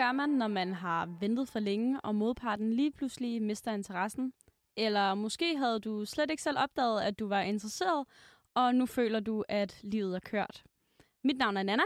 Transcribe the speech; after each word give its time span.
Gør 0.00 0.12
man, 0.12 0.28
når 0.28 0.48
man 0.48 0.74
har 0.74 1.08
ventet 1.20 1.48
for 1.48 1.58
længe, 1.58 2.00
og 2.00 2.14
modparten 2.14 2.72
lige 2.72 2.90
pludselig 2.90 3.42
mister 3.42 3.72
interessen? 3.72 4.32
Eller 4.76 5.14
måske 5.14 5.56
havde 5.56 5.80
du 5.80 6.04
slet 6.04 6.30
ikke 6.30 6.42
selv 6.42 6.58
opdaget, 6.58 7.00
at 7.00 7.18
du 7.18 7.28
var 7.28 7.40
interesseret, 7.40 8.06
og 8.54 8.74
nu 8.74 8.86
føler 8.86 9.20
du, 9.20 9.44
at 9.48 9.80
livet 9.82 10.14
er 10.14 10.20
kørt. 10.20 10.62
Mit 11.24 11.38
navn 11.38 11.56
er 11.56 11.62
Nana. 11.62 11.82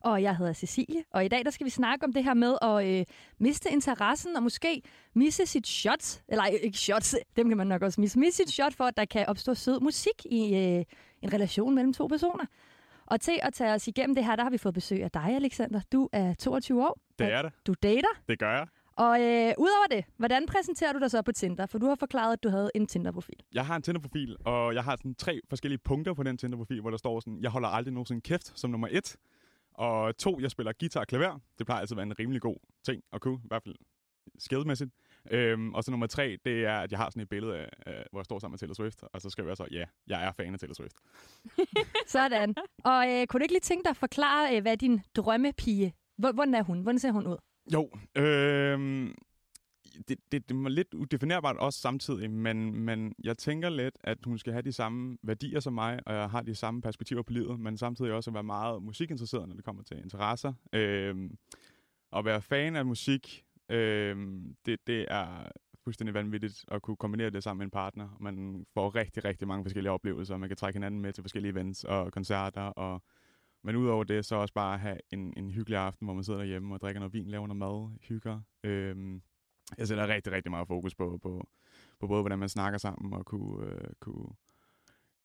Og 0.00 0.22
jeg 0.22 0.36
hedder 0.36 0.52
Cecilie, 0.52 1.04
og 1.10 1.24
i 1.24 1.28
dag 1.28 1.44
der 1.44 1.50
skal 1.50 1.64
vi 1.64 1.70
snakke 1.70 2.04
om 2.04 2.12
det 2.12 2.24
her 2.24 2.34
med 2.34 2.56
at 2.62 2.86
øh, 2.86 3.04
miste 3.38 3.70
interessen 3.70 4.36
og 4.36 4.42
måske 4.42 4.82
misse 5.14 5.46
sit 5.46 5.66
shot, 5.66 6.22
eller 6.28 6.44
øh, 6.44 6.52
ikke 6.52 6.78
shots, 6.78 7.16
dem 7.36 7.48
kan 7.48 7.56
man 7.56 7.66
nok 7.66 7.82
også 7.82 8.00
misse, 8.00 8.18
misse 8.18 8.36
sit 8.36 8.50
shot 8.50 8.74
for, 8.74 8.84
at 8.84 8.96
der 8.96 9.04
kan 9.04 9.26
opstå 9.26 9.54
sød 9.54 9.80
musik 9.80 10.26
i 10.30 10.54
øh, 10.54 10.84
en 11.22 11.32
relation 11.32 11.74
mellem 11.74 11.92
to 11.92 12.06
personer. 12.06 12.44
Og 13.06 13.20
til 13.20 13.38
at 13.42 13.54
tage 13.54 13.72
os 13.72 13.88
igennem 13.88 14.14
det 14.14 14.24
her, 14.24 14.36
der 14.36 14.42
har 14.42 14.50
vi 14.50 14.58
fået 14.58 14.74
besøg 14.74 15.02
af 15.02 15.10
dig, 15.10 15.36
Alexander. 15.36 15.80
Du 15.92 16.08
er 16.12 16.34
22 16.34 16.82
år. 16.86 16.98
Det 17.18 17.32
er 17.32 17.42
det. 17.42 17.52
Du 17.66 17.74
dater. 17.82 18.08
Det 18.28 18.38
gør 18.38 18.52
jeg. 18.52 18.66
Og 18.96 19.20
øh, 19.20 19.52
udover 19.58 19.86
det, 19.90 20.04
hvordan 20.16 20.46
præsenterer 20.46 20.92
du 20.92 20.98
dig 20.98 21.10
så 21.10 21.22
på 21.22 21.32
Tinder? 21.32 21.66
For 21.66 21.78
du 21.78 21.86
har 21.86 21.94
forklaret, 21.94 22.32
at 22.32 22.42
du 22.42 22.48
havde 22.48 22.70
en 22.74 22.86
Tinder-profil. 22.86 23.36
Jeg 23.54 23.66
har 23.66 23.76
en 23.76 23.82
Tinder-profil, 23.82 24.36
og 24.44 24.74
jeg 24.74 24.84
har 24.84 24.96
sådan 24.96 25.14
tre 25.14 25.40
forskellige 25.48 25.78
punkter 25.78 26.14
på 26.14 26.22
den 26.22 26.38
Tinder-profil, 26.38 26.80
hvor 26.80 26.90
der 26.90 26.96
står 26.96 27.20
sådan, 27.20 27.38
jeg 27.42 27.50
holder 27.50 27.68
aldrig 27.68 27.94
nogensinde 27.94 28.20
kæft 28.20 28.60
som 28.60 28.70
nummer 28.70 28.88
et. 28.90 29.16
Og 29.74 30.16
to, 30.16 30.40
jeg 30.40 30.50
spiller 30.50 30.72
guitar 30.80 31.00
og 31.00 31.06
klaver. 31.06 31.38
Det 31.58 31.66
plejer 31.66 31.80
altid 31.80 31.94
at 31.94 31.96
være 31.96 32.06
en 32.06 32.18
rimelig 32.18 32.40
god 32.42 32.56
ting 32.84 33.02
at 33.12 33.20
kunne, 33.20 33.38
i 33.44 33.48
hvert 33.48 33.62
fald 33.62 33.74
skillmæssigt. 34.38 34.90
Øhm, 35.30 35.74
og 35.74 35.84
så 35.84 35.90
nummer 35.90 36.06
tre, 36.06 36.38
det 36.44 36.64
er, 36.64 36.78
at 36.78 36.90
jeg 36.90 36.98
har 36.98 37.10
sådan 37.10 37.22
et 37.22 37.28
billede, 37.28 37.56
af, 37.56 37.68
øh, 37.86 38.04
hvor 38.10 38.20
jeg 38.20 38.24
står 38.24 38.38
sammen 38.38 38.52
med 38.52 38.58
Taylor 38.58 38.74
Swift, 38.74 39.02
og 39.12 39.20
så 39.20 39.30
skriver 39.30 39.48
jeg 39.48 39.56
så, 39.56 39.66
ja, 39.70 39.84
jeg 40.06 40.26
er 40.26 40.32
fan 40.32 40.52
af 40.52 40.58
Taylor 40.58 40.74
Swift. 40.74 40.96
Sådan. 42.06 42.54
Og 42.84 43.08
øh, 43.08 43.26
kunne 43.26 43.38
du 43.40 43.42
ikke 43.42 43.54
lige 43.54 43.60
tænke 43.60 43.84
dig 43.84 43.90
at 43.90 43.96
forklare, 43.96 44.56
øh, 44.56 44.62
hvad 44.62 44.76
din 44.76 45.02
drømmepige, 45.16 45.94
hvor, 46.18 46.32
hvordan 46.32 46.54
er 46.54 46.62
hun? 46.62 46.80
Hvordan 46.80 46.98
ser 46.98 47.10
hun 47.10 47.26
ud? 47.26 47.36
Jo, 47.72 47.90
øhm, 48.16 49.14
det, 50.08 50.18
det, 50.32 50.48
det 50.48 50.56
var 50.62 50.68
lidt 50.68 50.94
udefinerbart 50.94 51.56
også 51.56 51.80
samtidig, 51.80 52.30
men, 52.30 52.74
men 52.74 53.14
jeg 53.24 53.38
tænker 53.38 53.68
lidt, 53.68 53.94
at 54.04 54.18
hun 54.24 54.38
skal 54.38 54.52
have 54.52 54.62
de 54.62 54.72
samme 54.72 55.18
værdier 55.22 55.60
som 55.60 55.72
mig, 55.72 56.00
og 56.06 56.14
jeg 56.14 56.30
har 56.30 56.42
de 56.42 56.54
samme 56.54 56.82
perspektiver 56.82 57.22
på 57.22 57.32
livet, 57.32 57.60
men 57.60 57.78
samtidig 57.78 58.12
også 58.12 58.30
at 58.30 58.34
være 58.34 58.44
meget 58.44 58.82
musikinteresseret, 58.82 59.48
når 59.48 59.54
det 59.54 59.64
kommer 59.64 59.82
til 59.82 59.98
interesser. 59.98 60.52
Øhm, 60.72 61.36
at 62.12 62.24
være 62.24 62.42
fan 62.42 62.76
af 62.76 62.86
musik, 62.86 63.45
Øh, 63.68 64.16
det, 64.66 64.86
det 64.86 65.06
er 65.08 65.48
fuldstændig 65.84 66.14
vanvittigt 66.14 66.64
at 66.68 66.82
kunne 66.82 66.96
kombinere 66.96 67.30
det 67.30 67.42
sammen 67.42 67.58
med 67.58 67.66
en 67.66 67.70
partner. 67.70 68.16
Man 68.20 68.66
får 68.74 68.94
rigtig, 68.94 69.24
rigtig 69.24 69.48
mange 69.48 69.64
forskellige 69.64 69.92
oplevelser, 69.92 70.36
man 70.36 70.48
kan 70.48 70.56
trække 70.56 70.76
hinanden 70.76 71.00
med 71.00 71.12
til 71.12 71.22
forskellige 71.22 71.52
events 71.52 71.84
og 71.84 72.12
koncerter, 72.12 72.62
og 72.62 73.02
men 73.62 73.76
udover 73.76 74.04
det, 74.04 74.24
så 74.24 74.36
også 74.36 74.54
bare 74.54 74.78
have 74.78 74.98
en, 75.10 75.34
en 75.36 75.50
hyggelig 75.50 75.78
aften, 75.78 76.06
hvor 76.06 76.14
man 76.14 76.24
sidder 76.24 76.40
derhjemme 76.40 76.74
og 76.74 76.80
drikker 76.80 77.00
noget 77.00 77.12
vin, 77.12 77.26
laver 77.26 77.46
noget 77.46 77.58
mad, 77.58 77.98
hygger. 78.08 78.40
Øh, 78.64 79.20
jeg 79.78 79.88
sætter 79.88 80.08
rigtig, 80.08 80.32
rigtig 80.32 80.50
meget 80.50 80.68
fokus 80.68 80.94
på, 80.94 81.18
på, 81.22 81.48
på 82.00 82.06
både, 82.06 82.22
hvordan 82.22 82.38
man 82.38 82.48
snakker 82.48 82.78
sammen 82.78 83.12
og 83.12 83.26
kunne, 83.26 83.66
øh, 83.66 83.88
kunne 84.00 84.28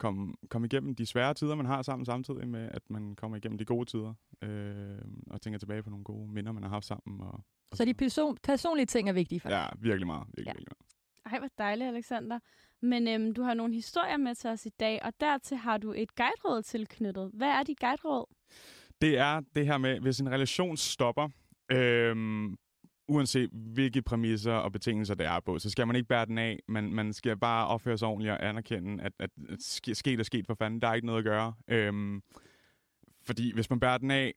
komme, 0.02 0.34
komme 0.50 0.66
igennem 0.66 0.96
de 0.96 1.06
svære 1.06 1.34
tider, 1.34 1.56
man 1.56 1.66
har 1.66 1.82
sammen, 1.82 2.06
samtidig 2.06 2.48
med, 2.48 2.70
at 2.72 2.82
man 2.90 3.16
kommer 3.16 3.38
igennem 3.38 3.58
de 3.58 3.66
gode 3.66 3.86
tider. 3.86 4.14
Øh, 4.42 4.98
og 5.30 5.42
tænker 5.42 5.60
tilbage 5.60 5.84
på 5.84 5.90
nogle 5.90 6.04
gode 6.04 6.32
minder, 6.32 6.52
man 6.52 6.64
har 6.64 6.70
haft 6.70 6.86
sammen. 6.86 7.22
Og, 7.22 7.40
og 7.72 7.78
så 7.78 7.86
de 7.86 7.94
person, 7.94 8.38
personlige 8.44 8.86
ting 8.86 9.10
er 9.10 9.14
vigtige 9.14 9.40
for 9.40 9.50
dig? 9.50 9.56
Ja, 9.56 9.66
virkelig 9.82 10.08
meget. 10.08 10.28
Virkelig, 10.28 10.46
ja. 10.46 10.52
virkelig 10.52 10.68
meget. 10.80 11.34
Ej, 11.34 11.40
hvor 11.40 11.50
dejligt, 11.58 11.88
Alexander. 11.88 12.40
Men 12.82 13.08
øhm, 13.08 13.34
du 13.34 13.42
har 13.42 13.54
nogle 13.54 13.74
historier 13.74 14.18
med 14.18 14.36
til 14.36 14.50
os 14.50 14.66
i 14.66 14.70
dag, 14.70 15.00
og 15.04 15.14
dertil 15.20 15.58
har 15.58 15.78
du 15.78 15.92
et 15.92 16.16
guideråd 16.16 16.62
tilknyttet. 16.62 17.32
Hvad 17.34 17.50
er 17.50 17.64
dit 17.64 17.80
guideråd? 17.80 18.26
Det 19.02 19.18
er 19.18 19.42
det 19.56 19.66
her 19.66 19.78
med, 19.78 20.00
hvis 20.00 20.20
en 20.20 20.30
relation 20.32 20.78
stopper, 20.78 21.30
øhm, 21.72 22.58
uanset 23.12 23.50
hvilke 23.52 24.02
præmisser 24.02 24.54
og 24.54 24.72
betingelser 24.72 25.16
det 25.16 25.26
er 25.26 25.40
på, 25.40 25.60
så 25.60 25.70
skal 25.70 25.88
man 25.88 25.96
ikke 25.96 26.08
bære 26.08 26.26
den 26.26 26.38
af. 26.38 26.60
Man, 26.68 26.94
man 26.94 27.14
skal 27.14 27.38
bare 27.38 27.68
opføre 27.68 27.98
sig 27.98 28.08
ordentligt 28.08 28.32
og 28.32 28.48
anerkende, 28.48 29.04
at, 29.04 29.14
at, 29.20 29.30
at 29.50 29.62
sket 29.62 30.20
er 30.20 30.24
sket 30.24 30.48
for 30.48 30.54
fanden. 30.54 30.82
Der 30.82 30.88
er 30.88 30.94
ikke 30.94 31.06
noget 31.06 31.20
at 31.20 31.26
gøre. 31.26 31.54
Øhm, 31.68 32.22
fordi 33.24 33.54
hvis 33.54 33.70
man 33.70 33.80
bærer 33.80 33.98
den 33.98 34.12
af, 34.12 34.34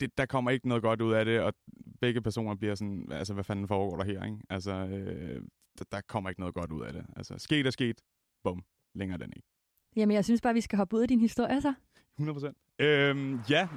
det, 0.00 0.18
der 0.18 0.26
kommer 0.26 0.50
ikke 0.50 0.68
noget 0.68 0.82
godt 0.82 1.00
ud 1.00 1.12
af 1.12 1.24
det, 1.24 1.40
og 1.40 1.54
begge 2.00 2.22
personer 2.22 2.54
bliver 2.54 2.74
sådan, 2.74 3.12
altså 3.12 3.34
hvad 3.34 3.44
fanden 3.44 3.68
foregår 3.68 3.96
der 3.96 4.04
her, 4.04 4.24
ikke? 4.24 4.38
Altså, 4.50 4.72
øh, 4.72 5.42
der, 5.78 5.84
der 5.92 6.00
kommer 6.00 6.30
ikke 6.30 6.40
noget 6.40 6.54
godt 6.54 6.72
ud 6.72 6.82
af 6.82 6.92
det. 6.92 7.06
Altså, 7.16 7.38
sket 7.38 7.66
er 7.66 7.70
sket, 7.70 8.00
bum, 8.44 8.64
længere 8.94 9.18
den 9.18 9.32
ikke. 9.36 9.48
Jamen, 9.96 10.14
jeg 10.14 10.24
synes 10.24 10.40
bare, 10.40 10.54
vi 10.54 10.60
skal 10.60 10.76
hoppe 10.76 10.96
ud 10.96 11.02
af 11.02 11.08
din 11.08 11.20
historie, 11.20 11.60
så. 11.60 11.74
100 12.18 12.34
procent. 12.34 12.56
Øhm, 12.78 13.40
ja. 13.50 13.68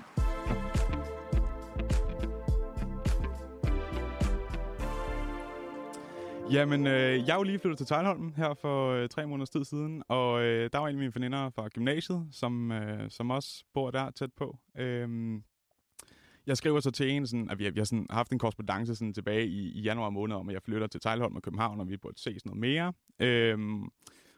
Jamen, 6.51 6.88
øh, 6.88 7.28
jeg 7.28 7.29
er 7.29 7.35
jo 7.35 7.44
lige 7.44 7.59
flyttet 7.59 7.78
til 7.78 7.88
Tejlholm 7.88 8.33
her 8.38 8.53
for 8.53 8.91
øh, 8.91 9.09
tre 9.09 9.28
måneders 9.28 9.50
tid 9.50 9.63
siden, 9.63 10.03
og 10.07 10.44
øh, 10.44 10.69
der 10.73 10.79
var 10.79 10.88
en 10.88 10.95
af 10.95 11.00
mine 11.00 11.16
veninder 11.16 11.50
fra 11.50 11.67
gymnasiet, 11.67 12.28
som, 12.31 12.72
øh, 12.72 13.09
som 13.09 13.29
også 13.29 13.63
bor 13.73 13.91
der 13.91 14.11
tæt 14.11 14.33
på. 14.33 14.57
Øhm, 14.78 15.44
jeg 16.47 16.57
skriver 16.57 16.79
så 16.79 16.91
til 16.91 17.09
en, 17.09 17.28
sådan, 17.28 17.50
at 17.50 17.59
vi 17.59 17.63
har, 17.63 17.72
vi 17.72 17.79
har 17.79 17.85
sådan, 17.85 18.07
haft 18.09 18.31
en 18.31 18.39
korrespondence 18.39 18.95
sådan, 18.95 19.13
tilbage 19.13 19.47
i, 19.47 19.72
i 19.72 19.81
januar 19.81 20.09
måned 20.09 20.35
om, 20.35 20.50
at 20.50 20.53
jeg 20.53 20.61
flytter 20.61 20.88
til 20.88 21.01
Tejlholm 21.01 21.35
og 21.35 21.41
København, 21.41 21.79
og 21.79 21.89
vi 21.89 21.97
burde 21.97 22.22
ses 22.22 22.45
noget 22.45 22.59
mere. 22.59 22.94
Øhm, 23.19 23.83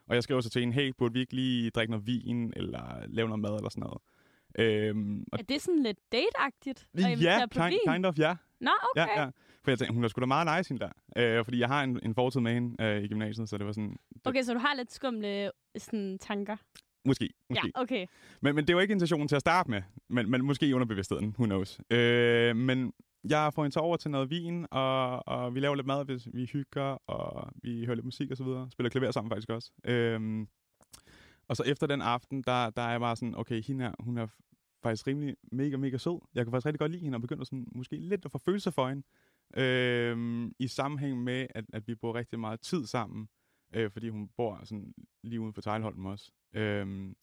og 0.06 0.14
jeg 0.14 0.22
skriver 0.22 0.40
så 0.40 0.50
til 0.50 0.62
en, 0.62 0.72
hey, 0.72 0.92
burde 0.98 1.14
vi 1.14 1.20
ikke 1.20 1.34
lige 1.34 1.70
drikke 1.70 1.90
noget 1.90 2.06
vin, 2.06 2.52
eller 2.56 3.04
lave 3.06 3.28
noget 3.28 3.40
mad, 3.40 3.56
eller 3.56 3.68
sådan 3.68 3.80
noget. 3.80 4.02
Øhm, 4.58 5.24
og 5.32 5.38
er 5.38 5.42
det 5.42 5.62
sådan 5.62 5.82
lidt 5.82 5.98
dateagtigt 6.12 6.86
at 6.94 7.22
Ja, 7.22 7.46
på 7.46 7.58
kind, 7.68 7.94
kind 7.94 8.06
of, 8.06 8.18
ja. 8.18 8.36
Nå, 8.60 8.70
okay. 8.90 9.06
Ja, 9.16 9.20
ja. 9.22 9.30
For 9.64 9.70
jeg 9.70 9.78
tænkte, 9.78 9.94
hun 9.94 10.04
er 10.04 10.08
sgu 10.08 10.20
da 10.20 10.26
meget 10.26 10.58
nice, 10.58 10.68
hende 10.68 10.86
der. 11.16 11.38
Øh, 11.38 11.44
fordi 11.44 11.58
jeg 11.58 11.68
har 11.68 11.82
en, 11.82 12.00
en 12.02 12.14
fortid 12.14 12.40
med 12.40 12.54
hende 12.54 12.84
øh, 12.84 13.02
i 13.02 13.08
gymnasiet, 13.08 13.48
så 13.48 13.58
det 13.58 13.66
var 13.66 13.72
sådan... 13.72 13.96
Det... 14.14 14.26
Okay, 14.26 14.42
så 14.42 14.54
du 14.54 14.58
har 14.58 14.74
lidt 14.74 14.92
skumle 14.92 15.50
sådan, 15.78 16.18
tanker? 16.18 16.56
Måske, 17.04 17.30
måske. 17.50 17.72
Ja, 17.76 17.82
okay. 17.82 18.06
Men, 18.42 18.54
men 18.54 18.66
det 18.66 18.76
var 18.76 18.82
ikke 18.82 18.92
intentionen 18.92 19.28
til 19.28 19.36
at 19.36 19.40
starte 19.40 19.70
med, 19.70 19.82
men, 20.08 20.30
men 20.30 20.44
måske 20.44 20.74
underbevidstheden, 20.74 21.34
who 21.38 21.44
knows. 21.44 21.80
Øh, 21.90 22.56
men 22.56 22.92
jeg 23.30 23.52
får 23.54 23.62
hende 23.62 23.72
så 23.72 23.80
over 23.80 23.96
til 23.96 24.10
noget 24.10 24.30
vin, 24.30 24.66
og, 24.70 25.28
og 25.28 25.54
vi 25.54 25.60
laver 25.60 25.74
lidt 25.74 25.86
mad, 25.86 26.04
hvis 26.04 26.28
vi 26.34 26.44
hygger, 26.52 26.98
og 27.06 27.50
vi 27.62 27.84
hører 27.84 27.94
lidt 27.94 28.04
musik 28.04 28.30
og 28.30 28.36
så 28.36 28.44
videre. 28.44 28.68
Spiller 28.70 28.90
klaver 28.90 29.10
sammen 29.10 29.30
faktisk 29.30 29.50
også. 29.50 29.70
Øh, 29.84 30.46
og 31.48 31.56
så 31.56 31.62
efter 31.66 31.86
den 31.86 32.02
aften, 32.02 32.42
der, 32.42 32.70
der 32.70 32.82
er 32.82 32.90
jeg 32.90 33.00
bare 33.00 33.16
sådan, 33.16 33.34
okay, 33.36 33.62
hende 33.62 33.84
her, 33.84 33.92
hun 34.00 34.18
er 34.18 34.26
faktisk 34.82 35.06
rimelig 35.06 35.36
mega, 35.52 35.76
mega 35.76 35.98
sød. 35.98 36.20
Jeg 36.34 36.44
kan 36.44 36.52
faktisk 36.52 36.66
rigtig 36.66 36.78
godt 36.78 36.92
lide 36.92 37.02
hende, 37.02 37.16
og 37.16 37.20
begynder 37.20 37.44
sådan, 37.44 37.66
måske 37.72 37.96
lidt 37.96 38.24
at 38.24 38.30
få 38.30 38.38
følelser 38.38 38.70
for 38.70 38.88
hende. 38.88 39.02
Øh, 39.56 40.50
I 40.58 40.66
sammenhæng 40.66 41.22
med, 41.24 41.46
at, 41.50 41.64
at 41.72 41.88
vi 41.88 41.94
bor 41.94 42.14
rigtig 42.14 42.38
meget 42.40 42.60
tid 42.60 42.86
sammen, 42.86 43.28
øh, 43.74 43.90
fordi 43.90 44.08
hun 44.08 44.28
bor 44.36 44.60
sådan 44.64 44.94
lige 45.22 45.40
uden 45.40 45.54
for 45.54 45.62
Tejlholm 45.62 46.06
også. 46.06 46.32
Øh, 46.52 47.14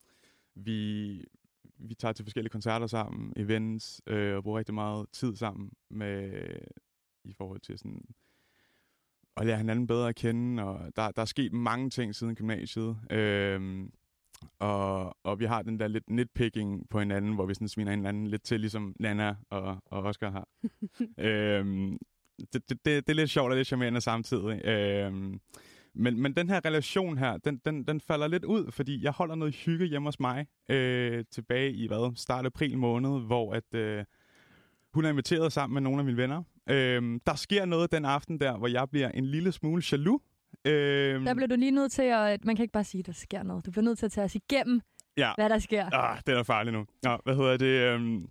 vi, 0.55 1.21
vi 1.77 1.95
tager 1.95 2.11
til 2.11 2.25
forskellige 2.25 2.51
koncerter 2.51 2.87
sammen, 2.87 3.33
events, 3.37 4.01
øh, 4.07 4.35
og 4.35 4.43
bruger 4.43 4.57
rigtig 4.57 4.75
meget 4.75 5.09
tid 5.11 5.35
sammen 5.35 5.71
med 5.89 6.43
i 7.23 7.33
forhold 7.33 7.59
til 7.59 7.77
sådan 7.77 8.05
at 9.37 9.45
lære 9.45 9.57
hinanden 9.57 9.87
bedre 9.87 10.09
at 10.09 10.15
kende, 10.15 10.63
og 10.63 10.95
der, 10.95 11.11
der 11.11 11.21
er 11.21 11.25
sket 11.25 11.53
mange 11.53 11.89
ting 11.89 12.15
siden 12.15 12.35
gymnasiet. 12.35 12.97
Øh, 13.11 13.89
og, 14.59 15.17
og 15.23 15.39
vi 15.39 15.45
har 15.45 15.61
den 15.61 15.79
der 15.79 15.87
lidt 15.87 16.09
nitpicking 16.09 16.89
på 16.89 16.99
hinanden, 16.99 17.33
hvor 17.33 17.45
vi 17.45 17.53
sådan 17.53 17.67
sviner 17.67 17.91
hinanden 17.91 18.27
lidt 18.27 18.43
til, 18.43 18.59
ligesom 18.59 18.95
Nana 18.99 19.35
og, 19.49 19.77
og 19.85 20.03
Oscar 20.03 20.29
har. 20.29 20.47
øhm, 21.27 21.97
det, 22.53 22.69
det, 22.69 22.69
det, 22.69 22.85
det 22.85 23.09
er 23.09 23.13
lidt 23.13 23.29
sjovt 23.29 23.51
og 23.51 23.57
lidt 23.57 23.67
charmerende 23.67 24.01
samtidig. 24.01 24.65
Øhm, 24.65 25.39
men, 25.93 26.21
men 26.21 26.35
den 26.35 26.49
her 26.49 26.65
relation 26.65 27.17
her, 27.17 27.37
den, 27.37 27.61
den, 27.65 27.83
den 27.83 28.01
falder 28.01 28.27
lidt 28.27 28.45
ud, 28.45 28.71
fordi 28.71 29.03
jeg 29.03 29.11
holder 29.11 29.35
noget 29.35 29.55
hygge 29.55 29.85
hjemme 29.85 30.07
hos 30.07 30.19
mig 30.19 30.47
øh, 30.69 31.23
tilbage 31.31 31.73
i 31.73 31.87
hvad, 31.87 32.15
start 32.15 32.45
april 32.45 32.77
måned, 32.77 33.19
hvor 33.19 33.53
at, 33.53 33.73
øh, 33.73 34.05
hun 34.93 35.05
er 35.05 35.09
inviteret 35.09 35.53
sammen 35.53 35.73
med 35.73 35.81
nogle 35.81 35.99
af 35.99 36.05
mine 36.05 36.17
venner. 36.17 36.43
Øh, 36.69 37.19
der 37.25 37.35
sker 37.35 37.65
noget 37.65 37.91
den 37.91 38.05
aften 38.05 38.39
der, 38.39 38.57
hvor 38.57 38.67
jeg 38.67 38.89
bliver 38.89 39.09
en 39.09 39.25
lille 39.25 39.51
smule 39.51 39.83
jaloux 39.91 40.21
Øhm, 40.65 41.25
der 41.25 41.33
bliver 41.33 41.47
du 41.47 41.55
lige 41.55 41.71
nødt 41.71 41.91
til 41.91 42.01
at... 42.01 42.45
Man 42.45 42.55
kan 42.55 42.63
ikke 42.63 42.71
bare 42.71 42.83
sige, 42.83 42.99
at 42.99 43.05
der 43.05 43.13
sker 43.13 43.43
noget. 43.43 43.65
Du 43.65 43.71
bliver 43.71 43.83
nødt 43.83 43.99
til 43.99 44.05
at 44.05 44.11
tage 44.11 44.25
os 44.25 44.35
igennem, 44.35 44.81
ja. 45.17 45.31
hvad 45.37 45.49
der 45.49 45.59
sker. 45.59 45.89
Ah, 45.93 46.21
det 46.27 46.37
er 46.37 46.43
farligt 46.43 46.73
nu. 46.73 46.85
Nå, 47.03 47.17
hvad 47.23 47.35
hedder 47.35 47.57
det? 47.57 47.93
Øhm, 47.93 48.27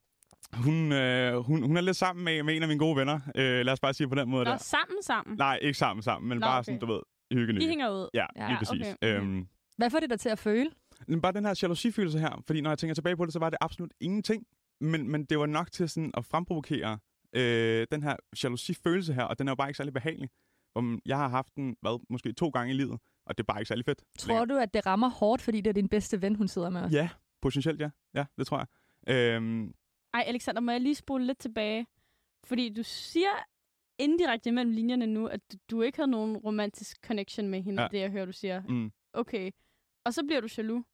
hun, 0.53 0.93
øh, 0.93 1.37
hun, 1.37 1.63
hun 1.63 1.77
er 1.77 1.81
lidt 1.81 1.97
sammen 1.97 2.25
med, 2.25 2.43
med 2.43 2.57
en 2.57 2.63
af 2.63 2.69
mine 2.69 2.79
gode 2.79 2.97
venner. 2.97 3.21
Øh, 3.37 3.65
lad 3.65 3.73
os 3.73 3.81
bare 3.81 3.95
sige 3.95 4.09
på 4.09 4.15
den 4.15 4.29
måde 4.29 4.45
Nå, 4.45 4.51
der. 4.51 4.57
sammen 4.57 5.03
sammen? 5.03 5.37
Nej, 5.39 5.59
ikke 5.63 5.79
sammen 5.79 6.03
sammen, 6.03 6.29
men 6.29 6.39
Nå, 6.39 6.47
bare 6.47 6.59
okay. 6.59 6.65
sådan, 6.65 6.81
du 6.81 6.87
ved, 6.87 7.01
hygge 7.33 7.61
De 7.61 7.69
hænger 7.69 7.91
ud? 7.91 8.09
Ja, 8.15 8.27
ja 8.37 8.49
lige 8.49 8.59
præcis. 8.59 8.97
Okay. 9.03 9.17
Øhm, 9.21 9.47
hvad 9.77 9.91
får 9.91 9.99
det 9.99 10.11
dig 10.11 10.21
til 10.21 10.29
at 10.29 10.39
føle? 10.39 10.71
Men 11.09 11.21
bare 11.21 11.33
den 11.33 11.45
her 11.45 11.59
jalousifølelse 11.63 12.19
her, 12.19 12.43
fordi 12.47 12.61
når 12.61 12.71
jeg 12.71 12.79
tænker 12.79 12.95
tilbage 12.95 13.17
på 13.17 13.25
det, 13.25 13.33
så 13.33 13.39
var 13.39 13.51
det 13.51 13.59
absolut 13.61 13.93
ingenting. 14.01 14.47
Men, 14.81 15.11
men 15.11 15.25
det 15.25 15.39
var 15.39 15.47
nok 15.47 15.73
til 15.73 15.89
sådan 15.89 16.11
at 16.17 16.25
fremprovokere 16.25 16.99
øh, 17.37 17.87
den 17.91 18.03
her 18.03 18.17
jalousifølelse 18.43 19.15
her, 19.15 19.23
og 19.23 19.39
den 19.39 19.49
er 19.49 19.51
jo 19.51 19.57
bare 19.57 19.69
ikke 19.69 19.77
særlig 19.77 19.95
behagelig. 19.95 20.29
Om 20.75 21.01
jeg 21.07 21.17
har 21.17 21.29
haft 21.29 21.55
den, 21.57 21.77
hvad, 21.81 22.07
måske 22.11 22.33
to 22.33 22.49
gange 22.49 22.73
i 22.75 22.77
livet, 22.77 23.01
og 23.27 23.39
det 23.39 23.43
er 23.43 23.47
bare 23.53 23.61
ikke 23.61 23.69
særlig 23.69 23.85
fedt. 23.85 24.03
Tror 24.19 24.29
længere. 24.29 24.47
du, 24.47 24.63
at 24.63 24.75
det 24.75 24.87
rammer 24.87 25.09
hårdt, 25.11 25.43
fordi 25.43 25.61
det 25.61 25.71
er 25.71 25.75
din 25.75 25.89
bedste 25.89 26.23
ven, 26.23 26.35
hun 26.37 26.49
sidder 26.49 26.71
med? 26.71 26.91
Ja, 26.91 27.09
potentielt 27.43 27.81
ja. 27.81 27.91
Ja, 28.15 28.25
det 28.39 28.47
tror 28.47 28.59
jeg. 28.59 28.67
Øhm... 29.15 29.75
Ej, 30.15 30.25
Alexander, 30.27 30.61
må 30.61 30.71
jeg 30.73 30.81
lige 30.81 30.95
spole 30.95 31.27
lidt 31.27 31.39
tilbage? 31.39 31.87
Fordi 32.45 32.69
du 32.69 32.83
siger 32.83 33.29
indirekte 33.99 34.53
mellem 34.53 34.73
linjerne 34.75 35.07
nu, 35.07 35.27
at 35.27 35.41
du- 35.71 35.83
ikke 35.83 35.99
havde 35.99 36.11
nogen 36.11 36.37
romantisk 36.37 36.97
connection 37.07 37.49
med 37.49 37.63
hende, 37.63 37.83
ja. 37.83 37.89
det 37.89 37.99
jeg 37.99 38.11
hører, 38.11 38.25
du 38.27 38.33
siger. 38.33 38.63
Mm. 38.69 38.93
Okay. 39.13 39.51
Og 40.05 40.15
så 40.15 40.23
bliver 40.27 40.41
du 40.41 40.49
jaloux. 40.59 40.85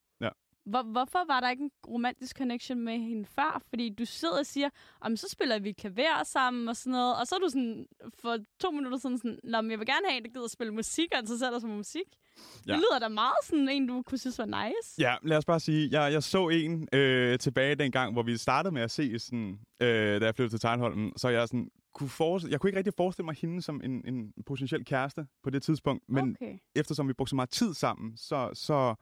Hvor, 0.70 0.82
hvorfor 0.82 1.18
var 1.26 1.40
der 1.40 1.50
ikke 1.50 1.62
en 1.62 1.70
romantisk 1.88 2.38
connection 2.38 2.80
med 2.80 2.98
hende 2.98 3.24
før? 3.24 3.62
Fordi 3.68 3.88
du 3.88 4.04
sidder 4.04 4.38
og 4.38 4.46
siger, 4.46 4.68
om 5.00 5.16
så 5.16 5.28
spiller 5.28 5.58
vi 5.58 5.72
klaver 5.72 6.24
sammen 6.24 6.68
og 6.68 6.76
sådan 6.76 6.90
noget, 6.90 7.16
og 7.20 7.26
så 7.26 7.34
er 7.34 7.38
du 7.38 7.48
sådan, 7.48 7.86
for 8.22 8.36
to 8.60 8.70
minutter 8.70 8.98
siden 8.98 9.18
sådan, 9.18 9.38
Nå, 9.44 9.60
men 9.60 9.70
jeg 9.70 9.78
vil 9.78 9.86
gerne 9.86 10.06
have 10.08 10.16
en, 10.16 10.24
der 10.24 10.30
gider 10.30 10.44
at 10.44 10.50
spille 10.50 10.74
musik, 10.74 11.08
og 11.12 11.18
interesserer 11.18 11.50
dig 11.50 11.60
for 11.60 11.68
musik. 11.68 12.02
Ja. 12.66 12.72
Det 12.72 12.78
lyder 12.80 12.98
da 12.98 13.08
meget 13.08 13.44
sådan 13.44 13.68
en, 13.68 13.86
du 13.86 14.02
kunne 14.02 14.18
synes 14.18 14.38
var 14.38 14.44
nice. 14.44 14.94
Ja, 14.98 15.14
lad 15.22 15.36
os 15.36 15.44
bare 15.44 15.60
sige, 15.60 15.88
jeg, 16.00 16.12
jeg 16.12 16.22
så 16.22 16.48
en 16.48 16.88
øh, 16.92 17.38
tilbage 17.38 17.74
dengang, 17.74 18.12
hvor 18.12 18.22
vi 18.22 18.36
startede 18.36 18.74
med 18.74 18.82
at 18.82 18.90
se, 18.90 19.18
sådan, 19.18 19.58
øh, 19.80 20.20
da 20.20 20.26
jeg 20.26 20.34
flyttede 20.34 20.52
til 20.52 20.60
Tegnholm, 20.60 21.12
så 21.16 21.28
jeg 21.28 21.48
sådan, 21.48 21.68
kunne 21.94 22.08
forestille, 22.08 22.52
jeg 22.52 22.60
kunne 22.60 22.68
ikke 22.68 22.78
rigtig 22.78 22.94
forestille 22.96 23.24
mig 23.24 23.34
hende 23.40 23.62
som 23.62 23.80
en, 23.84 24.02
en 24.06 24.32
potentiel 24.46 24.84
kæreste 24.84 25.26
på 25.42 25.50
det 25.50 25.62
tidspunkt, 25.62 26.04
men 26.08 26.36
okay. 26.40 26.58
eftersom 26.74 27.08
vi 27.08 27.12
brugte 27.12 27.30
så 27.30 27.36
meget 27.36 27.50
tid 27.50 27.74
sammen, 27.74 28.16
så, 28.16 28.50
så 28.54 28.94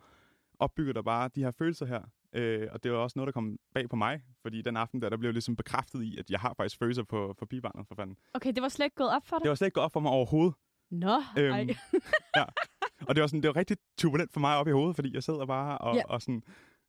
opbygger 0.58 0.92
der 0.92 1.02
bare 1.02 1.30
de 1.34 1.42
her 1.42 1.50
følelser 1.50 1.86
her. 1.86 2.02
Øh, 2.32 2.68
og 2.72 2.82
det 2.82 2.92
var 2.92 2.98
også 2.98 3.18
noget, 3.18 3.26
der 3.26 3.32
kom 3.32 3.58
bag 3.74 3.88
på 3.88 3.96
mig, 3.96 4.20
fordi 4.42 4.62
den 4.62 4.76
aften 4.76 5.02
der, 5.02 5.08
der 5.08 5.16
blev 5.16 5.28
jeg 5.28 5.32
ligesom 5.34 5.56
bekræftet 5.56 6.02
i, 6.02 6.18
at 6.18 6.30
jeg 6.30 6.40
har 6.40 6.54
faktisk 6.56 6.78
følelser 6.78 7.02
på, 7.02 7.34
for 7.38 7.46
pigebarnet, 7.46 7.86
for 7.88 7.94
fanden. 7.94 8.16
Okay, 8.34 8.52
det 8.52 8.62
var 8.62 8.68
slet 8.68 8.84
ikke 8.86 8.96
gået 8.96 9.10
op 9.10 9.26
for 9.26 9.36
dig? 9.36 9.42
Det 9.42 9.48
var 9.48 9.54
slet 9.54 9.66
ikke 9.66 9.74
gået 9.74 9.84
op 9.84 9.92
for 9.92 10.00
mig 10.00 10.12
overhovedet. 10.12 10.54
Nå, 10.90 11.16
Øhm, 11.38 11.52
ej. 11.52 11.66
Og 13.08 13.14
det 13.14 13.20
var, 13.20 13.26
sådan, 13.26 13.42
det 13.42 13.48
var 13.48 13.56
rigtig 13.56 13.76
turbulent 13.98 14.32
for 14.32 14.40
mig 14.40 14.56
op 14.56 14.68
i 14.68 14.70
hovedet, 14.70 14.94
fordi 14.96 15.14
jeg 15.14 15.22
sidder 15.22 15.46
bare 15.46 15.78
og, 15.78 15.94
Ja. 15.94 15.98
ja. 15.98 16.12
og 16.14 16.22
sådan... 16.22 16.42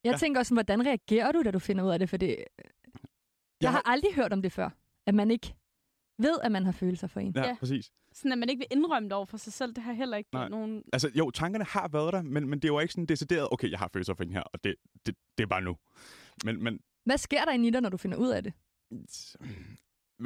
Jeg 0.04 0.12
Ja. 0.12 0.18
tænker 0.18 0.40
også, 0.40 0.50
sådan, 0.50 0.56
hvordan 0.66 0.86
reagerer 0.86 1.32
du, 1.32 1.42
da 1.44 1.52
du 1.52 1.60
finder 1.60 1.84
ud 1.84 1.90
af 1.90 2.00
det? 2.00 2.10
For 2.10 2.18
det, 2.18 2.28
jeg, 2.30 2.46
Jeg 3.62 3.72
har 3.72 3.82
aldrig 3.86 4.14
hørt 4.16 4.34
om 4.34 4.42
det 4.42 4.52
før. 4.52 4.70
At 5.08 5.16
man 5.16 5.32
ikke 5.32 5.54
ved, 6.20 6.38
at 6.44 6.52
man 6.52 6.66
har 6.66 6.72
følelser 6.72 7.08
for 7.08 7.20
en. 7.20 7.34
Ja, 7.36 7.48
Ja. 7.48 7.56
præcis. 7.60 7.92
Sådan, 8.14 8.32
at 8.32 8.38
man 8.38 8.50
ikke 8.50 8.60
vil 8.60 8.68
indrømme 8.78 9.10
det 9.10 9.14
over 9.14 9.26
for 9.26 9.38
sig 9.38 9.54
selv, 9.54 9.74
det 9.74 9.84
har 9.84 9.94
heller 9.94 10.18
ikke 10.18 10.30
Nej. 10.34 10.50
nogen... 10.50 10.84
Altså, 10.94 11.12
jo, 11.16 11.32
tankerne 11.32 11.66
har 11.66 11.88
været 11.88 12.14
der, 12.14 12.22
men, 12.22 12.50
men 12.50 12.60
det 12.60 12.74
var 12.74 12.82
ikke 12.82 12.94
sådan 12.94 13.06
decideret, 13.06 13.48
okay, 13.52 13.72
jeg 13.72 13.80
har 13.80 13.90
følelser 13.94 14.14
for 14.14 14.24
hende 14.24 14.34
her, 14.34 14.42
og 14.42 14.64
det, 14.64 14.76
det, 15.06 15.16
det 15.38 15.44
er 15.44 15.48
bare 15.48 15.62
nu. 15.62 15.76
Men, 16.46 16.64
men 16.64 16.80
Hvad 17.06 17.18
sker 17.18 17.46
der 17.46 17.52
inde 17.52 17.68
i 17.68 17.72
dig, 17.72 17.82
når 17.82 17.90
du 17.90 17.98
finder 17.98 18.18
ud 18.18 18.30
af 18.30 18.44
det? 18.44 18.54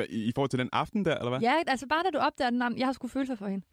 i, 0.10 0.32
forhold 0.36 0.50
til 0.50 0.60
den 0.60 0.70
aften 0.74 1.06
der, 1.06 1.18
eller 1.18 1.30
hvad? 1.30 1.40
Ja, 1.40 1.54
altså 1.68 1.88
bare 1.88 2.04
da 2.04 2.10
du 2.10 2.18
opdager, 2.18 2.66
at 2.66 2.78
jeg 2.78 2.88
har 2.88 2.94
sgu 2.94 3.08
følelser 3.08 3.36
for 3.36 3.48
hende. 3.48 3.66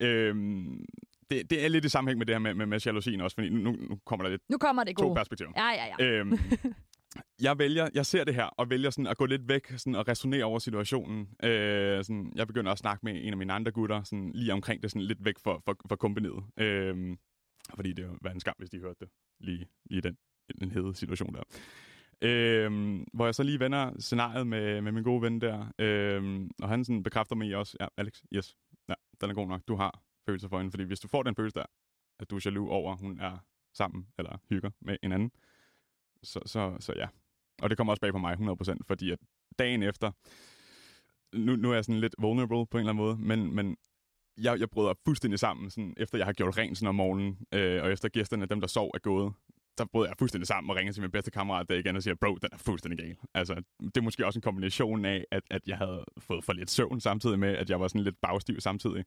Øhm, 0.00 0.84
det, 1.30 1.50
det 1.50 1.64
er 1.64 1.68
lidt 1.68 1.84
i 1.84 1.88
sammenhæng 1.88 2.18
med 2.18 2.26
det 2.26 2.34
her 2.34 2.38
med, 2.38 2.54
med, 2.54 2.66
med 2.66 2.80
jalousien 2.80 3.20
også, 3.20 3.34
fordi 3.34 3.48
nu, 3.48 3.70
nu 3.72 3.98
kommer 4.06 4.24
der 4.24 4.30
lidt 4.30 4.42
Nu 4.48 4.58
kommer 4.58 4.84
det 4.84 4.96
to 4.96 5.04
gode. 5.06 5.14
perspektiver. 5.16 5.50
Ja, 5.56 5.68
ja, 5.70 5.86
ja. 5.98 6.04
Øhm, 6.06 6.32
jeg 7.40 7.58
vælger, 7.58 7.88
jeg 7.94 8.06
ser 8.06 8.24
det 8.24 8.34
her, 8.34 8.44
og 8.44 8.70
vælger 8.70 8.90
sådan 8.90 9.06
at 9.06 9.16
gå 9.16 9.26
lidt 9.26 9.48
væk 9.48 9.66
sådan, 9.68 9.94
og 9.94 10.08
resonere 10.08 10.44
over 10.44 10.58
situationen. 10.58 11.28
Øh, 11.42 12.04
sådan, 12.04 12.32
jeg 12.34 12.46
begynder 12.46 12.72
at 12.72 12.78
snakke 12.78 13.00
med 13.06 13.24
en 13.24 13.32
af 13.32 13.36
mine 13.36 13.52
andre 13.52 13.72
gutter, 13.72 14.02
sådan, 14.02 14.32
lige 14.34 14.52
omkring 14.52 14.82
det, 14.82 14.90
sådan 14.90 15.02
lidt 15.02 15.24
væk 15.24 15.38
for, 15.38 15.62
for, 15.64 15.76
for 15.88 15.96
kompaniet. 15.96 16.44
Øh, 16.56 17.16
fordi 17.74 17.92
det 17.92 18.18
var 18.20 18.30
en 18.30 18.40
skam, 18.40 18.54
hvis 18.58 18.70
de 18.70 18.78
hørte 18.78 19.00
det, 19.00 19.08
lige, 19.40 19.66
lige 19.84 20.00
den, 20.00 20.16
den 20.60 20.70
hede 20.70 20.94
situation 20.94 21.34
der. 21.34 21.42
Øh, 22.22 23.00
hvor 23.12 23.24
jeg 23.24 23.34
så 23.34 23.42
lige 23.42 23.60
vender 23.60 23.92
scenariet 23.98 24.46
med, 24.46 24.80
med 24.80 24.92
min 24.92 25.04
gode 25.04 25.22
ven 25.22 25.40
der, 25.40 25.72
øh, 25.78 26.48
og 26.62 26.68
han 26.68 26.84
sådan 26.84 27.02
bekræfter 27.02 27.36
mig 27.36 27.56
også, 27.56 27.76
ja, 27.80 27.86
Alex, 27.96 28.22
yes, 28.34 28.56
ja, 28.88 28.94
den 29.20 29.30
er 29.30 29.34
god 29.34 29.48
nok, 29.48 29.62
du 29.68 29.76
har 29.76 30.02
følelser 30.26 30.48
for 30.48 30.58
hende, 30.58 30.70
fordi 30.70 30.84
hvis 30.84 31.00
du 31.00 31.08
får 31.08 31.22
den 31.22 31.34
følelse 31.34 31.54
der, 31.54 31.66
at 32.20 32.30
du 32.30 32.36
er 32.36 32.40
jaloux 32.44 32.70
over, 32.70 32.92
at 32.92 33.00
hun 33.00 33.20
er 33.20 33.38
sammen 33.74 34.06
eller 34.18 34.38
hygger 34.48 34.70
med 34.80 34.96
en 35.02 35.12
anden, 35.12 35.30
så, 36.22 36.40
så, 36.46 36.76
så 36.80 36.92
ja. 36.96 37.08
Og 37.62 37.70
det 37.70 37.76
kommer 37.76 37.92
også 37.92 38.00
bag 38.00 38.12
på 38.12 38.18
mig 38.18 38.34
100%, 38.34 38.76
fordi 38.86 39.10
at 39.10 39.18
dagen 39.58 39.82
efter, 39.82 40.10
nu, 41.36 41.56
nu 41.56 41.70
er 41.70 41.74
jeg 41.74 41.84
sådan 41.84 42.00
lidt 42.00 42.14
vulnerable 42.18 42.66
på 42.66 42.78
en 42.78 42.80
eller 42.80 42.92
anden 42.92 43.04
måde, 43.04 43.16
men, 43.16 43.54
men 43.54 43.76
jeg, 44.40 44.60
jeg 44.60 44.70
bryder 44.70 44.94
fuldstændig 45.04 45.38
sammen, 45.38 45.70
sådan, 45.70 45.94
efter 45.96 46.18
jeg 46.18 46.26
har 46.26 46.32
gjort 46.32 46.58
rent 46.58 46.78
sådan 46.78 46.88
om 46.88 46.94
morgenen, 46.94 47.38
øh, 47.52 47.82
og 47.82 47.92
efter 47.92 48.08
gæsterne, 48.08 48.46
dem 48.46 48.60
der 48.60 48.68
sov, 48.68 48.90
er 48.94 48.98
gået, 48.98 49.32
der 49.78 49.84
bryder 49.84 50.08
jeg 50.08 50.16
fuldstændig 50.18 50.46
sammen 50.46 50.70
og 50.70 50.76
ringer 50.76 50.92
til 50.92 51.02
min 51.02 51.10
bedste 51.10 51.30
kammerat 51.30 51.68
der 51.68 51.74
igen 51.74 51.96
og 51.96 52.02
siger, 52.02 52.14
bro, 52.14 52.34
den 52.34 52.48
er 52.52 52.58
fuldstændig 52.58 52.98
gal. 52.98 53.16
Altså, 53.34 53.54
det 53.80 53.96
er 53.96 54.00
måske 54.00 54.26
også 54.26 54.38
en 54.38 54.42
kombination 54.42 55.04
af, 55.04 55.24
at, 55.30 55.42
at 55.50 55.62
jeg 55.66 55.78
havde 55.78 56.04
fået 56.18 56.44
for 56.44 56.52
lidt 56.52 56.70
søvn 56.70 57.00
samtidig 57.00 57.38
med, 57.38 57.56
at 57.56 57.70
jeg 57.70 57.80
var 57.80 57.88
sådan 57.88 58.04
lidt 58.04 58.20
bagstiv 58.22 58.60
samtidig. 58.60 59.04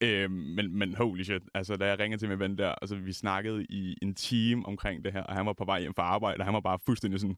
Øh, 0.00 0.30
men, 0.30 0.78
men 0.78 0.94
holy 0.94 1.22
shit, 1.22 1.42
altså 1.54 1.76
da 1.76 1.86
jeg 1.86 1.98
ringede 1.98 2.22
til 2.22 2.28
min 2.28 2.38
ven 2.38 2.58
der, 2.58 2.68
altså 2.68 2.96
vi 2.96 3.12
snakkede 3.12 3.64
i 3.64 3.96
en 4.02 4.14
time 4.14 4.66
omkring 4.66 5.04
det 5.04 5.12
her, 5.12 5.22
og 5.22 5.34
han 5.34 5.46
var 5.46 5.52
på 5.52 5.64
vej 5.64 5.80
hjem 5.80 5.94
fra 5.94 6.02
arbejde, 6.02 6.40
og 6.40 6.44
han 6.44 6.54
var 6.54 6.60
bare 6.60 6.78
fuldstændig 6.86 7.20
sådan, 7.20 7.36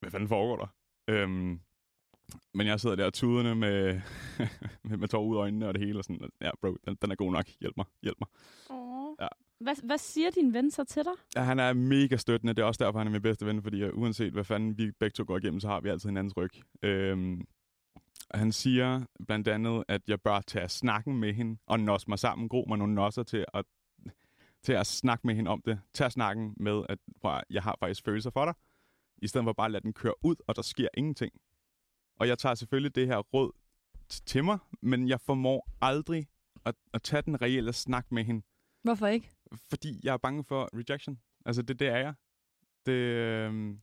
hvad 0.00 0.10
fanden 0.10 0.28
foregår 0.28 0.56
der? 0.56 0.66
Øhm, 1.08 1.60
men 2.54 2.66
jeg 2.66 2.80
sidder 2.80 2.96
der 2.96 3.10
tudende 3.10 3.54
med, 3.54 4.00
med, 4.88 4.96
med 4.96 5.08
tår 5.08 5.24
ud 5.24 5.36
af 5.36 5.40
øjnene 5.40 5.68
og 5.68 5.74
det 5.74 5.86
hele, 5.86 5.98
og 5.98 6.04
sådan, 6.04 6.30
ja 6.40 6.50
bro, 6.60 6.76
den, 6.86 6.96
den 7.02 7.10
er 7.10 7.14
god 7.14 7.32
nok, 7.32 7.46
hjælp 7.60 7.76
mig, 7.76 7.86
hjælp 8.02 8.16
mig. 8.20 8.28
Åh. 8.70 9.14
Ja. 9.20 9.28
Hvad, 9.60 9.86
hvad 9.86 9.98
siger 9.98 10.30
din 10.30 10.52
ven 10.52 10.70
så 10.70 10.84
til 10.84 11.04
dig? 11.04 11.12
Ja, 11.36 11.42
han 11.42 11.58
er 11.58 11.72
mega 11.72 12.16
støttende, 12.16 12.54
det 12.54 12.62
er 12.62 12.66
også 12.66 12.84
derfor, 12.84 12.98
han 12.98 13.06
er 13.06 13.12
min 13.12 13.22
bedste 13.22 13.46
ven, 13.46 13.62
fordi 13.62 13.84
uh, 13.84 13.98
uanset 13.98 14.32
hvad 14.32 14.44
fanden 14.44 14.78
vi 14.78 14.90
begge 14.90 15.12
to 15.12 15.24
går 15.26 15.38
igennem, 15.38 15.60
så 15.60 15.68
har 15.68 15.80
vi 15.80 15.88
altid 15.88 16.08
hinandens 16.08 16.36
ryg. 16.36 16.50
Øhm, 16.82 17.40
og 17.40 17.46
han 18.34 18.52
siger 18.52 19.04
blandt 19.26 19.48
andet, 19.48 19.84
at 19.88 20.02
jeg 20.08 20.20
bør 20.20 20.40
tage 20.40 20.68
snakken 20.68 21.18
med 21.18 21.34
hende 21.34 21.60
og 21.66 21.80
nosse 21.80 22.08
mig 22.08 22.18
sammen, 22.18 22.48
gro 22.48 22.64
mig 22.68 22.78
nogle 22.78 22.94
nosser 22.94 23.22
til 23.22 23.44
at, 23.54 23.64
til 24.62 24.72
at 24.72 24.86
snakke 24.86 25.26
med 25.26 25.34
hende 25.34 25.50
om 25.50 25.62
det. 25.62 25.80
Tag 25.94 26.12
snakken 26.12 26.54
med, 26.56 26.82
at 26.88 26.98
prøv, 27.20 27.40
jeg 27.50 27.62
har 27.62 27.76
faktisk 27.80 28.04
følelser 28.04 28.30
for 28.30 28.44
dig, 28.44 28.54
i 29.22 29.28
stedet 29.28 29.44
for 29.44 29.52
bare 29.52 29.64
at 29.64 29.70
lade 29.70 29.82
den 29.82 29.92
køre 29.92 30.14
ud, 30.24 30.36
og 30.46 30.56
der 30.56 30.62
sker 30.62 30.88
ingenting. 30.94 31.32
Og 32.16 32.28
jeg 32.28 32.38
tager 32.38 32.54
selvfølgelig 32.54 32.94
det 32.94 33.06
her 33.06 33.18
råd 33.18 33.52
til 34.08 34.44
mig, 34.44 34.58
men 34.82 35.08
jeg 35.08 35.20
formår 35.20 35.68
aldrig 35.80 36.26
at, 36.64 36.74
at 36.94 37.02
tage 37.02 37.22
den 37.22 37.42
reelle 37.42 37.72
snak 37.72 38.12
med 38.12 38.24
hende, 38.24 38.42
Hvorfor 38.82 39.06
ikke? 39.06 39.30
fordi 39.70 40.00
jeg 40.02 40.12
er 40.12 40.16
bange 40.16 40.44
for 40.44 40.68
rejection. 40.74 41.20
Altså, 41.46 41.62
det, 41.62 41.78
det 41.78 41.88
er 41.88 41.96
jeg. 41.96 42.14
Det, 42.86 42.92
øh, 42.92 43.70
og 43.70 43.76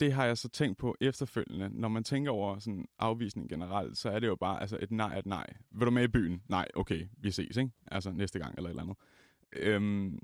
det 0.00 0.12
har 0.12 0.24
jeg 0.24 0.38
så 0.38 0.48
tænkt 0.48 0.78
på 0.78 0.96
efterfølgende. 1.00 1.80
Når 1.80 1.88
man 1.88 2.04
tænker 2.04 2.30
over 2.30 2.58
sådan 2.58 2.88
afvisning 2.98 3.48
generelt, 3.48 3.98
så 3.98 4.10
er 4.10 4.18
det 4.18 4.26
jo 4.26 4.36
bare 4.36 4.60
altså 4.60 4.78
et 4.80 4.90
nej 4.90 5.18
et 5.18 5.26
nej. 5.26 5.46
Vil 5.70 5.86
du 5.86 5.90
med 5.90 6.04
i 6.04 6.08
byen? 6.08 6.42
Nej, 6.48 6.68
okay, 6.74 7.06
vi 7.18 7.30
ses, 7.30 7.56
ikke? 7.56 7.70
Altså 7.86 8.12
næste 8.12 8.38
gang 8.38 8.54
eller 8.56 8.70
et 8.70 8.72
eller 8.72 8.82
andet. 8.82 8.96
Øhm, 9.52 10.18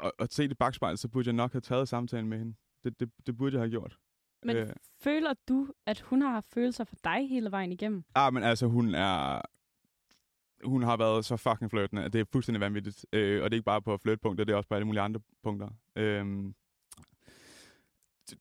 og, 0.00 0.12
og 0.18 0.28
se 0.30 0.48
det 0.48 0.58
bagspejlet, 0.58 0.98
så 0.98 1.08
burde 1.08 1.26
jeg 1.26 1.34
nok 1.34 1.52
have 1.52 1.60
taget 1.60 1.88
samtalen 1.88 2.28
med 2.28 2.38
hende. 2.38 2.54
Det, 2.84 3.00
det, 3.00 3.10
det 3.26 3.36
burde 3.36 3.52
jeg 3.54 3.60
have 3.60 3.70
gjort. 3.70 3.98
Men 4.42 4.56
Øh. 4.56 4.70
føler 5.00 5.34
du, 5.48 5.68
at 5.86 6.00
hun 6.00 6.22
har 6.22 6.30
haft 6.30 6.46
følelser 6.52 6.84
for 6.84 6.96
dig 7.04 7.28
hele 7.28 7.50
vejen 7.50 7.72
igennem? 7.72 8.04
Ah, 8.14 8.34
men 8.34 8.42
altså, 8.42 8.66
hun 8.66 8.94
er... 8.94 9.40
Hun 10.64 10.82
har 10.82 10.96
været 10.96 11.24
så 11.24 11.36
fucking 11.36 11.70
flirtende, 11.70 12.04
at 12.04 12.12
det 12.12 12.20
er 12.20 12.24
fuldstændig 12.32 12.60
vanvittigt. 12.60 13.06
Øh, 13.12 13.42
og 13.42 13.50
det 13.50 13.54
er 13.56 13.58
ikke 13.58 13.64
bare 13.64 13.82
på 13.82 13.96
flirtpunkter, 13.96 14.44
det 14.44 14.52
er 14.52 14.56
også 14.56 14.68
på 14.68 14.74
alle 14.74 14.84
mulige 14.86 15.00
andre 15.02 15.20
punkter. 15.42 15.68
Øh, 15.96 16.44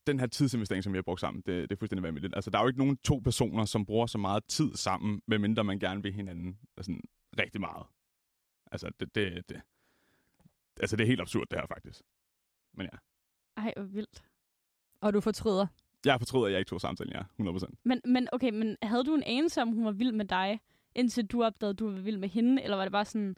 den 0.08 0.20
her 0.20 0.28
tidsinvestering, 0.28 0.84
som 0.84 0.94
vi 0.94 0.98
har 0.98 1.04
brugt 1.04 1.22
sammen, 1.22 1.44
det, 1.46 1.70
det 1.70 1.76
er 1.76 1.80
fuldstændig 1.80 2.04
vanvittigt. 2.04 2.36
Altså, 2.36 2.52
der 2.52 2.58
er 2.58 2.62
jo 2.62 2.68
ikke 2.68 2.80
nogen 2.80 2.98
to 2.98 3.18
personer, 3.18 3.66
som 3.66 3.86
bruger 3.86 4.06
så 4.06 4.18
meget 4.18 4.46
tid 4.46 4.74
sammen, 4.76 5.22
medmindre 5.28 5.64
man 5.64 5.80
gerne 5.80 6.04
vil 6.04 6.14
hinanden 6.14 6.58
altså, 6.78 6.96
rigtig 7.40 7.62
meget. 7.62 7.86
Altså, 8.72 8.92
det, 9.00 9.16
det, 9.16 9.50
det, 9.50 9.62
altså, 10.80 10.96
det 10.96 11.04
er 11.04 11.08
helt 11.08 11.22
absurd, 11.22 11.48
det 11.52 11.60
her 11.60 11.68
faktisk. 11.68 12.02
Men 12.74 12.90
ja, 12.94 12.98
Ej, 13.58 13.74
hvor 13.76 13.84
vildt. 13.86 14.24
Og 15.02 15.14
du 15.14 15.22
fortryder. 15.22 15.68
jeg 16.06 16.20
fortryder, 16.20 16.46
at 16.46 16.52
jeg 16.52 16.60
ikke 16.60 16.70
tog 16.70 16.82
samtalen, 16.82 17.14
ja, 17.14 17.22
100%. 17.52 17.66
Men, 17.84 18.02
men 18.06 18.28
okay, 18.32 18.50
men 18.50 18.78
havde 18.84 19.04
du 19.04 19.16
en 19.16 19.24
anelse 19.24 19.62
om, 19.62 19.72
hun 19.72 19.86
var 19.86 19.92
vild 19.92 20.12
med 20.12 20.26
dig, 20.26 20.60
indtil 20.96 21.26
du 21.26 21.44
opdagede, 21.44 21.70
at 21.70 21.80
du 21.80 21.92
var 21.92 22.00
vild 22.02 22.18
med 22.18 22.30
hende? 22.30 22.64
Eller 22.64 22.78
var 22.78 22.84
det 22.84 22.92
bare 22.92 23.06
sådan, 23.06 23.36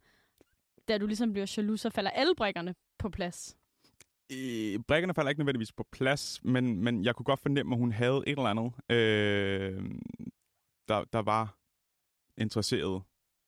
da 0.88 0.98
du 0.98 1.08
ligesom 1.08 1.32
bliver 1.34 1.54
jaloux, 1.58 1.80
så 1.80 1.90
falder 1.90 2.12
alle 2.12 2.36
brækkerne 2.36 2.76
på 2.98 3.10
plads? 3.10 3.58
Øh, 4.32 4.80
brækkerne 4.88 5.14
falder 5.14 5.30
ikke 5.30 5.40
nødvendigvis 5.40 5.72
på 5.72 5.86
plads, 5.92 6.44
men, 6.44 6.84
men 6.84 7.06
jeg 7.06 7.16
kunne 7.16 7.24
godt 7.24 7.40
fornemme, 7.40 7.76
at 7.76 7.80
hun 7.80 7.92
havde 7.92 8.24
et 8.28 8.38
eller 8.38 8.44
andet, 8.44 8.74
øh, 8.90 9.92
der, 10.88 11.04
der 11.14 11.20
var 11.20 11.58
interesseret. 12.38 13.04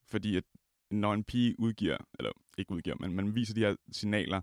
Fordi 0.07 0.35
at 0.35 0.43
når 0.91 1.13
en 1.13 1.23
pige 1.23 1.55
udgiver, 1.59 1.97
eller 2.19 2.31
ikke 2.57 2.71
udgiver, 2.71 2.95
men 2.99 3.13
man 3.13 3.35
viser 3.35 3.53
de 3.53 3.61
her 3.61 3.75
signaler, 3.91 4.41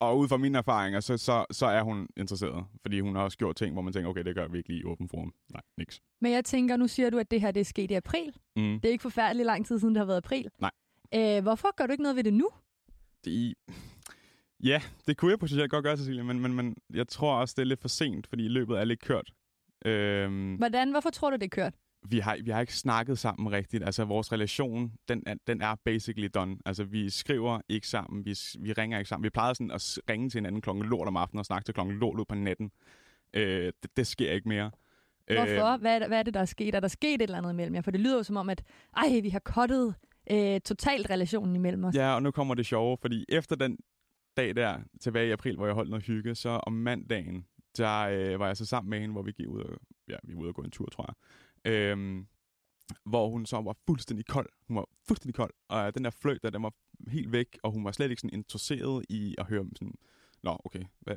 og 0.00 0.18
ud 0.18 0.28
fra 0.28 0.36
mine 0.36 0.58
erfaringer, 0.58 1.00
så, 1.00 1.16
så, 1.16 1.44
så 1.50 1.66
er 1.66 1.82
hun 1.82 2.08
interesseret. 2.16 2.66
Fordi 2.82 3.00
hun 3.00 3.14
har 3.14 3.22
også 3.22 3.38
gjort 3.38 3.56
ting, 3.56 3.72
hvor 3.72 3.82
man 3.82 3.92
tænker, 3.92 4.10
okay, 4.10 4.24
det 4.24 4.34
gør 4.34 4.48
vi 4.48 4.58
ikke 4.58 4.68
lige 4.68 4.80
i 4.80 4.84
åben 4.84 5.08
forum. 5.08 5.34
Nej, 5.52 5.62
niks. 5.78 6.00
Men 6.20 6.32
jeg 6.32 6.44
tænker, 6.44 6.76
nu 6.76 6.88
siger 6.88 7.10
du, 7.10 7.18
at 7.18 7.30
det 7.30 7.40
her 7.40 7.50
det 7.50 7.60
er 7.60 7.64
sket 7.64 7.90
i 7.90 7.94
april. 7.94 8.36
Mm. 8.56 8.80
Det 8.80 8.84
er 8.84 8.92
ikke 8.92 9.02
forfærdeligt 9.02 9.46
lang 9.46 9.66
tid 9.66 9.78
siden, 9.78 9.94
det 9.94 10.00
har 10.00 10.06
været 10.06 10.16
april. 10.16 10.50
Nej. 10.60 10.70
Øh, 11.14 11.42
hvorfor 11.42 11.76
gør 11.76 11.86
du 11.86 11.92
ikke 11.92 12.02
noget 12.02 12.16
ved 12.16 12.24
det 12.24 12.34
nu? 12.34 12.48
Det, 13.24 13.54
ja, 14.62 14.82
det 15.06 15.16
kunne 15.16 15.30
jeg 15.30 15.38
potentielt 15.38 15.70
godt 15.70 15.84
gøre, 15.84 15.96
Cecilie, 15.96 16.24
men, 16.24 16.40
men, 16.40 16.54
men 16.54 16.76
jeg 16.94 17.08
tror 17.08 17.34
også, 17.34 17.54
det 17.56 17.62
er 17.62 17.66
lidt 17.66 17.80
for 17.80 17.88
sent, 17.88 18.26
fordi 18.26 18.48
løbet 18.48 18.78
er 18.78 18.84
lidt 18.84 19.00
kørt. 19.00 19.32
Øhm, 19.84 20.54
Hvordan, 20.54 20.90
hvorfor 20.90 21.10
tror 21.10 21.30
du, 21.30 21.36
det 21.36 21.44
er 21.44 21.48
kørt? 21.48 21.74
vi 22.08 22.18
har, 22.18 22.38
vi 22.44 22.50
har 22.50 22.60
ikke 22.60 22.76
snakket 22.76 23.18
sammen 23.18 23.52
rigtigt. 23.52 23.84
Altså, 23.84 24.04
vores 24.04 24.32
relation, 24.32 24.92
den 25.08 25.22
er, 25.26 25.34
den 25.46 25.62
er 25.62 25.74
basically 25.84 26.28
done. 26.34 26.56
Altså, 26.66 26.84
vi 26.84 27.10
skriver 27.10 27.60
ikke 27.68 27.88
sammen, 27.88 28.24
vi, 28.24 28.36
vi 28.60 28.72
ringer 28.72 28.98
ikke 28.98 29.08
sammen. 29.08 29.24
Vi 29.24 29.30
plejede 29.30 29.54
sådan 29.54 29.70
at 29.70 29.98
ringe 30.10 30.30
til 30.30 30.38
hinanden 30.38 30.60
klokken 30.60 30.84
lort 30.84 31.08
om 31.08 31.16
aftenen 31.16 31.38
og 31.38 31.46
snakke 31.46 31.64
til 31.64 31.74
klokken 31.74 31.96
lort 31.96 32.20
ud 32.20 32.24
på 32.24 32.34
natten. 32.34 32.70
Øh, 33.34 33.72
det, 33.82 33.96
det 33.96 34.06
sker 34.06 34.32
ikke 34.32 34.48
mere. 34.48 34.70
Hvorfor? 35.26 35.76
Hvad 35.76 35.94
er, 35.94 35.98
det, 35.98 36.08
hvad 36.08 36.18
er 36.18 36.22
det, 36.22 36.34
der 36.34 36.40
er 36.40 36.44
sket? 36.44 36.74
Er 36.74 36.80
der 36.80 36.88
sket 36.88 37.14
et 37.14 37.22
eller 37.22 37.38
andet 37.38 37.52
imellem 37.52 37.74
jer? 37.74 37.80
For 37.80 37.90
det 37.90 38.00
lyder 38.00 38.16
jo 38.16 38.22
som 38.22 38.36
om, 38.36 38.50
at 38.50 38.62
ej, 38.96 39.20
vi 39.22 39.28
har 39.28 39.38
kottet 39.38 39.94
øh, 40.30 40.60
totalt 40.60 41.10
relationen 41.10 41.56
imellem 41.56 41.84
os. 41.84 41.94
Ja, 41.94 42.14
og 42.14 42.22
nu 42.22 42.30
kommer 42.30 42.54
det 42.54 42.66
sjove, 42.66 42.96
fordi 43.00 43.24
efter 43.28 43.56
den 43.56 43.78
dag 44.36 44.56
der, 44.56 44.80
tilbage 45.00 45.28
i 45.28 45.30
april, 45.30 45.56
hvor 45.56 45.66
jeg 45.66 45.74
holdt 45.74 45.90
noget 45.90 46.04
hygge, 46.04 46.34
så 46.34 46.48
om 46.48 46.72
mandagen, 46.72 47.46
der 47.76 47.98
øh, 47.98 48.40
var 48.40 48.46
jeg 48.46 48.56
så 48.56 48.64
sammen 48.64 48.90
med 48.90 49.00
hende, 49.00 49.12
hvor 49.12 49.22
vi 49.22 49.32
gik 49.32 49.48
ud 49.48 49.60
og, 49.60 49.78
ja, 50.08 50.16
vi 50.22 50.34
var 50.34 50.40
ude 50.40 50.48
og 50.48 50.54
gå 50.54 50.62
en 50.62 50.70
tur, 50.70 50.86
tror 50.86 51.06
jeg. 51.08 51.14
Øhm, 51.72 52.26
hvor 53.04 53.28
hun 53.28 53.46
så 53.46 53.60
var 53.60 53.76
fuldstændig 53.86 54.26
kold. 54.26 54.48
Hun 54.68 54.76
var 54.76 54.86
fuldstændig 55.08 55.34
kold, 55.34 55.54
og 55.68 55.94
den 55.94 56.04
der 56.04 56.10
fløjt 56.10 56.42
der, 56.42 56.50
den 56.50 56.62
var 56.62 56.72
helt 57.08 57.32
væk, 57.32 57.58
og 57.62 57.72
hun 57.72 57.84
var 57.84 57.92
slet 57.92 58.10
ikke 58.10 58.20
sådan 58.20 58.38
interesseret 58.38 59.04
i 59.08 59.34
at 59.38 59.46
høre 59.46 59.64
sådan, 59.76 59.94
nå, 60.42 60.56
okay, 60.64 60.84
hvad, 61.00 61.16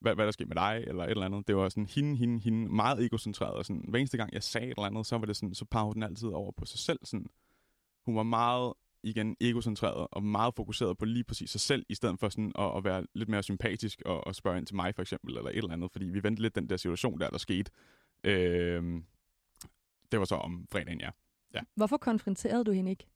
hvad, 0.00 0.14
hvad 0.14 0.24
der 0.24 0.32
sker 0.32 0.46
med 0.46 0.56
dig, 0.56 0.84
eller 0.86 1.04
et 1.04 1.10
eller 1.10 1.24
andet. 1.24 1.48
Det 1.48 1.56
var 1.56 1.68
sådan 1.68 1.86
hende, 1.86 2.16
hende, 2.16 2.40
hende, 2.42 2.72
meget 2.74 3.04
egocentreret. 3.04 3.54
Og 3.54 3.64
sådan, 3.64 3.84
hver 3.88 3.98
eneste 3.98 4.16
gang, 4.16 4.32
jeg 4.32 4.42
sagde 4.42 4.66
et 4.66 4.70
eller 4.70 4.86
andet, 4.86 5.06
så 5.06 5.18
var 5.18 5.26
det 5.26 5.36
sådan, 5.36 5.54
så 5.54 5.64
pegede 5.64 5.94
den 5.94 6.02
altid 6.02 6.28
over 6.28 6.52
på 6.52 6.64
sig 6.64 6.78
selv. 6.78 6.98
Sådan, 7.04 7.26
hun 8.04 8.16
var 8.16 8.22
meget, 8.22 8.72
igen, 9.02 9.36
egocentreret 9.40 10.06
og 10.10 10.22
meget 10.22 10.54
fokuseret 10.54 10.98
på 10.98 11.04
lige 11.04 11.24
præcis 11.24 11.50
sig 11.50 11.60
selv, 11.60 11.86
i 11.88 11.94
stedet 11.94 12.20
for 12.20 12.28
sådan 12.28 12.52
at, 12.58 12.76
at 12.76 12.84
være 12.84 13.06
lidt 13.14 13.28
mere 13.28 13.42
sympatisk 13.42 14.02
og, 14.06 14.26
og 14.26 14.34
spørge 14.34 14.58
ind 14.58 14.66
til 14.66 14.76
mig, 14.76 14.94
for 14.94 15.02
eksempel, 15.02 15.36
eller 15.36 15.50
et 15.50 15.56
eller 15.56 15.72
andet. 15.72 15.92
Fordi 15.92 16.06
vi 16.06 16.22
vendte 16.22 16.42
lidt 16.42 16.54
den 16.54 16.68
der 16.68 16.76
situation 16.76 17.20
der, 17.20 17.30
der 17.30 17.38
skete. 17.38 17.70
Øh, 18.24 18.82
det 20.12 20.18
var 20.18 20.24
så 20.24 20.34
om 20.34 20.66
fredagen, 20.72 21.00
ja. 21.00 21.10
ja. 21.54 21.60
Hvorfor 21.76 21.96
konfronterede 21.96 22.64
du 22.64 22.72
hende 22.72 22.90
ikke? 22.90 23.06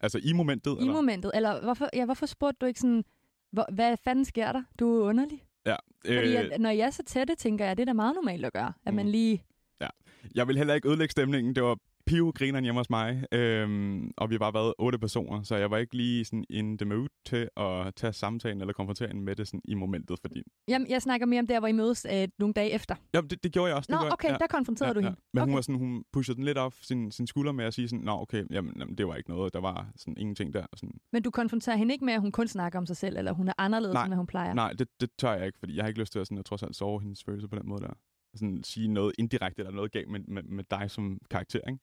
Altså 0.00 0.20
i 0.22 0.32
momentet? 0.32 0.76
I 0.76 0.80
eller? 0.80 0.92
momentet. 0.92 1.30
Eller 1.34 1.62
hvorfor, 1.62 1.88
ja, 1.92 2.04
hvorfor 2.04 2.26
spurgte 2.26 2.56
du 2.60 2.66
ikke 2.66 2.80
sådan, 2.80 3.04
hvor, 3.52 3.66
hvad 3.72 3.96
fanden 3.96 4.24
sker 4.24 4.52
der? 4.52 4.62
Du 4.78 5.00
er 5.00 5.08
underlig. 5.08 5.44
Ja. 5.66 5.76
Øh, 6.04 6.18
Fordi 6.18 6.34
at, 6.34 6.60
når 6.60 6.70
jeg 6.70 6.86
er 6.86 6.90
så 6.90 7.02
tætte, 7.02 7.34
tænker 7.34 7.64
jeg, 7.64 7.70
at 7.70 7.76
det 7.76 7.82
er 7.82 7.86
da 7.86 7.92
meget 7.92 8.14
normalt 8.14 8.44
at 8.44 8.52
gøre. 8.52 8.72
At 8.86 8.92
mm. 8.92 8.96
man 8.96 9.08
lige... 9.08 9.44
Ja. 9.80 9.88
Jeg 10.34 10.48
vil 10.48 10.58
heller 10.58 10.74
ikke 10.74 10.88
ødelægge 10.88 11.12
stemningen. 11.12 11.54
Det 11.54 11.62
var 11.62 11.78
pivgrineren 12.10 12.64
hjemme 12.64 12.80
hos 12.80 12.90
mig, 12.90 13.24
øhm, 13.32 14.10
og 14.16 14.30
vi 14.30 14.34
har 14.34 14.38
bare 14.38 14.54
været 14.54 14.74
otte 14.78 14.98
personer, 14.98 15.42
så 15.42 15.56
jeg 15.56 15.70
var 15.70 15.78
ikke 15.78 15.96
lige 15.96 16.24
sådan 16.24 16.44
in 16.50 16.78
the 16.78 16.86
mood 16.88 17.08
til 17.26 17.48
at 17.56 17.94
tage 17.94 18.12
samtalen 18.12 18.60
eller 18.60 18.72
konfrontere 18.72 19.14
med 19.14 19.36
det 19.36 19.46
sådan 19.46 19.60
i 19.64 19.74
momentet, 19.74 20.18
fordi... 20.20 20.42
Jamen, 20.68 20.90
jeg 20.90 21.02
snakker 21.02 21.26
mere 21.26 21.40
om 21.40 21.46
der, 21.46 21.58
hvor 21.58 21.68
I 21.68 21.72
mødes 21.72 22.06
øh, 22.14 22.28
nogle 22.38 22.54
dage 22.54 22.70
efter. 22.70 22.94
Ja, 23.14 23.20
det, 23.20 23.44
det 23.44 23.52
gjorde 23.52 23.68
jeg 23.68 23.76
også. 23.76 23.92
Nå, 23.92 23.96
det 23.96 24.02
gjorde, 24.02 24.12
okay, 24.12 24.28
ja. 24.28 24.36
der 24.36 24.46
konfronterede 24.46 24.88
ja, 24.88 24.94
du 24.94 25.00
hende. 25.00 25.16
Ja. 25.18 25.24
Men 25.32 25.42
okay. 25.42 25.50
hun, 25.50 25.54
var 25.54 25.60
sådan, 25.60 25.78
hun 25.78 26.04
pushede 26.12 26.36
den 26.36 26.44
lidt 26.44 26.58
op 26.58 26.74
sin, 26.80 27.10
sin 27.12 27.26
skulder 27.26 27.52
med 27.52 27.64
at 27.64 27.74
sige 27.74 27.88
sådan, 27.88 28.04
nå 28.04 28.12
okay, 28.12 28.44
jamen, 28.50 28.74
jamen, 28.78 28.98
det 28.98 29.06
var 29.06 29.16
ikke 29.16 29.30
noget, 29.30 29.54
der 29.54 29.60
var 29.60 29.90
sådan 29.96 30.16
ingenting 30.18 30.54
der. 30.54 30.66
Sådan. 30.76 30.98
Men 31.12 31.22
du 31.22 31.30
konfronterer 31.30 31.76
hende 31.76 31.92
ikke 31.92 32.04
med, 32.04 32.14
at 32.14 32.20
hun 32.20 32.32
kun 32.32 32.48
snakker 32.48 32.78
om 32.78 32.86
sig 32.86 32.96
selv, 32.96 33.16
eller 33.16 33.32
hun 33.32 33.48
er 33.48 33.52
anderledes, 33.58 33.94
nej, 33.94 34.04
end 34.04 34.14
hun 34.14 34.26
plejer? 34.26 34.54
Nej, 34.54 34.72
det, 34.72 34.88
det 35.00 35.10
tør 35.18 35.32
jeg 35.32 35.46
ikke, 35.46 35.58
fordi 35.58 35.76
jeg 35.76 35.82
har 35.82 35.88
ikke 35.88 36.00
lyst 36.00 36.12
til 36.12 36.18
at 36.18 36.26
sådan, 36.26 36.36
jeg 36.36 36.44
trods 36.44 36.62
alt 36.62 36.76
sove 36.76 37.00
hendes 37.00 37.24
følelser 37.24 37.48
på 37.48 37.56
den 37.56 37.68
måde 37.68 37.82
der. 37.82 37.92
Sådan 38.34 38.62
sige 38.64 38.88
noget 38.88 39.12
indirekte 39.18 39.62
eller 39.62 39.72
noget 39.72 39.92
galt 39.92 40.08
med, 40.08 40.20
med, 40.20 40.42
med 40.42 40.64
dig 40.70 40.90
som 40.90 41.18
karakter, 41.30 41.60
ikke? 41.68 41.78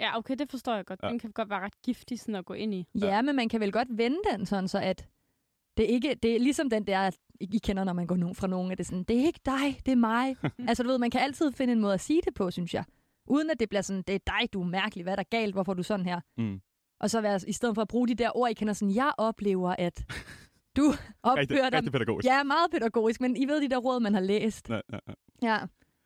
Ja, 0.00 0.18
okay, 0.18 0.34
det 0.38 0.50
forstår 0.50 0.74
jeg 0.74 0.84
godt. 0.86 1.00
Ja. 1.02 1.08
Den 1.08 1.18
kan 1.18 1.32
godt 1.32 1.50
være 1.50 1.60
ret 1.60 1.82
giftig 1.82 2.20
sådan 2.20 2.34
at 2.34 2.44
gå 2.44 2.54
ind 2.54 2.74
i. 2.74 2.86
Ja, 2.94 3.22
men 3.22 3.36
man 3.36 3.48
kan 3.48 3.60
vel 3.60 3.72
godt 3.72 3.88
vende 3.90 4.18
den 4.32 4.46
sådan, 4.46 4.68
så 4.68 4.78
at 4.78 5.08
det 5.76 5.84
er 5.84 5.88
ikke, 5.88 6.14
det 6.14 6.34
er 6.34 6.38
ligesom 6.38 6.70
den 6.70 6.86
der, 6.86 7.10
I 7.40 7.58
kender, 7.58 7.84
når 7.84 7.92
man 7.92 8.06
går 8.06 8.16
nogen 8.16 8.34
fra 8.34 8.46
nogen, 8.46 8.72
at 8.72 8.78
det 8.78 8.84
er 8.84 8.86
sådan, 8.86 9.04
det 9.04 9.20
er 9.20 9.24
ikke 9.24 9.40
dig, 9.44 9.80
det 9.86 9.92
er 9.92 9.96
mig. 9.96 10.36
altså 10.68 10.82
du 10.82 10.88
ved, 10.88 10.98
man 10.98 11.10
kan 11.10 11.20
altid 11.20 11.52
finde 11.52 11.72
en 11.72 11.80
måde 11.80 11.94
at 11.94 12.00
sige 12.00 12.22
det 12.24 12.34
på, 12.34 12.50
synes 12.50 12.74
jeg. 12.74 12.84
Uden 13.26 13.50
at 13.50 13.60
det 13.60 13.68
bliver 13.68 13.82
sådan, 13.82 14.02
det 14.02 14.14
er 14.14 14.18
dig, 14.26 14.52
du 14.52 14.60
er 14.62 14.66
mærkelig, 14.66 15.02
hvad 15.02 15.12
er 15.12 15.16
der 15.16 15.22
galt, 15.30 15.54
hvorfor 15.54 15.72
er 15.72 15.76
du 15.76 15.82
sådan 15.82 16.06
her? 16.06 16.20
Mm. 16.38 16.60
Og 17.00 17.10
så 17.10 17.20
være, 17.20 17.40
i 17.48 17.52
stedet 17.52 17.74
for 17.74 17.82
at 17.82 17.88
bruge 17.88 18.08
de 18.08 18.14
der 18.14 18.36
ord, 18.36 18.50
I 18.50 18.54
kender 18.54 18.74
sådan, 18.74 18.94
jeg 18.94 19.12
oplever, 19.18 19.74
at 19.78 20.04
du 20.76 20.92
opfører 21.22 21.36
rigtig, 21.40 21.56
dig... 21.56 21.72
rigtig 21.72 21.92
pædagogisk. 21.92 22.26
Ja, 22.26 22.42
meget 22.42 22.70
pædagogisk, 22.70 23.20
men 23.20 23.36
I 23.36 23.46
ved 23.46 23.60
de 23.60 23.68
der 23.68 23.76
råd, 23.76 24.00
man 24.00 24.14
har 24.14 24.20
læst. 24.20 24.70
Ja, 24.70 24.80
ja, 24.92 24.98
ja. 25.08 25.12
Ja. 25.42 25.58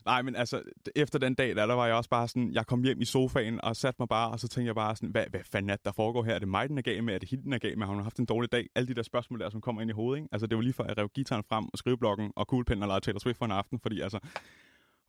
Nej, 0.04 0.23
men 0.23 0.37
altså, 0.37 0.62
efter 0.97 1.19
den 1.19 1.35
dag, 1.35 1.57
der, 1.57 1.66
der 1.66 1.75
var 1.75 1.87
jeg 1.87 1.95
også 1.95 2.11
bare 2.11 2.28
sådan, 2.28 2.52
jeg 2.52 2.66
kom 2.66 2.83
hjem 2.83 3.00
i 3.00 3.04
sofaen 3.04 3.61
og 3.64 3.76
satte 3.76 3.97
mig 3.99 4.09
bare, 4.09 4.30
og 4.30 4.40
så 4.40 4.49
tænkte 4.49 4.66
jeg 4.66 4.75
bare 4.75 4.97
sådan, 4.97 5.09
hvad, 5.09 5.25
hvad 5.30 5.40
fanden 5.52 5.71
er 5.71 5.76
det, 5.76 5.85
der 5.85 5.92
foregår 5.92 6.23
her? 6.23 6.35
Er 6.35 6.38
det 6.38 6.49
mig, 6.49 6.69
den 6.69 6.78
er 6.78 6.83
gal 6.83 7.04
med? 7.04 7.14
Er 7.14 7.19
det 7.19 7.30
hende, 7.30 7.45
den 7.45 7.52
er 7.52 7.59
gal 7.59 7.78
med? 7.78 7.87
Har 7.87 7.95
hun 7.95 8.02
haft 8.02 8.19
en 8.19 8.26
dårlig 8.26 8.52
dag? 8.52 8.69
Alle 8.75 8.88
de 8.88 8.95
der 8.95 9.02
spørgsmål 9.02 9.40
der, 9.40 9.50
som 9.50 9.61
kommer 9.61 9.83
ind 9.83 9.90
i 9.90 9.95
hovedet, 9.95 10.23
ikke? 10.23 10.28
Altså, 10.33 10.47
det 10.47 10.57
var 10.57 10.62
lige 10.62 10.73
før, 10.73 10.85
jeg 10.85 10.99
rev 10.99 11.09
gitaren 11.09 11.45
frem, 11.49 11.64
og 11.73 11.78
skriveblokken 11.78 12.33
og 12.37 12.47
kuglepinden 12.47 12.83
og 12.83 12.88
lavede 12.88 13.04
Taylor 13.04 13.19
Swift 13.19 13.38
for 13.38 13.45
en 13.45 13.52
aften, 13.52 13.80
fordi 13.80 14.00
altså, 14.00 14.19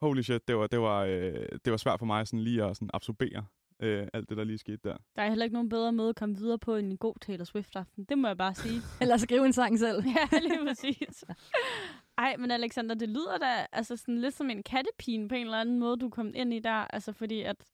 holy 0.02 0.22
shit, 0.22 0.48
det 0.48 0.58
var, 0.58 0.68
det 0.68 0.80
var, 0.80 1.04
øh, 1.04 1.48
det 1.66 1.72
var 1.72 1.78
svært 1.78 2.00
for 2.00 2.06
mig 2.06 2.28
sådan 2.28 2.44
lige 2.44 2.64
at 2.64 2.76
sådan 2.76 2.90
absorbere 2.94 3.46
øh, 3.82 4.08
alt 4.14 4.30
det, 4.30 4.38
der 4.38 4.44
lige 4.44 4.58
skete 4.58 4.80
der. 4.84 4.98
Der 5.16 5.22
er 5.22 5.30
heller 5.30 5.46
ikke 5.46 5.54
nogen 5.54 5.70
bedre 5.70 5.92
måde 5.92 6.10
at 6.10 6.16
komme 6.16 6.38
videre 6.38 6.60
på 6.60 6.76
end 6.76 6.92
en 6.92 6.98
god 6.98 7.16
Taylor 7.22 7.46
Swift-aften. 7.46 8.04
Det 8.04 8.18
må 8.18 8.28
jeg 8.28 8.38
bare 8.38 8.56
sige. 8.56 8.82
Eller 9.02 9.18
skrive 9.18 9.46
en 9.46 9.54
sang 9.54 9.80
selv. 9.80 10.04
ja, 10.16 10.40
lige 10.40 10.60
præcis. 10.68 11.24
Ej, 12.18 12.38
men 12.38 12.52
Alexander, 12.52 12.96
det 12.96 13.10
lyder 13.10 13.38
da 13.38 13.68
altså 13.72 13.98
sådan 13.98 14.22
lidt 14.22 14.34
som 14.34 14.50
en 14.50 14.64
kattepine 14.64 15.28
på 15.28 15.36
en 15.36 15.46
eller 15.46 15.62
anden 15.62 15.80
måde, 15.80 15.98
du 15.98 16.10
kom 16.10 16.32
ind 16.36 16.54
i 16.54 16.60
der. 16.60 16.72
Altså 16.72 17.14
fordi, 17.14 17.42
at, 17.42 17.66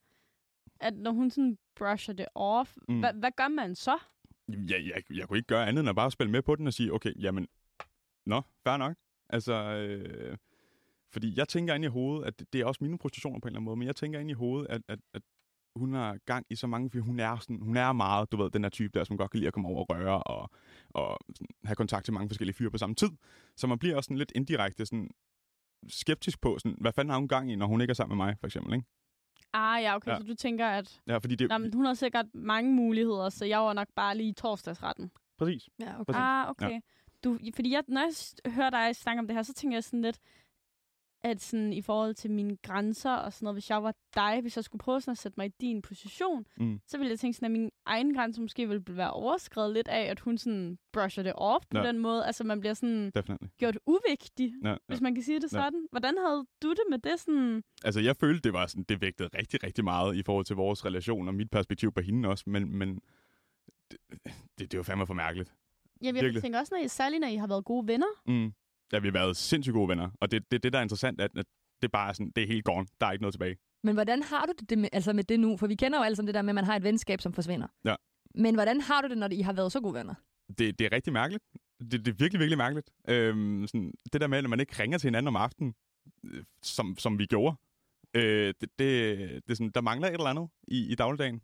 at 0.79 0.93
når 0.93 1.11
hun 1.11 1.29
sådan 1.31 1.57
brusher 1.75 2.13
det 2.13 2.25
off, 2.35 2.75
mm. 2.89 2.99
hvad, 2.99 3.13
hvad 3.13 3.31
gør 3.37 3.47
man 3.47 3.75
så? 3.75 3.97
Ja, 4.47 4.75
jeg, 4.85 5.03
jeg 5.17 5.27
kunne 5.27 5.37
ikke 5.37 5.47
gøre 5.47 5.67
andet 5.67 5.79
end 5.79 5.89
at 5.89 5.95
bare 5.95 6.11
spille 6.11 6.31
med 6.31 6.41
på 6.41 6.55
den 6.55 6.67
og 6.67 6.73
sige, 6.73 6.93
okay, 6.93 7.13
jamen, 7.21 7.47
nå, 8.25 8.41
fair 8.63 8.77
nok. 8.77 8.95
Altså, 9.29 9.53
øh, 9.53 10.37
fordi 11.13 11.33
jeg 11.37 11.47
tænker 11.47 11.73
ind 11.73 11.83
i 11.83 11.87
hovedet, 11.87 12.25
at 12.25 12.39
det, 12.39 12.53
det 12.53 12.61
er 12.61 12.65
også 12.65 12.83
mine 12.83 12.99
frustrationer 12.99 13.39
på 13.39 13.47
en 13.47 13.49
eller 13.49 13.59
anden 13.59 13.65
måde, 13.65 13.77
men 13.77 13.87
jeg 13.87 13.95
tænker 13.95 14.19
ind 14.19 14.29
i 14.29 14.33
hovedet, 14.33 14.67
at, 14.69 14.81
at, 14.87 14.99
at 15.13 15.21
hun 15.75 15.93
har 15.93 16.17
gang 16.25 16.45
i 16.49 16.55
så 16.55 16.67
mange, 16.67 16.89
fordi 16.89 17.01
hun 17.01 17.19
er, 17.19 17.37
sådan, 17.37 17.61
hun 17.61 17.77
er 17.77 17.93
meget, 17.93 18.31
du 18.31 18.37
ved, 18.37 18.49
den 18.51 18.63
her 18.63 18.69
type 18.69 18.99
der, 18.99 19.03
som 19.03 19.17
godt 19.17 19.31
kan 19.31 19.39
lide 19.39 19.47
at 19.47 19.53
komme 19.53 19.69
over 19.69 19.79
og 19.79 19.89
røre 19.89 20.23
og, 20.23 20.49
og 20.89 21.17
have 21.65 21.75
kontakt 21.75 22.05
til 22.05 22.13
mange 22.13 22.29
forskellige 22.29 22.55
fyre 22.55 22.71
på 22.71 22.77
samme 22.77 22.95
tid. 22.95 23.09
Så 23.55 23.67
man 23.67 23.79
bliver 23.79 23.95
også 23.95 24.07
sådan 24.07 24.17
lidt 24.17 24.31
indirekte 24.35 24.85
sådan, 24.85 25.09
skeptisk 25.87 26.41
på, 26.41 26.57
sådan, 26.59 26.77
hvad 26.81 26.93
fanden 26.93 27.09
har 27.09 27.17
hun 27.17 27.27
gang 27.27 27.51
i, 27.51 27.55
når 27.55 27.65
hun 27.65 27.81
ikke 27.81 27.91
er 27.91 27.95
sammen 27.95 28.17
med 28.17 28.25
mig, 28.25 28.35
for 28.39 28.47
eksempel, 28.47 28.73
ikke? 28.73 28.85
Ah, 29.53 29.83
ja, 29.83 29.95
okay, 29.95 30.11
Ja. 30.11 30.17
så 30.17 30.23
du 30.23 30.35
tænker, 30.35 30.67
at 30.67 31.01
Ja, 31.07 31.17
fordi 31.17 31.35
det... 31.35 31.49
Nå, 31.49 31.57
men 31.57 31.73
hun 31.73 31.85
har 31.85 31.93
sikkert 31.93 32.25
mange 32.33 32.73
muligheder, 32.73 33.29
så 33.29 33.45
jeg 33.45 33.59
var 33.59 33.73
nok 33.73 33.87
bare 33.95 34.17
lige 34.17 34.29
i 34.29 34.33
torsdagsretten. 34.33 35.11
Præcis. 35.37 35.69
Ja, 35.79 35.93
okay. 35.93 36.05
Præcis. 36.05 36.19
Ah, 36.19 36.49
okay. 36.49 36.69
Ja. 36.69 36.79
Du, 37.23 37.39
fordi 37.55 37.71
jeg, 37.71 37.83
når 37.87 38.01
jeg 38.01 38.53
hører 38.53 38.69
dig 38.69 38.95
snakke 38.95 39.19
om 39.19 39.27
det 39.27 39.35
her, 39.35 39.43
så 39.43 39.53
tænker 39.53 39.75
jeg 39.75 39.83
sådan 39.83 40.01
lidt, 40.01 40.19
at 41.29 41.41
sådan 41.41 41.73
i 41.73 41.81
forhold 41.81 42.13
til 42.15 42.31
mine 42.31 42.57
grænser 42.63 43.11
og 43.11 43.33
sådan 43.33 43.45
noget, 43.45 43.55
hvis 43.55 43.69
jeg 43.69 43.83
var 43.83 43.93
dig, 44.15 44.41
hvis 44.41 44.55
jeg 44.55 44.63
skulle 44.63 44.79
prøve 44.79 45.01
sådan 45.01 45.11
at 45.11 45.17
sætte 45.17 45.35
mig 45.37 45.45
i 45.45 45.51
din 45.61 45.81
position, 45.81 46.45
Mm. 46.57 46.79
så 46.87 46.97
ville 46.97 47.11
jeg 47.11 47.19
tænke 47.19 47.33
sådan, 47.35 47.45
at 47.45 47.51
min 47.51 47.69
egen 47.85 48.13
grænse 48.13 48.41
måske 48.41 48.67
ville 48.67 48.83
være 48.89 49.11
overskrevet 49.11 49.73
lidt 49.73 49.87
af, 49.87 50.01
at 50.01 50.19
hun 50.19 50.37
sådan 50.37 50.77
brusher 50.93 51.23
det 51.23 51.33
off 51.35 51.65
på 51.69 51.77
Ja. 51.77 51.87
den 51.87 51.99
måde. 51.99 52.25
Altså 52.25 52.43
man 52.43 52.59
bliver 52.59 52.73
sådan 52.73 53.11
Definitely. 53.15 53.47
gjort 53.57 53.77
uvigtig, 53.85 54.53
Ja, 54.63 54.69
ja. 54.69 54.75
hvis 54.87 55.01
man 55.01 55.15
kan 55.15 55.23
sige 55.23 55.35
det 55.35 55.43
Ja. 55.53 55.57
sådan. 55.57 55.87
Hvordan 55.91 56.17
havde 56.17 56.45
du 56.63 56.69
det 56.69 56.83
med 56.89 56.99
det 56.99 57.19
sådan? 57.19 57.63
Altså, 57.83 57.99
jeg 58.01 58.15
følte, 58.15 58.41
det 58.41 58.53
var 58.53 58.67
sådan, 58.67 58.83
det 58.89 59.01
vægtede 59.01 59.29
rigtig, 59.37 59.63
rigtig 59.63 59.83
meget 59.83 60.15
i 60.15 60.23
forhold 60.23 60.45
til 60.45 60.55
vores 60.55 60.85
relation 60.85 61.27
og 61.27 61.33
mit 61.35 61.49
perspektiv 61.51 61.91
på 61.91 62.01
hende 62.01 62.29
også, 62.29 62.43
men, 62.47 62.75
men 62.77 62.99
det, 63.91 63.99
det, 64.59 64.71
det 64.71 64.77
var 64.77 64.83
fandme 64.83 65.07
for 65.07 65.13
mærkeligt. 65.13 65.53
Jeg, 66.01 66.05
jeg 66.05 66.13
Virkelig. 66.13 66.41
tænker 66.41 66.59
også, 66.59 66.73
når 66.75 66.83
I, 66.83 66.87
særligt 66.87 67.21
når 67.21 67.27
I 67.27 67.35
har 67.35 67.47
været 67.47 67.65
gode 67.65 67.87
venner. 67.87 68.07
Mm. 68.27 68.53
Ja, 68.93 68.99
vi 68.99 69.07
har 69.07 69.13
været 69.13 69.37
sindssygt 69.37 69.73
gode 69.73 69.89
venner, 69.89 70.09
og 70.21 70.31
det 70.31 70.37
er 70.37 70.45
det, 70.51 70.63
det, 70.63 70.73
der 70.73 70.79
er 70.79 70.83
interessant, 70.83 71.21
at, 71.21 71.31
at 71.37 71.45
det 71.81 71.87
er 71.87 71.91
bare 71.91 72.13
sådan, 72.13 72.31
det 72.35 72.43
er 72.43 72.47
helt 72.47 72.65
gone. 72.65 72.87
Der 72.99 73.07
er 73.07 73.11
ikke 73.11 73.21
noget 73.21 73.33
tilbage. 73.33 73.57
Men 73.83 73.93
hvordan 73.93 74.23
har 74.23 74.45
du 74.45 74.53
det 74.69 74.77
med, 74.77 74.89
altså 74.93 75.13
med 75.13 75.23
det 75.23 75.39
nu? 75.39 75.57
For 75.57 75.67
vi 75.67 75.75
kender 75.75 75.99
jo 75.99 76.03
alle 76.03 76.15
sammen 76.15 76.27
det 76.27 76.35
der 76.35 76.41
med, 76.41 76.49
at 76.49 76.55
man 76.55 76.63
har 76.63 76.75
et 76.75 76.83
venskab, 76.83 77.21
som 77.21 77.33
forsvinder. 77.33 77.67
Ja. 77.85 77.95
Men 78.35 78.55
hvordan 78.55 78.81
har 78.81 79.01
du 79.01 79.07
det, 79.07 79.17
når 79.17 79.29
I 79.31 79.41
har 79.41 79.53
været 79.53 79.71
så 79.71 79.79
gode 79.79 79.93
venner? 79.93 80.13
Det, 80.57 80.79
det 80.79 80.81
er 80.81 80.91
rigtig 80.91 81.13
mærkeligt. 81.13 81.43
Det, 81.79 81.91
det 81.91 82.07
er 82.07 82.15
virkelig, 82.17 82.39
virkelig 82.39 82.57
mærkeligt. 82.57 82.89
Øhm, 83.09 83.67
sådan, 83.67 83.93
det 84.13 84.21
der 84.21 84.27
med, 84.27 84.37
at 84.37 84.49
man 84.49 84.59
ikke 84.59 84.83
ringer 84.83 84.97
til 84.97 85.07
hinanden 85.07 85.27
om 85.27 85.35
aftenen, 85.35 85.73
øh, 86.23 86.43
som, 86.61 86.95
som 86.97 87.19
vi 87.19 87.25
gjorde, 87.25 87.55
øh, 88.13 88.53
det, 88.61 88.69
det, 88.79 89.17
det 89.19 89.49
er 89.49 89.53
sådan, 89.55 89.71
der 89.71 89.81
mangler 89.81 90.07
et 90.07 90.13
eller 90.13 90.25
andet 90.25 90.49
i, 90.67 90.91
i 90.91 90.95
dagligdagen. 90.95 91.41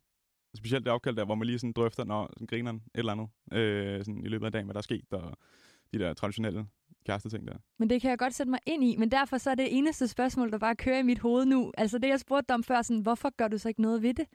Specielt 0.58 0.86
det 0.86 0.94
opkald 0.94 1.16
der, 1.16 1.26
hvor 1.26 1.36
man 1.36 1.46
lige 1.46 1.60
sådan 1.60 1.74
drøfter, 1.74 2.04
når 2.04 2.30
sådan 2.34 2.48
griner 2.48 2.74
et 2.74 2.82
eller 2.96 3.12
andet 3.12 3.30
øh, 3.52 4.06
sådan 4.06 4.26
i 4.26 4.30
løbet 4.30 4.46
af 4.46 4.52
dagen, 4.52 4.66
hvad 4.66 4.74
der 4.74 4.80
er 4.80 4.82
sket, 4.82 5.14
og 5.14 5.38
de 5.94 6.00
der 6.00 6.14
traditionelle 6.14 6.66
kæresteting 7.06 7.48
der. 7.48 7.58
Men 7.80 7.90
det 7.90 8.02
kan 8.02 8.10
jeg 8.10 8.20
godt 8.20 8.34
sætte 8.34 8.50
mig 8.50 8.60
ind 8.66 8.84
i. 8.84 8.96
Men 8.96 9.12
derfor 9.12 9.38
så 9.38 9.50
er 9.52 9.56
det 9.56 9.78
eneste 9.78 10.08
spørgsmål, 10.08 10.52
der 10.52 10.58
bare 10.58 10.76
kører 10.76 11.00
i 11.00 11.04
mit 11.04 11.20
hoved 11.20 11.46
nu. 11.46 11.72
Altså 11.78 11.98
det, 11.98 12.08
jeg 12.08 12.20
spurgte 12.20 12.48
dig 12.48 12.56
om 12.56 12.64
før, 12.64 12.82
sådan, 12.82 13.02
hvorfor 13.02 13.30
gør 13.38 13.48
du 13.48 13.58
så 13.58 13.68
ikke 13.68 13.82
noget 13.82 14.02
ved 14.02 14.14
det? 14.14 14.26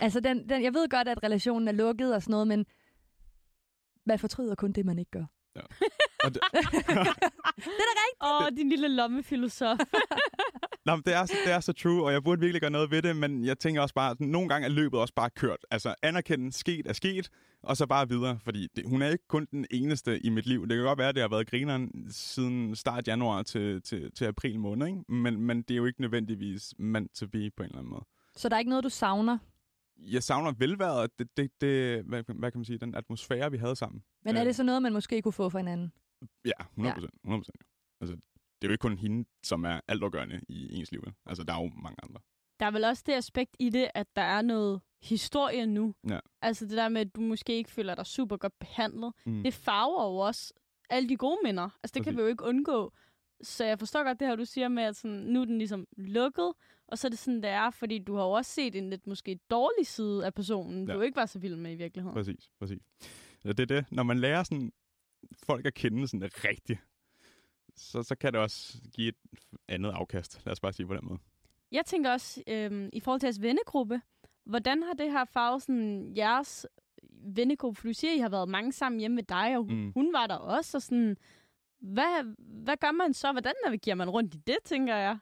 Altså 0.00 0.20
den, 0.20 0.48
den, 0.48 0.62
jeg 0.62 0.74
ved 0.74 0.88
godt, 0.88 1.08
at 1.08 1.22
relationen 1.22 1.68
er 1.68 1.72
lukket 1.72 2.14
og 2.14 2.22
sådan 2.22 2.30
noget, 2.30 2.46
men 2.46 2.66
man 4.06 4.18
fortryder 4.18 4.54
kun 4.54 4.72
det, 4.72 4.86
man 4.86 4.98
ikke 4.98 5.10
gør. 5.10 5.24
Og 6.24 6.34
det, 6.34 6.42
Åh, 8.24 8.42
oh, 8.42 8.48
din 8.56 8.68
lille 8.68 8.88
lommefilosof. 8.88 9.78
Nå, 10.88 10.96
men 10.96 11.02
det, 11.06 11.14
er, 11.14 11.26
så- 11.26 11.34
det 11.46 11.52
er 11.52 11.60
så 11.60 11.72
true, 11.72 12.04
og 12.04 12.12
jeg 12.12 12.22
burde 12.24 12.40
virkelig 12.40 12.60
gøre 12.60 12.70
noget 12.70 12.90
ved 12.90 13.02
det, 13.02 13.16
men 13.16 13.44
jeg 13.44 13.58
tænker 13.58 13.80
også 13.82 13.94
bare, 13.94 14.10
at 14.10 14.20
nogle 14.20 14.48
gange 14.48 14.64
er 14.64 14.68
løbet 14.70 15.00
også 15.00 15.14
bare 15.14 15.30
kørt. 15.30 15.58
Altså, 15.70 15.94
anerkende, 16.02 16.52
sket 16.52 16.86
er 16.86 16.92
sket, 16.92 17.30
og 17.62 17.76
så 17.76 17.86
bare 17.86 18.08
videre, 18.08 18.38
fordi 18.44 18.68
det, 18.76 18.84
hun 18.88 19.02
er 19.02 19.08
ikke 19.08 19.26
kun 19.28 19.46
den 19.50 19.66
eneste 19.70 20.20
i 20.26 20.28
mit 20.28 20.46
liv. 20.46 20.66
Det 20.68 20.76
kan 20.76 20.84
godt 20.84 20.98
være, 20.98 21.08
at 21.08 21.14
det 21.14 21.20
har 21.22 21.28
været 21.28 21.50
grineren 21.50 22.06
siden 22.10 22.76
start 22.76 23.08
januar 23.08 23.42
til, 23.42 23.82
til, 23.82 24.12
til 24.12 24.24
april 24.24 24.60
måned, 24.60 24.86
ikke? 24.86 24.98
Men, 25.12 25.40
men 25.40 25.62
det 25.62 25.70
er 25.70 25.76
jo 25.76 25.84
ikke 25.86 26.00
nødvendigvis 26.00 26.74
meant 26.78 27.12
to 27.14 27.26
be 27.26 27.50
på 27.56 27.62
en 27.62 27.68
eller 27.68 27.78
anden 27.78 27.90
måde. 27.90 28.04
Så 28.36 28.48
der 28.48 28.54
er 28.54 28.58
ikke 28.58 28.68
noget, 28.70 28.84
du 28.84 28.88
savner? 28.88 29.38
Jeg 29.98 30.22
savner 30.22 30.52
velværet, 30.58 31.10
det, 31.18 31.36
det, 31.36 31.50
det, 31.60 32.02
hvad, 32.04 32.22
hvad 32.38 32.50
kan 32.50 32.58
man 32.58 32.64
sige, 32.64 32.78
den 32.78 32.94
atmosfære, 32.94 33.50
vi 33.50 33.56
havde 33.56 33.76
sammen. 33.76 34.02
Men 34.24 34.36
er 34.36 34.40
Øh. 34.40 34.46
det 34.46 34.56
så 34.56 34.62
noget, 34.62 34.82
man 34.82 34.92
måske 34.92 35.22
kunne 35.22 35.32
få 35.32 35.48
for 35.48 35.58
hinanden? 35.58 35.92
Ja, 36.44 36.50
100 36.70 36.94
procent. 36.94 37.14
100 37.24 37.40
procent. 37.40 37.62
Altså, 38.00 38.16
det 38.62 38.66
er 38.66 38.68
jo 38.68 38.72
ikke 38.72 38.82
kun 38.82 38.98
hende, 38.98 39.28
som 39.42 39.64
er 39.64 39.80
altafgørende 39.88 40.40
i 40.48 40.74
ens 40.78 40.90
liv. 40.92 41.02
Altså, 41.26 41.42
der 41.44 41.52
er 41.54 41.62
jo 41.62 41.70
mange 41.82 41.96
andre. 42.02 42.20
Der 42.60 42.66
er 42.66 42.70
vel 42.70 42.84
også 42.84 43.02
det 43.06 43.12
aspekt 43.12 43.56
i 43.58 43.70
det, 43.70 43.88
at 43.94 44.06
der 44.16 44.22
er 44.22 44.42
noget 44.42 44.80
historie 45.02 45.66
nu. 45.66 45.94
Ja. 46.08 46.18
Altså 46.42 46.64
det 46.66 46.76
der 46.76 46.88
med, 46.88 47.00
at 47.00 47.14
du 47.14 47.20
måske 47.20 47.56
ikke 47.56 47.70
føler 47.70 47.94
dig 47.94 48.06
super 48.06 48.36
godt 48.36 48.58
behandlet. 48.58 49.12
Mm. 49.26 49.42
Det 49.42 49.54
farver 49.54 50.04
jo 50.04 50.16
også 50.16 50.52
alle 50.90 51.08
de 51.08 51.16
gode 51.16 51.38
minder. 51.44 51.68
Altså 51.82 51.94
det 51.94 52.04
kan 52.04 52.04
Præcis. 52.04 52.16
vi 52.16 52.22
jo 52.22 52.28
ikke 52.28 52.44
undgå. 52.44 52.92
Så 53.42 53.64
jeg 53.64 53.78
forstår 53.78 54.04
godt 54.04 54.20
det 54.20 54.28
her, 54.28 54.36
du 54.36 54.44
siger 54.44 54.68
med, 54.68 54.82
at 54.82 54.96
sådan, 54.96 55.16
nu 55.16 55.40
er 55.40 55.44
den 55.44 55.58
ligesom 55.58 55.86
lukket, 55.96 56.52
og 56.88 56.98
så 56.98 57.06
er 57.06 57.08
det 57.08 57.18
sådan, 57.18 57.42
det 57.42 57.50
er, 57.50 57.70
fordi 57.70 57.98
du 57.98 58.14
har 58.14 58.24
jo 58.24 58.30
også 58.30 58.50
set 58.50 58.74
en 58.76 58.90
lidt 58.90 59.06
måske 59.06 59.38
dårlig 59.50 59.86
side 59.86 60.26
af 60.26 60.34
personen, 60.34 60.88
Ja. 60.88 60.94
du 60.94 61.00
ikke 61.00 61.16
var 61.16 61.26
så 61.26 61.38
vild 61.38 61.56
med 61.56 61.72
i 61.72 61.74
virkeligheden. 61.74 62.14
Præcis, 62.14 62.50
præcis. 62.58 62.82
Ja, 63.44 63.48
det 63.52 63.60
er 63.60 63.66
det. 63.80 63.92
Når 63.92 64.02
man 64.02 64.18
lærer 64.18 64.42
sådan, 64.42 64.72
folk 65.46 65.66
at 65.66 65.74
kende 65.74 66.08
sådan 66.08 66.30
rigtigt, 66.44 66.80
så, 67.78 68.02
så 68.02 68.14
kan 68.14 68.32
det 68.32 68.40
også 68.40 68.78
give 68.94 69.08
et 69.08 69.14
andet 69.68 69.90
afkast. 69.90 70.40
Lad 70.44 70.52
os 70.52 70.60
bare 70.60 70.72
sige 70.72 70.86
på 70.86 70.94
den 70.94 71.00
måde. 71.08 71.18
Jeg 71.72 71.86
tænker 71.86 72.10
også, 72.12 72.42
øhm, 72.46 72.88
i 72.92 73.00
forhold 73.00 73.20
til 73.20 73.26
jeres 73.26 73.42
vennegruppe, 73.42 74.00
hvordan 74.44 74.82
har 74.82 74.92
det 74.92 75.10
her 75.12 75.24
farvet 75.24 75.62
sådan, 75.62 76.12
jeres 76.16 76.66
vennegruppe? 77.12 77.80
For 77.80 77.88
du 77.88 77.92
siger, 77.94 78.12
I 78.12 78.18
har 78.18 78.28
været 78.28 78.48
mange 78.48 78.72
sammen 78.72 79.00
hjemme 79.00 79.14
med 79.14 79.22
dig, 79.22 79.56
og 79.56 79.64
hun, 79.64 79.74
Mm. 79.74 79.92
hun 79.92 80.12
var 80.12 80.26
der 80.26 80.34
også. 80.36 80.76
Og 80.78 80.82
sådan, 80.82 81.16
hvad, 81.80 82.34
hvad 82.64 82.76
gør 82.76 82.90
man 82.92 83.14
så? 83.14 83.32
Hvordan 83.32 83.54
navigerer 83.66 83.96
man 83.96 84.10
rundt 84.10 84.34
i 84.34 84.38
det, 84.38 84.56
tænker 84.64 84.96
jeg? 84.96 85.18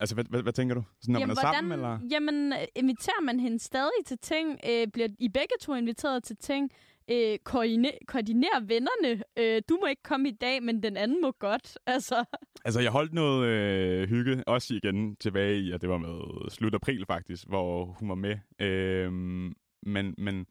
Altså, 0.00 0.14
hvad, 0.14 0.24
hvad, 0.24 0.42
hvad 0.42 0.52
tænker 0.52 0.74
du? 0.74 0.82
Sådan, 1.00 1.12
når 1.12 1.20
man 1.20 1.30
er 1.30 1.34
sammen, 1.34 1.72
eller? 1.72 1.98
Jamen, 2.10 2.52
øh, 2.52 2.58
inviterer 2.74 3.20
man 3.22 3.40
hende 3.40 3.58
stadig 3.58 4.04
til 4.06 4.18
ting? 4.18 4.60
Øh, 4.68 4.86
bliver 4.88 5.08
I 5.18 5.28
begge 5.28 5.54
to 5.60 5.74
inviteret 5.74 6.24
til 6.24 6.36
ting? 6.36 6.70
Øh, 7.12 7.38
koordiner, 7.38 7.90
koordinerer 8.06 8.60
vennerne? 8.60 9.22
Øh, 9.38 9.62
du 9.68 9.78
må 9.80 9.86
ikke 9.86 10.02
komme 10.02 10.28
i 10.28 10.32
dag, 10.32 10.62
men 10.62 10.82
den 10.82 10.96
anden 10.96 11.20
må 11.22 11.30
godt. 11.30 11.78
Altså, 11.86 12.24
Altså, 12.64 12.80
jeg 12.80 12.90
holdt 12.90 13.12
noget 13.12 13.46
øh, 13.48 14.08
hygge, 14.08 14.44
også 14.48 14.74
igen 14.74 15.16
tilbage 15.16 15.60
i, 15.60 15.72
at 15.72 15.80
det 15.80 15.88
var 15.88 15.98
med 15.98 16.50
slut 16.50 16.74
april 16.74 17.06
faktisk, 17.06 17.48
hvor 17.48 17.84
hun 17.84 18.08
var 18.08 18.14
med. 18.14 18.36
Øhm, 18.58 19.52
men 19.82 20.14
men 20.18 20.46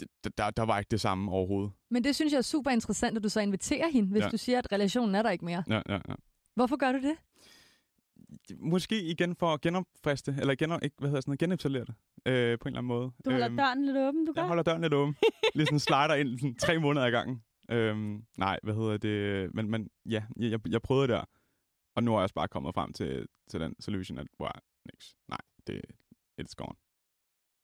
det- 0.00 0.38
der, 0.38 0.50
der 0.50 0.62
var 0.62 0.78
ikke 0.78 0.90
det 0.90 1.00
samme 1.00 1.30
overhovedet. 1.32 1.72
Men 1.90 2.04
det 2.04 2.14
synes 2.14 2.32
jeg 2.32 2.38
er 2.38 2.42
super 2.42 2.70
interessant, 2.70 3.16
at 3.16 3.22
du 3.24 3.28
så 3.28 3.40
inviterer 3.40 3.88
hende, 3.88 4.08
hvis 4.10 4.22
Ja. 4.22 4.28
du 4.28 4.36
siger, 4.36 4.58
at 4.58 4.72
relationen 4.72 5.14
er 5.14 5.22
der 5.22 5.30
ikke 5.30 5.44
mere. 5.44 5.64
Ja, 5.68 5.82
ja, 5.88 5.94
ja. 6.08 6.14
Hvorfor 6.54 6.76
gør 6.76 6.92
du 6.92 6.98
det? 6.98 7.16
Måske 8.58 9.02
igen 9.02 9.36
for 9.36 9.54
at 9.54 9.60
genopfriste, 9.60 10.36
eller 10.40 10.54
gen, 10.54 10.72
ikke, 10.82 10.96
hvad 10.98 11.08
hedder 11.08 11.20
sådan 11.20 11.30
noget, 11.30 11.38
genetablere 11.40 11.84
det 11.84 11.94
øh, 12.26 12.58
på 12.58 12.68
en 12.68 12.76
eller 12.76 12.78
anden 12.78 12.84
måde. 12.84 13.10
du 13.24 13.30
holder 13.30 13.46
Øhm, 13.46 13.56
døren 13.56 13.84
lidt 13.86 13.96
åben, 13.96 14.24
du 14.26 14.32
gør? 14.32 14.40
Jeg 14.40 14.48
holder 14.48 14.62
døren 14.62 14.82
lidt 14.82 14.94
åben. 14.94 15.16
Lige 15.54 15.66
sådan 15.66 15.78
slider 15.80 16.14
ind 16.14 16.38
sådan 16.38 16.54
tre 16.56 16.78
måneder 16.78 17.06
ad 17.06 17.10
gangen. 17.10 17.42
Øhm, 17.70 18.24
nej, 18.38 18.58
hvad 18.62 18.74
hedder 18.74 18.96
det? 18.96 19.54
Men, 19.54 19.70
men 19.70 19.88
ja, 20.06 20.24
jeg, 20.36 20.50
jeg, 20.50 20.60
jeg 20.68 20.82
prøvede 20.82 21.08
der. 21.08 21.24
Og 21.96 22.02
nu 22.02 22.12
er 22.14 22.18
jeg 22.18 22.22
også 22.22 22.34
bare 22.34 22.48
kommet 22.48 22.74
frem 22.74 22.92
til, 22.92 23.26
til 23.50 23.60
den 23.60 23.74
solution, 23.80 24.18
at 24.18 24.26
wow, 24.40 24.50
niks. 24.92 25.16
Nej, 25.28 25.38
det 25.66 25.80
it's 26.40 26.54
gone. 26.56 26.74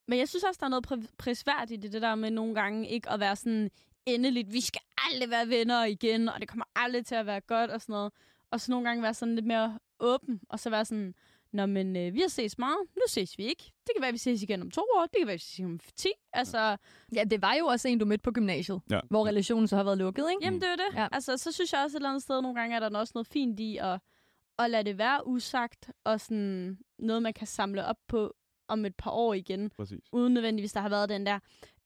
Men 0.08 0.18
jeg 0.18 0.28
synes 0.28 0.44
også, 0.44 0.58
der 0.60 0.66
er 0.66 0.70
noget 0.70 0.86
pri- 0.92 1.14
prisværdigt 1.18 1.84
i 1.84 1.88
det 1.88 2.02
der 2.02 2.14
med 2.14 2.30
nogle 2.30 2.54
gange 2.54 2.88
ikke 2.88 3.10
at 3.10 3.20
være 3.20 3.36
sådan 3.36 3.70
endeligt, 4.06 4.52
vi 4.52 4.60
skal 4.60 4.80
aldrig 5.10 5.30
være 5.30 5.48
venner 5.48 5.84
igen, 5.84 6.28
og 6.28 6.40
det 6.40 6.48
kommer 6.48 6.64
aldrig 6.76 7.06
til 7.06 7.14
at 7.14 7.26
være 7.26 7.40
godt 7.40 7.70
og 7.70 7.80
sådan 7.80 7.92
noget. 7.92 8.12
Og 8.50 8.60
så 8.60 8.70
nogle 8.72 8.88
gange 8.88 9.02
være 9.02 9.14
sådan 9.14 9.34
lidt 9.34 9.46
mere 9.46 9.78
åben, 10.00 10.40
og 10.48 10.60
så 10.60 10.70
være 10.70 10.84
sådan, 10.84 11.14
Nå, 11.52 11.66
men 11.66 11.96
øh, 11.96 12.14
vi 12.14 12.20
har 12.20 12.28
ses 12.28 12.58
meget, 12.58 12.78
nu 12.96 13.02
ses 13.08 13.38
vi 13.38 13.44
ikke. 13.44 13.62
Det 13.86 13.90
kan 13.96 14.00
være, 14.02 14.08
at 14.08 14.12
vi 14.12 14.18
ses 14.18 14.42
igen 14.42 14.62
om 14.62 14.70
to 14.70 14.80
år, 14.96 15.02
det 15.02 15.14
kan 15.18 15.26
være, 15.26 15.34
at 15.34 15.38
vi 15.38 15.42
ses 15.42 15.64
om 15.64 15.80
ti. 15.96 16.08
Altså, 16.32 16.76
Ja, 17.16 17.24
det 17.24 17.42
var 17.42 17.54
jo 17.54 17.66
også 17.66 17.88
en, 17.88 17.98
du 17.98 18.04
mødte 18.04 18.22
på 18.22 18.30
gymnasiet, 18.32 18.80
Ja. 18.90 19.00
hvor 19.10 19.26
relationen 19.26 19.68
så 19.68 19.76
har 19.76 19.84
været 19.84 19.98
lukket, 19.98 20.24
ikke? 20.30 20.44
Jamen, 20.44 20.60
det 20.60 20.68
er 20.68 20.76
det. 20.76 20.94
Ja. 20.98 21.08
Altså, 21.12 21.36
så 21.36 21.52
synes 21.52 21.72
jeg 21.72 21.82
også 21.84 21.96
et 21.96 21.98
eller 21.98 22.08
andet 22.08 22.22
sted, 22.22 22.42
nogle 22.42 22.60
gange 22.60 22.76
er 22.76 22.80
der 22.88 22.98
også 22.98 23.12
noget 23.14 23.26
fint 23.26 23.60
i 23.60 23.76
at, 23.76 24.00
at 24.58 24.70
lade 24.70 24.84
det 24.84 24.98
være 24.98 25.26
usagt, 25.26 25.90
og 26.04 26.20
sådan 26.20 26.78
noget, 26.98 27.22
man 27.22 27.32
kan 27.34 27.46
samle 27.46 27.84
op 27.86 27.96
på 28.08 28.34
om 28.68 28.84
et 28.84 28.94
par 28.96 29.10
år 29.10 29.34
igen, 29.34 29.70
Præcis. 29.70 30.00
uden 30.12 30.34
nødvendigvis, 30.34 30.72
der 30.72 30.80
har 30.80 30.88
været 30.88 31.08
den 31.08 31.26
der. 31.26 31.38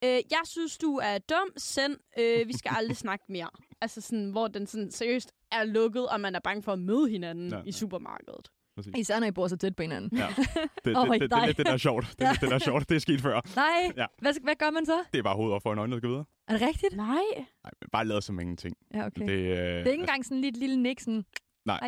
Øh, 0.04 0.10
jeg 0.30 0.40
synes, 0.44 0.78
du 0.78 0.96
er 1.02 1.18
dum, 1.18 1.48
send, 1.56 1.96
øh, 2.18 2.48
vi 2.48 2.56
skal 2.56 2.72
aldrig 2.76 2.96
snakke 3.06 3.24
mere. 3.28 3.48
Altså 3.80 4.00
sådan, 4.00 4.30
hvor 4.30 4.48
den 4.48 4.66
sådan 4.66 4.90
seriøst 4.90 5.32
er 5.52 5.64
lukket, 5.64 6.08
og 6.08 6.20
man 6.20 6.34
er 6.34 6.40
bange 6.40 6.62
for 6.62 6.72
at 6.72 6.78
møde 6.78 7.08
hinanden 7.08 7.48
ja. 7.50 7.60
i 7.66 7.72
supermarkedet. 7.72 8.48
Præcis. 8.76 8.92
Især 8.96 9.20
når 9.20 9.26
I 9.26 9.30
bor 9.30 9.48
så 9.48 9.56
tæt 9.56 9.76
på 9.76 9.82
hinanden. 9.82 10.18
Ja. 10.18 10.26
Det, 10.36 10.36
det, 10.84 10.96
Åh, 10.96 11.08
det, 11.08 11.20
det, 11.20 11.30
det, 11.30 11.38
er 11.38 11.46
lidt 11.46 11.56
det, 11.56 11.66
der 11.66 11.72
er 11.72 11.76
sjovt. 11.76 12.14
Det 12.18 12.26
er 12.26 12.30
lidt 12.32 12.40
det, 12.40 12.48
der 12.48 12.54
er 12.54 12.58
sjovt. 12.58 12.88
Det 12.88 12.94
er 12.94 12.98
sket 12.98 13.20
før. 13.20 13.40
Nej, 13.56 13.92
Ja. 13.96 14.06
hvad, 14.18 14.32
hvad 14.42 14.54
gør 14.58 14.70
man 14.70 14.86
så? 14.86 15.04
Det 15.12 15.18
er 15.18 15.22
bare 15.22 15.36
hovedet 15.36 15.54
op 15.54 15.62
for 15.62 15.72
en 15.72 15.78
øjne, 15.78 15.92
der 15.92 15.98
skal 15.98 16.08
videre. 16.08 16.24
Er 16.48 16.52
det 16.58 16.68
rigtigt? 16.68 16.96
Nej. 16.96 17.22
Nej, 17.36 17.72
men 17.80 17.88
bare 17.92 18.04
lade 18.04 18.22
som 18.22 18.40
ingenting. 18.40 18.76
Ja, 18.94 19.06
okay. 19.06 19.20
Det, 19.26 19.30
øh, 19.32 19.46
det 19.48 19.86
er 19.86 19.90
ikke 19.90 20.00
engang 20.00 20.24
sådan 20.24 20.40
lige 20.40 20.48
et 20.50 20.56
lille 20.56 20.82
nik, 20.82 21.00
sådan... 21.00 21.24
Nej. 21.64 21.78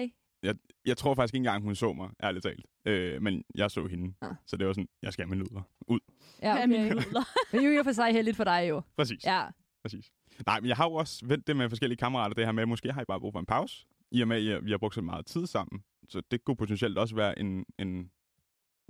Ej. 0.44 0.55
jeg 0.87 0.96
tror 0.96 1.14
faktisk 1.14 1.35
ikke 1.35 1.40
engang, 1.40 1.62
hun 1.62 1.74
så 1.74 1.92
mig, 1.92 2.11
ærligt 2.22 2.42
talt. 2.42 2.66
Øh, 2.85 3.22
men 3.22 3.42
jeg 3.55 3.70
så 3.70 3.87
hende. 3.87 4.14
Ah. 4.22 4.35
Så 4.46 4.57
det 4.57 4.66
var 4.66 4.72
sådan, 4.72 4.88
jeg 5.03 5.12
skal 5.12 5.22
have 5.24 5.31
mine 5.31 5.42
nudler. 5.42 5.62
Ud. 5.88 6.01
Ja, 6.42 6.59
er 6.59 6.66
mine 6.66 6.85
okay. 6.85 6.94
nudler? 6.94 7.24
Det 7.53 7.64
er 7.64 7.77
jo 7.77 7.83
for 7.83 7.92
sig 7.92 8.12
heldigt 8.12 8.37
for 8.37 8.44
dig 8.44 8.66
jo. 8.68 8.83
Præcis. 8.96 9.24
Ja. 9.24 9.42
Præcis. 9.85 10.11
Nej, 10.46 10.61
men 10.61 10.68
jeg 10.68 10.77
har 10.77 10.85
jo 10.85 10.94
også 10.94 11.27
vendt 11.27 11.46
det 11.46 11.57
med 11.57 11.68
forskellige 11.68 11.96
kammerater, 11.98 12.35
det 12.35 12.44
her 12.44 12.53
med, 12.53 12.62
at 12.62 12.68
måske 12.68 12.92
har 12.92 13.03
I 13.03 13.05
bare 13.05 13.20
brug 13.20 13.33
for 13.33 13.40
en 13.40 13.46
pause, 13.46 13.87
i 14.11 14.21
og 14.23 14.29
med, 14.29 14.49
at 14.49 14.64
vi 14.64 14.71
har 14.71 14.79
brugt 14.79 14.94
så 14.94 15.01
meget 15.03 15.27
tid 15.27 15.47
sammen. 15.47 15.85
Så 16.09 16.23
det 16.31 16.44
kunne 16.44 16.57
potentielt 16.57 16.99
også 16.99 17.14
være 17.14 17.38
en, 17.38 17.66
en, 17.79 18.11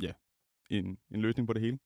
ja, 0.03 0.13
en, 0.71 0.99
en 1.11 1.21
løsning 1.21 1.47
på 1.47 1.53
det 1.53 1.63
hele. 1.63 1.79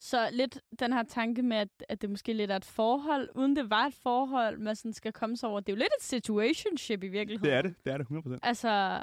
Så 0.00 0.28
lidt 0.32 0.60
den 0.78 0.92
her 0.92 1.02
tanke 1.02 1.42
med, 1.42 1.56
at, 1.56 1.68
at 1.88 2.02
det 2.02 2.10
måske 2.10 2.32
lidt 2.32 2.50
er 2.50 2.56
et 2.56 2.64
forhold, 2.64 3.28
uden 3.34 3.56
det 3.56 3.70
var 3.70 3.86
et 3.86 3.94
forhold, 3.94 4.58
man 4.58 4.76
sådan 4.76 4.92
skal 4.92 5.12
komme 5.12 5.36
sig 5.36 5.48
over. 5.48 5.60
Det 5.60 5.72
er 5.72 5.76
jo 5.76 5.78
lidt 5.78 5.92
et 5.98 6.04
situationship 6.04 7.02
i 7.02 7.08
virkeligheden. 7.08 7.50
Det 7.50 7.58
er 7.58 7.62
det, 7.62 7.74
det 7.84 7.92
er 7.92 7.98
det, 7.98 8.06
100%. 8.36 8.38
Altså, 8.42 9.02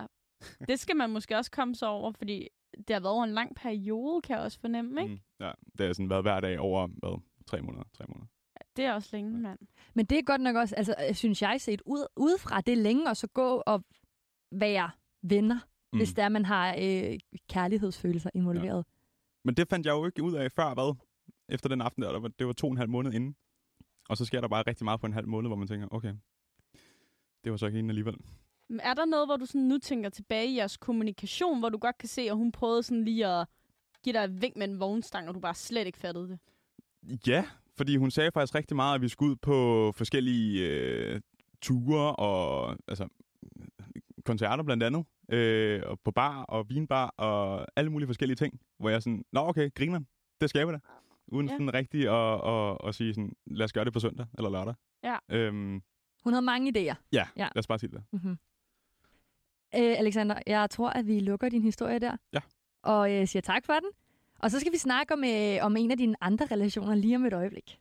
det 0.67 0.79
skal 0.79 0.95
man 0.95 1.09
måske 1.09 1.37
også 1.37 1.51
komme 1.51 1.75
sig 1.75 1.87
over, 1.87 2.11
fordi 2.11 2.47
det 2.77 2.89
har 2.89 2.99
været 2.99 3.13
over 3.13 3.23
en 3.23 3.33
lang 3.33 3.55
periode, 3.55 4.21
kan 4.21 4.35
jeg 4.35 4.43
også 4.43 4.59
fornemme, 4.59 5.01
ikke? 5.01 5.13
Mm, 5.13 5.45
ja, 5.45 5.51
det 5.77 5.85
har 5.85 5.93
sådan 5.93 6.09
været 6.09 6.23
hver 6.23 6.39
dag 6.39 6.59
over, 6.59 6.87
hvad, 6.87 7.21
tre 7.47 7.61
måneder, 7.61 7.83
tre 7.93 8.05
måneder. 8.07 8.27
Det 8.75 8.85
er 8.85 8.93
også 8.93 9.09
længe, 9.13 9.39
mand. 9.39 9.59
Men 9.93 10.05
det 10.05 10.17
er 10.17 10.21
godt 10.21 10.41
nok 10.41 10.55
også, 10.55 10.75
altså, 10.75 10.95
jeg 10.99 11.15
synes 11.15 11.41
jeg, 11.41 11.61
set 11.61 11.81
ud, 11.85 12.05
udefra, 12.15 12.61
det 12.61 12.71
er 12.71 12.77
længe 12.77 13.09
at 13.09 13.17
så 13.17 13.27
gå 13.27 13.63
og 13.65 13.83
være 14.51 14.89
venner, 15.21 15.59
mm. 15.93 15.99
hvis 15.99 16.13
der 16.13 16.29
man 16.29 16.45
har 16.45 16.75
øh, 16.79 17.19
kærlighedsfølelser 17.49 18.29
involveret. 18.33 18.85
Men 19.43 19.55
det 19.55 19.69
fandt 19.69 19.85
jeg 19.85 19.91
jo 19.91 20.05
ikke 20.05 20.23
ud 20.23 20.33
af 20.33 20.51
før, 20.51 20.73
hvad? 20.73 20.95
Efter 21.49 21.69
den 21.69 21.81
aften 21.81 22.03
der, 22.03 22.11
der 22.11 22.19
var, 22.19 22.27
det 22.27 22.47
var 22.47 22.53
to 22.53 22.67
og 22.67 22.71
en 22.71 22.77
halv 22.77 22.89
måned 22.89 23.13
inden. 23.13 23.35
Og 24.09 24.17
så 24.17 24.25
sker 24.25 24.41
der 24.41 24.47
bare 24.47 24.63
rigtig 24.67 24.85
meget 24.85 24.99
på 24.99 25.05
en 25.05 25.13
halv 25.13 25.27
måned, 25.27 25.49
hvor 25.49 25.55
man 25.55 25.67
tænker, 25.67 25.87
okay, 25.91 26.13
det 27.43 27.51
var 27.51 27.57
så 27.57 27.65
ikke 27.65 27.75
hende 27.75 27.91
alligevel. 27.91 28.17
Men 28.69 28.79
er 28.79 28.93
der 28.93 29.05
noget, 29.05 29.27
hvor 29.27 29.37
du 29.37 29.45
sådan 29.45 29.61
nu 29.61 29.77
tænker 29.77 30.09
tilbage 30.09 30.47
i 30.47 30.57
jeres 30.57 30.77
kommunikation, 30.77 31.59
hvor 31.59 31.69
du 31.69 31.77
godt 31.77 31.97
kan 31.97 32.09
se, 32.09 32.21
at 32.21 32.35
hun 32.35 32.51
prøvede 32.51 32.83
sådan 32.83 33.03
lige 33.03 33.27
at 33.27 33.47
give 34.03 34.13
dig 34.13 34.23
et 34.23 34.41
vink 34.41 34.55
med 34.55 34.67
en 34.67 34.79
vognstang, 34.79 35.27
og 35.27 35.35
du 35.35 35.39
bare 35.39 35.55
slet 35.55 35.87
ikke 35.87 35.97
fattede 35.97 36.27
det? 36.27 36.39
Ja, 37.27 37.45
fordi 37.77 37.95
hun 37.97 38.11
sagde 38.11 38.31
faktisk 38.33 38.55
rigtig 38.55 38.75
meget, 38.75 38.95
at 38.95 39.01
vi 39.01 39.07
skulle 39.07 39.31
ud 39.31 39.35
på 39.35 39.91
forskellige 39.97 40.69
øh, 40.69 41.21
ture 41.61 42.15
og 42.15 42.77
altså, 42.87 43.07
koncerter 44.25 44.63
blandt 44.63 44.83
andet. 44.83 45.05
Øh, 45.29 45.81
og 45.85 45.99
på 45.99 46.11
bar 46.11 46.43
og 46.43 46.69
vinbar 46.69 47.07
og 47.17 47.67
alle 47.75 47.91
mulige 47.91 48.07
forskellige 48.07 48.35
ting. 48.35 48.59
Hvor 48.79 48.89
jeg 48.89 49.01
sådan, 49.03 49.25
nå 49.31 49.39
okay, 49.47 49.69
griner, 49.75 49.99
det 50.41 50.49
skal 50.49 50.67
vi 50.67 50.71
da. 50.71 50.79
Uden 51.27 51.47
Ja. 51.47 51.53
sådan 51.53 51.73
rigtig 51.73 52.01
at, 52.09 52.49
at, 52.53 52.77
at, 52.87 52.95
sige 52.95 53.13
sådan, 53.13 53.33
lad 53.45 53.63
os 53.65 53.73
gøre 53.73 53.85
det 53.85 53.93
på 53.93 53.99
søndag 53.99 54.25
eller 54.37 54.49
lørdag. 54.49 54.73
Ja. 55.03 55.17
Øhm, 55.29 55.81
Hun 56.23 56.33
havde 56.33 56.45
mange 56.45 56.69
idéer. 56.71 56.95
ja, 57.11 57.27
Ja. 57.37 57.43
lad 57.55 57.57
os 57.57 57.67
bare 57.67 57.79
sige 57.79 57.91
det. 57.91 58.03
Mm-hmm. 58.11 58.37
Øh, 59.75 59.95
Alexander, 59.99 60.39
jeg 60.47 60.69
tror, 60.69 60.89
at 60.89 61.07
vi 61.07 61.19
lukker 61.19 61.49
din 61.49 61.61
historie 61.61 61.99
der. 61.99 62.17
Ja. 62.33 62.39
Og 62.83 63.13
øh, 63.13 63.27
siger 63.27 63.41
tak 63.41 63.65
for 63.65 63.73
den. 63.73 63.89
Og 64.43 64.51
så 64.51 64.59
skal 64.59 64.71
vi 64.71 64.77
snakke 64.77 65.13
om, 65.13 65.23
øh, 65.23 65.65
om 65.65 65.77
en 65.77 65.91
af 65.91 65.97
dine 65.97 66.15
andre 66.21 66.45
relationer 66.51 66.95
lige 66.95 67.15
om 67.15 67.25
et 67.25 67.33
øjeblik. 67.33 67.79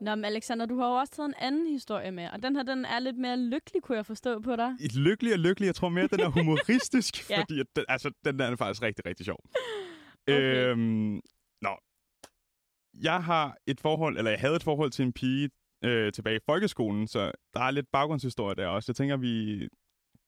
Nå, 0.00 0.14
men 0.14 0.24
Alexander, 0.24 0.66
du 0.66 0.78
har 0.78 0.88
jo 0.88 0.94
også 0.94 1.12
taget 1.12 1.28
en 1.28 1.34
anden 1.38 1.66
historie 1.66 2.10
med, 2.10 2.28
og 2.32 2.42
den 2.42 2.56
her, 2.56 2.62
den 2.62 2.84
er 2.84 2.98
lidt 2.98 3.18
mere 3.18 3.36
lykkelig, 3.36 3.82
kunne 3.82 3.96
jeg 3.96 4.06
forstå 4.06 4.40
på 4.40 4.56
dig. 4.56 4.76
Et 4.80 4.94
lykkelig 4.94 5.32
og 5.32 5.38
lykkelig, 5.38 5.66
jeg 5.66 5.74
tror 5.74 5.88
mere, 5.88 6.06
den 6.06 6.20
er 6.20 6.28
humoristisk, 6.28 7.14
Ja. 7.30 7.40
fordi 7.40 7.62
den, 7.76 7.84
altså, 7.88 8.10
den 8.24 8.38
der 8.38 8.44
er 8.44 8.56
faktisk 8.56 8.82
rigtig, 8.82 9.06
rigtig 9.06 9.26
sjov. 9.26 9.38
Okay. 10.28 10.66
Øhm, 10.66 11.20
nå. 11.62 11.76
Jeg 13.02 13.24
har 13.24 13.56
et 13.66 13.80
forhold, 13.80 14.18
eller 14.18 14.30
jeg 14.30 14.40
havde 14.40 14.56
et 14.56 14.62
forhold 14.62 14.90
til 14.90 15.04
en 15.04 15.12
pige 15.12 15.50
øh, 15.84 16.12
tilbage 16.12 16.36
i 16.36 16.40
folkeskolen, 16.46 17.06
så 17.06 17.32
der 17.54 17.60
er 17.60 17.70
lidt 17.70 17.86
baggrundshistorie 17.92 18.54
der 18.54 18.66
også. 18.66 18.90
Jeg 18.90 18.96
tænker, 18.96 19.16
vi 19.16 19.68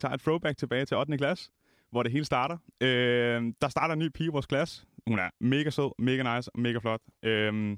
tager 0.01 0.15
et 0.15 0.21
throwback 0.21 0.59
tilbage 0.59 0.85
til 0.85 0.97
8. 0.97 1.17
klasse, 1.19 1.51
hvor 1.91 2.03
det 2.03 2.13
hele 2.13 2.25
starter. 2.25 2.59
Øh, 2.81 3.53
der 3.61 3.69
starter 3.69 3.93
en 3.93 3.99
ny 3.99 4.09
pige 4.09 4.27
i 4.27 4.31
vores 4.31 4.47
klasse. 4.47 4.87
Hun 5.07 5.19
er 5.19 5.31
mega 5.41 5.71
sød, 5.71 5.91
mega 5.99 6.37
nice 6.37 6.51
og 6.55 6.61
mega 6.61 6.79
flot. 6.79 7.01
Øh, 7.23 7.77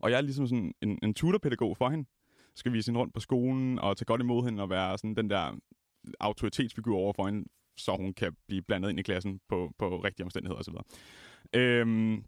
Og 0.00 0.10
jeg 0.10 0.16
er 0.16 0.20
ligesom 0.20 0.46
sådan 0.46 0.74
en, 0.82 0.98
en 1.02 1.14
tutorpædagog 1.14 1.76
for 1.76 1.88
hende. 1.88 2.08
Skal 2.54 2.72
vise 2.72 2.88
hende 2.90 3.00
rundt 3.00 3.14
på 3.14 3.20
skolen 3.20 3.78
og 3.78 3.96
tage 3.96 4.04
godt 4.04 4.20
imod 4.20 4.44
hende 4.44 4.62
og 4.62 4.70
være 4.70 4.98
sådan 4.98 5.16
den 5.16 5.30
der 5.30 5.52
autoritetsfigur 6.20 6.96
over 6.96 7.12
for 7.12 7.26
hende, 7.26 7.48
så 7.76 7.96
hun 7.96 8.14
kan 8.14 8.36
blive 8.48 8.62
blandet 8.62 8.90
ind 8.90 8.98
i 8.98 9.02
klassen 9.02 9.40
på, 9.48 9.72
på 9.78 9.96
rigtige 10.04 10.24
omstændigheder 10.24 10.60
osv. 10.60 10.74
Øhm, 11.54 12.24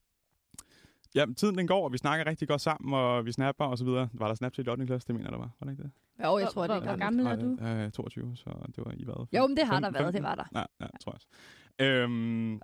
ja, 1.15 1.25
tiden 1.37 1.59
den 1.59 1.67
går, 1.67 1.85
og 1.85 1.93
vi 1.93 1.99
snakker 1.99 2.27
rigtig 2.27 2.49
godt 2.49 2.61
sammen, 2.61 2.95
og 2.95 3.27
vi 3.27 3.33
snapper 3.33 3.65
og 3.65 3.79
så 3.79 3.85
videre. 3.85 4.09
Var 4.13 4.27
der 4.29 4.35
Snapchat 4.35 4.67
i 4.67 4.71
8. 4.71 4.87
klasse? 4.87 5.07
Det 5.09 5.15
mener 5.15 5.31
der 5.31 5.39
var. 5.39 5.51
Var 5.61 5.65
det 5.65 5.71
ikke 5.73 5.83
det? 5.83 5.91
Jo, 6.25 6.39
jeg 6.39 6.49
tror, 6.49 6.63
det 6.67 6.71
hvor- 6.77 6.77
er 6.77 6.89
hvor 6.89 6.97
gammel 6.99 7.27
er 7.27 7.37
du? 7.37 7.57
Er 7.61 7.91
22, 7.91 8.37
så 8.37 8.51
det 8.77 8.85
var 8.85 8.93
I 8.97 9.05
hvad? 9.05 9.27
Jo, 9.39 9.47
men 9.47 9.57
det 9.57 9.67
har 9.67 9.81
der 9.81 9.87
15, 9.87 9.95
været, 10.05 10.15
det 10.15 10.23
15? 10.23 10.23
var 10.23 10.35
der. 10.35 10.45
Ja, 10.61 10.65
ja, 10.81 10.87
tror 11.05 11.13
jeg 11.13 11.15
også. 11.15 11.27
Øhm, 11.81 12.61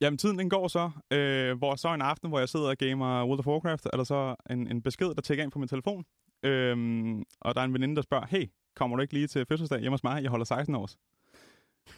jamen, 0.00 0.18
tiden 0.18 0.38
den 0.38 0.50
går 0.50 0.68
så, 0.68 0.90
øh, 1.10 1.58
hvor 1.58 1.74
så 1.76 1.94
en 1.94 2.02
aften, 2.02 2.28
hvor 2.28 2.38
jeg 2.38 2.48
sidder 2.48 2.68
og 2.68 2.76
gamer 2.78 3.24
World 3.26 3.38
of 3.38 3.46
Warcraft, 3.46 3.86
er 3.92 3.96
der 3.96 4.04
så 4.04 4.34
en, 4.50 4.68
en 4.70 4.82
besked, 4.82 5.14
der 5.14 5.20
tækker 5.22 5.44
ind 5.44 5.52
på 5.52 5.58
min 5.58 5.68
telefon. 5.68 6.04
Øhm, 6.42 7.22
og 7.40 7.54
der 7.54 7.60
er 7.60 7.64
en 7.64 7.74
veninde, 7.74 7.96
der 7.96 8.02
spørger, 8.02 8.26
hey, 8.26 8.46
kommer 8.76 8.96
du 8.96 9.02
ikke 9.02 9.14
lige 9.14 9.26
til 9.26 9.46
fødselsdag 9.46 9.80
hjemme 9.80 9.92
hos 9.94 10.04
mig? 10.04 10.22
Jeg 10.22 10.30
holder 10.30 10.44
16 10.44 10.74
års. 10.74 10.96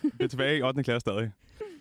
Det 0.03 0.23
er 0.23 0.29
tilbage 0.29 0.59
i 0.59 0.63
8. 0.63 0.83
klasse 0.83 1.01
stadig. 1.01 1.33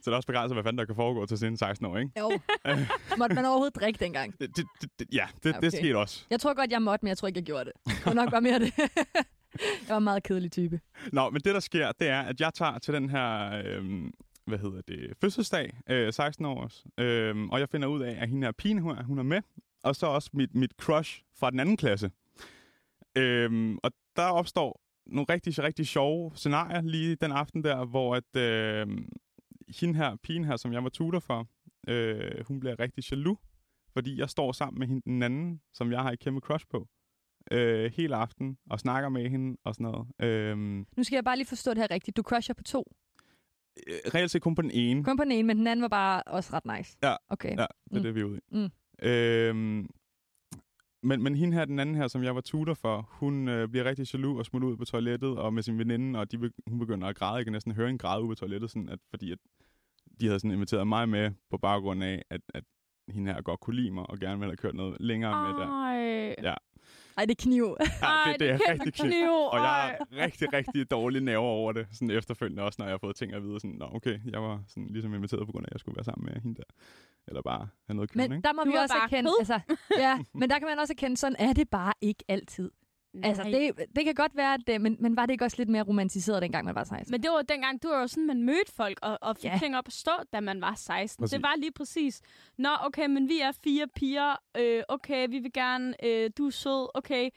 Så 0.02 0.10
det 0.10 0.14
er 0.14 0.16
også 0.16 0.28
begrænset, 0.28 0.56
hvad 0.56 0.64
fanden 0.64 0.78
der 0.78 0.86
kan 0.86 0.96
foregå 0.96 1.26
til 1.26 1.38
sin 1.38 1.58
16 1.58 1.86
år, 1.86 1.98
ikke? 1.98 2.12
Jo. 2.20 2.32
Måtte 3.20 3.36
man 3.36 3.46
overhovedet 3.46 3.76
drikke 3.76 4.00
dengang? 4.00 4.40
Det, 4.42 4.58
det, 4.58 4.66
det, 5.00 5.08
ja, 5.14 5.28
det, 5.44 5.56
okay. 5.56 5.62
det 5.62 5.74
skete 5.74 5.98
også. 5.98 6.26
Jeg 6.30 6.40
tror 6.40 6.54
godt, 6.54 6.72
jeg 6.72 6.82
måtte, 6.82 7.06
men 7.06 7.10
jeg 7.10 7.18
tror 7.18 7.28
ikke, 7.28 7.38
jeg 7.38 7.46
gjorde 7.46 7.66
det. 7.66 7.74
Det 7.86 8.06
var 8.06 8.14
nok 8.14 8.32
bare 8.32 8.42
mere 8.42 8.60
det. 8.60 8.74
jeg 9.88 9.90
var 9.90 9.98
en 9.98 10.04
meget 10.04 10.24
kedelig 10.24 10.52
type. 10.52 10.80
Nå, 11.14 11.30
men 11.30 11.42
det 11.42 11.54
der 11.54 11.60
sker, 11.60 11.92
det 11.92 12.08
er, 12.08 12.22
at 12.22 12.42
jeg 12.42 12.54
tager 12.54 12.80
til 12.80 12.94
den 12.94 13.10
her, 13.10 13.62
øhm, 13.66 14.14
hvad 14.46 14.58
hedder 14.58 14.82
det, 14.88 15.14
fødselsdag, 15.22 15.80
øh, 15.90 16.14
16 16.14 16.46
års, 16.46 16.86
øhm, 16.98 17.50
og 17.50 17.60
jeg 17.60 17.70
finder 17.70 17.88
ud 17.88 18.02
af, 18.02 18.18
at 18.22 18.30
hende 18.30 18.48
her 18.48 18.52
pigen, 18.52 18.80
hun 18.80 18.98
er, 18.98 19.04
hun 19.04 19.20
er 19.20 19.24
med, 19.24 19.42
og 19.84 19.96
så 19.96 20.06
også 20.06 20.30
mit, 20.34 20.56
mit 20.56 20.72
crush 20.80 21.22
fra 21.40 21.52
den 21.52 21.60
anden 21.60 21.78
klasse. 21.78 22.12
Øhm, 23.18 23.78
og 23.84 23.92
der 24.16 24.24
opstår 24.24 24.82
nogle 25.06 25.26
rigtig, 25.30 25.64
rigtig 25.64 25.88
sjove 25.88 26.32
scenarier 26.36 26.82
lige 26.82 27.16
den 27.16 27.32
aften 27.32 27.64
der, 27.64 27.86
hvor 27.86 28.16
at 28.16 28.36
øh, 28.42 28.88
hende 29.80 29.96
her, 29.96 30.16
pigen 30.24 30.46
her, 30.46 30.56
som 30.58 30.74
jeg 30.74 30.84
var 30.84 30.90
tutor 30.90 31.20
for, 31.20 31.48
øh, 31.88 32.46
hun 32.48 32.60
bliver 32.60 32.80
rigtig 32.80 33.12
jaloux, 33.12 33.40
fordi 33.94 34.20
jeg 34.20 34.30
står 34.30 34.52
sammen 34.52 34.80
med 34.80 34.88
hende, 34.88 35.02
den 35.06 35.24
anden, 35.24 35.62
som 35.74 35.92
jeg 35.92 36.02
har 36.02 36.12
et 36.12 36.20
kæmpe 36.20 36.40
crush 36.42 36.66
på, 36.70 36.88
øh, 37.52 37.92
hele 37.96 38.16
aften 38.16 38.58
og 38.70 38.80
snakker 38.80 39.10
med 39.10 39.30
hende 39.30 39.58
og 39.64 39.76
sådan 39.76 39.92
noget. 39.92 40.08
Øh, 40.22 40.58
Nu 40.98 41.04
skal 41.04 41.16
jeg 41.16 41.24
bare 41.24 41.38
lige 41.38 41.48
forstå 41.48 41.72
det 41.74 41.78
her 41.78 41.92
rigtigt. 41.92 42.18
Du 42.18 42.22
crusher 42.22 42.54
på 42.56 42.64
to. 42.64 42.84
øh, 43.88 43.94
reelt 44.16 44.32
set 44.32 44.42
kun 44.42 44.56
på 44.56 44.62
den 44.62 44.72
ene. 44.72 45.04
Kun 45.04 45.18
på 45.18 45.24
den 45.24 45.32
ene, 45.32 45.48
men 45.48 45.58
den 45.58 45.68
anden 45.68 45.82
var 45.82 45.88
bare 45.88 46.24
også 46.24 46.50
ret 46.54 46.78
nice. 46.78 46.98
Ja. 47.04 47.16
Okay. 47.30 47.50
Ja, 47.50 47.54
det 47.56 47.92
er 47.92 47.98
Mm. 47.98 48.02
det, 48.04 48.16
vi 48.16 48.20
er 48.20 48.24
ude 48.26 48.38
i. 48.38 48.42
Mm. 48.52 48.70
Øhm, 49.08 49.90
men, 51.04 51.24
men 51.24 51.36
hende 51.36 51.58
her, 51.58 51.66
den 51.66 51.80
anden 51.80 51.96
her, 51.96 52.08
som 52.08 52.24
jeg 52.24 52.36
var 52.36 52.42
tutor 52.42 52.74
for, 52.74 53.10
hun 53.12 53.48
øh, 53.48 53.68
bliver 53.70 53.86
rigtig 53.86 54.14
jaloux 54.14 54.40
og 54.40 54.46
smutter 54.46 54.68
ud 54.70 54.78
på 54.78 54.86
toilettet 54.86 55.38
og 55.38 55.54
med 55.54 55.64
sin 55.64 55.78
veninde, 55.78 56.20
og 56.20 56.32
de, 56.32 56.38
be- 56.38 56.52
hun 56.68 56.80
begynder 56.80 57.08
at 57.08 57.16
græde. 57.16 57.36
Jeg 57.36 57.46
kan 57.46 57.54
næsten 57.54 57.72
høre 57.72 57.90
en 57.90 57.98
græde 57.98 58.22
ude 58.22 58.30
på 58.30 58.36
toilettet, 58.36 58.72
sådan 58.72 58.90
at, 58.90 59.00
fordi 59.10 59.32
at 59.32 59.38
de 60.20 60.26
havde 60.26 60.40
sådan 60.40 60.52
inviteret 60.52 60.88
mig 60.88 61.10
med 61.10 61.32
på 61.50 61.58
baggrund 61.58 62.04
af, 62.04 62.24
at, 62.30 62.42
at 62.54 62.64
hende 63.10 63.34
her 63.34 63.42
godt 63.42 63.60
kunne 63.60 63.76
lide 63.76 63.92
mig 63.92 64.10
og 64.10 64.20
gerne 64.20 64.40
ville 64.40 64.52
have 64.52 64.58
kørt 64.58 64.76
noget 64.76 64.98
længere 65.00 65.48
med 65.48 65.60
der. 65.62 65.68
Ej. 65.68 66.36
Ja. 66.44 66.54
Ej, 67.18 67.26
det 67.26 67.32
er 67.32 67.44
kniv. 67.44 67.78
Ja, 68.02 68.32
det, 68.32 68.40
det 68.40 68.50
er 68.50 68.58
kæmpe 68.58 68.72
rigtig 68.84 68.94
kniv. 68.94 69.12
kniv. 69.12 69.30
Og 69.30 69.58
jeg 69.58 69.66
Ej. 69.66 69.98
er 70.12 70.26
rigtig, 70.26 70.54
rigtig 70.54 70.92
dårlig 70.92 71.22
nerver 71.22 71.48
over 71.48 71.72
det, 71.72 71.88
sådan 71.92 72.12
efterfølgende 72.12 72.64
også, 72.64 72.76
når 72.80 72.86
jeg 72.86 72.94
har 72.94 72.98
fået 72.98 73.16
ting 73.16 73.34
at 73.34 73.44
vide, 73.44 73.60
sådan, 73.60 73.76
nå 73.76 73.90
okay, 73.94 74.20
jeg 74.26 74.42
var 74.42 74.64
sådan 74.68 74.88
ligesom 74.88 75.14
inviteret 75.14 75.46
på 75.46 75.52
grund 75.52 75.66
af, 75.66 75.70
at 75.70 75.74
jeg 75.74 75.80
skulle 75.80 75.96
være 75.96 76.04
sammen 76.04 76.26
med 76.34 76.42
hende 76.42 76.56
der. 76.56 76.64
Eller 77.28 77.42
bare 77.42 77.68
have 77.88 77.96
noget 77.96 78.12
køn, 78.12 78.18
Men 78.22 78.32
ikke? 78.32 78.48
der 78.48 78.54
må 78.54 78.64
Du 78.64 78.70
vi 78.70 78.76
er 78.76 78.82
også 78.82 78.96
erkende, 79.04 79.32
altså, 79.40 79.60
ja, 79.98 80.20
men 80.34 80.50
der 80.50 80.60
kan 80.60 80.68
man 80.68 80.80
også 80.80 80.94
erkende, 80.94 81.18
sådan 81.18 81.36
er 81.40 81.54
det 81.54 81.70
bare 81.70 81.94
ikke 82.02 82.24
altid. 82.28 82.72
Altså, 83.24 83.44
Nej. 83.44 83.52
det, 83.52 83.86
det 83.96 84.06
kan 84.06 84.14
godt 84.16 84.36
være, 84.36 84.54
at 84.54 84.60
det, 84.68 84.82
men, 84.82 84.98
men 85.00 85.16
var 85.16 85.26
det 85.26 85.34
ikke 85.34 85.46
også 85.46 85.58
lidt 85.58 85.70
mere 85.70 85.84
romantiseret, 85.84 86.42
dengang 86.42 86.66
man 86.66 86.76
var 86.76 86.84
16? 86.84 87.12
Men 87.12 87.24
det 87.24 87.32
var 87.32 87.42
dengang, 87.42 87.84
du 87.84 87.88
var 87.88 88.02
jo 88.02 88.08
sådan, 88.08 88.28
man 88.28 88.44
mødte 88.44 88.72
folk 88.76 89.00
og, 89.02 89.18
og 89.22 89.36
fik 89.36 89.46
Ja. 89.52 89.58
ting 89.62 89.78
op 89.78 89.88
at 89.88 89.94
stå, 89.94 90.12
da 90.34 90.40
man 90.40 90.62
var 90.62 90.76
16. 90.76 91.24
Præcis. 91.24 91.34
Det 91.34 91.44
var 91.44 91.56
lige 91.58 91.72
præcis. 91.72 92.22
Nå, 92.58 92.70
okay, 92.82 93.08
men 93.08 93.28
vi 93.30 93.40
er 93.40 93.52
fire 93.64 93.88
piger. 93.96 94.36
Øh, 94.58 94.84
okay, 94.88 95.28
vi 95.30 95.40
vil 95.40 95.54
gerne... 95.54 96.06
Øh, 96.06 96.30
du 96.38 96.46
er 96.46 96.50
sød. 96.52 96.90
Okay, 96.98 97.30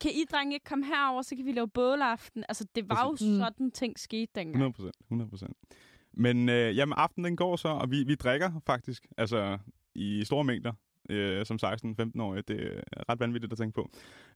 kan 0.00 0.10
I 0.10 0.24
drenge 0.32 0.54
ikke 0.54 0.64
komme 0.64 0.84
herover, 0.86 1.22
så 1.22 1.36
kan 1.36 1.46
vi 1.46 1.52
lave 1.52 1.68
bålaften. 1.68 2.44
Altså, 2.48 2.66
det 2.74 2.88
var 2.88 3.08
Præcis. 3.10 3.26
jo 3.26 3.32
Mm. 3.32 3.38
sådan, 3.38 3.70
ting 3.70 3.98
skete 3.98 4.32
dengang. 4.34 4.54
100 4.54 4.72
procent, 4.72 4.96
100 5.00 5.30
procent. 5.30 5.56
Men 6.12 6.48
øh, 6.48 6.76
jamen, 6.76 6.92
aftenen 6.96 7.24
den 7.24 7.36
går 7.36 7.56
så, 7.56 7.68
og 7.68 7.90
vi, 7.90 8.04
vi 8.04 8.14
drikker 8.14 8.50
faktisk, 8.66 9.06
altså 9.18 9.58
i 9.94 10.24
store 10.24 10.44
mængder, 10.44 10.72
øh, 11.08 11.46
som 11.46 11.58
16-15-årige. 11.64 12.42
Det 12.48 12.82
er 12.92 13.02
ret 13.08 13.20
vanvittigt 13.20 13.52
at 13.52 13.58
tænke 13.58 13.74
på. 13.74 13.90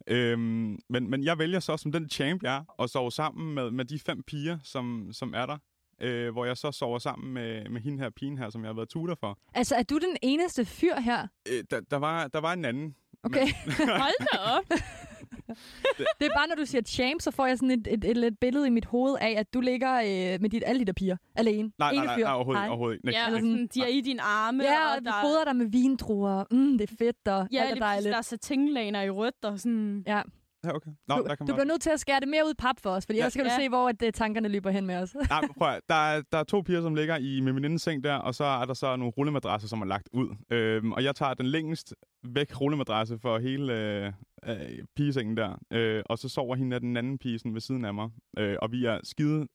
Øhm, 0.06 0.78
men, 0.88 1.10
men 1.10 1.24
jeg 1.24 1.38
vælger 1.38 1.60
så 1.60 1.76
som 1.76 1.92
den 1.92 2.08
champ, 2.10 2.42
jeg 2.42 2.56
er, 2.56 2.82
at 2.82 2.90
sove 2.90 3.12
sammen 3.12 3.54
med, 3.54 3.70
med 3.70 3.84
de 3.84 3.98
fem 3.98 4.22
piger, 4.22 4.58
som, 4.64 5.08
som 5.12 5.34
er 5.34 5.46
der. 5.46 5.58
Øh, 6.00 6.32
hvor 6.32 6.44
jeg 6.44 6.56
så 6.56 6.72
sover 6.72 6.98
sammen 6.98 7.34
med, 7.34 7.68
med 7.68 7.80
hende 7.80 7.98
her 7.98 8.10
pigen 8.10 8.38
her, 8.38 8.50
som 8.50 8.62
jeg 8.62 8.68
har 8.68 8.74
været 8.74 8.88
tutor 8.88 9.14
for. 9.20 9.38
Altså, 9.54 9.74
er 9.74 9.82
du 9.82 9.98
den 9.98 10.16
eneste 10.22 10.64
fyr 10.64 11.00
her? 11.00 11.26
Øh, 11.48 11.64
der, 11.70 11.80
der, 11.90 11.96
var, 11.96 12.28
der 12.28 12.40
var 12.40 12.52
en 12.52 12.64
anden. 12.64 12.94
Okay. 13.22 13.46
Hold 14.02 14.32
da 14.32 14.38
op. 14.38 14.64
det 16.20 16.26
er 16.26 16.34
bare, 16.36 16.48
når 16.48 16.54
du 16.54 16.64
siger 16.64 16.82
champ, 16.82 17.20
så 17.20 17.30
får 17.30 17.46
jeg 17.46 17.58
sådan 17.58 17.70
et, 17.70 17.88
et, 17.90 18.04
et, 18.04 18.24
et 18.24 18.38
billede 18.38 18.66
i 18.66 18.70
mit 18.70 18.84
hoved 18.84 19.16
af, 19.20 19.34
at 19.38 19.54
du 19.54 19.60
ligger 19.60 19.94
øh, 19.94 20.40
med 20.40 20.50
dit, 20.50 20.62
alle 20.66 20.80
de 20.80 20.84
der 20.84 20.92
piger 20.92 21.16
alene. 21.34 21.72
Nej, 21.78 21.90
Ene 21.90 22.04
nej, 22.04 22.16
nej, 22.16 22.24
nej 22.24 22.34
overhovedet, 22.34 22.68
overhovedet 22.68 22.96
ikke. 22.96 23.18
Ja, 23.18 23.26
og 23.26 23.32
sådan, 23.32 23.68
de 23.74 23.80
er 23.82 23.86
i 23.86 24.00
dine 24.00 24.22
arme. 24.22 24.62
Ja, 24.64 24.86
og 24.86 24.92
og 24.96 25.00
vi 25.00 25.06
der, 25.06 25.12
fodrer 25.22 25.44
dig 25.44 25.56
med 25.56 25.66
vindruer. 25.66 26.44
Mm, 26.50 26.78
det 26.78 26.90
er 26.90 26.94
fedt, 26.98 27.28
og 27.28 27.48
ja, 27.52 27.58
alt 27.58 27.70
er 27.70 27.74
det 27.74 27.82
er 27.82 27.86
dejligt. 27.86 28.12
der 28.12 28.18
er 28.18 28.22
satinlaner 28.22 29.02
i 29.02 29.10
rødt 29.10 29.44
og 29.44 29.60
sådan. 29.60 30.04
Ja. 30.06 30.22
Ja, 30.64 30.74
okay. 30.74 30.90
Nå, 31.08 31.16
Du, 31.16 31.22
der 31.24 31.34
kan 31.34 31.46
du 31.46 31.52
bliver 31.52 31.64
nødt 31.64 31.82
til 31.82 31.90
at 31.90 32.00
skære 32.00 32.20
det 32.20 32.28
mere 32.28 32.42
ud 32.46 32.50
i 32.50 32.54
pap 32.58 32.76
for 32.80 32.90
os, 32.90 33.06
for 33.06 33.12
Ja. 33.12 33.18
ellers 33.18 33.32
kan 33.34 33.44
du 33.44 33.50
Ja. 33.50 33.56
se, 33.64 33.68
hvor 33.68 33.88
at, 33.88 34.02
uh, 34.02 34.08
tankerne 34.14 34.48
løber 34.48 34.70
hen 34.70 34.86
med 34.86 34.96
os. 34.96 35.14
Nej, 35.30 35.40
prøv 35.58 35.68
at, 35.68 35.80
der, 35.88 35.94
er, 35.94 36.22
der 36.32 36.38
er 36.38 36.44
to 36.44 36.60
piger, 36.60 36.80
som 36.82 36.94
ligger 36.94 37.16
i 37.16 37.40
med 37.40 37.52
venindens 37.52 37.82
seng 37.82 38.04
der, 38.04 38.14
og 38.14 38.34
så 38.34 38.44
er 38.44 38.64
der 38.64 38.74
så 38.74 38.96
nogle 38.96 39.12
rullemadrasser, 39.18 39.68
som 39.68 39.80
er 39.82 39.86
lagt 39.86 40.08
ud. 40.12 40.36
Øhm, 40.50 40.92
og 40.92 41.04
jeg 41.04 41.14
tager 41.16 41.34
den 41.34 41.46
længst 41.46 41.94
væk 42.24 42.60
rullemadrasse 42.60 43.18
for 43.18 43.38
hele 43.38 43.72
øh, 43.78 44.12
øh, 44.46 44.84
pigesengen 44.96 45.36
der. 45.36 45.58
Øh, 45.70 46.02
og 46.06 46.18
så 46.18 46.28
sover 46.28 46.56
hende 46.56 46.74
af 46.74 46.80
den 46.80 46.96
anden 46.96 47.18
pige 47.18 47.38
sådan 47.38 47.54
ved 47.54 47.60
siden 47.60 47.84
af 47.84 47.94
mig. 47.94 48.10
Øh, 48.38 48.56
og 48.62 48.72
vi 48.72 48.84
er 48.84 49.00
skide 49.04 49.46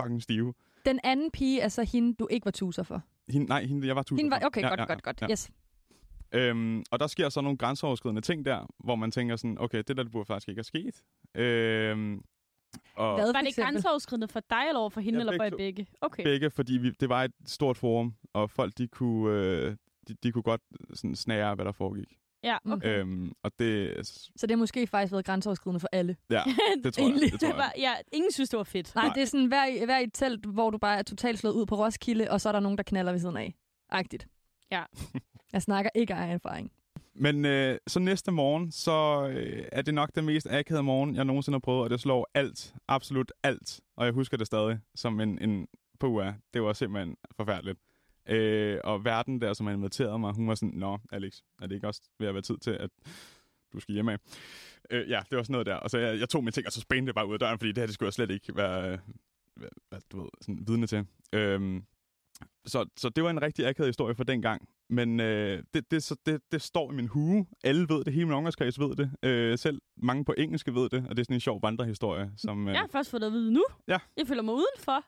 fucking 0.00 0.22
stive. 0.22 0.54
Den 0.86 1.00
anden 1.04 1.30
pige 1.30 1.60
er 1.60 1.68
så 1.68 1.82
hende, 1.92 2.14
du 2.14 2.28
ikke 2.30 2.44
var 2.44 2.50
tuser 2.50 2.82
for. 2.82 3.02
Hende, 3.28 3.46
nej, 3.46 3.64
hende, 3.64 3.86
jeg 3.86 3.96
var 3.96 4.02
tusind 4.02 4.18
Hende 4.18 4.30
var, 4.30 4.40
for. 4.40 4.46
okay, 4.46 4.62
Ja, 4.62 4.68
godt, 4.68 4.80
ja, 4.80 4.84
godt, 4.84 5.02
godt. 5.02 5.22
ja. 5.22 5.30
Yes. 5.30 5.50
Øhm, 6.34 6.84
og 6.90 7.00
der 7.00 7.06
sker 7.06 7.28
så 7.28 7.40
nogle 7.40 7.58
grænseoverskridende 7.58 8.20
ting 8.22 8.44
der, 8.44 8.66
hvor 8.84 8.96
man 8.96 9.10
tænker 9.10 9.36
sådan, 9.36 9.56
okay, 9.60 9.78
det 9.88 9.96
der 9.96 10.02
det 10.02 10.12
burde 10.12 10.26
faktisk 10.26 10.48
ikke 10.48 10.58
have 10.58 10.64
sket. 10.64 11.02
Øhm, 11.34 12.22
og 12.96 13.14
Hvad 13.14 13.32
Var 13.32 13.40
det 13.40 13.56
grænseoverskridende 13.56 14.28
for 14.28 14.40
dig 14.50 14.64
eller 14.68 14.80
over 14.80 14.90
for 14.90 15.00
hende, 15.00 15.16
Ja, 15.16 15.20
eller 15.20 15.32
for 15.32 15.44
begge 15.44 15.56
begge? 15.56 15.86
Okay. 16.00 16.24
begge, 16.24 16.50
fordi 16.50 16.72
vi, 16.72 16.90
det 16.90 17.08
var 17.08 17.24
et 17.24 17.32
stort 17.46 17.76
forum, 17.76 18.14
og 18.32 18.50
folk 18.50 18.72
de 18.78 18.88
kunne, 18.88 19.32
øh, 19.38 19.76
de, 20.08 20.14
de 20.22 20.32
kunne 20.32 20.42
godt 20.42 20.60
sådan 20.94 21.14
snære, 21.16 21.54
hvad 21.54 21.64
der 21.64 21.72
foregik. 21.72 22.16
Ja, 22.42 22.56
Mm. 22.64 22.72
okay. 22.72 22.98
Øhm, 23.00 23.32
og 23.42 23.52
det, 23.58 24.06
Så 24.06 24.46
det 24.46 24.50
har 24.50 24.56
måske 24.56 24.86
faktisk 24.86 25.12
været 25.12 25.24
grænseoverskridende 25.24 25.80
for 25.80 25.88
alle. 25.92 26.16
ja, 26.30 26.42
det 26.84 26.94
tror 26.94 27.08
jeg. 27.08 27.20
Det 27.32 27.40
tror 27.40 27.48
Det 27.48 27.56
var, 27.56 27.62
jeg. 27.62 27.72
ja, 27.78 27.94
ingen 28.12 28.32
synes, 28.32 28.50
det 28.50 28.56
var 28.56 28.64
fedt. 28.64 28.94
Nej, 28.94 29.04
Nej. 29.04 29.14
det 29.14 29.22
er 29.22 29.26
sådan, 29.26 29.46
hver, 29.46 29.64
i- 29.66 29.84
hver 29.84 29.98
i 29.98 30.04
et 30.04 30.14
telt, 30.14 30.46
hvor 30.46 30.70
du 30.70 30.78
bare 30.78 30.98
er 30.98 31.02
totalt 31.02 31.38
slået 31.38 31.54
ud 31.54 31.66
på 31.66 31.74
Roskilde, 31.74 32.30
og 32.30 32.40
så 32.40 32.48
er 32.48 32.52
der 32.52 32.60
nogen, 32.60 32.78
der 32.78 32.84
knaller 32.84 33.12
ved 33.12 33.18
siden 33.18 33.36
af. 33.36 33.54
Agtigt. 33.90 34.26
Ja. 34.70 34.82
Jeg 35.54 35.62
snakker 35.62 35.90
ikke 35.94 36.14
af 36.14 36.34
erfaring. 36.34 36.72
Men 37.14 37.44
øh, 37.44 37.78
så 37.86 38.00
næste 38.00 38.32
morgen, 38.32 38.72
så 38.72 39.28
øh, 39.28 39.64
er 39.72 39.82
det 39.82 39.94
nok 39.94 40.14
den 40.14 40.24
mest 40.24 40.46
akavede 40.50 40.82
morgen, 40.82 41.16
jeg 41.16 41.24
nogensinde 41.24 41.54
har 41.54 41.60
prøvet, 41.60 41.84
og 41.84 41.90
det 41.90 42.00
slår 42.00 42.30
alt, 42.34 42.74
absolut 42.88 43.32
alt. 43.42 43.80
Og 43.96 44.04
jeg 44.04 44.12
husker 44.14 44.36
det 44.36 44.46
stadig 44.46 44.78
som 44.94 45.20
en, 45.20 45.38
en 45.38 45.68
på 46.00 46.24
Det 46.54 46.62
var 46.62 46.72
simpelthen 46.72 47.16
forfærdeligt. 47.36 47.78
Øh, 48.28 48.78
og 48.84 49.04
verden 49.04 49.40
der, 49.40 49.52
som 49.52 49.66
har 49.66 49.74
inviteret 49.74 50.20
mig, 50.20 50.34
hun 50.34 50.48
var 50.48 50.54
sådan, 50.54 50.74
Nå, 50.74 50.98
Alex, 51.12 51.40
er 51.62 51.66
det 51.66 51.74
ikke 51.74 51.86
også 51.86 52.02
ved 52.18 52.28
at 52.28 52.34
være 52.34 52.42
tid 52.42 52.58
til, 52.58 52.70
at 52.70 52.90
du 53.72 53.80
skal 53.80 53.94
hjem 53.94 54.08
af? 54.08 54.18
Øh, 54.90 55.10
ja, 55.10 55.22
det 55.30 55.36
var 55.36 55.42
sådan 55.42 55.52
noget 55.52 55.66
der. 55.66 55.74
Og 55.74 55.90
så 55.90 55.98
jeg, 55.98 56.20
jeg 56.20 56.28
tog 56.28 56.44
mine 56.44 56.52
ting, 56.52 56.66
og 56.66 56.72
så 56.72 56.80
spændte 56.80 57.06
det 57.06 57.14
bare 57.14 57.28
ud 57.28 57.32
af 57.32 57.38
døren, 57.38 57.58
fordi 57.58 57.72
det 57.72 57.78
her, 57.78 57.86
det 57.86 57.94
skulle 57.94 58.06
jeg 58.06 58.12
slet 58.12 58.30
ikke 58.30 58.56
være, 58.56 58.92
øh, 58.92 58.98
være, 59.56 59.70
være 59.90 60.00
du 60.12 60.20
ved, 60.20 60.28
sådan 60.40 60.64
vidne 60.66 60.86
til. 60.86 61.06
Øh, 61.32 61.82
så, 62.66 62.86
så 62.96 63.08
det 63.08 63.24
var 63.24 63.30
en 63.30 63.42
rigtig 63.42 63.66
akavet 63.66 63.88
historie 63.88 64.14
for 64.14 64.24
den 64.24 64.42
gang. 64.42 64.68
Men 64.90 65.20
øh, 65.20 65.62
det, 65.74 65.90
det, 65.90 66.02
så 66.02 66.16
det, 66.26 66.40
det 66.52 66.62
står 66.62 66.92
i 66.92 66.94
min 66.94 67.06
hue. 67.06 67.46
Alle 67.64 67.88
ved 67.88 68.04
det, 68.04 68.12
hele 68.12 68.26
min 68.26 68.34
omgangskreds 68.34 68.80
ved 68.80 68.96
det. 68.96 69.10
Øh, 69.22 69.58
selv 69.58 69.80
mange 69.96 70.24
på 70.24 70.34
engelske 70.38 70.74
ved 70.74 70.88
det, 70.88 71.06
og 71.08 71.16
det 71.16 71.18
er 71.18 71.24
sådan 71.24 71.36
en 71.36 71.40
sjov 71.40 71.62
vandrehistorie. 71.62 72.32
Som, 72.36 72.68
øh, 72.68 72.72
Jeg 72.74 72.80
har 72.80 72.88
først 72.88 73.10
fået 73.10 73.20
det 73.20 73.26
at 73.26 73.32
vide 73.32 73.52
nu. 73.52 73.64
Ja. 73.88 73.98
Jeg 74.16 74.26
føler 74.26 74.42
mig 74.42 74.54
udenfor. 74.54 75.04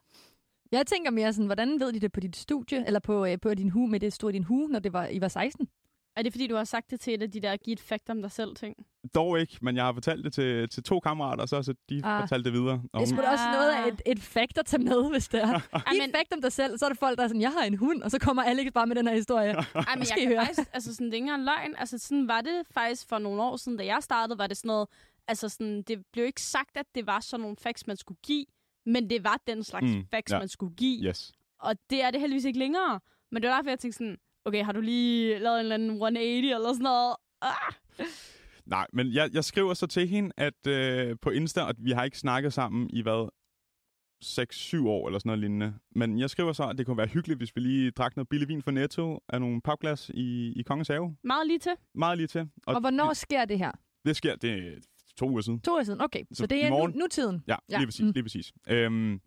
Jeg 0.72 0.86
tænker 0.86 1.10
mere 1.10 1.32
sådan, 1.32 1.46
hvordan 1.46 1.80
ved 1.80 1.92
de 1.92 2.00
det 2.00 2.12
på 2.12 2.20
dit 2.20 2.36
studie, 2.36 2.86
eller 2.86 3.00
på, 3.00 3.26
øh, 3.26 3.38
på 3.42 3.54
din 3.54 3.70
hue, 3.70 3.88
med 3.88 4.00
det 4.00 4.12
stod 4.12 4.30
i 4.30 4.32
din 4.32 4.44
hue, 4.44 4.68
når 4.68 4.78
det 4.78 4.92
var, 4.92 5.06
I 5.06 5.20
var 5.20 5.28
16? 5.28 5.68
Er 6.16 6.22
det 6.22 6.32
fordi, 6.32 6.46
du 6.46 6.54
har 6.56 6.64
sagt 6.64 6.90
det 6.90 7.00
til 7.00 7.14
et 7.14 7.22
af 7.22 7.30
de 7.30 7.40
der, 7.40 7.56
giv 7.56 7.72
et 7.72 7.80
fact 7.80 8.10
om 8.10 8.22
dig 8.22 8.30
selv 8.30 8.56
ting? 8.56 8.76
Dog 9.14 9.40
ikke, 9.40 9.58
men 9.62 9.76
jeg 9.76 9.84
har 9.84 9.92
fortalt 9.92 10.24
det 10.24 10.32
til, 10.32 10.68
til 10.68 10.82
to 10.82 11.00
kammerater, 11.00 11.42
og 11.42 11.48
så 11.48 11.56
har 11.56 11.62
de 11.62 12.00
Ah. 12.04 12.14
ah. 12.16 12.22
fortalt 12.22 12.44
det 12.44 12.52
videre. 12.52 12.72
Og 12.74 12.80
Det 12.82 12.90
hun- 13.00 13.06
skulle 13.06 13.28
også 13.28 13.44
noget 13.52 13.70
af 13.70 13.88
et, 13.88 14.02
et 14.06 14.20
fact 14.20 14.58
at 14.58 14.66
tage 14.66 14.82
med, 14.82 15.10
hvis 15.10 15.28
det 15.28 15.42
er. 15.42 15.60
Giv 15.92 16.00
men- 16.00 16.10
et 16.10 16.16
fact 16.16 16.32
om 16.34 16.40
dig 16.42 16.52
selv, 16.52 16.78
så 16.78 16.84
er 16.84 16.88
det 16.88 16.98
folk, 16.98 17.18
der 17.18 17.24
er 17.24 17.28
sådan, 17.28 17.40
jeg 17.42 17.52
har 17.52 17.62
en 17.64 17.74
hund, 17.76 18.02
og 18.02 18.10
så 18.10 18.18
kommer 18.18 18.42
Alex 18.42 18.72
bare 18.74 18.86
med 18.86 18.96
den 18.96 19.06
her 19.08 19.14
historie. 19.14 19.50
Ej, 19.54 19.94
men 19.96 19.98
jeg 19.98 20.16
kan 20.18 20.28
høre. 20.28 20.46
faktisk, 20.46 20.68
altså 20.72 20.94
sådan, 20.94 21.06
det 21.06 21.12
er 21.12 21.16
ikke 21.16 21.24
engang 21.24 21.44
løgn. 21.44 21.74
Altså 21.78 21.98
sådan 21.98 22.28
var 22.28 22.40
det 22.40 22.62
faktisk 22.70 23.08
for 23.08 23.18
nogle 23.18 23.42
år 23.42 23.56
siden, 23.56 23.78
da 23.78 23.84
jeg 23.86 23.98
startede, 24.00 24.38
var 24.38 24.46
det 24.46 24.56
sådan 24.56 24.68
noget, 24.68 24.88
altså 25.28 25.48
sådan, 25.48 25.82
det 25.82 26.02
blev 26.12 26.24
ikke 26.24 26.42
sagt, 26.42 26.76
at 26.76 26.86
det 26.94 27.06
var 27.06 27.20
sådan 27.20 27.40
nogle 27.42 27.56
facts, 27.60 27.86
man 27.86 27.96
skulle 27.96 28.18
give, 28.22 28.46
men 28.86 29.10
det 29.10 29.24
var 29.24 29.40
den 29.46 29.64
slags 29.64 29.94
mm, 29.94 30.06
facts, 30.10 30.32
ja. 30.32 30.38
man 30.38 30.48
skulle 30.48 30.74
give. 30.74 31.08
Yes. 31.08 31.32
Og 31.60 31.74
det 31.90 32.02
er 32.02 32.10
det 32.10 32.20
heldigvis 32.20 32.44
ikke 32.44 32.58
længere. 32.58 33.00
Men 33.32 33.42
det 33.42 33.50
var 33.50 33.56
derfor, 33.56 33.70
jeg 33.70 33.78
tænkte 33.78 33.96
sådan, 33.98 34.16
okay, 34.46 34.64
har 34.64 34.72
du 34.72 34.80
lige 34.80 35.38
lavet 35.38 35.54
en 35.56 35.60
eller 35.60 35.74
anden 35.74 35.90
180 35.90 36.44
eller 36.54 36.72
sådan 36.72 36.82
noget? 36.82 37.16
Ah! 37.42 37.72
Nej, 38.66 38.86
men 38.92 39.12
jeg, 39.12 39.30
jeg 39.32 39.44
skriver 39.44 39.74
så 39.74 39.86
til 39.86 40.08
hende, 40.08 40.30
at 40.36 40.66
øh, 40.68 41.16
på 41.22 41.30
Insta, 41.30 41.62
og 41.62 41.74
vi 41.78 41.90
har 41.90 42.04
ikke 42.04 42.18
snakket 42.18 42.52
sammen 42.52 42.90
i 42.92 43.02
hvad, 43.02 43.28
6-7 44.24 44.86
år 44.88 45.06
eller 45.08 45.18
sådan 45.18 45.28
noget 45.28 45.38
lignende. 45.40 45.74
Men 45.94 46.18
jeg 46.18 46.30
skriver 46.30 46.52
så, 46.52 46.64
at 46.68 46.78
det 46.78 46.86
kunne 46.86 46.96
være 46.96 47.06
hyggeligt, 47.06 47.40
hvis 47.40 47.56
vi 47.56 47.60
lige 47.60 47.90
drak 47.90 48.16
noget 48.16 48.28
billig 48.28 48.48
vin 48.48 48.62
fra 48.62 48.70
Netto 48.70 49.20
af 49.28 49.40
nogle 49.40 49.60
papglas 49.60 50.10
i, 50.14 50.52
i 50.56 50.62
Kongens 50.62 50.88
Have. 50.88 51.16
Meget 51.24 51.46
lige 51.46 51.58
til. 51.58 51.72
Meget 51.94 52.18
lige 52.18 52.26
til. 52.26 52.48
Og 52.66 52.80
hvornår 52.80 53.12
sker 53.12 53.44
det 53.44 53.58
her? 53.58 53.72
Det 54.04 54.16
sker, 54.16 54.36
det 54.36 54.50
er 54.50 54.72
to 55.16 55.28
uger 55.30 55.40
siden. 55.40 55.60
To 55.60 55.72
år 55.72 55.82
siden, 55.82 56.00
okay. 56.00 56.24
Så, 56.32 56.34
Så 56.34 56.46
det 56.46 56.64
er 56.64 56.70
nu, 56.70 56.76
morgen? 56.76 56.92
nutiden. 56.98 57.42
Ja, 57.48 57.56
Ja, 57.70 57.78
lige 57.78 57.86
præcis. 57.86 58.04
mm. 58.04 58.10
Lige 58.10 58.22
præcis. 58.24 58.52
Øhm, 58.68 59.20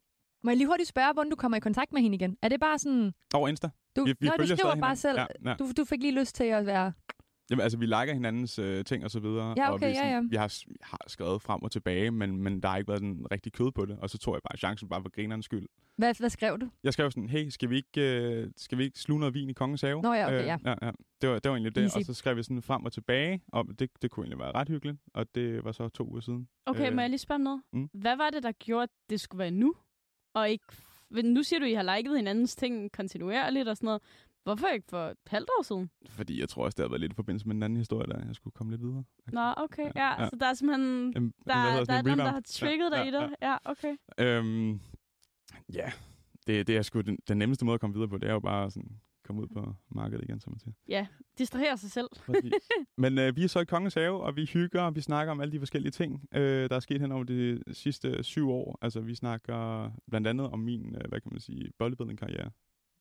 Må 0.44 0.50
jeg 0.50 0.58
lige 0.58 0.68
hurtigt 0.68 0.90
spørge, 0.90 1.14
hvordan 1.14 1.30
du 1.30 1.36
kommer 1.36 1.58
i 1.58 1.60
kontakt 1.60 1.94
med 1.94 2.02
hende 2.02 2.16
igen? 2.16 2.38
Er 2.42 2.50
det 2.50 2.60
bare 2.60 2.80
sådan, 2.80 3.14
over 3.34 3.48
Insta. 3.48 3.70
Du, 3.96 4.06
Vi, 4.06 4.14
vi 4.20 4.28
Nå, 4.28 4.34
du 4.38 4.48
skriver 4.48 4.76
bare 4.76 4.96
selv, 4.96 5.18
hinanden. 5.18 5.46
Ja, 5.46 5.50
ja. 5.50 5.56
du, 5.56 5.72
du 5.78 5.86
fik 5.86 6.02
lige 6.02 6.20
lyst 6.20 6.36
til 6.36 6.44
at 6.44 6.66
være... 6.66 6.94
Jamen, 7.52 7.64
altså, 7.64 7.78
vi 7.78 7.86
liker 7.86 8.14
hinandens 8.14 8.60
øh, 8.60 8.86
ting 8.86 9.04
og 9.04 9.12
så 9.12 9.20
videre. 9.20 9.54
Ja, 9.58 9.68
og 9.70 9.74
okay, 9.74 9.90
vi, 9.90 9.94
ja, 9.94 10.08
ja. 10.10 10.22
vi 10.30 10.36
har, 10.36 10.56
har 10.82 11.00
skrevet 11.08 11.42
frem 11.42 11.64
og 11.64 11.72
tilbage, 11.72 12.12
men, 12.12 12.38
men 12.38 12.64
der 12.64 12.70
har 12.70 12.78
ikke 12.78 12.88
været 12.88 13.02
en 13.02 13.26
rigtig 13.32 13.54
kød 13.54 13.72
på 13.72 13.86
det. 13.86 13.98
Og 14.00 14.10
så 14.10 14.18
tog 14.18 14.34
jeg 14.34 14.42
bare 14.50 14.58
chancen 14.58 14.90
bare 14.90 15.02
for 15.02 15.10
grinerens 15.10 15.46
skyld. 15.46 15.68
Hvad, 15.98 16.14
hvad 16.20 16.30
skrev 16.30 16.60
du? 16.60 16.70
Jeg 16.84 16.94
skrev 16.94 17.12
sådan, 17.12 17.30
hey, 17.30 17.50
skal 17.50 17.70
vi 17.70 17.76
ikke, 17.76 18.22
øh, 18.22 18.48
skal 18.58 18.78
vi 18.78 18.84
ikke 18.84 19.00
sluge 19.00 19.20
noget 19.20 19.34
vin 19.34 19.50
i 19.50 19.54
Kongens 19.54 19.82
Have? 19.82 20.02
Nå 20.02 20.14
ja, 20.14 20.26
okay, 20.28 20.40
øh, 20.42 20.46
ja. 20.46 20.58
ja, 20.66 20.76
ja. 20.82 20.92
Det, 21.22 21.30
var, 21.30 21.40
det 21.40 21.50
var 21.50 21.56
egentlig 21.56 21.76
det. 21.76 21.82
Easy. 21.84 21.98
Og 21.98 22.06
så 22.06 22.14
skrev 22.14 22.38
vi 22.38 22.44
sådan 22.44 22.62
frem 22.62 22.86
og 22.86 22.94
tilbage, 22.94 23.42
og 23.48 23.66
det, 23.80 23.90
det 24.02 24.12
kunne 24.12 24.24
egentlig 24.24 24.40
være 24.40 24.52
ret 24.52 24.70
hyggeligt. 24.70 24.98
Og 25.14 25.36
det 25.36 25.64
var 25.64 25.72
så 25.72 25.90
to 25.90 26.04
uger 26.10 26.22
siden. 26.22 26.48
Okay, 26.66 26.90
Øh, 26.90 26.96
må 26.96 27.02
jeg 27.02 27.10
lige 27.10 27.20
spørge 27.20 27.36
om 27.36 27.42
noget? 27.42 27.62
mm. 27.74 27.90
Hvad 27.94 28.18
var 28.18 28.30
det, 28.30 28.44
der 28.44 28.52
gjorde, 28.52 28.84
at 28.84 28.90
det 29.10 29.22
skulle 29.22 29.40
være 29.40 29.52
nu? 29.52 29.74
Og 30.36 30.50
ikke... 30.50 30.66
Men 31.12 31.26
Nu 31.26 31.44
siger 31.44 31.60
du, 31.60 31.66
I 31.66 31.74
har 31.74 31.96
liket 31.98 32.16
hinandens 32.18 32.56
ting 32.56 32.92
kontinuerligt 32.92 33.68
og 33.68 33.78
sådan 33.78 33.86
noget. 33.88 34.02
Hvorfor 34.44 34.68
ikke 34.68 34.86
for 34.90 35.06
et 35.08 35.18
halvt 35.28 35.50
år 35.60 35.64
siden? 35.64 35.90
Fordi 36.10 36.40
jeg 36.40 36.50
tror 36.50 36.66
også, 36.66 36.76
det 36.76 36.84
har 36.84 36.90
været 36.90 37.02
lidt 37.02 37.12
i 37.12 37.16
forbindelse 37.16 37.48
med 37.48 37.56
en 37.56 37.64
anden 37.64 37.78
historie, 37.78 38.08
der 38.08 38.26
jeg 38.26 38.36
skulle 38.36 38.54
komme 38.54 38.72
lidt 38.74 38.82
videre. 38.82 39.04
Nå, 39.32 39.54
okay. 39.58 39.84
Ja, 39.84 39.92
Ja, 39.96 40.22
ja. 40.24 40.30
så 40.30 40.36
der 40.40 40.46
er 40.46 40.54
simpelthen... 40.54 41.14
Øhm, 41.18 41.34
Der, 41.48 41.54
hedder 41.72 41.86
der 41.86 41.94
er 41.94 42.00
en 42.00 42.06
nogen, 42.06 42.20
der 42.20 42.32
har 42.32 42.42
trigget 42.46 42.92
dig 42.92 43.08
i 43.08 43.12
det. 43.12 43.36
Ja, 43.42 43.58
okay. 43.66 43.96
Øhm, 44.20 44.80
ja, 45.74 45.92
det, 46.48 46.68
det 46.68 46.78
er 46.78 46.82
sgu 46.82 47.02
den, 47.02 47.18
den 47.28 47.38
nemmeste 47.38 47.66
måde 47.66 47.74
at 47.74 47.82
komme 47.82 47.94
videre 47.94 48.10
på. 48.10 48.18
Det 48.18 48.30
er 48.30 48.34
jo 48.34 48.40
bare 48.40 48.72
sådan 48.72 48.92
komme 49.30 49.42
ud 49.42 49.48
på 49.48 49.74
markedet 49.90 50.24
igen, 50.24 50.40
som 50.40 50.52
man 50.52 50.60
siger. 50.60 50.74
Ja, 50.88 51.08
distrahere 51.38 51.78
sig 51.78 51.92
selv. 51.92 52.10
Men 53.04 53.18
øh, 53.18 53.36
vi 53.36 53.44
er 53.44 53.48
så 53.48 53.60
i 53.60 53.66
Kongens 53.66 53.94
Have, 53.94 54.24
og 54.24 54.36
vi 54.36 54.46
hygger, 54.46 54.82
og 54.82 54.96
vi 54.96 55.02
snakker 55.02 55.32
om 55.32 55.42
alle 55.42 55.52
de 55.52 55.60
forskellige 55.60 55.92
ting, 55.92 56.28
øh, 56.34 56.70
der 56.70 56.76
er 56.76 56.80
sket 56.80 57.02
hen 57.02 57.12
over 57.12 57.24
de 57.24 57.64
sidste 57.72 58.24
syv 58.24 58.50
år. 58.50 58.78
Altså, 58.82 59.00
vi 59.02 59.16
snakker 59.16 59.92
blandt 60.10 60.28
andet 60.28 60.50
om 60.50 60.60
min, 60.60 60.96
øh, 60.96 61.10
hvad 61.10 61.22
kan 61.22 61.32
man 61.32 61.40
sige, 61.40 61.72
bodybuilding-karriere. 61.80 62.52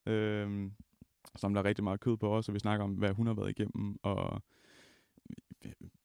Øh, 0.07 0.71
som 1.37 1.55
der 1.55 1.61
er 1.61 1.65
rigtig 1.65 1.85
meget 1.85 2.01
kød 2.01 2.17
på 2.17 2.29
også, 2.29 2.53
og 2.53 2.55
vi 2.55 2.59
snakker 2.59 2.85
om, 2.85 2.93
hvad 2.93 3.11
hun 3.13 3.27
har 3.27 3.35
været 3.35 3.51
igennem, 3.51 3.97
og 4.03 4.43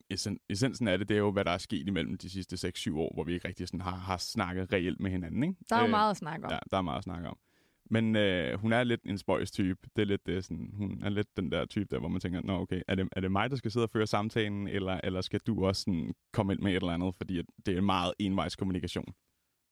essen, 0.09 0.39
essensen 0.49 0.87
af 0.87 0.97
det, 0.97 1.09
det 1.09 1.15
er 1.15 1.19
jo, 1.19 1.31
hvad 1.31 1.45
der 1.45 1.51
er 1.51 1.57
sket 1.57 1.87
imellem 1.87 2.17
de 2.17 2.29
sidste 2.29 2.67
6-7 2.67 2.97
år, 2.97 3.13
hvor 3.13 3.23
vi 3.23 3.33
ikke 3.33 3.47
rigtig 3.47 3.67
sådan 3.67 3.81
har, 3.81 3.95
har 3.95 4.17
snakket 4.17 4.73
reelt 4.73 4.99
med 4.99 5.11
hinanden. 5.11 5.43
Ikke? 5.43 5.55
Der 5.69 5.75
er 5.75 5.79
jo 5.79 5.85
Øh, 5.85 5.91
meget 5.91 6.11
at 6.11 6.17
snakke 6.17 6.45
om. 6.45 6.51
Ja, 6.51 6.59
der 6.71 6.77
er 6.77 6.81
meget 6.81 6.97
at 6.97 7.03
snakke 7.03 7.29
om. 7.29 7.37
Men 7.85 8.15
øh, 8.15 8.59
hun 8.59 8.73
er 8.73 8.83
lidt 8.83 9.01
en 9.05 9.17
spøjs 9.17 9.51
type. 9.51 9.79
Det 9.95 10.01
er 10.01 10.05
lidt 10.05 10.25
det, 10.25 10.45
sådan, 10.45 10.71
hun 10.73 11.03
er 11.03 11.09
lidt 11.09 11.37
den 11.37 11.51
der 11.51 11.65
type 11.65 11.87
der, 11.91 11.99
hvor 11.99 12.07
man 12.07 12.21
tænker, 12.21 12.41
Nå, 12.41 12.53
okay, 12.53 12.81
er 12.87 12.95
det, 12.95 13.09
er 13.11 13.21
det 13.21 13.31
mig, 13.31 13.49
der 13.49 13.55
skal 13.55 13.71
sidde 13.71 13.85
og 13.85 13.89
føre 13.89 14.07
samtalen, 14.07 14.67
eller, 14.67 14.99
eller 15.03 15.21
skal 15.21 15.39
du 15.39 15.65
også 15.65 15.81
sådan, 15.81 16.13
komme 16.33 16.53
ind 16.53 16.61
med 16.61 16.71
et 16.71 16.75
eller 16.75 16.93
andet, 16.93 17.15
fordi 17.15 17.41
det 17.65 17.73
er 17.73 17.77
en 17.77 17.85
meget 17.85 18.13
envejs 18.19 18.55
kommunikation. 18.55 19.13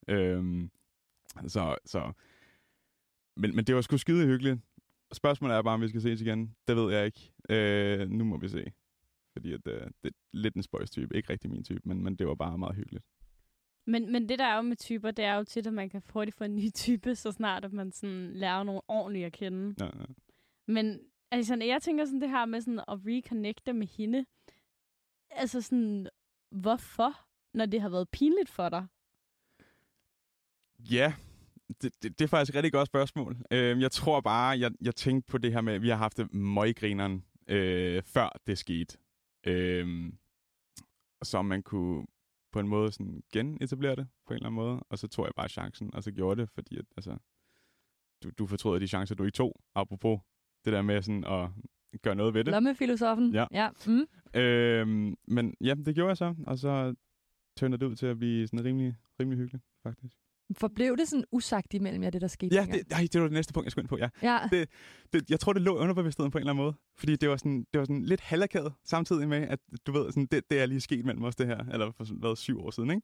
Øhm, 0.08 0.72
så, 1.48 1.78
så. 1.86 2.12
Men, 3.38 3.56
men 3.56 3.66
det 3.66 3.76
var 3.76 3.82
sgu 3.82 3.98
skide 3.98 4.26
hyggeligt. 4.26 4.60
Spørgsmålet 5.14 5.56
er 5.56 5.62
bare, 5.62 5.74
om 5.74 5.82
vi 5.82 5.88
skal 5.88 6.02
ses 6.02 6.22
igen. 6.22 6.56
Det 6.68 6.76
ved 6.76 6.94
jeg 6.94 7.06
ikke. 7.06 7.34
Øh, 7.50 8.10
nu 8.10 8.24
må 8.24 8.38
vi 8.38 8.48
se. 8.50 8.72
Fordi 9.34 9.54
at, 9.54 9.68
øh, 9.68 9.82
det 10.04 10.10
er 10.10 10.10
lidt 10.34 10.56
en 10.56 10.64
spøjs 10.64 10.92
type. 10.92 11.16
Ikke 11.16 11.30
rigtig 11.30 11.50
min 11.50 11.64
type, 11.64 11.82
men, 11.86 12.04
men 12.04 12.16
det 12.16 12.28
var 12.28 12.36
bare 12.36 12.58
meget 12.58 12.76
hyggeligt. 12.76 13.06
Men, 13.86 14.12
men 14.12 14.30
det 14.30 14.40
der 14.40 14.46
er 14.46 14.56
jo 14.56 14.62
med 14.62 14.76
typer, 14.76 15.12
det 15.12 15.26
er 15.26 15.36
jo 15.36 15.44
tit, 15.44 15.68
at 15.68 15.74
man 15.74 15.90
kan 15.90 16.02
hurtigt 16.14 16.38
få 16.38 16.44
en 16.44 16.56
ny 16.56 16.72
type, 16.74 17.16
så 17.16 17.32
snart 17.32 17.66
at 17.66 17.74
man 17.74 17.92
sådan 17.92 18.32
lærer 18.34 18.64
nogen 18.64 18.82
ordentligt 18.88 19.26
at 19.26 19.34
kende. 19.34 19.76
Ja, 19.80 19.86
ja. 19.86 20.06
Men 20.68 21.00
altså, 21.32 21.56
jeg 21.56 21.82
tænker 21.82 22.06
sådan 22.06 22.22
det 22.22 22.30
her 22.30 22.46
med 22.46 22.62
sådan 22.62 22.80
at 22.80 23.00
reconnecte 23.06 23.74
med 23.74 23.88
hende. 23.88 24.26
Altså 25.30 25.62
sådan, 25.62 26.08
hvorfor, 26.52 27.20
når 27.54 27.66
det 27.66 27.82
har 27.82 27.90
været 27.90 28.10
pinligt 28.10 28.50
for 28.50 28.70
dig? 28.70 28.88
Ja, 30.80 31.14
det, 31.82 32.04
det, 32.04 32.20
det 32.20 32.26
er 32.26 32.28
faktisk 32.28 32.52
et 32.52 32.56
rigtig 32.56 32.72
godt 32.72 32.88
spørgsmål. 32.88 33.38
Øh, 33.52 33.82
jeg 33.82 33.92
tror 33.92 34.22
bare, 34.22 34.60
jeg, 34.60 34.72
jeg 34.82 34.96
tænkte 34.96 35.32
på 35.32 35.38
det 35.38 35.54
her 35.54 35.62
med, 35.62 35.74
at 35.74 35.82
vi 35.82 35.90
har 35.90 35.96
haft 35.96 36.20
møggrineren, 36.34 37.26
øh, 37.48 38.04
før 38.04 38.30
det 38.48 38.58
skete. 38.58 38.98
Øh, 39.44 40.14
så 41.24 41.42
man 41.42 41.64
kunne 41.64 42.06
på 42.52 42.60
en 42.60 42.68
måde 42.68 42.92
sådan 42.92 43.24
genetablere 43.34 43.96
det 43.96 44.08
på 44.28 44.34
en 44.34 44.36
eller 44.36 44.48
anden 44.48 44.56
måde. 44.56 44.80
Og 44.90 45.00
så 45.00 45.08
tog 45.08 45.26
jeg 45.26 45.34
bare 45.36 45.50
chancen, 45.50 45.94
og 45.94 46.04
så 46.04 46.12
gjorde 46.12 46.42
det, 46.42 46.50
fordi 46.50 46.78
at, 46.78 46.86
altså, 46.98 47.18
du, 48.24 48.30
du 48.30 48.46
fortrød 48.46 48.80
de 48.80 48.88
chancer, 48.88 49.16
du 49.16 49.24
ikke 49.24 49.36
tog. 49.36 49.62
Apropos 49.76 50.20
det 50.66 50.74
der 50.74 50.82
med 50.82 51.02
sådan 51.02 51.24
at 51.24 51.50
gøre 52.02 52.16
noget 52.16 52.34
ved 52.34 52.44
det. 52.44 52.52
Lommefilosofen. 52.52 53.34
Ja. 53.34 53.46
ja. 53.52 53.70
Mm. 53.88 54.40
Øh, 54.40 54.88
men 55.28 55.56
ja, 55.62 55.74
det 55.86 55.96
gjorde 55.96 56.10
jeg 56.10 56.18
så, 56.18 56.36
og 56.48 56.58
så 56.58 56.96
tørnede 57.58 57.80
det 57.80 57.86
ud 57.86 57.96
til 57.96 58.06
at 58.06 58.18
blive 58.18 58.48
sådan 58.48 58.66
rimelig, 58.66 58.96
rimelig 59.20 59.40
hyggeligt, 59.40 59.64
faktisk. 59.84 60.18
Forblev 60.58 60.98
det 60.98 61.08
sådan 61.08 61.24
usagt 61.32 61.74
imellem 61.74 62.04
jer, 62.04 62.10
det 62.10 62.22
der 62.22 62.28
skete? 62.28 62.56
Ja, 62.56 62.66
det, 62.72 62.92
ej, 62.92 63.08
det 63.14 63.22
var 63.22 63.28
det 63.28 63.34
næste 63.34 63.54
punkt, 63.54 63.66
jeg 63.66 63.72
skulle 63.72 63.84
ind 63.84 63.90
på, 63.90 63.98
ja. 63.98 64.10
ja. 64.24 64.40
det- 64.52 64.70
det, 65.14 65.30
jeg 65.30 65.40
tror, 65.40 65.54
det 65.54 65.62
lå 65.62 65.78
underbevidstheden 65.78 66.32
på 66.32 66.38
en 66.38 66.40
eller 66.42 66.54
anden 66.54 66.64
måde. 66.64 66.74
Fordi 66.98 67.16
det 67.16 67.30
var 67.30 67.38
sådan, 67.38 67.66
det 67.74 67.80
var 67.80 67.86
sådan 67.86 68.04
lidt 68.04 68.22
halvakavet, 68.22 68.74
samtidig 68.84 69.28
med, 69.28 69.38
at 69.48 69.60
du 69.88 69.92
ved, 69.92 70.12
sådan, 70.12 70.26
det, 70.26 70.50
det 70.50 70.62
er 70.62 70.66
lige 70.66 70.82
sket 70.82 71.06
mellem 71.06 71.24
os, 71.24 71.36
det 71.36 71.48
her. 71.48 71.58
Eller 71.74 71.92
for 71.92 72.04
sådan, 72.04 72.20
hvad, 72.20 72.36
syv 72.36 72.60
år 72.62 72.72
siden, 72.72 72.90
ikke? 72.90 73.02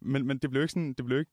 Men, 0.00 0.26
men 0.26 0.38
det 0.38 0.50
blev 0.50 0.62
ikke 0.62 0.72
sådan, 0.72 0.92
det 0.92 1.04
blev 1.04 1.18
ikke 1.18 1.32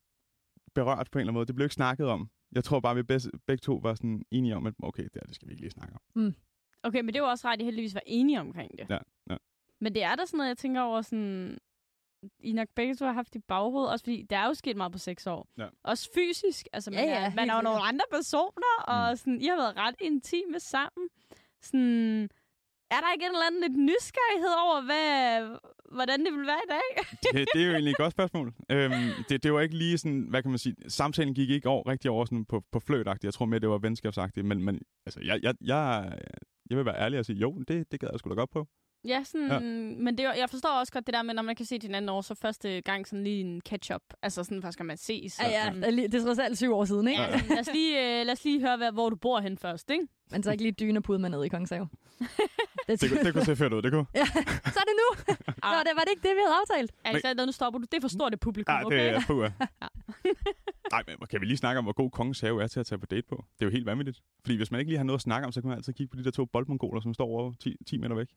berørt 0.76 1.10
på 1.12 1.19
en 1.19 1.22
eller 1.22 1.30
anden 1.32 1.34
måde. 1.39 1.45
Det 1.45 1.56
blev 1.56 1.65
ikke 1.65 1.74
snakket 1.76 2.08
om. 2.08 2.30
Jeg 2.52 2.63
tror 2.63 2.80
bare, 2.80 2.95
vi 2.95 3.04
begge, 3.04 3.30
begge 3.48 3.62
to 3.62 3.76
var 3.84 3.95
sådan 3.95 4.22
enige 4.32 4.56
om, 4.56 4.65
at 4.67 4.74
okay, 4.84 5.04
det, 5.04 5.12
her, 5.15 5.22
det 5.22 5.36
skal 5.36 5.48
vi 5.48 5.52
ikke 5.54 5.62
lige 5.62 5.72
snakke 5.72 5.93
om. 5.95 6.02
Okay, 6.84 7.02
men 7.02 7.13
det 7.13 7.22
var 7.22 7.28
også 7.30 7.48
ret, 7.48 7.54
at 7.54 7.62
I 7.62 7.63
heldigvis 7.65 7.93
var 7.93 8.02
enige 8.06 8.39
omkring 8.39 8.72
det. 8.78 8.86
Ja, 8.89 8.98
ja. 9.30 9.38
Men 9.82 9.95
det 9.95 10.04
er 10.04 10.15
da 10.15 10.26
sådan 10.26 10.38
noget, 10.38 10.50
jeg 10.50 10.58
tænker 10.58 10.82
over 10.82 11.02
sådan... 11.02 11.58
I 12.40 12.52
nok 12.54 12.68
begge 12.76 12.96
to 12.96 13.06
har 13.06 13.12
haft 13.14 13.36
i 13.36 13.40
baghovedet, 13.40 13.92
også 13.92 14.04
fordi 14.04 14.22
der 14.30 14.38
er 14.38 14.46
jo 14.48 14.54
sket 14.54 14.78
meget 14.78 14.92
på 14.92 14.98
seks 14.98 15.28
år. 15.28 15.48
Ja. 15.58 15.68
Også 15.84 16.10
fysisk. 16.16 16.68
Altså, 16.74 16.92
man, 16.92 17.00
Ja, 17.00 17.06
ja, 17.06 17.26
er, 17.26 17.32
man 17.36 17.50
er 17.50 17.56
jo 17.56 17.62
nogle 17.62 17.82
andre 17.82 18.06
personer, 18.12 18.76
og 18.88 19.12
Mm. 19.12 19.18
sådan, 19.18 19.42
I 19.42 19.46
har 19.48 19.56
været 19.56 19.76
ret 19.78 19.96
intime 20.02 20.60
sammen. 20.60 21.10
Sådan, 21.62 22.24
er 22.92 23.00
der 23.00 23.12
ikke 23.14 23.26
en 23.26 23.32
eller 23.32 23.46
anden 23.48 23.62
lidt 23.62 23.78
nysgerrighed 23.78 24.54
over, 24.66 24.82
hvad, 24.82 25.58
hvordan 25.96 26.26
det 26.26 26.34
vil 26.34 26.48
være 26.48 26.62
i 26.68 26.70
dag? 26.70 27.04
Det, 27.34 27.48
det 27.54 27.62
er 27.62 27.66
jo 27.66 27.72
egentlig 27.72 27.92
et 27.92 27.98
godt 27.98 28.12
spørgsmål. 28.12 28.54
Øhm, 28.72 28.92
det, 29.30 29.44
det 29.44 29.54
var 29.54 29.60
ikke 29.62 29.78
lige 29.78 29.98
sådan, 29.98 30.26
hvad 30.30 30.42
kan 30.42 30.52
man 30.52 30.58
sige, 30.60 30.76
samtalen 30.88 31.34
gik 31.36 31.50
ikke 31.50 31.70
over, 31.70 31.88
rigtig 31.88 32.12
over 32.12 32.26
sådan 32.26 32.46
på, 32.46 32.64
på 32.72 32.80
fløjtagtigt. 32.80 33.24
Jeg 33.24 33.34
tror 33.34 33.46
mere, 33.46 33.60
det 33.60 33.70
var 33.70 33.78
venskabsagtigt. 33.78 34.46
Men, 34.46 34.64
men 34.64 34.82
altså, 35.06 35.20
jeg, 35.24 35.40
jeg, 35.44 35.56
jeg, 35.62 36.14
jeg 36.70 36.78
vil 36.78 36.86
være 36.86 37.00
ærlig 37.00 37.20
og 37.20 37.26
sige, 37.26 37.38
jo, 37.40 37.64
det, 37.68 37.92
det 37.92 38.00
gad 38.00 38.10
jeg 38.12 38.20
sgu 38.20 38.30
da 38.30 38.36
godt 38.36 38.50
på. 38.52 38.68
Ja, 39.08 39.24
sådan, 39.24 39.48
Ja. 39.48 39.54
ja. 39.54 39.60
men 40.04 40.18
det, 40.18 40.26
er 40.26 40.34
jeg 40.34 40.50
forstår 40.50 40.70
også 40.70 40.94
godt 40.94 41.08
det 41.08 41.14
der 41.14 41.24
med, 41.24 41.34
når 41.34 41.42
man 41.44 41.56
kan 41.56 41.66
se 41.66 41.80
hinanden 41.82 42.10
over, 42.10 42.22
så 42.22 42.36
første 42.36 42.82
gang 42.82 43.08
sådan 43.08 43.24
lige 43.24 43.42
en 43.42 43.62
catch-up. 43.70 44.02
Altså 44.22 44.44
sådan, 44.44 44.62
først 44.62 44.74
skal 44.74 44.86
man 44.86 44.98
ses. 44.98 45.40
Ja, 45.40 45.50
ja, 45.50 45.72
det 45.76 45.86
er 45.86 45.90
lige- 45.92 46.08
det 46.08 46.22
er 46.22 46.24
trods 46.26 46.40
alt 46.40 46.58
syv 46.58 46.74
år 46.74 46.86
siden, 46.86 47.08
ikke? 47.08 47.22
Ja, 47.22 47.32
sådan, 47.40 47.50
lad, 47.50 47.60
os 47.60 47.70
lige, 47.74 48.20
øh, 48.20 48.26
lad 48.26 48.34
os 48.34 48.44
lige 48.44 48.60
høre, 48.62 48.78
hvad, 48.78 48.92
hvor 48.92 49.10
du 49.10 49.16
bor 49.16 49.40
hen 49.40 49.58
først, 49.58 49.90
ikke? 49.92 50.08
Men 50.32 50.44
så 50.44 50.52
ikke 50.52 50.64
lige 50.64 50.72
dyne 50.80 51.02
pude 51.02 51.20
med 51.20 51.30
ned 51.30 51.44
i 51.44 51.48
Kongens 51.48 51.70
Have. 51.70 51.90
det, 52.20 52.28
Det, 53.02 53.10
kunne- 53.10 53.24
det 53.24 53.34
kunne 53.34 53.46
se 53.46 53.56
fedt 53.56 53.74
ud, 53.74 53.82
det 53.82 53.92
kunne. 53.92 54.06
ja, 54.16 54.26
så 54.76 54.80
er 54.84 54.88
det 54.90 54.96
nu. 55.04 55.34
Nå, 55.72 55.78
det 55.88 55.94
var 55.96 56.02
det 56.04 56.10
ikke 56.16 56.28
det, 56.28 56.36
vi 56.36 56.42
havde 56.46 56.56
aftalt. 56.62 56.92
Alexander, 57.04 57.46
nu 57.46 57.52
stopper 57.52 57.80
du. 57.80 57.86
Det 57.92 57.98
er 57.98 58.02
for 58.02 58.08
stort 58.08 58.34
et 58.34 58.40
publikum, 58.40 58.74
Ja, 58.76 58.80
det 58.80 58.86
okay? 58.86 59.14
er 59.16 59.22
puha. 59.28 59.50
Nej, 60.94 61.04
men 61.08 61.16
kan 61.30 61.42
vi 61.42 61.46
lige 61.46 61.58
snakke 61.58 61.78
om, 61.80 61.86
hvor 61.86 61.94
god 61.94 62.10
kongens 62.12 62.40
have 62.40 62.64
er 62.64 62.68
til 62.68 62.80
at 62.80 62.86
tage 62.86 63.00
på 63.00 63.06
date 63.06 63.28
på? 63.30 63.36
Det 63.60 63.62
er 63.62 63.66
jo 63.66 63.72
helt 63.72 63.86
vanvittigt. 63.86 64.20
Fordi 64.46 64.58
hvis 64.58 64.72
man 64.72 64.80
ikke 64.80 64.90
lige 64.92 64.98
har 64.98 65.04
noget 65.06 65.18
at 65.18 65.22
snakke 65.22 65.46
om, 65.46 65.52
så 65.52 65.62
kan 65.62 65.68
man 65.68 65.78
altid 65.78 65.94
kigge 65.94 66.12
på 66.12 66.18
de 66.18 66.24
der 66.24 66.32
to 66.32 66.46
boldmongoler, 66.46 67.02
som 67.02 67.14
står 67.14 67.26
over 67.26 67.54
10, 67.60 67.76
10 67.88 67.98
meter 67.98 68.16
væk. 68.16 68.28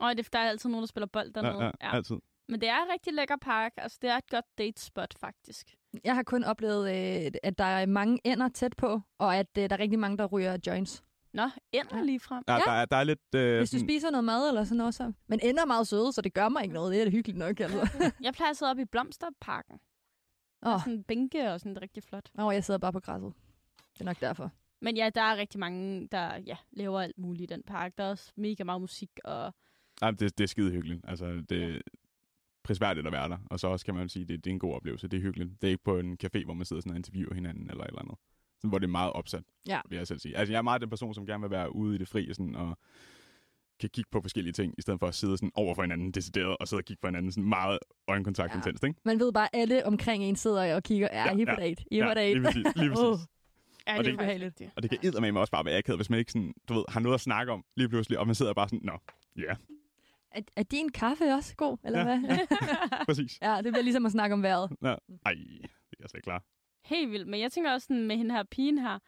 Og 0.00 0.16
det, 0.16 0.32
der 0.32 0.38
er 0.38 0.48
altid 0.48 0.70
nogen, 0.70 0.82
der 0.82 0.86
spiller 0.86 1.06
bold 1.06 1.32
dernede. 1.32 1.64
Ja, 1.64 1.70
ja, 1.82 1.96
altid. 1.96 2.16
Men 2.48 2.60
det 2.60 2.68
er 2.68 2.76
en 2.82 2.92
rigtig 2.92 3.12
lækker 3.12 3.36
park. 3.36 3.72
Altså, 3.76 3.98
det 4.02 4.10
er 4.10 4.16
et 4.16 4.30
godt 4.30 4.44
date-spot, 4.58 5.14
faktisk. 5.20 5.74
Jeg 6.04 6.14
har 6.14 6.22
kun 6.22 6.44
oplevet, 6.44 6.88
øh, 7.26 7.32
at 7.42 7.58
der 7.58 7.64
er 7.64 7.86
mange 7.86 8.18
ender 8.24 8.48
tæt 8.48 8.74
på, 8.76 9.00
og 9.18 9.36
at 9.36 9.46
øh, 9.58 9.70
der 9.70 9.76
er 9.76 9.80
rigtig 9.80 9.98
mange, 9.98 10.18
der 10.18 10.26
ryger 10.26 10.58
joints. 10.66 11.04
Nå, 11.32 11.50
ender 11.72 12.02
lige 12.02 12.20
frem. 12.20 12.44
Ja, 12.48 12.54
Ja. 12.54 12.58
Der, 12.60 12.70
er, 12.72 12.84
der 12.84 12.96
er 12.96 13.04
lidt... 13.04 13.34
Øh, 13.34 13.58
Hvis 13.58 13.70
du 13.70 13.78
spiser 13.78 14.10
noget 14.10 14.24
mad 14.24 14.48
eller 14.48 14.64
sådan 14.64 14.76
noget, 14.76 14.94
så... 14.94 15.12
Men 15.26 15.40
ender 15.42 15.62
er 15.62 15.66
meget 15.66 15.86
søde, 15.86 16.12
så 16.12 16.22
det 16.22 16.34
gør 16.34 16.48
mig 16.48 16.62
ikke 16.62 16.74
noget. 16.74 16.92
Det 16.92 17.00
er 17.00 17.04
da 17.04 17.10
hyggeligt 17.10 17.38
nok, 17.38 17.60
altså. 17.60 17.88
Jeg 18.20 18.32
plejer 18.34 18.50
at 18.50 18.56
sidde 18.56 18.70
oppe 18.70 18.82
i 18.82 18.84
Blomsterparken. 18.84 19.80
Åh, 20.66 20.72
Oh. 20.74 20.80
Sådan 20.80 20.92
en 20.92 21.04
bænke 21.04 21.52
og 21.52 21.60
sådan 21.60 21.70
det 21.74 21.78
er 21.78 21.82
rigtig 21.82 22.02
flot. 22.02 22.30
oh, 22.38 22.54
jeg 22.54 22.64
sidder 22.64 22.78
bare 22.78 22.92
på 22.92 23.00
græsset. 23.00 23.32
Det 23.94 24.00
er 24.00 24.04
nok 24.04 24.20
derfor. 24.20 24.50
Men 24.80 24.96
ja, 24.96 25.10
der 25.14 25.20
er 25.22 25.36
rigtig 25.36 25.60
mange, 25.60 26.08
der 26.12 26.36
ja, 26.46 26.56
laver 26.72 27.00
alt 27.00 27.18
muligt 27.18 27.42
i 27.50 27.54
den 27.54 27.62
park. 27.62 27.92
Der 27.98 28.04
er 28.04 28.08
også 28.10 28.32
mega 28.36 28.64
meget 28.64 28.80
musik, 28.80 29.10
og 29.24 29.54
Nej, 30.00 30.10
det, 30.10 30.38
det 30.38 30.44
er 30.44 30.48
skide 30.48 30.70
hyggeligt. 30.70 31.00
Altså, 31.08 31.42
det 31.48 31.62
er 31.62 31.80
prisværdigt 32.64 33.06
at 33.06 33.12
være 33.12 33.28
der. 33.28 33.38
Og 33.50 33.60
så 33.60 33.68
også 33.68 33.84
kan 33.86 33.94
man 33.94 34.08
sige, 34.08 34.24
det, 34.24 34.44
det 34.44 34.50
er 34.50 34.54
en 34.54 34.58
god 34.58 34.74
oplevelse. 34.74 35.08
Det 35.08 35.16
er 35.16 35.20
hyggeligt. 35.22 35.50
Det 35.62 35.66
er 35.68 35.70
ikke 35.70 35.84
på 35.84 35.98
en 35.98 36.18
café, 36.24 36.44
hvor 36.44 36.54
man 36.54 36.64
sidder 36.66 36.80
sådan 36.82 36.90
og 36.90 36.96
interviewer 36.96 37.34
hinanden 37.34 37.70
eller 37.70 37.84
et 37.84 37.88
eller 37.88 38.00
andet. 38.02 38.16
Sådan, 38.58 38.68
hvor 38.68 38.78
det 38.78 38.86
er 38.86 38.90
meget 38.90 39.12
opsat, 39.12 39.42
Ja. 39.68 39.80
vil 39.88 39.96
jeg 39.96 40.06
selv 40.06 40.18
sige. 40.18 40.36
Altså, 40.36 40.52
jeg 40.52 40.58
er 40.58 40.62
meget 40.62 40.80
den 40.80 40.90
person, 40.90 41.14
som 41.14 41.26
gerne 41.26 41.40
vil 41.42 41.50
være 41.50 41.74
ude 41.74 41.94
i 41.94 41.98
det 41.98 42.08
fri 42.08 42.28
og, 42.28 42.34
sådan, 42.36 42.54
og 42.54 42.78
kan 43.80 43.90
kigge 43.90 44.08
på 44.12 44.20
forskellige 44.20 44.52
ting, 44.52 44.74
i 44.78 44.82
stedet 44.82 45.00
for 45.00 45.06
at 45.06 45.14
sidde 45.14 45.36
sådan 45.36 45.50
over 45.54 45.74
for 45.74 45.82
hinanden 45.82 46.10
decideret, 46.10 46.56
og 46.60 46.68
sidde 46.68 46.80
og 46.80 46.84
kigge 46.84 47.00
på 47.00 47.06
hinanden 47.06 47.32
sådan 47.32 47.48
meget 47.48 47.78
øjenkontakt 48.08 48.50
Ja. 48.50 48.54
ja. 48.54 48.58
intenst, 48.58 48.84
ikke? 48.84 49.00
Man 49.04 49.18
ved 49.20 49.32
bare, 49.32 49.44
at 49.56 49.60
alle 49.62 49.86
omkring 49.86 50.24
en 50.24 50.36
sidder 50.36 50.74
og 50.76 50.82
kigger, 50.82 51.08
ja, 51.12 51.22
Ja, 51.24 51.32
er 51.32 51.36
ja. 51.38 51.44
date, 51.56 51.84
er 51.92 51.96
ja, 51.96 52.14
date. 52.14 52.34
lige 52.34 52.44
præcis. 52.44 52.64
Lige 52.76 52.90
præcis. 52.94 53.04
Åh. 53.04 53.18
ja, 53.86 53.98
Og 53.98 54.04
det 54.04 54.10
er 54.12 54.14
faktisk 54.14 54.14
ubehageligt. 54.14 54.46
rigtigt. 54.46 54.70
Og 54.76 54.82
det 54.82 54.90
kan 54.90 54.98
eddermame 55.02 55.40
også 55.40 55.50
bare 55.50 55.64
være 55.64 55.78
akavet, 55.78 55.98
hvis 55.98 56.10
man 56.10 56.18
ikke 56.18 56.32
sådan, 56.32 56.54
du 56.68 56.74
ved, 56.74 56.84
har 56.88 57.00
noget 57.00 57.14
at 57.14 57.20
snakke 57.20 57.52
om 57.52 57.64
lige 57.76 57.88
pludselig, 57.88 58.18
og 58.18 58.26
man 58.26 58.34
sidder 58.34 58.52
bare 58.52 58.68
sådan, 58.68 58.80
nå, 58.84 58.92
ja, 59.36 59.54
Er, 60.34 60.40
er 60.56 60.62
din 60.62 60.88
kaffe 60.92 61.24
også 61.34 61.54
god, 61.56 61.78
eller 61.84 61.98
Ja. 61.98 62.04
hvad? 62.20 62.38
præcis. 63.06 63.38
ja, 63.42 63.56
det 63.56 63.72
bliver 63.72 63.82
ligesom 63.82 64.06
at 64.06 64.12
snakke 64.12 64.34
om 64.34 64.42
vejret. 64.42 64.70
Ej, 64.82 65.32
det 65.32 65.62
er 65.62 65.96
jeg 66.00 66.10
slet 66.10 66.18
ikke 66.18 66.24
klar. 66.24 66.42
Helt 66.84 67.10
vildt. 67.10 67.28
Men 67.28 67.40
jeg 67.40 67.52
tænker 67.52 67.72
også 67.72 67.86
sådan 67.86 68.06
med 68.06 68.16
hende 68.16 68.34
her 68.34 68.42
pigen 68.50 68.78
her, 68.78 68.98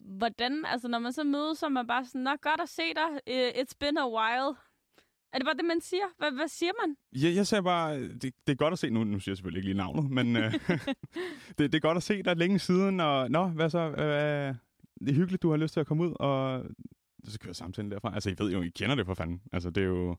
hvordan, 0.00 0.64
altså 0.66 0.88
når 0.88 0.98
man 0.98 1.12
så 1.12 1.24
mødes, 1.24 1.58
så 1.58 1.66
er 1.66 1.70
man 1.70 1.86
bare 1.86 2.04
sådan, 2.04 2.20
nå, 2.20 2.30
godt 2.42 2.60
at 2.60 2.68
se 2.68 2.82
dig, 2.94 3.20
Eh, 3.26 3.48
it's 3.48 3.72
been 3.80 3.98
a 3.98 4.06
while. 4.08 4.56
Er 5.32 5.38
det 5.38 5.44
bare 5.44 5.54
det, 5.54 5.64
man 5.64 5.80
siger? 5.80 6.04
Hvad, 6.18 6.32
hvad 6.32 6.48
siger 6.48 6.72
man? 6.86 6.96
Jeg, 7.22 7.34
jeg 7.34 7.46
sagde 7.46 7.62
bare, 7.62 8.00
det, 8.08 8.22
det 8.22 8.52
er 8.52 8.54
godt 8.54 8.72
at 8.72 8.78
se, 8.78 8.90
nu, 8.90 9.04
nu 9.04 9.18
siger 9.20 9.32
jeg 9.32 9.36
selvfølgelig 9.36 9.58
ikke 9.58 9.68
lige 9.68 9.76
navnet, 9.76 10.10
men 10.10 10.36
øh, 10.36 10.52
det, 11.58 11.72
det 11.72 11.74
er 11.74 11.80
godt 11.80 11.96
at 11.96 12.02
se 12.02 12.22
dig 12.22 12.36
længe 12.36 12.58
siden, 12.58 13.00
og 13.00 13.30
nå, 13.30 13.46
hvad 13.48 13.70
så, 13.70 13.78
øh, 13.78 14.54
det 15.00 15.10
er 15.10 15.14
hyggeligt, 15.14 15.42
du 15.42 15.50
har 15.50 15.56
lyst 15.56 15.72
til 15.72 15.80
at 15.80 15.86
komme 15.86 16.04
ud, 16.04 16.12
og 16.20 16.64
så 17.24 17.38
kører 17.38 17.52
samtalen 17.54 17.90
derfra. 17.90 18.14
Altså, 18.14 18.30
I 18.30 18.34
ved 18.38 18.52
jo, 18.52 18.62
I 18.62 18.68
kender 18.68 18.94
det 18.96 19.06
for 19.06 19.14
fanden. 19.14 19.42
Altså, 19.52 19.70
det 19.70 19.82
er 19.82 19.86
jo... 19.86 20.16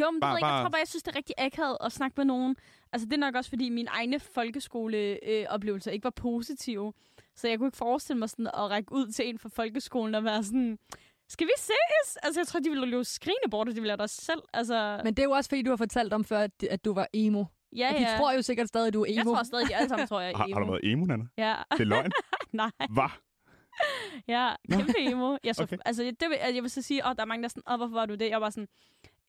Jo, 0.00 0.10
men 0.10 0.20
Bare- 0.20 0.30
jeg 0.32 0.40
bare- 0.40 0.62
tror 0.62 0.68
bare, 0.68 0.78
jeg 0.78 0.88
synes, 0.88 1.02
det 1.02 1.12
er 1.12 1.16
rigtig 1.16 1.34
akavet 1.38 1.76
at 1.80 1.92
snakke 1.92 2.14
med 2.16 2.24
nogen. 2.24 2.56
Altså, 2.92 3.06
det 3.06 3.12
er 3.12 3.18
nok 3.18 3.34
også, 3.34 3.50
fordi 3.50 3.68
mine 3.68 3.88
egne 3.90 4.18
folkeskoleoplevelser 4.20 5.90
øh, 5.90 5.94
ikke 5.94 6.04
var 6.04 6.10
positive. 6.10 6.92
Så 7.36 7.48
jeg 7.48 7.58
kunne 7.58 7.66
ikke 7.68 7.76
forestille 7.78 8.18
mig 8.18 8.30
sådan 8.30 8.46
at 8.46 8.54
række 8.70 8.92
ud 8.92 9.06
til 9.06 9.28
en 9.28 9.38
fra 9.38 9.48
folkeskolen 9.48 10.14
og 10.14 10.24
være 10.24 10.44
sådan, 10.44 10.78
skal 11.28 11.46
vi 11.46 11.52
ses? 11.56 12.16
Altså, 12.22 12.40
jeg 12.40 12.46
tror, 12.46 12.60
de 12.60 12.68
ville 12.70 12.86
løbe 12.86 13.04
skrigende 13.04 13.50
bort, 13.50 13.68
og 13.68 13.74
de 13.74 13.80
ville 13.80 13.88
lade 13.88 13.98
dig 13.98 14.10
selv. 14.10 14.42
Altså, 14.52 15.00
Men 15.04 15.14
det 15.14 15.22
er 15.22 15.26
jo 15.26 15.30
også, 15.30 15.48
fordi 15.48 15.62
du 15.62 15.70
har 15.70 15.76
fortalt 15.76 16.12
om 16.12 16.24
før, 16.24 16.38
at, 16.40 16.62
at 16.70 16.84
du 16.84 16.94
var 16.94 17.06
emo. 17.12 17.44
ja, 17.76 17.88
Og 17.92 17.98
de 18.00 18.10
ja. 18.10 18.16
tror 18.18 18.32
jo 18.32 18.42
sikkert 18.42 18.68
stadig, 18.68 18.86
at 18.86 18.94
du 18.94 19.02
er 19.02 19.06
emo. 19.08 19.14
Jeg 19.16 19.24
tror 19.24 19.42
stadig, 19.42 19.68
de 19.68 19.76
alle 19.76 19.88
sammen 19.88 20.08
tror, 20.08 20.20
jeg 20.20 20.32
er 20.32 20.36
Har, 20.36 20.44
emo. 20.46 20.54
har 20.54 20.60
du 20.64 20.70
været 20.70 20.92
emo, 20.92 21.04
Nana? 21.06 21.24
Ja, 21.38 21.54
Det 21.72 21.80
er 21.80 21.84
løgn. 21.84 22.12
nej. 22.52 22.70
Hvad? 22.90 23.08
Ja, 24.28 24.50
kæmpe 24.70 24.92
emo. 24.98 25.36
Jeg, 25.44 25.54
så, 25.54 25.62
Okay. 25.62 25.76
altså, 25.84 26.02
det, 26.02 26.28
vil- 26.28 26.54
jeg 26.54 26.62
vil 26.62 26.70
så 26.70 26.82
sige, 26.82 27.06
at 27.06 27.16
der 27.16 27.22
er 27.22 27.26
mange, 27.26 27.42
der 27.42 27.46
er 27.46 27.48
sådan, 27.48 27.62
Åh, 27.72 27.76
hvorfor 27.76 27.94
var 27.94 28.06
du 28.06 28.14
det? 28.14 28.30
Jeg 28.30 28.40
var 28.40 28.50
sådan, 28.50 28.68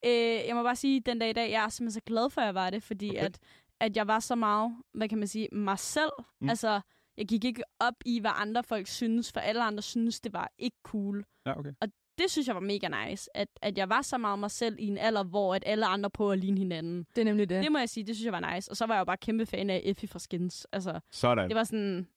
øh, 0.05 0.47
jeg 0.47 0.55
må 0.55 0.63
bare 0.63 0.75
sige, 0.75 0.99
den 0.99 1.19
dag 1.19 1.29
i 1.29 1.33
dag, 1.33 1.51
jeg 1.51 1.63
er 1.65 1.69
simpelthen 1.69 1.99
så 1.99 2.03
glad 2.05 2.29
for, 2.29 2.41
at 2.41 2.45
jeg 2.45 2.55
var 2.55 2.69
det, 2.69 2.83
fordi 2.83 3.09
Okay. 3.09 3.19
at, 3.25 3.39
at 3.79 3.97
jeg 3.97 4.07
var 4.07 4.19
så 4.19 4.35
meget, 4.35 4.75
hvad 4.93 5.09
kan 5.09 5.17
man 5.17 5.27
sige, 5.27 5.47
mig 5.51 5.79
selv. 5.79 6.11
Mm. 6.41 6.49
Altså, 6.49 6.81
jeg 7.17 7.25
gik 7.27 7.43
ikke 7.45 7.63
op 7.79 7.93
i, 8.05 8.19
hvad 8.19 8.31
andre 8.35 8.63
folk 8.63 8.87
synes, 8.87 9.31
for 9.31 9.39
alle 9.39 9.63
andre 9.63 9.81
synes, 9.83 10.19
det 10.21 10.33
var 10.33 10.51
ikke 10.57 10.77
cool. 10.83 11.25
Ja, 11.45 11.59
okay. 11.59 11.71
Det 12.17 12.31
synes 12.31 12.47
jeg 12.47 12.55
var 12.55 12.61
mega 12.61 13.07
nice, 13.07 13.37
at, 13.37 13.47
at 13.61 13.77
jeg 13.77 13.89
var 13.89 14.01
så 14.01 14.17
meget 14.17 14.39
mig 14.39 14.51
selv 14.51 14.75
i 14.79 14.87
en 14.87 14.97
alder, 14.97 15.23
hvor 15.23 15.55
at 15.55 15.63
alle 15.65 15.85
andre 15.85 16.09
prøver 16.09 16.31
at 16.31 16.39
ligne 16.39 16.57
hinanden. 16.59 17.05
Det 17.15 17.21
er 17.21 17.25
nemlig 17.25 17.49
det. 17.49 17.63
Det 17.63 17.71
må 17.71 17.77
jeg 17.77 17.89
sige, 17.89 18.03
det 18.03 18.15
synes 18.15 18.25
jeg 18.25 18.33
var 18.33 18.53
nice. 18.55 18.71
Og 18.71 18.77
så 18.77 18.85
var 18.85 18.93
jeg 18.93 18.99
jo 18.99 19.05
bare 19.05 19.17
kæmpe 19.17 19.45
fan 19.45 19.69
af 19.69 19.81
Effie 19.83 20.07
fra 20.09 20.19
Skins. 20.19 20.67
Altså, 20.71 20.99
Sådan. 21.11 21.47
det 21.49 21.55
var 21.55 21.63
sådan 21.63 22.07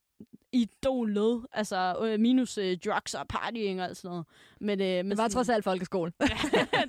idolet, 0.56 1.46
altså 1.52 1.96
øh, 2.02 2.20
minus 2.20 2.58
øh, 2.58 2.78
drugs 2.84 3.14
og 3.14 3.28
partying 3.28 3.80
og 3.80 3.86
alt 3.86 3.96
sådan 3.96 4.08
noget. 4.10 4.26
Men, 4.60 4.80
øh, 4.80 4.86
men 4.86 5.10
Det 5.10 5.18
var 5.18 5.28
trods 5.28 5.48
alt 5.48 5.64
folkeskole. 5.64 6.12
det 6.20 6.30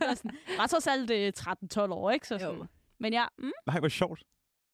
var, 0.08 0.16
sådan, 0.16 0.38
var 0.58 0.68
trods 0.68 0.88
alt 0.88 1.12
øh, 1.12 1.34
13-12 1.40 1.80
år, 1.92 2.12
ikke? 2.12 2.28
Så 2.28 2.34
Jo. 2.34 2.40
sådan. 2.40 2.64
Men 3.00 3.14
ja, 3.14 3.26
mm, 3.38 3.52
Nej, 3.68 3.80
hvor 3.80 3.88
sjovt. 3.90 4.24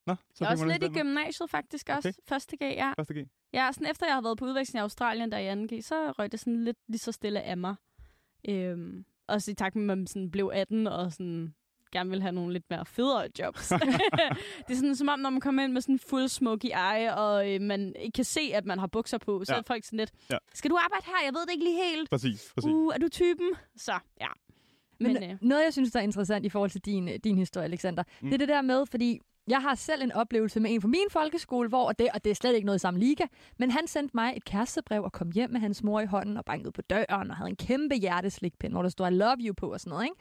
Nå, 0.06 0.14
så 0.14 0.44
jeg 0.44 0.46
er 0.46 0.50
også 0.52 0.66
lidt 0.66 0.82
i 0.82 0.88
gymnasiet 0.88 1.50
faktisk 1.50 1.88
også. 1.88 2.08
Okay. 2.08 2.18
Første 2.28 2.56
G, 2.56 2.60
ja. 2.60 2.92
Første 2.98 3.14
G. 3.14 3.26
ja. 3.52 3.70
sådan 3.72 3.90
efter 3.90 4.06
jeg 4.06 4.14
havde 4.14 4.24
været 4.24 4.38
på 4.38 4.44
udveksling 4.44 4.80
i 4.80 4.82
Australien 4.82 5.32
der 5.32 5.38
i 5.38 5.52
2G, 5.52 5.82
så 5.82 6.10
røg 6.18 6.32
det 6.32 6.40
sådan 6.40 6.64
lidt 6.64 6.76
lige 6.88 6.98
så 6.98 7.12
stille 7.12 7.42
af 7.42 7.56
mig. 7.56 7.74
Øhm, 8.48 9.04
også 9.28 9.50
i 9.50 9.54
takt 9.54 9.76
med, 9.76 9.82
at 9.94 9.98
man 9.98 10.06
sådan 10.06 10.30
blev 10.30 10.50
18 10.54 10.86
og 10.86 11.12
sådan 11.12 11.54
gerne 11.94 12.10
ville 12.10 12.22
have 12.22 12.32
nogle 12.32 12.52
lidt 12.52 12.64
mere 12.70 12.84
federe 12.86 13.28
jobs. 13.38 13.68
det 14.68 14.70
er 14.70 14.74
sådan 14.74 14.96
som 14.96 15.08
om, 15.08 15.18
når 15.18 15.30
man 15.30 15.40
kommer 15.40 15.62
ind 15.64 15.72
med 15.72 15.80
sådan 15.80 15.98
fuld 15.98 16.28
smoky 16.28 16.66
eye, 16.66 17.14
og 17.16 17.52
øh, 17.54 17.60
man 17.60 17.94
ikke 17.98 18.14
kan 18.14 18.24
se, 18.24 18.40
at 18.54 18.64
man 18.66 18.78
har 18.78 18.86
bukser 18.86 19.18
på, 19.18 19.44
så 19.44 19.52
Ja. 19.52 19.58
er 19.58 19.62
folk 19.66 19.84
sådan 19.84 19.96
lidt, 19.98 20.10
Ja. 20.30 20.36
skal 20.54 20.70
du 20.70 20.76
arbejde 20.84 21.04
her? 21.06 21.24
Jeg 21.24 21.34
ved 21.34 21.40
det 21.46 21.52
ikke 21.52 21.64
lige 21.64 21.80
helt. 21.90 22.10
Præcis, 22.10 22.52
præcis. 22.54 22.70
Uh, 22.70 22.94
er 22.94 22.98
du 22.98 23.08
typen? 23.08 23.50
Så, 23.76 23.92
ja. 24.20 24.26
Men, 25.00 25.12
Men 25.12 25.22
øh, 25.30 25.36
noget, 25.40 25.64
jeg 25.64 25.72
synes, 25.72 25.92
der 25.92 25.98
er 25.98 26.02
interessant 26.04 26.46
i 26.46 26.48
forhold 26.48 26.70
til 26.70 26.80
din, 26.80 27.08
øh, 27.08 27.14
din 27.24 27.38
historie, 27.38 27.64
Alexander, 27.64 28.02
mm. 28.02 28.24
Mm. 28.26 28.30
det 28.30 28.34
er 28.34 28.38
det 28.38 28.48
der 28.48 28.62
med, 28.62 28.86
fordi 28.86 29.20
jeg 29.48 29.62
har 29.62 29.74
selv 29.74 30.02
en 30.02 30.12
oplevelse 30.12 30.60
med 30.60 30.70
en 30.74 30.80
fra 30.80 30.88
min 30.88 31.06
folkeskole, 31.10 31.68
hvor 31.68 31.86
og 31.88 31.98
det, 31.98 32.08
og 32.14 32.24
det 32.24 32.30
er 32.30 32.34
slet 32.34 32.54
ikke 32.54 32.66
noget 32.66 32.78
i 32.78 32.80
samme 32.80 33.00
liga, 33.00 33.24
men 33.58 33.70
han 33.70 33.86
sendte 33.86 34.16
mig 34.16 34.32
et 34.36 34.44
kærestebrev 34.44 35.02
og 35.02 35.12
kom 35.12 35.30
hjem 35.30 35.50
med 35.50 35.60
hans 35.60 35.82
mor 35.82 36.00
i 36.00 36.06
hånden 36.06 36.36
og 36.36 36.44
bankede 36.44 36.72
på 36.72 36.82
døren 36.82 37.30
og 37.30 37.36
havde 37.36 37.50
en 37.50 37.56
kæmpe 37.56 37.94
hjerteslikpind, 37.96 38.72
hvor 38.72 38.82
der 38.82 38.88
stod 38.88 39.06
I 39.08 39.10
love 39.10 39.36
you 39.40 39.54
på 39.54 39.72
og 39.72 39.80
sådan 39.80 39.90
noget, 39.90 40.04
ikke? 40.04 40.16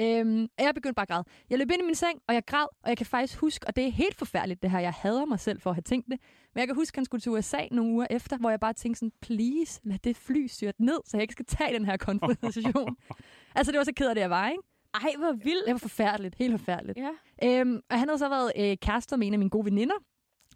Øhm, 0.00 0.42
og 0.58 0.64
jeg 0.64 0.74
begyndte 0.74 0.94
bare 0.94 1.02
at 1.02 1.08
græde. 1.08 1.24
Jeg 1.50 1.58
løb 1.58 1.70
ind 1.70 1.82
i 1.82 1.84
min 1.84 1.94
seng, 1.94 2.20
og 2.28 2.34
jeg 2.34 2.44
græd, 2.46 2.66
og 2.82 2.88
jeg 2.88 2.96
kan 2.96 3.06
faktisk 3.06 3.38
huske, 3.38 3.66
og 3.66 3.76
det 3.76 3.86
er 3.86 3.90
helt 3.90 4.14
forfærdeligt 4.14 4.62
det 4.62 4.70
her, 4.70 4.78
jeg 4.78 4.92
hader 4.92 5.24
mig 5.24 5.40
selv 5.40 5.60
for 5.60 5.70
at 5.70 5.76
have 5.76 5.82
tænkt 5.82 6.06
det, 6.10 6.20
men 6.54 6.58
jeg 6.58 6.68
kan 6.68 6.76
huske, 6.76 6.94
at 6.94 6.96
han 6.96 7.04
skulle 7.04 7.20
til 7.20 7.32
USA 7.32 7.60
nogle 7.70 7.92
uger 7.92 8.06
efter, 8.10 8.38
hvor 8.38 8.50
jeg 8.50 8.60
bare 8.60 8.72
tænkte 8.72 8.98
sådan, 8.98 9.12
please, 9.22 9.80
lad 9.84 9.98
det 9.98 10.16
fly 10.16 10.46
styrte 10.46 10.84
ned, 10.84 10.98
så 11.06 11.16
jeg 11.16 11.22
ikke 11.22 11.32
skal 11.32 11.46
tage 11.46 11.74
den 11.74 11.84
her 11.84 11.96
konfrontation. 11.96 12.96
altså, 13.56 13.72
det 13.72 13.78
var 13.78 13.84
så 13.84 13.92
ked 13.96 14.08
af 14.08 14.14
det, 14.14 14.22
jeg 14.22 14.30
var, 14.30 14.48
ikke? 14.48 14.62
ej, 14.94 15.14
hvor 15.18 15.32
vildt. 15.32 15.66
Det 15.66 15.72
var 15.72 15.78
forfærdeligt, 15.78 16.34
helt 16.34 16.52
forfærdeligt. 16.58 16.98
Ja. 16.98 17.10
Øhm, 17.44 17.80
og 17.90 17.98
han 17.98 18.08
havde 18.08 18.18
så 18.18 18.28
været 18.28 18.52
øh, 18.56 18.76
kærester 18.76 19.16
med 19.16 19.26
en 19.26 19.32
af 19.32 19.38
mine 19.38 19.50
gode 19.50 19.64
veninder 19.64 19.94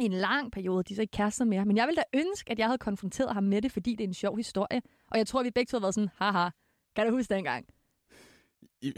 i 0.01 0.05
en 0.05 0.13
lang 0.13 0.53
periode. 0.53 0.85
De 0.85 0.93
er 0.93 0.97
så 0.97 1.03
ikke 1.03 1.17
kærester 1.17 1.45
mere. 1.45 1.65
Men 1.65 1.77
jeg 1.77 1.87
ville 1.87 1.97
da 1.97 2.19
ønske, 2.19 2.51
at 2.51 2.59
jeg 2.59 2.67
havde 2.67 2.79
konfronteret 2.79 3.35
ham 3.35 3.45
med 3.45 3.63
det, 3.63 3.73
fordi 3.73 3.91
det 3.91 4.05
er 4.05 4.09
en 4.09 4.15
sjov 4.15 4.37
historie. 4.37 4.83
Og 5.11 5.19
jeg 5.19 5.27
tror, 5.27 5.41
at 5.41 5.45
vi 5.45 5.51
begge 5.51 5.71
to 5.71 5.77
har 5.77 5.81
været 5.81 5.95
sådan, 5.95 6.11
haha, 6.17 6.49
kan 6.97 7.07
du 7.07 7.13
huske 7.13 7.35
dengang? 7.35 7.67
I... 8.83 8.93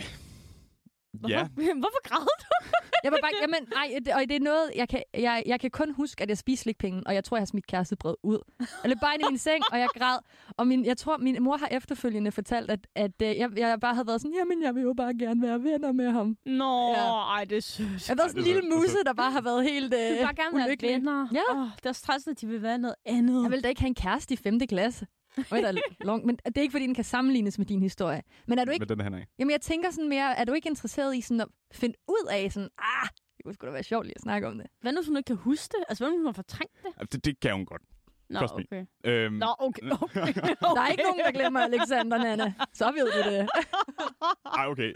Hvorfor, 1.21 1.29
Ja, 1.35 1.49
hvorfor 1.75 2.01
græd 2.09 2.27
du? 2.41 2.77
Jeg 3.05 3.13
var 3.13 3.19
bare, 3.23 3.31
jamen, 3.43 3.73
ej, 3.77 3.99
det, 4.05 4.15
og 4.15 4.21
det 4.29 4.37
er 4.37 4.41
noget, 4.41 4.71
jeg 4.77 4.89
kan, 4.89 5.03
jeg, 5.15 5.43
jeg 5.47 5.61
kan 5.61 5.71
kun 5.71 5.91
huske, 5.95 6.23
at 6.23 6.29
jeg 6.29 6.39
spiste 6.39 6.63
slikpenge, 6.63 7.03
og 7.07 7.15
jeg 7.15 7.25
tror, 7.25 7.37
jeg 7.37 7.41
har 7.41 7.47
smidt 7.47 7.67
kærestebrevet 7.67 8.17
ud. 8.23 8.39
Jeg 8.61 8.67
løb 8.85 8.99
bare 9.01 9.15
ind 9.15 9.23
i 9.23 9.31
min 9.31 9.39
seng, 9.39 9.65
og 9.73 9.79
jeg 9.79 9.89
græd. 9.99 10.19
Og 10.57 10.67
min, 10.67 10.85
jeg 10.85 10.97
tror, 10.97 11.17
min 11.17 11.43
mor 11.43 11.57
har 11.57 11.69
efterfølgende 11.71 12.33
fortalt, 12.33 12.71
at, 12.71 12.87
at 12.95 13.23
øh, 13.23 13.29
jeg, 13.39 13.51
jeg 13.57 13.81
bare 13.81 13.95
havde 13.95 14.07
været 14.07 14.21
sådan, 14.21 14.35
jamen, 14.39 14.63
jeg 14.63 14.75
vil 14.75 14.83
jo 14.83 14.95
bare 14.97 15.15
gerne 15.19 15.43
være 15.43 15.63
venner 15.63 15.93
med 15.93 16.11
ham. 16.11 16.37
Nå, 16.47 16.91
Ja. 16.93 17.35
ej, 17.37 17.45
det 17.45 17.57
er 17.57 17.61
sødt. 17.63 17.89
Jeg 17.89 17.97
har 18.09 18.15
været 18.15 18.31
sådan 18.31 18.43
en 18.43 18.47
lille 18.47 18.63
muse, 18.77 18.97
der 19.07 19.13
bare 19.15 19.31
har 19.33 19.41
været 19.41 19.65
helt 19.65 19.95
øh, 19.95 20.01
Du 20.01 20.05
vil 20.15 20.23
bare 20.23 20.35
gerne 20.35 20.57
være 20.59 20.77
venner. 20.95 21.29
Ja. 21.33 21.61
Oh, 21.61 21.69
det 21.83 21.87
er 21.87 21.93
stress, 21.93 22.27
at 22.27 22.41
de 22.41 22.47
vil 22.47 22.63
være 22.63 22.79
noget 22.79 22.95
andet. 23.07 23.43
Jeg 23.43 23.51
vil 23.51 23.63
da 23.65 23.69
ikke 23.69 23.81
have 23.81 23.89
en 23.89 23.95
kæreste 23.95 24.35
i 24.35 24.37
5. 24.37 24.59
klasse. 24.61 25.07
Der 25.37 25.69
er 25.69 25.73
long, 26.01 26.27
men 26.27 26.37
det 26.37 26.59
er 26.59 26.63
ikke, 26.63 26.73
fordi 26.73 26.87
den 26.87 26.95
kan 26.95 27.05
sammenlignes 27.05 27.59
med 27.59 27.67
din 27.67 27.83
historie. 27.83 28.23
Men 28.47 28.59
er 28.59 28.65
du 28.65 28.71
ikke, 28.71 28.87
med 28.89 29.05
den 29.05 29.15
af. 29.15 29.27
jamen 29.39 29.51
jeg 29.53 29.61
tænker 29.61 29.91
sådan 29.91 30.09
mere, 30.09 30.39
er 30.39 30.45
du 30.45 30.53
ikke 30.53 30.69
interesseret 30.69 31.17
i 31.17 31.21
sådan 31.21 31.41
at 31.41 31.49
finde 31.73 31.95
ud 32.09 32.29
af 32.31 32.53
sådan, 32.53 32.69
ah, 32.79 33.09
det 33.37 33.45
kunne 33.45 33.55
sgu 33.55 33.67
da 33.67 33.73
være 33.73 33.83
sjovt 33.83 34.07
lige 34.07 34.15
at 34.17 34.23
snakke 34.23 34.49
om 34.49 34.59
det. 34.59 34.67
Hvad 34.81 34.93
nu, 34.93 35.01
hvis 35.01 35.09
hun 35.09 35.17
ikke 35.17 35.27
kan 35.27 35.37
huske 35.37 35.73
det? 35.79 35.85
Altså, 35.89 36.05
hvad 36.05 36.11
nu, 36.11 36.17
hvis 36.17 36.21
hun 36.21 36.27
har 36.27 36.33
fortrængt 36.33 36.75
det? 36.83 36.91
Ja, 37.01 37.05
Det, 37.13 37.25
det 37.25 37.41
kan 37.41 37.53
hun 37.55 37.67
godt. 37.67 37.83
Nå, 38.31 38.41
okay. 38.41 38.85
Øhm, 39.05 39.35
Nå, 39.35 39.55
okay. 39.59 39.83
okay. 39.91 40.21
okay. 40.29 40.55
Der 40.61 40.81
er 40.81 40.89
ikke 40.89 41.03
nogen, 41.03 41.21
der 41.25 41.33
glemmer 41.33 41.61
Alexander, 41.61 42.19
Nana. 42.19 42.53
Så 42.73 42.93
ved 42.93 43.13
du 43.13 43.31
det. 43.31 43.49
Ej, 44.59 44.67
okay. 44.67 44.93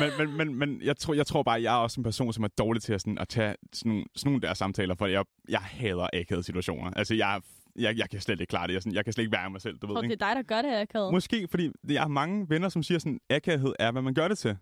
Men, 0.00 0.10
men, 0.18 0.36
men, 0.36 0.54
men 0.58 0.82
jeg, 0.82 0.96
tror, 0.96 1.14
jeg 1.14 1.26
tror 1.26 1.42
bare, 1.42 1.56
at 1.56 1.62
jeg 1.62 1.74
er 1.74 1.78
også 1.78 2.00
en 2.00 2.04
person, 2.04 2.32
som 2.32 2.44
er 2.44 2.48
dårlig 2.48 2.82
til 2.82 2.92
at, 2.92 3.00
sådan, 3.00 3.18
at 3.18 3.28
tage 3.28 3.56
sådan 3.72 3.90
nogle, 3.90 4.04
sådan 4.16 4.30
nogle 4.30 4.42
der 4.42 4.54
samtaler, 4.54 4.94
for 4.94 5.06
jeg, 5.06 5.24
jeg 5.48 5.60
hader 5.60 6.08
akavede 6.12 6.42
situationer. 6.44 6.90
Altså, 6.90 7.14
jeg, 7.14 7.40
jeg, 7.76 7.98
jeg 7.98 8.10
kan 8.10 8.20
slet 8.20 8.40
ikke 8.40 8.50
klare 8.50 8.66
det. 8.66 8.74
Jeg, 8.74 8.82
sådan, 8.82 8.94
jeg 8.94 9.04
kan 9.04 9.12
slet 9.12 9.22
ikke 9.24 9.36
være 9.36 9.50
mig 9.50 9.60
selv, 9.60 9.78
du 9.78 9.86
Jeg 9.86 9.88
tror, 9.88 9.94
ved, 9.94 10.08
det 10.08 10.14
ikke? 10.14 10.24
er 10.24 10.28
dig, 10.28 10.36
der 10.36 10.42
gør 10.42 10.62
det, 10.62 10.80
Akavet. 10.80 11.12
Måske, 11.12 11.48
fordi 11.48 11.70
jeg 11.88 12.02
har 12.02 12.08
mange 12.08 12.48
venner, 12.48 12.68
som 12.68 12.82
siger 12.82 12.98
sådan, 12.98 13.20
akavethed 13.30 13.72
er, 13.78 13.92
hvad 13.92 14.02
man 14.02 14.14
gør 14.14 14.28
det 14.28 14.38
til. 14.38 14.56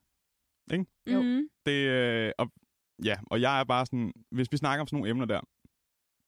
Jo. 1.07 1.23
Mm. 1.23 1.49
Det, 1.67 1.73
øh, 1.73 2.33
og, 2.39 2.51
ja, 3.05 3.17
og 3.27 3.41
jeg 3.41 3.61
er 3.61 3.65
bare 3.65 3.87
sådan, 3.87 4.13
hvis 4.31 4.53
vi 4.53 4.57
snakker 4.57 4.81
om 4.81 4.87
sådan 4.87 4.97
nogle 4.97 5.11
emner 5.11 5.27
der, 5.27 5.41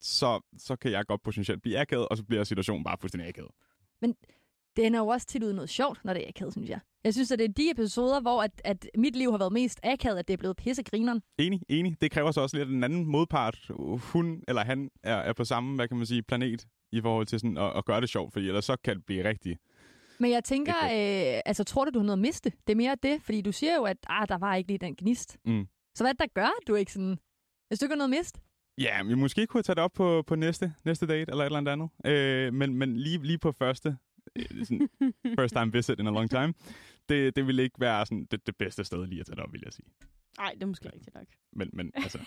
så, 0.01 0.41
så 0.59 0.77
kan 0.77 0.91
jeg 0.91 1.07
godt 1.07 1.23
potentielt 1.23 1.63
blive 1.63 1.79
akavet, 1.79 2.09
og 2.09 2.17
så 2.17 2.25
bliver 2.25 2.45
situationen 2.45 2.85
bare 2.85 2.97
fuldstændig 3.01 3.29
akavet. 3.29 3.51
Det 4.77 4.87
ender 4.87 5.01
jo 5.01 5.07
også 5.07 5.27
tit 5.27 5.43
ud 5.43 5.53
noget 5.53 5.71
sjovt, 5.71 6.05
når 6.05 6.13
det 6.13 6.25
er 6.25 6.29
akavet, 6.29 6.53
synes 6.53 6.71
jeg. 6.71 6.81
Jeg 7.05 7.15
synes, 7.15 7.33
at 7.33 7.39
det 7.39 7.45
er 7.45 7.53
de 7.53 7.71
episoder, 7.71 8.21
hvor 8.21 8.43
at, 8.43 8.51
at 8.65 8.89
mit 8.99 9.17
liv 9.17 9.31
har 9.31 9.39
været 9.39 9.53
mest 9.53 9.81
akavet, 9.83 10.19
at 10.19 10.29
det 10.29 10.35
er 10.35 10.39
blevet 10.39 10.57
pissegrineren. 10.57 11.23
Enig, 11.39 11.61
enig. 11.69 11.97
Det 12.01 12.11
kræver 12.11 12.31
så 12.31 12.41
også 12.41 12.57
lidt, 12.57 12.69
at 12.69 12.73
den 12.73 12.85
anden 12.85 13.07
modpart, 13.07 13.71
hun 13.99 14.43
eller 14.49 14.65
han, 14.65 14.91
er, 15.03 15.17
er 15.17 15.33
på 15.33 15.45
samme, 15.45 15.75
hvad 15.75 15.89
kan 15.89 15.97
man 15.97 16.07
sige, 16.07 16.23
planet 16.23 16.67
i 16.93 17.01
forhold 17.01 17.27
til 17.27 17.41
sådan 17.41 17.59
at, 17.59 17.77
at 17.77 17.85
gøre 17.85 18.01
det 18.01 18.09
sjovt, 18.09 18.33
fordi 18.33 18.47
ellers 18.47 18.65
så 18.65 18.77
kan 18.85 18.97
det 18.97 19.05
blive 19.07 19.29
rigtig 19.29 19.59
Men 20.19 20.31
jeg 20.31 20.45
tænker, 20.45 20.75
øh, 20.85 21.41
altså 21.47 21.65
tror 21.65 21.85
du, 21.85 21.91
du 21.91 21.99
har 21.99 22.07
noget 22.07 22.19
at 22.19 22.23
miste? 22.23 22.53
Det 22.67 22.73
er 22.73 22.77
mere 22.77 22.97
det, 23.03 23.23
fordi 23.23 23.41
du 23.41 23.53
siger 23.53 23.77
jo, 23.77 23.85
at 23.85 23.97
ah, 24.09 24.29
der 24.29 24.39
var 24.39 24.55
ikke 24.55 24.69
lige 24.69 24.79
den 24.79 24.97
gnist. 24.97 25.39
Mm. 25.45 25.67
Så 25.95 26.05
hvad 26.05 26.11
er 26.11 26.27
der 26.27 26.27
gør, 26.35 26.47
at 26.47 26.67
du 26.67 26.75
ikke 26.75 26.93
sådan... 26.93 27.19
Hvis 27.69 27.79
du 27.79 27.85
ikke 27.85 27.93
har 27.93 27.97
noget 27.97 28.13
at 28.13 28.19
miste? 28.19 28.41
Ja, 28.79 29.03
vi 29.03 29.15
måske 29.15 29.47
kunne 29.47 29.63
tage 29.63 29.75
det 29.75 29.83
op 29.83 29.93
på, 29.93 30.23
på 30.27 30.35
næste, 30.35 30.75
næste 30.85 31.07
date, 31.07 31.31
eller 31.31 31.45
et 31.45 31.47
eller 31.47 31.59
andet 31.59 31.73
andet. 31.73 31.89
Øh, 32.07 32.55
men, 32.55 32.75
men 32.75 32.97
lige, 32.97 33.23
lige 33.23 33.39
på 33.39 33.53
første, 33.53 33.97
sådan, 34.65 34.89
first 35.39 35.55
time 35.55 35.73
visit 35.73 36.01
in 36.01 36.07
a 36.07 36.11
long 36.11 36.31
time, 36.31 36.55
det, 37.09 37.37
det 37.37 37.47
ville 37.47 37.63
ikke 37.63 37.81
være 37.81 38.07
sådan, 38.07 38.25
det, 38.31 38.47
det 38.47 38.57
bedste 38.57 38.85
sted 38.85 39.07
lige 39.07 39.21
at 39.21 39.27
tage 39.27 39.37
det 39.37 39.45
op, 39.45 39.53
vil 39.53 39.63
jeg 39.65 39.73
sige. 39.73 39.87
Nej, 40.39 40.51
det 40.55 40.63
er 40.63 40.67
måske 40.67 40.87
rigtigt 40.95 41.15
nok. 41.15 41.27
Men, 41.53 41.71
men 41.73 41.91
altså, 41.95 42.19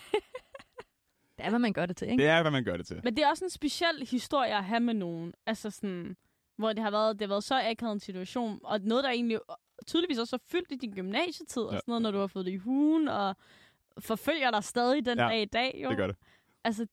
Det 1.38 1.46
er, 1.46 1.50
hvad 1.50 1.60
man 1.60 1.74
gør 1.74 1.86
det 1.86 1.98
til, 1.98 2.10
ikke? 2.10 2.22
det 2.24 2.30
er, 2.30 2.42
hvad 2.42 2.52
man 2.52 2.64
gør 2.64 2.78
det 2.78 2.88
til. 2.88 3.02
Men 3.04 3.16
det 3.16 3.24
er 3.24 3.30
også 3.30 3.46
en 3.46 3.50
speciel 3.50 4.08
historie 4.12 4.58
at 4.58 4.64
have 4.66 4.80
med 4.80 4.94
nogen. 4.94 5.34
Altså 5.46 5.70
sådan, 5.70 6.18
hvor 6.56 6.74
det 6.74 6.84
har 6.84 6.92
været, 6.92 7.20
det 7.20 7.22
har 7.22 7.28
været 7.34 7.44
så 7.44 7.62
akavet 7.70 7.94
en 7.94 8.00
situation, 8.00 8.60
og 8.64 8.80
noget, 8.82 9.04
der 9.04 9.10
egentlig 9.10 9.40
tydeligvis 9.88 10.18
også 10.18 10.36
har 10.36 10.42
fyldt 10.52 10.72
i 10.72 10.76
din 10.76 10.92
gymnasietid, 10.94 11.62
og 11.62 11.74
Ja. 11.74 11.78
sådan 11.78 11.84
noget, 11.92 12.02
når 12.02 12.12
du 12.12 12.18
har 12.20 12.28
fået 12.28 12.46
det 12.46 12.52
i 12.52 12.56
hugen, 12.58 13.08
og 13.08 13.36
forfølger 14.00 14.52
dig 14.52 14.64
stadig 14.64 15.06
den 15.06 15.18
Ja, 15.18 15.28
dag 15.28 15.42
i 15.42 15.46
dag. 15.46 15.80
Jo. 15.84 15.90
Det 15.90 15.98
gør 15.98 16.08
det. 16.08 16.16
Altså, 16.64 16.88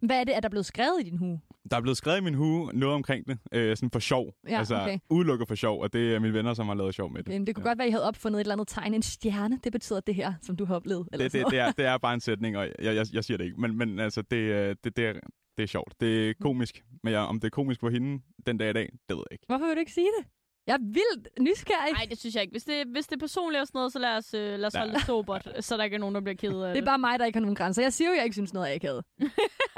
Hvad 0.00 0.20
er 0.20 0.24
det, 0.24 0.32
at 0.32 0.42
der 0.42 0.48
er 0.48 0.50
blevet 0.50 0.66
skrevet 0.66 1.00
i 1.00 1.04
din 1.04 1.18
hue? 1.18 1.40
Der 1.70 1.76
er 1.76 1.80
blevet 1.80 1.96
skrevet 1.96 2.18
i 2.18 2.20
min 2.20 2.34
hue 2.34 2.72
noget 2.74 2.94
omkring 2.94 3.26
det, 3.26 3.38
øh, 3.52 3.76
sådan 3.76 3.90
for 3.90 3.98
sjov. 3.98 4.34
Ja, 4.48 4.58
altså, 4.58 4.82
okay. 4.82 4.98
udelukket 5.10 5.48
for 5.48 5.54
sjov, 5.54 5.82
og 5.82 5.92
det 5.92 6.14
er 6.14 6.18
mine 6.18 6.34
venner, 6.34 6.54
som 6.54 6.66
har 6.66 6.74
lavet 6.74 6.94
sjov 6.94 7.12
med 7.12 7.22
det. 7.22 7.32
Jamen, 7.32 7.46
det 7.46 7.54
kunne 7.54 7.64
ja. 7.64 7.68
godt 7.68 7.78
være, 7.78 7.86
at 7.86 7.88
I 7.88 7.92
havde 7.92 8.04
opfundet 8.04 8.38
et 8.38 8.44
eller 8.44 8.54
andet 8.54 8.68
tegn. 8.68 8.94
En 8.94 9.02
stjerne, 9.02 9.60
det 9.64 9.72
betyder 9.72 10.00
det 10.00 10.14
her, 10.14 10.32
som 10.42 10.56
du 10.56 10.64
har 10.64 10.74
oplevet. 10.74 11.08
Eller 11.12 11.28
det, 11.28 11.32
det, 11.32 11.50
det, 11.50 11.58
er, 11.58 11.72
det 11.72 11.84
er 11.84 11.98
bare 11.98 12.14
en 12.14 12.20
sætning, 12.20 12.56
og 12.56 12.68
jeg, 12.78 12.96
jeg, 12.96 13.06
jeg 13.12 13.24
siger 13.24 13.38
det 13.38 13.44
ikke. 13.44 13.60
Men, 13.60 13.78
men 13.78 13.98
altså, 13.98 14.22
det, 14.22 14.36
øh, 14.36 14.76
det, 14.84 14.96
det, 14.96 15.06
er, 15.06 15.12
det 15.56 15.62
er 15.62 15.66
sjovt. 15.66 15.94
Det 16.00 16.30
er 16.30 16.34
komisk. 16.40 16.82
Men 17.02 17.12
jeg, 17.12 17.20
om 17.20 17.40
det 17.40 17.46
er 17.46 17.50
komisk 17.50 17.80
for 17.80 17.90
hende 17.90 18.22
den 18.46 18.58
dag 18.58 18.70
i 18.70 18.72
dag, 18.72 18.88
det 19.08 19.16
ved 19.16 19.24
jeg 19.30 19.32
ikke. 19.32 19.44
Hvorfor 19.46 19.66
vil 19.66 19.74
du 19.74 19.80
ikke 19.80 19.92
sige 19.92 20.10
det? 20.18 20.26
Jeg 20.66 20.74
er 20.74 20.78
vildt 20.82 21.28
nysgerrig. 21.40 21.92
nej, 21.92 22.06
det 22.10 22.18
synes 22.18 22.34
jeg 22.34 22.42
ikke. 22.42 22.52
Hvis 22.52 22.64
det, 22.64 22.86
hvis 22.86 23.06
det 23.06 23.16
er 23.16 23.20
personligt 23.20 23.60
og 23.60 23.66
sådan 23.66 23.78
noget, 23.78 23.92
så 23.92 23.98
lad 23.98 24.16
os, 24.16 24.34
øh, 24.34 24.58
lad 24.58 24.66
os 24.66 24.74
holde 24.74 24.92
det 24.92 25.02
sobert, 25.02 25.48
så 25.64 25.76
der 25.76 25.84
ikke 25.84 25.94
er 25.94 25.98
nogen, 25.98 26.14
der 26.14 26.20
bliver 26.20 26.36
ked 26.36 26.60
af 26.62 26.74
Det 26.74 26.80
er 26.80 26.84
bare 26.84 26.98
mig, 26.98 27.18
der 27.18 27.24
ikke 27.24 27.36
har 27.36 27.40
nogen 27.40 27.56
grænser. 27.56 27.82
Jeg 27.82 27.92
siger 27.92 28.08
jo, 28.08 28.12
at 28.12 28.16
jeg 28.16 28.24
ikke 28.24 28.34
synes 28.34 28.54
noget 28.54 28.70
er 28.70 28.74
akavet. 28.74 29.04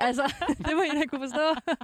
altså, 0.08 0.34
det 0.66 0.76
må 0.76 0.82
I 0.82 0.88
da 1.00 1.06
kunne 1.06 1.28
forstå. 1.28 1.74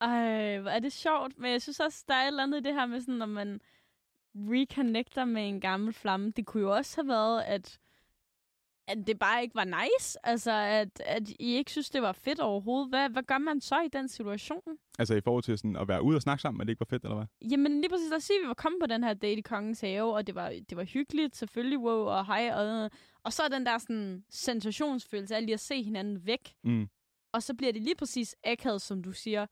Ej, 0.00 0.58
hvor 0.58 0.70
er 0.70 0.78
det 0.78 0.92
sjovt. 0.92 1.38
Men 1.38 1.52
jeg 1.52 1.62
synes 1.62 1.80
også, 1.80 2.04
der 2.08 2.14
er 2.14 2.22
et 2.22 2.26
eller 2.26 2.42
andet 2.42 2.60
i 2.60 2.62
det 2.62 2.74
her 2.74 2.86
med 2.86 3.00
sådan, 3.00 3.14
når 3.14 3.26
man 3.26 3.60
reconnecter 4.34 5.24
med 5.24 5.48
en 5.48 5.60
gammel 5.60 5.92
flamme. 5.92 6.32
Det 6.36 6.46
kunne 6.46 6.62
jo 6.62 6.74
også 6.76 6.96
have 7.02 7.08
været, 7.08 7.42
at, 7.42 7.78
at 8.88 8.98
det 9.06 9.18
bare 9.18 9.42
ikke 9.42 9.54
var 9.54 9.64
nice. 9.64 10.26
Altså, 10.26 10.50
at, 10.52 11.00
at 11.06 11.28
I 11.28 11.54
ikke 11.54 11.70
synes, 11.70 11.90
det 11.90 12.02
var 12.02 12.12
fedt 12.12 12.40
overhovedet. 12.40 12.88
Hvad, 12.88 13.10
hvad 13.10 13.22
gør 13.22 13.38
man 13.38 13.60
så 13.60 13.80
i 13.80 13.88
den 13.88 14.08
situation? 14.08 14.62
Altså 14.98 15.14
i 15.14 15.20
forhold 15.20 15.42
til 15.42 15.58
sådan, 15.58 15.76
at 15.76 15.88
være 15.88 16.02
ude 16.02 16.16
og 16.16 16.22
snakke 16.22 16.42
sammen, 16.42 16.60
at 16.60 16.66
det 16.66 16.72
ikke 16.72 16.80
var 16.80 16.86
fedt, 16.90 17.02
eller 17.02 17.16
hvad? 17.16 17.50
Jamen 17.50 17.80
lige 17.80 17.88
præcis, 17.90 18.10
lad 18.10 18.16
os 18.16 18.24
sige, 18.24 18.38
at 18.38 18.42
vi 18.42 18.48
var 18.48 18.54
kommet 18.54 18.80
på 18.80 18.86
den 18.86 19.04
her 19.04 19.14
date 19.14 19.38
i 19.38 19.40
Kongens 19.40 19.80
Have, 19.80 20.14
og 20.14 20.26
det 20.26 20.34
var, 20.34 20.48
det 20.68 20.76
var 20.76 20.84
hyggeligt, 20.84 21.36
selvfølgelig, 21.36 21.78
wow, 21.78 22.04
og 22.04 22.26
hej, 22.26 22.50
og, 22.54 22.90
og 23.24 23.32
så 23.32 23.42
er 23.42 23.48
den 23.48 23.66
der 23.66 23.78
sådan 23.78 24.24
sensationsfølelse 24.30 25.36
af 25.36 25.42
lige 25.46 25.54
at 25.54 25.60
se 25.60 25.82
hinanden 25.82 26.26
væk, 26.26 26.54
Mm. 26.64 26.88
og 27.32 27.42
så 27.42 27.54
bliver 27.54 27.72
det 27.72 27.82
lige 27.82 27.94
præcis 27.96 28.36
akavet, 28.44 28.82
som 28.82 29.02
du 29.02 29.12
siger. 29.12 29.46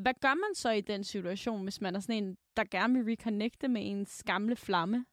Hvad 0.00 0.14
gør 0.20 0.34
man 0.34 0.54
så 0.54 0.70
i 0.70 0.80
den 0.80 1.04
situation, 1.04 1.62
hvis 1.62 1.80
man 1.80 1.96
er 1.96 2.00
sådan 2.00 2.24
en, 2.24 2.36
der 2.56 2.64
gerne 2.70 2.94
vil 2.94 3.04
reconnecte 3.04 3.68
med 3.68 3.82
ens 3.84 4.22
gamle 4.24 4.56
flamme? 4.56 5.04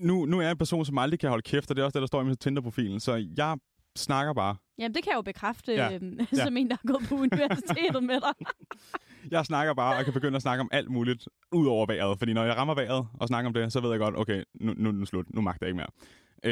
Nu, 0.00 0.24
nu 0.26 0.38
er 0.38 0.42
jeg 0.42 0.50
en 0.50 0.58
person, 0.58 0.84
som 0.84 0.98
aldrig 0.98 1.20
kan 1.20 1.28
holde 1.28 1.42
kæft, 1.42 1.70
og 1.70 1.76
det 1.76 1.82
er 1.82 1.84
også 1.86 1.92
det, 1.98 2.00
der 2.00 2.06
står 2.06 2.20
i 2.20 2.24
min 2.24 2.36
Tinder-profilen, 2.36 3.00
så 3.00 3.26
jeg 3.36 3.58
snakker 3.96 4.32
bare. 4.32 4.56
Jamen, 4.78 4.94
det 4.94 5.02
kan 5.04 5.10
jeg 5.10 5.16
jo 5.16 5.22
bekræfte, 5.22 5.72
Ja. 5.72 5.94
øhm, 5.94 6.18
som 6.32 6.56
en, 6.56 6.70
der 6.70 6.76
har 6.82 6.92
gået 6.92 7.08
på 7.08 7.14
universitetet 7.14 8.02
med 8.02 8.20
dig. 8.20 8.46
Jeg 9.30 9.46
snakker 9.46 9.74
bare, 9.74 9.96
og 9.98 10.04
kan 10.04 10.12
begynde 10.12 10.36
at 10.36 10.42
snakke 10.42 10.60
om 10.60 10.68
alt 10.72 10.90
muligt, 10.90 11.28
ud 11.52 11.66
over 11.66 11.86
vejret. 11.86 12.18
Fordi 12.18 12.32
når 12.32 12.44
jeg 12.44 12.56
rammer 12.56 12.74
vejret 12.74 13.08
og 13.14 13.28
snakker 13.28 13.48
om 13.48 13.54
det, 13.54 13.72
så 13.72 13.80
ved 13.80 13.90
jeg 13.90 13.98
godt, 13.98 14.16
okay, 14.16 14.44
nu, 14.60 14.74
nu 14.76 14.88
er 14.88 14.92
den 14.92 15.06
slut. 15.06 15.34
Nu 15.34 15.40
magter 15.40 15.66
jeg 15.66 15.68
ikke 15.68 15.76
mere. 15.76 15.90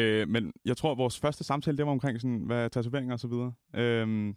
Øh, 0.01 0.29
men 0.29 0.53
jeg 0.65 0.77
tror, 0.77 0.93
at 0.93 0.99
vores 0.99 1.19
første 1.21 1.45
samtale, 1.45 1.77
det 1.77 1.87
var 1.87 1.93
omkring 1.93 2.21
sådan, 2.21 2.43
hvad 2.47 2.71
tatoveringer 2.71 3.13
og 3.15 3.21
så 3.21 3.29
videre. 3.29 3.53
Øhm, 3.75 4.35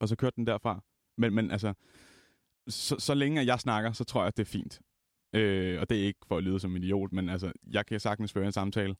og 0.00 0.08
så 0.08 0.16
kørte 0.16 0.36
den 0.36 0.46
derfra. 0.46 0.80
Men, 1.18 1.34
men 1.34 1.50
altså, 1.50 1.74
så, 2.68 2.96
så 2.98 3.14
længe 3.14 3.40
at 3.40 3.46
jeg 3.46 3.60
snakker, 3.60 3.92
så 3.92 4.04
tror 4.04 4.20
jeg, 4.20 4.28
at 4.28 4.36
det 4.36 4.42
er 4.42 4.50
fint. 4.50 4.80
Øh, 5.36 5.80
og 5.80 5.90
det 5.90 6.00
er 6.00 6.06
ikke 6.06 6.20
for 6.26 6.36
at 6.36 6.44
lyde 6.44 6.60
som 6.60 6.76
en 6.76 6.82
idiot, 6.82 7.12
men 7.12 7.28
altså, 7.28 7.52
jeg 7.70 7.86
kan 7.86 8.00
sagtens 8.00 8.32
føre 8.32 8.46
en 8.46 8.52
samtale, 8.52 8.96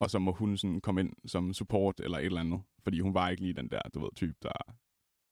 og 0.00 0.10
så 0.10 0.18
må 0.18 0.32
hun 0.32 0.56
sådan 0.56 0.80
komme 0.80 1.00
ind 1.00 1.12
som 1.26 1.52
support 1.52 2.00
eller 2.00 2.18
et 2.18 2.24
eller 2.24 2.40
andet. 2.40 2.62
Fordi 2.84 3.00
hun 3.00 3.14
var 3.14 3.28
ikke 3.28 3.42
lige 3.42 3.54
den 3.54 3.70
der, 3.70 3.80
du 3.94 4.00
ved, 4.00 4.08
type, 4.16 4.34
der, 4.42 4.52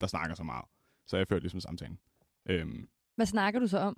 der 0.01 0.07
snakker 0.07 0.35
så 0.35 0.43
meget. 0.45 0.65
Så 1.07 1.17
jeg 1.17 1.29
førte 1.29 1.43
ligesom 1.43 1.61
samtalen. 1.61 1.99
Øhm, 2.47 2.89
Hvad 3.17 3.27
snakker 3.27 3.61
du 3.61 3.67
så 3.67 3.79
om? 3.79 3.97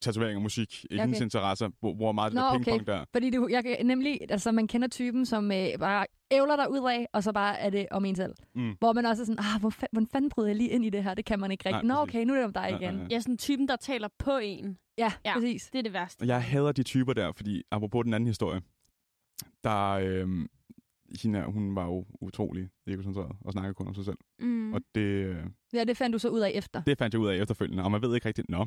Tatovering 0.00 0.36
og 0.36 0.42
musik, 0.42 0.84
okay. 0.84 0.94
Okay. 0.96 1.04
hendes 1.04 1.20
interesser, 1.20 1.68
hvor, 1.80 1.94
hvor 1.94 2.12
meget 2.12 2.32
det 2.32 2.36
Nå, 2.36 2.40
der 2.42 2.48
okay. 2.50 2.64
pingpong 2.64 2.86
der. 2.86 3.04
Fordi 3.12 3.30
det, 3.30 3.50
jeg 3.50 3.78
nemlig, 3.84 4.18
altså 4.30 4.52
man 4.52 4.66
kender 4.66 4.88
typen, 4.88 5.26
som 5.26 5.52
øh, 5.52 5.78
bare 5.78 6.06
ævler 6.30 6.56
der 6.56 6.66
ud 6.66 6.90
af, 6.90 7.06
og 7.12 7.22
så 7.22 7.32
bare 7.32 7.58
er 7.58 7.70
det 7.70 7.86
om 7.90 8.04
en 8.04 8.16
selv. 8.16 8.34
Mm. 8.54 8.76
Hvor 8.78 8.92
man 8.92 9.06
også 9.06 9.22
er 9.22 9.26
sådan, 9.26 9.38
ah, 9.54 9.60
hvor, 9.60 9.70
fa- 9.70 9.86
hvordan 9.92 10.06
fanden 10.12 10.30
bryder 10.30 10.48
jeg 10.48 10.56
lige 10.56 10.70
ind 10.70 10.84
i 10.84 10.90
det 10.90 11.04
her? 11.04 11.14
Det 11.14 11.24
kan 11.24 11.40
man 11.40 11.50
ikke 11.50 11.68
rigtigt. 11.68 11.86
Nå, 11.86 11.94
præcis. 11.94 12.14
okay, 12.14 12.24
nu 12.24 12.32
er 12.32 12.36
det 12.36 12.44
om 12.44 12.52
dig 12.52 12.66
Ja, 12.70 12.76
igen. 12.76 12.94
ja, 12.96 13.02
ja. 13.02 13.06
Jeg 13.10 13.16
er 13.16 13.20
sådan 13.20 13.38
typen, 13.38 13.68
der 13.68 13.76
taler 13.76 14.08
på 14.18 14.38
en. 14.42 14.78
Ja, 14.98 15.12
Ja. 15.24 15.34
præcis. 15.34 15.70
Det 15.72 15.78
er 15.78 15.82
det 15.82 15.92
værste. 15.92 16.22
Og 16.22 16.26
jeg 16.26 16.42
hader 16.42 16.72
de 16.72 16.82
typer 16.82 17.12
der, 17.12 17.32
fordi 17.32 17.62
apropos 17.70 18.04
den 18.04 18.14
anden 18.14 18.26
historie, 18.26 18.60
der 19.64 19.90
øhm, 19.92 20.48
hende, 21.22 21.44
hun 21.44 21.74
var 21.76 21.84
jo 21.84 22.06
utrolig 22.20 22.68
egocentreret 22.86 23.32
og 23.40 23.52
snakkede 23.52 23.74
kun 23.74 23.88
om 23.88 23.94
sig 23.94 24.04
selv. 24.04 24.18
Mm. 24.38 24.46
Mm. 24.46 24.72
Og 24.74 24.80
det, 24.94 25.00
øh, 25.00 25.36
Ja, 25.72 25.84
det 25.84 25.96
fandt 25.96 26.14
du 26.14 26.18
så 26.18 26.28
ud 26.28 26.40
af 26.40 26.50
efter. 26.54 26.82
det 26.82 26.98
fandt 26.98 27.14
jeg 27.14 27.20
ud 27.20 27.28
af 27.28 27.36
efterfølgende, 27.36 27.82
og 27.84 27.90
man 27.90 28.02
ved 28.02 28.14
ikke 28.14 28.28
rigtigt, 28.28 28.48
nå, 28.48 28.66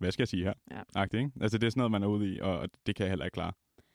hvad 0.00 0.12
skal 0.12 0.22
jeg 0.22 0.28
sige 0.28 0.44
her? 0.44 0.52
Ja. 0.70 0.80
Agtigt, 0.94 1.20
ikke? 1.20 1.32
Altså 1.40 1.58
det 1.58 1.66
er 1.66 1.70
sådan 1.70 1.78
noget, 1.80 1.90
man 1.90 2.02
er 2.02 2.06
ude 2.06 2.34
i, 2.34 2.40
og 2.40 2.68
det 2.86 2.94
kan 2.96 3.04
jeg 3.04 3.10
heller 3.10 3.24
ikke 3.24 3.34
klare. 3.34 3.52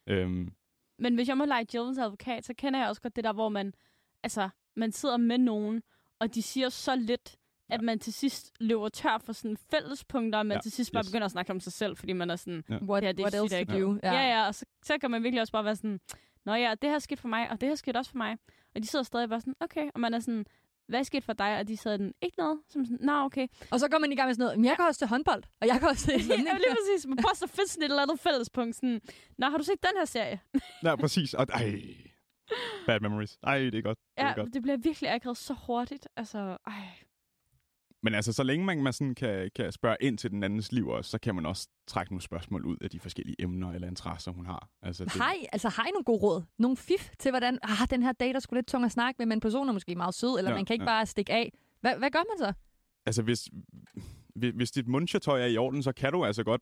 Øhm, 0.08 0.54
Men 1.00 1.16
hvis 1.16 1.28
jeg 1.28 1.38
må 1.38 1.46
lege 1.46 1.66
Jillens 1.74 1.98
advokat, 1.98 2.46
så 2.46 2.54
kender 2.54 2.80
jeg 2.80 2.90
også 2.90 3.02
godt 3.02 3.16
det 3.16 3.24
der, 3.24 3.34
hvor 3.34 3.50
man, 3.50 3.74
altså, 4.24 4.50
man 4.76 4.92
sidder 4.92 5.18
med 5.18 5.38
nogen, 5.38 5.84
og 6.20 6.36
de 6.36 6.42
siger 6.42 6.70
så 6.70 6.96
lidt, 6.96 7.36
at 7.70 7.82
man 7.82 8.00
til 8.00 8.14
sidst 8.14 8.52
løber 8.60 8.90
tør 8.90 9.18
for 9.18 9.34
sådan 9.34 9.58
fællespunkter, 9.58 10.40
og 10.40 10.46
man 10.46 10.52
Ja, 10.56 10.58
ja, 10.58 10.62
til 10.62 10.72
sidst 10.72 10.92
bare 10.94 11.02
yes. 11.04 11.10
begynder 11.10 11.26
at 11.26 11.32
snakke 11.32 11.52
om 11.52 11.60
sig 11.60 11.74
selv, 11.74 11.98
fordi 11.98 12.14
man 12.14 12.30
er 12.30 12.36
sådan, 12.36 12.64
What, 12.70 13.04
Ja, 13.04 13.12
det 13.12 13.20
er 13.20 13.24
what 13.24 13.52
else 13.52 13.66
to 13.66 13.80
do? 13.80 14.00
ja, 14.04 14.14
ja, 14.14 14.28
ja 14.28 14.48
og 14.48 14.56
så, 14.56 14.66
så 14.84 14.98
kan 14.98 15.12
man 15.12 15.24
virkelig 15.24 15.42
også 15.42 15.54
bare 15.54 15.66
være 15.66 15.76
sådan, 15.76 16.00
Nå 16.46 16.54
ja, 16.54 16.74
det 16.82 16.90
her 16.90 17.00
skete 17.00 17.22
for 17.22 17.28
mig, 17.28 17.50
og 17.52 17.62
det 17.62 17.70
her 17.70 17.76
skete 17.76 17.98
også 17.98 18.12
for 18.12 18.18
mig. 18.18 18.38
Og 18.76 18.82
de 18.82 18.88
sidder 18.88 19.04
stadig 19.04 19.30
bare 19.30 19.40
sådan, 19.42 19.56
okay, 19.60 19.90
og 19.94 20.00
man 20.00 20.14
er 20.14 20.20
sådan, 20.20 20.46
hvad 20.88 21.00
er 21.00 21.04
sket 21.04 21.24
for 21.24 21.34
dig? 21.34 21.58
Og 21.60 21.68
de 21.68 21.78
sidder 21.78 21.98
den, 21.98 22.14
ikke 22.22 22.38
noget. 22.38 22.60
Som 22.70 22.86
sådan, 22.86 23.06
nå, 23.06 23.14
okay. 23.14 23.48
Og 23.72 23.80
så 23.80 23.88
går 23.90 24.00
man 24.00 24.12
i 24.12 24.16
gang 24.16 24.28
med 24.28 24.34
sådan 24.36 24.44
noget, 24.44 24.58
men 24.60 24.66
jeg 24.66 24.76
kan 24.76 24.86
også 24.86 24.98
til 25.00 25.08
håndbold, 25.08 25.44
og 25.62 25.68
jeg 25.68 25.80
kan 25.80 25.88
også 25.90 26.06
til 26.06 26.28
ja, 26.30 26.36
lige 26.36 26.76
præcis. 26.78 27.08
Man 27.08 27.18
prøver 27.18 27.36
så 27.36 27.48
finde 27.48 27.70
sådan 27.72 27.84
et 27.84 27.90
eller 27.90 28.02
andet 28.02 28.20
fællespunkt. 28.20 28.76
Sådan, 28.76 29.02
nå, 29.38 29.50
har 29.50 29.58
du 29.58 29.64
set 29.64 29.82
den 29.84 29.98
her 29.98 30.06
serie? 30.06 30.40
ja, 30.84 30.96
præcis. 30.96 31.34
Og, 31.34 31.48
ej, 31.54 31.80
bad 32.86 33.00
memories. 33.00 33.38
Ej, 33.44 33.58
det 33.58 33.76
er 33.76 33.82
godt. 33.82 33.98
Det 34.18 34.24
er 34.24 34.28
Ja, 34.28 34.34
godt. 34.34 34.54
det 34.54 34.62
bliver 34.62 34.78
virkelig 34.78 35.10
akavet 35.12 35.38
så 35.38 35.54
hurtigt. 35.68 36.08
Altså, 36.18 36.58
ej. 36.68 36.74
Men 38.06 38.14
altså, 38.14 38.34
så 38.34 38.44
længe 38.44 38.66
man, 38.66 38.84
man 38.84 38.94
sådan 38.94 39.16
kan, 39.16 39.52
kan 39.56 39.72
spørge 39.72 39.98
ind 40.02 40.18
til 40.18 40.32
den 40.32 40.44
andens 40.44 40.72
liv 40.72 40.88
også, 40.88 41.12
så 41.12 41.18
kan 41.18 41.36
man 41.36 41.46
også 41.46 41.68
trække 41.88 42.12
nogle 42.12 42.22
spørgsmål 42.22 42.66
ud 42.66 42.78
af 42.82 42.90
de 42.90 43.00
forskellige 43.00 43.36
emner 43.40 43.72
eller 43.72 43.88
interesser, 43.88 44.32
hun 44.32 44.46
har. 44.46 44.70
Altså, 44.82 45.06
det, 45.06 45.16
I, 45.16 45.46
altså, 45.52 45.70
har 45.70 45.86
I 45.86 45.90
nogle 45.94 46.04
gode 46.04 46.18
råd? 46.18 46.44
Nogle 46.60 46.78
fif 46.78 47.10
til, 47.20 47.32
hvordan 47.32 47.60
ah, 47.64 47.90
den 47.90 48.04
her 48.04 48.12
date 48.12 48.36
er 48.36 48.40
sgu 48.40 48.56
lidt 48.56 48.68
tung 48.68 48.86
at 48.86 48.92
snakke 48.92 49.16
med, 49.18 49.26
men 49.26 49.40
personen 49.40 49.70
er 49.70 49.74
måske 49.74 49.96
meget 49.96 50.16
sød, 50.16 50.38
eller 50.38 50.52
Ja, 50.52 50.58
man 50.58 50.66
kan 50.66 50.74
ikke 50.74 50.84
ja. 50.84 50.90
bare 50.90 51.06
stikke 51.06 51.34
af. 51.34 51.54
Hvad, 51.82 51.98
hvad 51.98 52.12
gør 52.12 52.24
man 52.32 52.48
så? 52.48 52.54
altså 53.06 53.22
hvis, 53.22 53.50
hvis, 54.36 54.54
hvis 54.56 54.72
dit 54.72 54.88
munchertøj 54.88 55.42
er 55.42 55.46
i 55.46 55.58
orden, 55.58 55.84
så 55.84 55.92
kan 55.92 56.14
du 56.14 56.26
altså 56.26 56.44
godt 56.44 56.62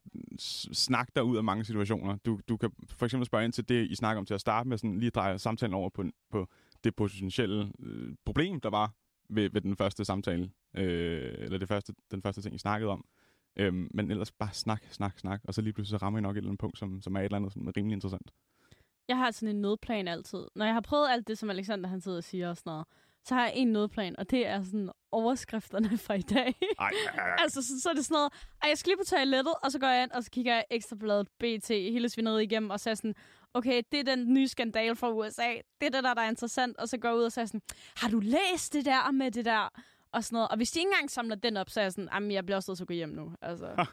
snakke 0.75 1.11
dig 1.15 1.23
ud 1.23 1.37
af 1.37 1.43
mange 1.43 1.65
situationer. 1.65 2.15
Du, 2.25 2.39
du 2.49 2.57
kan 2.57 2.69
for 2.97 3.05
eksempel 3.05 3.25
spørge 3.25 3.45
ind 3.45 3.53
til 3.53 3.69
det, 3.69 3.87
I 3.91 3.95
snakker 3.95 4.19
om 4.19 4.25
til 4.25 4.33
at 4.33 4.41
starte 4.41 4.69
med, 4.69 4.77
sådan 4.77 4.99
lige 4.99 5.09
dreje 5.09 5.39
samtalen 5.39 5.73
over 5.73 5.89
på, 5.89 6.03
på 6.31 6.47
det 6.83 6.95
potentielle 6.95 7.71
øh, 7.79 8.13
problem, 8.25 8.61
der 8.61 8.69
var 8.69 8.93
ved, 9.29 9.49
ved 9.49 9.61
den 9.61 9.75
første 9.75 10.05
samtale, 10.05 10.51
øh, 10.77 11.33
eller 11.37 11.57
det 11.57 11.67
første, 11.67 11.93
den 12.11 12.21
første 12.21 12.41
ting, 12.41 12.55
I 12.55 12.57
snakkede 12.57 12.91
om. 12.91 13.05
Øhm, 13.55 13.87
men 13.93 14.11
ellers 14.11 14.31
bare 14.31 14.53
snak, 14.53 14.83
snak, 14.89 15.19
snak, 15.19 15.41
og 15.43 15.53
så 15.53 15.61
lige 15.61 15.73
pludselig 15.73 15.99
så 15.99 16.05
rammer 16.05 16.19
I 16.19 16.21
nok 16.21 16.35
et 16.35 16.37
eller 16.37 16.49
andet 16.49 16.59
punkt, 16.59 16.77
som, 16.77 17.01
som 17.01 17.15
er 17.15 17.19
et 17.19 17.23
eller 17.23 17.37
andet 17.37 17.53
sådan 17.53 17.77
rimelig 17.77 17.93
interessant. 17.93 18.31
Jeg 19.07 19.17
har 19.17 19.31
sådan 19.31 19.55
en 19.55 19.61
nødplan 19.61 20.07
altid. 20.07 20.45
Når 20.55 20.65
jeg 20.65 20.73
har 20.73 20.81
prøvet 20.81 21.09
alt 21.09 21.27
det, 21.27 21.37
som 21.37 21.49
Alexander 21.49 21.89
han 21.89 22.01
sidder 22.01 22.17
og 22.17 22.23
siger 22.23 22.49
og 22.49 22.57
sådan 22.57 22.69
noget, 22.69 22.85
så 23.25 23.35
har 23.35 23.43
jeg 23.43 23.53
en 23.55 23.67
nødplan, 23.67 24.15
og 24.19 24.31
det 24.31 24.47
er 24.47 24.63
sådan 24.63 24.89
overskrifterne 25.11 25.97
fra 26.05 26.13
i 26.13 26.21
dag. 26.21 26.55
Ej, 26.79 26.91
altså, 27.43 27.61
så, 27.61 27.81
så 27.81 27.89
er 27.89 27.93
det 27.93 28.05
sådan 28.05 28.15
noget, 28.15 28.31
ej, 28.63 28.69
jeg 28.69 28.77
skal 28.77 28.89
lige 28.89 28.97
på 28.97 29.03
toilettet, 29.03 29.53
og 29.63 29.71
så 29.71 29.79
går 29.79 29.87
jeg 29.87 30.03
ind, 30.03 30.11
og 30.11 30.23
så 30.23 30.31
kigger 30.31 30.53
jeg 30.53 30.65
ekstrabladet 30.71 31.27
BT 31.39 31.67
hele 31.67 32.09
svineriet 32.09 32.43
igennem, 32.43 32.69
og 32.69 32.79
så 32.79 32.89
er 32.89 32.95
sådan, 32.95 33.15
okay, 33.53 33.81
det 33.91 33.99
er 33.99 34.15
den 34.15 34.33
nye 34.33 34.47
skandal 34.47 34.95
fra 34.95 35.11
USA. 35.11 35.49
Det 35.79 35.85
er 35.85 35.89
det 35.89 36.03
der, 36.03 36.13
der 36.13 36.21
er 36.21 36.29
interessant. 36.29 36.77
Og 36.77 36.89
så 36.89 36.97
går 36.97 37.09
jeg 37.09 37.17
ud 37.17 37.23
og 37.23 37.31
siger 37.31 37.45
sådan, 37.45 37.61
har 37.95 38.09
du 38.09 38.19
læst 38.19 38.73
det 38.73 38.85
der 38.85 39.11
med 39.11 39.31
det 39.31 39.45
der? 39.45 39.69
Og 40.11 40.23
sådan 40.23 40.35
noget. 40.35 40.49
Og 40.49 40.57
hvis 40.57 40.71
de 40.71 40.79
ikke 40.79 40.89
engang 40.89 41.11
samler 41.11 41.35
den 41.35 41.57
op, 41.57 41.69
så 41.69 41.79
er 41.79 41.83
jeg 41.83 41.91
sådan, 41.91 42.09
jamen, 42.13 42.31
jeg 42.31 42.45
bliver 42.45 42.55
også 42.55 42.71
nødt 42.71 42.77
til 42.77 42.83
at 42.83 42.87
gå 42.87 42.93
hjem 42.93 43.09
nu. 43.09 43.31
Altså, 43.41 43.67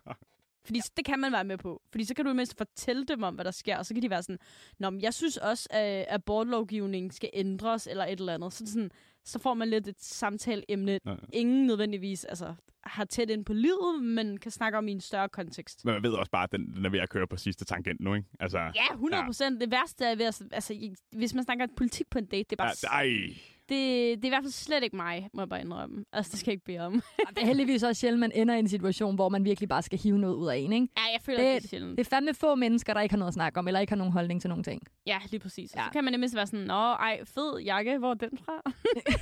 Fordi 0.65 0.81
det 0.97 1.05
kan 1.05 1.21
man 1.21 1.33
være 1.33 1.45
med 1.45 1.59
på. 1.59 1.83
Fordi 1.91 2.05
så 2.05 2.15
kan 2.15 2.25
du 2.25 2.33
mindst 2.33 2.59
fortælle 2.59 3.05
dem 3.05 3.23
om, 3.23 3.35
hvad 3.35 3.45
der 3.45 3.51
sker, 3.51 3.77
og 3.79 3.87
så 3.87 3.95
kan 3.95 4.03
de 4.03 4.11
være 4.11 4.23
sådan, 4.23 4.39
Nå, 4.79 4.91
men 4.91 5.01
jeg 5.03 5.15
synes 5.15 5.37
også, 5.37 5.69
at 5.71 6.07
abortlovgivningen 6.09 7.11
skal 7.11 7.31
ændres, 7.33 7.87
eller 7.87 8.05
et 8.05 8.21
eller 8.21 8.35
andet. 8.35 8.53
Så, 8.53 8.67
sådan, 8.67 8.91
så 9.25 9.39
får 9.39 9.55
man 9.55 9.69
lidt 9.69 9.89
et 9.89 10.03
samtaleemne. 10.03 11.01
Ja. 11.07 11.15
Ingen 11.33 11.67
nødvendigvis 11.67 12.25
altså, 12.25 12.55
har 12.85 13.05
tæt 13.05 13.31
ind 13.31 13.45
på 13.45 13.53
livet, 13.53 14.03
men 14.03 14.39
kan 14.39 14.51
snakke 14.51 14.79
om 14.79 14.89
i 14.89 14.93
en 14.93 15.01
større 15.01 15.29
kontekst. 15.29 15.85
Men 15.85 15.95
man 15.95 16.03
ved 16.03 16.13
også 16.13 16.31
bare, 16.31 16.45
at 16.45 16.53
den, 16.53 16.75
den 16.77 16.85
er 16.85 16.91
ved 16.91 17.01
at 17.01 17.09
køre 17.11 17.27
på 17.27 17.37
sidste 17.37 17.65
tangent 17.65 18.01
nu, 18.01 18.15
ikke? 18.15 18.29
Altså, 18.41 18.59
Ja, 18.59 18.93
100 18.93 19.25
procent. 19.25 19.61
Ja. 19.61 19.65
Det 19.65 19.73
værste 19.73 20.05
er 20.05 20.15
ved 20.17 20.25
at, 20.25 20.43
altså, 20.53 20.95
hvis 21.13 21.35
man 21.35 21.45
snakker 21.45 21.67
politik 21.77 22.11
på 22.11 22.19
en 22.19 22.27
date, 22.27 22.45
det 22.51 22.53
er 22.53 22.57
bare... 22.57 22.73
ja, 22.83 22.89
ej, 22.89 23.35
det, 23.71 24.17
det 24.19 24.25
er 24.25 24.29
i 24.29 24.29
hvert 24.29 24.43
fald 24.45 24.53
slet 24.53 24.83
ikke 24.85 24.97
mig, 24.97 25.29
må 25.35 25.41
jeg 25.41 25.49
bare 25.49 25.61
indrømme. 25.61 26.05
Altså, 26.13 26.31
det 26.31 26.41
skal 26.41 26.51
jeg 26.51 26.55
ikke 26.55 26.65
bede 26.65 26.79
om. 26.79 26.93
Det 27.29 27.39
er 27.43 27.47
heldigvis 27.47 27.83
også 27.83 28.01
sjældent, 28.01 28.21
man 28.21 28.33
ender 28.35 28.55
i 28.55 28.59
en 28.59 28.69
situation, 28.69 29.15
hvor 29.15 29.29
man 29.29 29.45
virkelig 29.45 29.69
bare 29.69 29.83
skal 29.83 29.99
hive 29.99 30.19
noget 30.19 30.35
ud 30.35 30.49
af 30.49 30.57
en, 30.57 30.73
ikke? 30.73 30.89
ja, 30.97 31.03
jeg 31.13 31.21
føler, 31.23 31.39
Det- 31.39 31.47
det, 31.55 31.63
det 31.63 31.65
er 31.65 31.69
sjældent. 31.69 31.99
Det 31.99 32.07
er 32.07 32.11
fandme 32.11 32.35
få 32.35 32.55
mennesker, 32.55 32.95
der 32.95 33.01
ikke 33.01 33.13
har 33.13 33.19
noget 33.19 33.29
at 33.31 33.35
snakke 33.35 33.59
om, 33.59 33.67
eller 33.69 33.81
ikke 33.81 33.91
har 33.91 33.97
nogen 33.97 34.13
holdning 34.13 34.41
til 34.41 34.49
nogen 34.51 34.65
ting. 34.65 34.83
Ja, 35.07 35.19
lige 35.31 35.41
præcis. 35.41 35.75
Ja. 35.75 35.81
Ja. 35.81 35.87
Så 35.87 35.93
kan 35.93 36.05
man 36.05 36.13
nemlig 36.13 36.31
være 36.35 36.47
sådan, 36.47 36.67
Nå, 36.67 36.75
ej, 36.75 37.21
fed 37.25 37.59
jakke, 37.65 37.99
hvor 37.99 38.11
er 38.11 38.15
den 38.15 38.39
fra? 38.45 38.73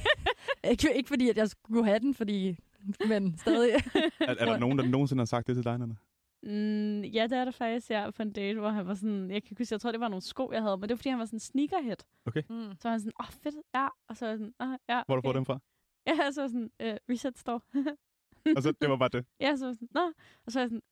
Ikke, 0.70 0.94
ikke 0.96 1.08
fordi, 1.08 1.28
at 1.30 1.36
jeg 1.36 1.48
skulle 1.48 1.84
have 1.84 1.98
den, 1.98 2.14
fordi... 2.14 2.56
Men 3.08 3.38
stadig. 3.38 3.70
er, 4.20 4.34
er 4.38 4.44
der 4.44 4.58
nogen, 4.58 4.78
der 4.78 4.84
nogensinde 4.84 5.20
har 5.20 5.24
sagt 5.26 5.46
det 5.46 5.56
til 5.56 5.64
dig, 5.64 5.78
Nana? 5.78 5.94
Mm, 6.42 7.00
ja, 7.00 7.22
det 7.22 7.38
er 7.38 7.44
der 7.44 7.50
faktisk, 7.50 7.90
ja, 7.90 8.10
på 8.10 8.22
en 8.22 8.32
date, 8.32 8.58
hvor 8.58 8.68
han 8.68 8.86
var 8.86 8.94
sådan, 8.94 9.20
jeg 9.30 9.42
kan 9.42 9.48
ikke 9.50 9.60
huske, 9.60 9.72
jeg 9.72 9.80
tror, 9.80 9.92
det 9.92 10.00
var 10.00 10.08
nogle 10.08 10.22
sko, 10.22 10.52
jeg 10.52 10.62
havde, 10.62 10.76
men 10.76 10.82
det 10.82 10.90
var, 10.90 10.96
fordi 10.96 11.08
han 11.08 11.18
var 11.18 11.24
sådan 11.24 11.40
sneakerhead. 11.40 11.96
Mm. 12.26 12.72
Så 12.80 12.80
var 12.84 12.90
han 12.90 13.00
sådan, 13.00 13.12
åh, 13.20 13.26
oh, 13.26 13.32
fedt, 13.32 13.54
ja. 13.74 13.88
Og 14.08 14.16
så 14.16 14.24
var 14.24 14.30
jeg 14.30 14.38
sådan, 14.38 14.54
åh, 14.60 14.78
ja, 14.88 15.02
Hvor 15.06 15.14
har 15.14 15.14
du 15.14 15.18
okay. 15.18 15.26
fået 15.26 15.34
dem 15.34 15.44
fra? 15.44 15.58
Ja, 16.06 16.30
så 16.30 16.40
var 16.40 16.48
sådan, 16.48 16.70
øh, 16.80 16.96
reset 17.10 17.38
store. 17.38 17.60
Og 18.56 18.62
så, 18.62 18.72
det 18.80 18.90
var 18.90 18.96
bare 18.96 19.08
det. 19.08 19.26
ja, 19.40 19.56
så 19.56 19.64
var 19.64 19.70
jeg 19.70 19.76
sådan, 19.76 19.88
nå. 19.94 20.12
Og 20.46 20.52
så 20.52 20.58
var 20.58 20.62
jeg 20.62 20.70
sådan, 20.70 20.82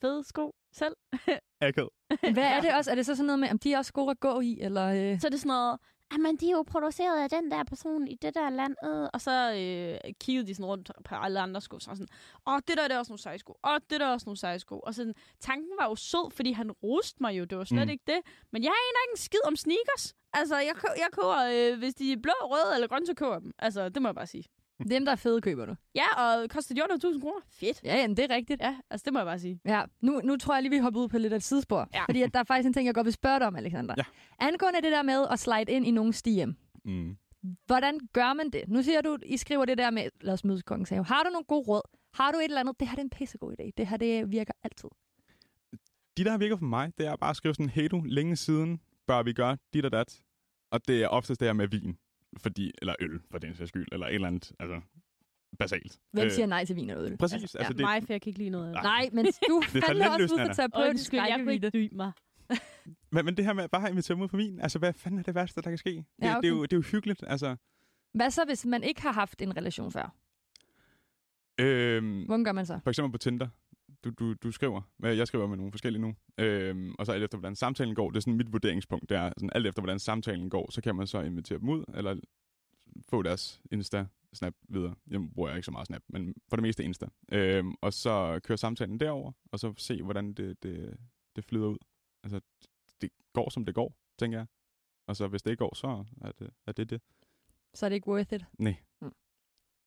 fede 0.00 0.24
sko 0.24 0.54
selv. 0.72 0.96
Akavet. 1.60 1.90
Hvad 2.32 2.44
er 2.56 2.60
det 2.60 2.74
også? 2.74 2.90
Er 2.90 2.94
det 2.94 3.06
så 3.06 3.14
sådan 3.16 3.26
noget 3.26 3.38
med, 3.38 3.50
om 3.50 3.58
de 3.58 3.72
er 3.72 3.78
også 3.78 3.92
gode 3.92 4.10
at 4.10 4.20
gå 4.20 4.40
i? 4.40 4.60
Eller, 4.60 4.86
øh... 4.86 5.20
Så 5.20 5.26
er 5.26 5.30
det 5.30 5.40
sådan 5.40 5.48
noget, 5.48 5.78
men 6.18 6.36
de 6.36 6.46
er 6.46 6.50
jo 6.52 6.62
produceret 6.62 7.22
af 7.22 7.30
den 7.30 7.50
der 7.50 7.64
person 7.64 8.08
i 8.08 8.14
det 8.14 8.34
der 8.34 8.50
land. 8.50 8.76
Og 9.12 9.20
så 9.20 9.52
øh, 9.52 10.12
kiggede 10.20 10.46
de 10.46 10.54
sådan 10.54 10.66
rundt 10.66 10.90
på 11.04 11.14
alle 11.14 11.40
andre 11.40 11.60
sko. 11.60 11.78
Så 11.78 11.90
sådan, 11.90 12.08
åh, 12.46 12.58
det 12.68 12.76
der 12.76 12.88
det 12.88 12.94
er 12.94 12.98
også 12.98 13.10
nogle 13.12 13.22
seje 13.22 13.38
sko. 13.38 13.56
Åh, 13.64 13.78
det 13.90 14.00
der 14.00 14.06
er 14.06 14.12
også 14.12 14.24
nogle 14.26 14.36
seje 14.38 14.58
sko. 14.58 14.78
Og 14.78 14.94
sådan, 14.94 15.14
tanken 15.40 15.70
var 15.80 15.88
jo 15.88 15.94
sød, 15.94 16.30
fordi 16.30 16.52
han 16.52 16.70
roste 16.70 17.16
mig 17.20 17.38
jo. 17.38 17.44
Det 17.44 17.58
var 17.58 17.64
slet 17.64 17.86
mm. 17.86 17.90
ikke 17.90 18.04
det. 18.06 18.20
Men 18.52 18.62
jeg 18.62 18.70
aner 18.70 19.00
ikke 19.04 19.12
en 19.12 19.16
skid 19.16 19.40
om 19.46 19.56
sneakers. 19.56 20.14
Altså, 20.32 20.56
jeg, 20.56 20.74
kø- 20.74 20.96
jeg 20.96 21.08
køber, 21.12 21.72
øh, 21.72 21.78
hvis 21.78 21.94
de 21.94 22.12
er 22.12 22.16
blå, 22.22 22.32
røde 22.42 22.74
eller 22.74 22.88
grønne, 22.88 23.06
så 23.06 23.14
køber 23.14 23.32
jeg 23.32 23.42
dem. 23.42 23.52
Altså, 23.58 23.88
det 23.88 24.02
må 24.02 24.08
jeg 24.08 24.14
bare 24.14 24.26
sige. 24.26 24.44
Dem, 24.88 25.04
der 25.04 25.12
er 25.12 25.16
fede, 25.16 25.40
køber 25.40 25.66
du. 25.66 25.74
Ja, 25.94 26.06
og 26.16 26.50
koster 26.50 26.74
de 26.74 26.82
under 26.82 26.94
1000 26.94 27.22
kroner? 27.22 27.40
Fedt. 27.50 27.80
Ja, 27.84 27.96
jamen, 27.96 28.16
det 28.16 28.30
er 28.30 28.34
rigtigt. 28.34 28.60
Ja, 28.60 28.76
altså, 28.90 29.04
det 29.04 29.12
må 29.12 29.18
jeg 29.18 29.26
bare 29.26 29.38
sige. 29.38 29.60
Ja, 29.64 29.82
nu, 30.02 30.20
nu 30.24 30.36
tror 30.36 30.54
jeg 30.54 30.62
lige, 30.62 30.70
vi 30.70 30.78
hopper 30.78 31.00
ud 31.00 31.08
på 31.08 31.18
lidt 31.18 31.32
af 31.32 31.36
et 31.36 31.42
sidespor. 31.42 31.88
Ja. 31.94 32.04
Fordi 32.04 32.22
at 32.22 32.34
der 32.34 32.40
er 32.40 32.44
faktisk 32.44 32.66
en 32.66 32.72
ting, 32.72 32.86
jeg 32.86 32.94
godt 32.94 33.04
vil 33.04 33.12
spørge 33.12 33.38
dig 33.38 33.46
om, 33.46 33.56
Alexander. 33.56 33.94
Ja. 33.98 34.02
Angående 34.38 34.82
det 34.82 34.92
der 34.92 35.02
med 35.02 35.26
at 35.30 35.38
slide 35.38 35.72
ind 35.72 35.86
i 35.86 35.90
nogle 35.90 36.12
stiem. 36.12 36.56
Mm. 36.84 37.16
Hvordan 37.66 37.98
gør 38.12 38.32
man 38.32 38.50
det? 38.50 38.64
Nu 38.68 38.82
siger 38.82 39.00
du, 39.00 39.18
I 39.22 39.36
skriver 39.36 39.64
det 39.64 39.78
der 39.78 39.90
med, 39.90 40.08
lad 40.20 40.34
os 40.34 40.44
mødes 40.44 40.62
kongens 40.62 40.90
have. 40.90 41.04
Har 41.04 41.22
du 41.22 41.30
nogle 41.30 41.44
gode 41.44 41.64
råd? 41.68 41.82
Har 42.14 42.32
du 42.32 42.38
et 42.38 42.44
eller 42.44 42.60
andet? 42.60 42.80
Det 42.80 42.88
her 42.88 42.94
det 42.94 43.00
er 43.00 43.04
en 43.04 43.10
pissegod 43.10 43.52
idé. 43.60 43.70
Det 43.76 43.86
her 43.86 43.96
det 43.96 44.30
virker 44.30 44.52
altid. 44.62 44.88
De, 46.16 46.24
der 46.24 46.30
har 46.30 46.38
virket 46.38 46.58
for 46.58 46.66
mig, 46.66 46.92
det 46.98 47.06
er 47.06 47.16
bare 47.16 47.30
at 47.30 47.36
skrive 47.36 47.54
sådan, 47.54 47.68
hey 47.68 47.88
du, 47.90 48.02
længe 48.06 48.36
siden 48.36 48.80
bør 49.06 49.22
vi 49.22 49.32
gøre 49.32 49.56
dit 49.74 49.84
og 49.84 49.92
dat. 49.92 50.22
Og 50.72 50.88
det 50.88 51.02
er 51.02 51.08
oftest 51.08 51.40
det 51.40 51.48
her 51.48 51.52
med 51.52 51.68
vin. 51.68 51.96
Fordi, 52.38 52.72
eller 52.82 52.94
øl, 53.00 53.20
for 53.30 53.38
den 53.38 53.54
sags 53.54 53.68
skyld. 53.68 53.86
Eller 53.92 54.06
et 54.06 54.14
eller 54.14 54.28
andet, 54.28 54.52
altså, 54.58 54.80
basalt. 55.58 56.00
Hvem 56.12 56.24
Øh, 56.24 56.30
siger 56.30 56.46
nej 56.46 56.64
til 56.64 56.76
vin 56.76 56.90
og 56.90 57.04
øl? 57.04 57.16
Præcis. 57.16 57.42
Altså, 57.42 57.58
ja, 57.58 57.62
altså, 57.62 57.72
det... 57.72 57.78
det, 57.78 57.84
mig, 57.86 58.02
for 58.02 58.12
jeg 58.12 58.22
kan 58.22 58.30
ikke 58.30 58.38
lide 58.38 58.50
noget 58.50 58.66
af 58.68 58.74
det. 58.74 58.82
Nej. 58.82 59.00
Nej, 59.00 59.10
men 59.12 59.24
du 59.48 59.56
er 59.58 59.62
fandme 59.86 60.10
også 60.10 60.34
ud 60.34 60.38
Nana. 60.38 60.50
at 60.50 60.56
tage 60.56 60.68
på 60.68 60.78
Og 60.78 60.84
en 60.84 60.90
undskyld, 60.90 61.20
jeg 61.20 61.38
kunne 61.42 61.52
ikke 61.52 61.66
skrækkevidde. 61.68 61.88
dy 61.88 61.96
mig. 61.96 62.12
men, 63.12 63.24
men 63.24 63.36
det 63.36 63.44
her 63.44 63.52
med 63.52 63.68
bare 63.68 63.84
at 63.84 63.90
invitere 63.90 64.16
mig 64.16 64.24
ud 64.24 64.28
på 64.28 64.36
vin, 64.36 64.60
altså 64.60 64.78
hvad 64.78 64.92
fanden 64.92 65.18
er 65.18 65.22
det 65.22 65.34
værste, 65.34 65.62
der 65.62 65.70
kan 65.70 65.78
ske? 65.78 65.90
Det, 65.90 66.04
Ja, 66.22 66.26
det, 66.26 66.32
er, 66.32 66.36
okay. 66.38 66.48
jo, 66.48 66.62
det 66.62 66.72
er 66.72 66.76
jo 66.76 66.82
hyggeligt, 66.82 67.24
altså. 67.26 67.56
Hvad 68.14 68.30
så, 68.30 68.44
hvis 68.44 68.66
man 68.66 68.82
ikke 68.82 69.02
har 69.02 69.12
haft 69.12 69.42
en 69.42 69.56
relation 69.56 69.92
før? 69.92 70.14
Øhm, 71.60 72.24
Hvordan 72.24 72.44
gør 72.44 72.52
man 72.52 72.66
så? 72.66 72.80
For 72.84 72.90
eksempel 72.90 73.12
på 73.12 73.18
Tinder. 73.18 73.48
Du, 74.04 74.10
du, 74.10 74.34
du 74.34 74.50
skriver. 74.52 74.80
hvad- 74.96 75.14
Jeg 75.14 75.26
skriver 75.26 75.46
med 75.46 75.56
nogle 75.56 75.72
forskellige 75.72 76.02
nu. 76.02 76.14
Øhm, 76.38 76.94
og 76.98 77.06
så 77.06 77.12
alt 77.12 77.24
efter, 77.24 77.38
hvordan 77.38 77.56
samtalen 77.56 77.94
går. 77.94 78.10
Det 78.10 78.16
er 78.16 78.20
sådan 78.20 78.36
mit 78.36 78.52
vurderingspunkt. 78.52 79.08
Det 79.08 79.16
er 79.16 79.32
sådan, 79.36 79.50
alt 79.54 79.66
efter, 79.66 79.82
hvordan 79.82 79.98
samtalen 79.98 80.50
går, 80.50 80.70
så 80.70 80.80
kan 80.82 80.96
man 80.96 81.06
så 81.06 81.20
invitere 81.20 81.58
dem 81.58 81.68
ud, 81.68 81.84
eller 81.94 82.16
få 83.08 83.22
deres 83.22 83.62
Insta 83.72 84.06
Snap 84.32 84.54
videre. 84.68 84.94
Jeg 85.10 85.20
bruger 85.34 85.48
jeg 85.48 85.56
ikke 85.56 85.64
så 85.64 85.70
meget 85.70 85.86
Snap, 85.86 86.02
men 86.08 86.34
for 86.48 86.56
det 86.56 86.62
meste 86.62 86.84
Insta. 86.84 87.06
Øhm, 87.32 87.74
og 87.80 87.92
så 87.92 88.40
køre 88.44 88.58
samtalen 88.58 89.00
derover, 89.00 89.32
og 89.52 89.58
så 89.58 89.74
se, 89.76 90.02
hvordan 90.02 90.32
det, 90.32 90.62
det, 90.62 90.96
det 91.36 91.44
flyder 91.44 91.66
ud. 91.66 91.78
Altså, 92.24 92.40
det 93.00 93.10
går, 93.32 93.50
som 93.50 93.64
det 93.64 93.74
går, 93.74 93.94
tænker 94.18 94.38
jeg. 94.38 94.46
Og 95.06 95.16
så 95.16 95.28
hvis 95.28 95.42
det 95.42 95.50
ikke 95.50 95.58
går, 95.64 95.74
så 95.74 96.04
er 96.20 96.32
det 96.32 96.50
er 96.66 96.72
det. 96.72 96.90
det. 96.90 97.00
Så 97.74 97.86
er 97.86 97.88
det 97.88 97.94
ikke 97.96 98.08
worth 98.08 98.32
it. 98.34 98.44
Nej. 98.58 98.74
Mm. 99.00 99.12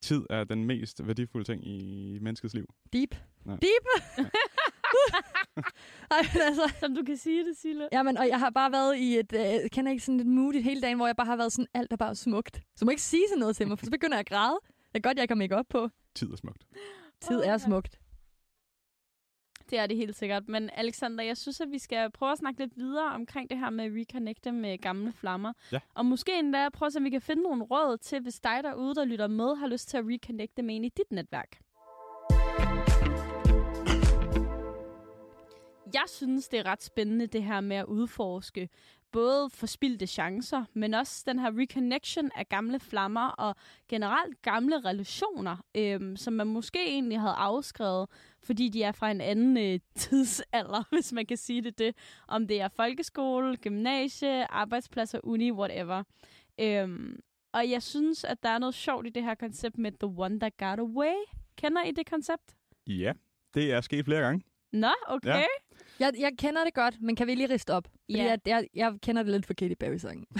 Tid 0.01 0.25
er 0.29 0.43
den 0.43 0.65
mest 0.65 1.07
værdifulde 1.07 1.45
ting 1.45 1.67
i 1.67 2.17
menneskets 2.21 2.53
liv. 2.53 2.73
Deep. 2.93 3.15
Deep! 3.45 3.85
Ej, 6.11 6.21
men 6.33 6.41
altså, 6.41 6.75
Som 6.79 6.95
du 6.95 7.03
kan 7.03 7.17
sige 7.17 7.45
det, 7.45 7.57
Sille. 7.57 7.89
Jamen, 7.91 8.17
og 8.17 8.27
jeg 8.27 8.39
har 8.39 8.49
bare 8.49 8.71
været 8.71 8.97
i 8.97 9.19
et, 9.19 9.33
øh, 9.33 9.69
kender 9.69 9.91
ikke 9.91 10.03
sådan 10.03 10.19
et 10.19 10.25
mood 10.25 10.53
hele 10.61 10.81
dagen, 10.81 10.97
hvor 10.97 11.05
jeg 11.05 11.15
bare 11.15 11.27
har 11.27 11.35
været 11.35 11.51
sådan, 11.51 11.67
alt 11.73 11.93
er 11.93 11.97
bare 11.97 12.15
smukt. 12.15 12.55
Så 12.55 12.61
du 12.79 12.85
må 12.85 12.89
ikke 12.89 13.01
sige 13.01 13.23
sådan 13.29 13.39
noget 13.39 13.55
til 13.55 13.67
mig, 13.67 13.79
for 13.79 13.85
så 13.85 13.91
begynder 13.91 14.15
jeg 14.15 14.19
at 14.19 14.29
græde. 14.29 14.59
Det 14.93 14.95
er 14.95 14.99
godt, 14.99 15.17
jeg 15.17 15.27
kan 15.27 15.37
make 15.37 15.55
op 15.55 15.65
på. 15.69 15.89
Tid 16.15 16.31
er 16.31 16.35
smukt. 16.35 16.65
Tid 17.21 17.39
er 17.39 17.57
smukt. 17.57 17.99
Det 19.69 19.79
er 19.79 19.87
det 19.87 19.97
helt 19.97 20.15
sikkert. 20.15 20.47
Men 20.47 20.69
Alexander, 20.73 21.23
jeg 21.23 21.37
synes, 21.37 21.61
at 21.61 21.71
vi 21.71 21.79
skal 21.79 22.11
prøve 22.11 22.31
at 22.31 22.37
snakke 22.37 22.59
lidt 22.59 22.77
videre 22.77 23.05
omkring 23.13 23.49
det 23.49 23.57
her 23.59 23.69
med 23.69 23.85
at 23.85 23.91
reconnecte 23.95 24.51
med 24.51 24.77
gamle 24.77 25.13
flammer. 25.13 25.53
Ja. 25.71 25.79
Og 25.95 26.05
måske 26.05 26.39
endda 26.39 26.69
prøve 26.69 26.87
at 26.87 26.93
se, 26.93 26.99
om 26.99 27.05
vi 27.05 27.09
kan 27.09 27.21
finde 27.21 27.43
nogle 27.43 27.63
råd 27.63 27.97
til, 27.97 28.19
hvis 28.21 28.39
dig 28.39 28.59
derude, 28.63 28.95
der 28.95 29.05
lytter 29.05 29.27
med, 29.27 29.55
har 29.55 29.67
lyst 29.67 29.89
til 29.89 29.97
at 29.97 30.03
reconnecte 30.07 30.61
med 30.61 30.75
en 30.75 30.83
i 30.85 30.89
dit 30.89 31.11
netværk. 31.11 31.59
Jeg 35.93 36.03
synes, 36.07 36.47
det 36.47 36.59
er 36.59 36.65
ret 36.65 36.83
spændende, 36.83 37.27
det 37.27 37.43
her 37.43 37.61
med 37.61 37.75
at 37.75 37.85
udforske 37.85 38.69
både 39.13 39.49
forspildte 39.49 40.07
chancer, 40.07 40.65
men 40.73 40.93
også 40.93 41.23
den 41.27 41.39
her 41.39 41.51
reconnection 41.59 42.31
af 42.35 42.49
gamle 42.49 42.79
flammer 42.79 43.27
og 43.27 43.55
generelt 43.89 44.41
gamle 44.41 44.79
relationer, 44.79 45.57
øhm, 45.75 46.15
som 46.15 46.33
man 46.33 46.47
måske 46.47 46.87
egentlig 46.87 47.19
havde 47.19 47.33
afskrevet, 47.33 48.09
fordi 48.43 48.69
de 48.69 48.83
er 48.83 48.91
fra 48.91 49.11
en 49.11 49.21
anden 49.21 49.57
øh, 49.57 49.79
tidsalder, 49.95 50.83
hvis 50.91 51.13
man 51.13 51.25
kan 51.25 51.37
sige 51.37 51.61
det 51.61 51.79
det. 51.79 51.95
Om 52.27 52.47
det 52.47 52.61
er 52.61 52.67
folkeskole, 52.67 53.57
gymnasie, 53.57 54.51
arbejdspladser, 54.51 55.19
uni, 55.23 55.51
whatever. 55.51 56.03
Øhm, 56.59 57.19
og 57.53 57.69
jeg 57.69 57.83
synes, 57.83 58.23
at 58.23 58.43
der 58.43 58.49
er 58.49 58.59
noget 58.59 58.75
sjovt 58.75 59.07
i 59.07 59.09
det 59.09 59.23
her 59.23 59.35
koncept 59.35 59.77
med 59.77 59.91
The 59.91 60.13
One 60.17 60.39
That 60.39 60.57
Got 60.57 60.79
Away. 60.79 61.15
Kender 61.57 61.83
I 61.83 61.91
det 61.91 62.09
koncept? 62.09 62.55
Ja, 62.87 63.13
det 63.53 63.71
er 63.71 63.81
sket 63.81 64.05
flere 64.05 64.21
gange. 64.21 64.43
Nå, 64.73 64.91
okay. 65.07 65.29
Ja. 65.29 65.43
Jeg, 65.99 66.11
jeg 66.19 66.31
kender 66.37 66.63
det 66.63 66.73
godt, 66.73 67.01
men 67.01 67.15
kan 67.15 67.27
vi 67.27 67.35
lige 67.35 67.49
riste 67.53 67.73
op? 67.73 67.83
Fordi 67.87 68.17
Ja. 68.17 68.23
jeg, 68.23 68.39
jeg, 68.45 68.67
jeg 68.75 68.93
kender 69.01 69.23
det 69.23 69.31
lidt 69.31 69.45
for 69.45 69.53
Katy 69.53 69.73
Perry-sangen. 69.79 70.25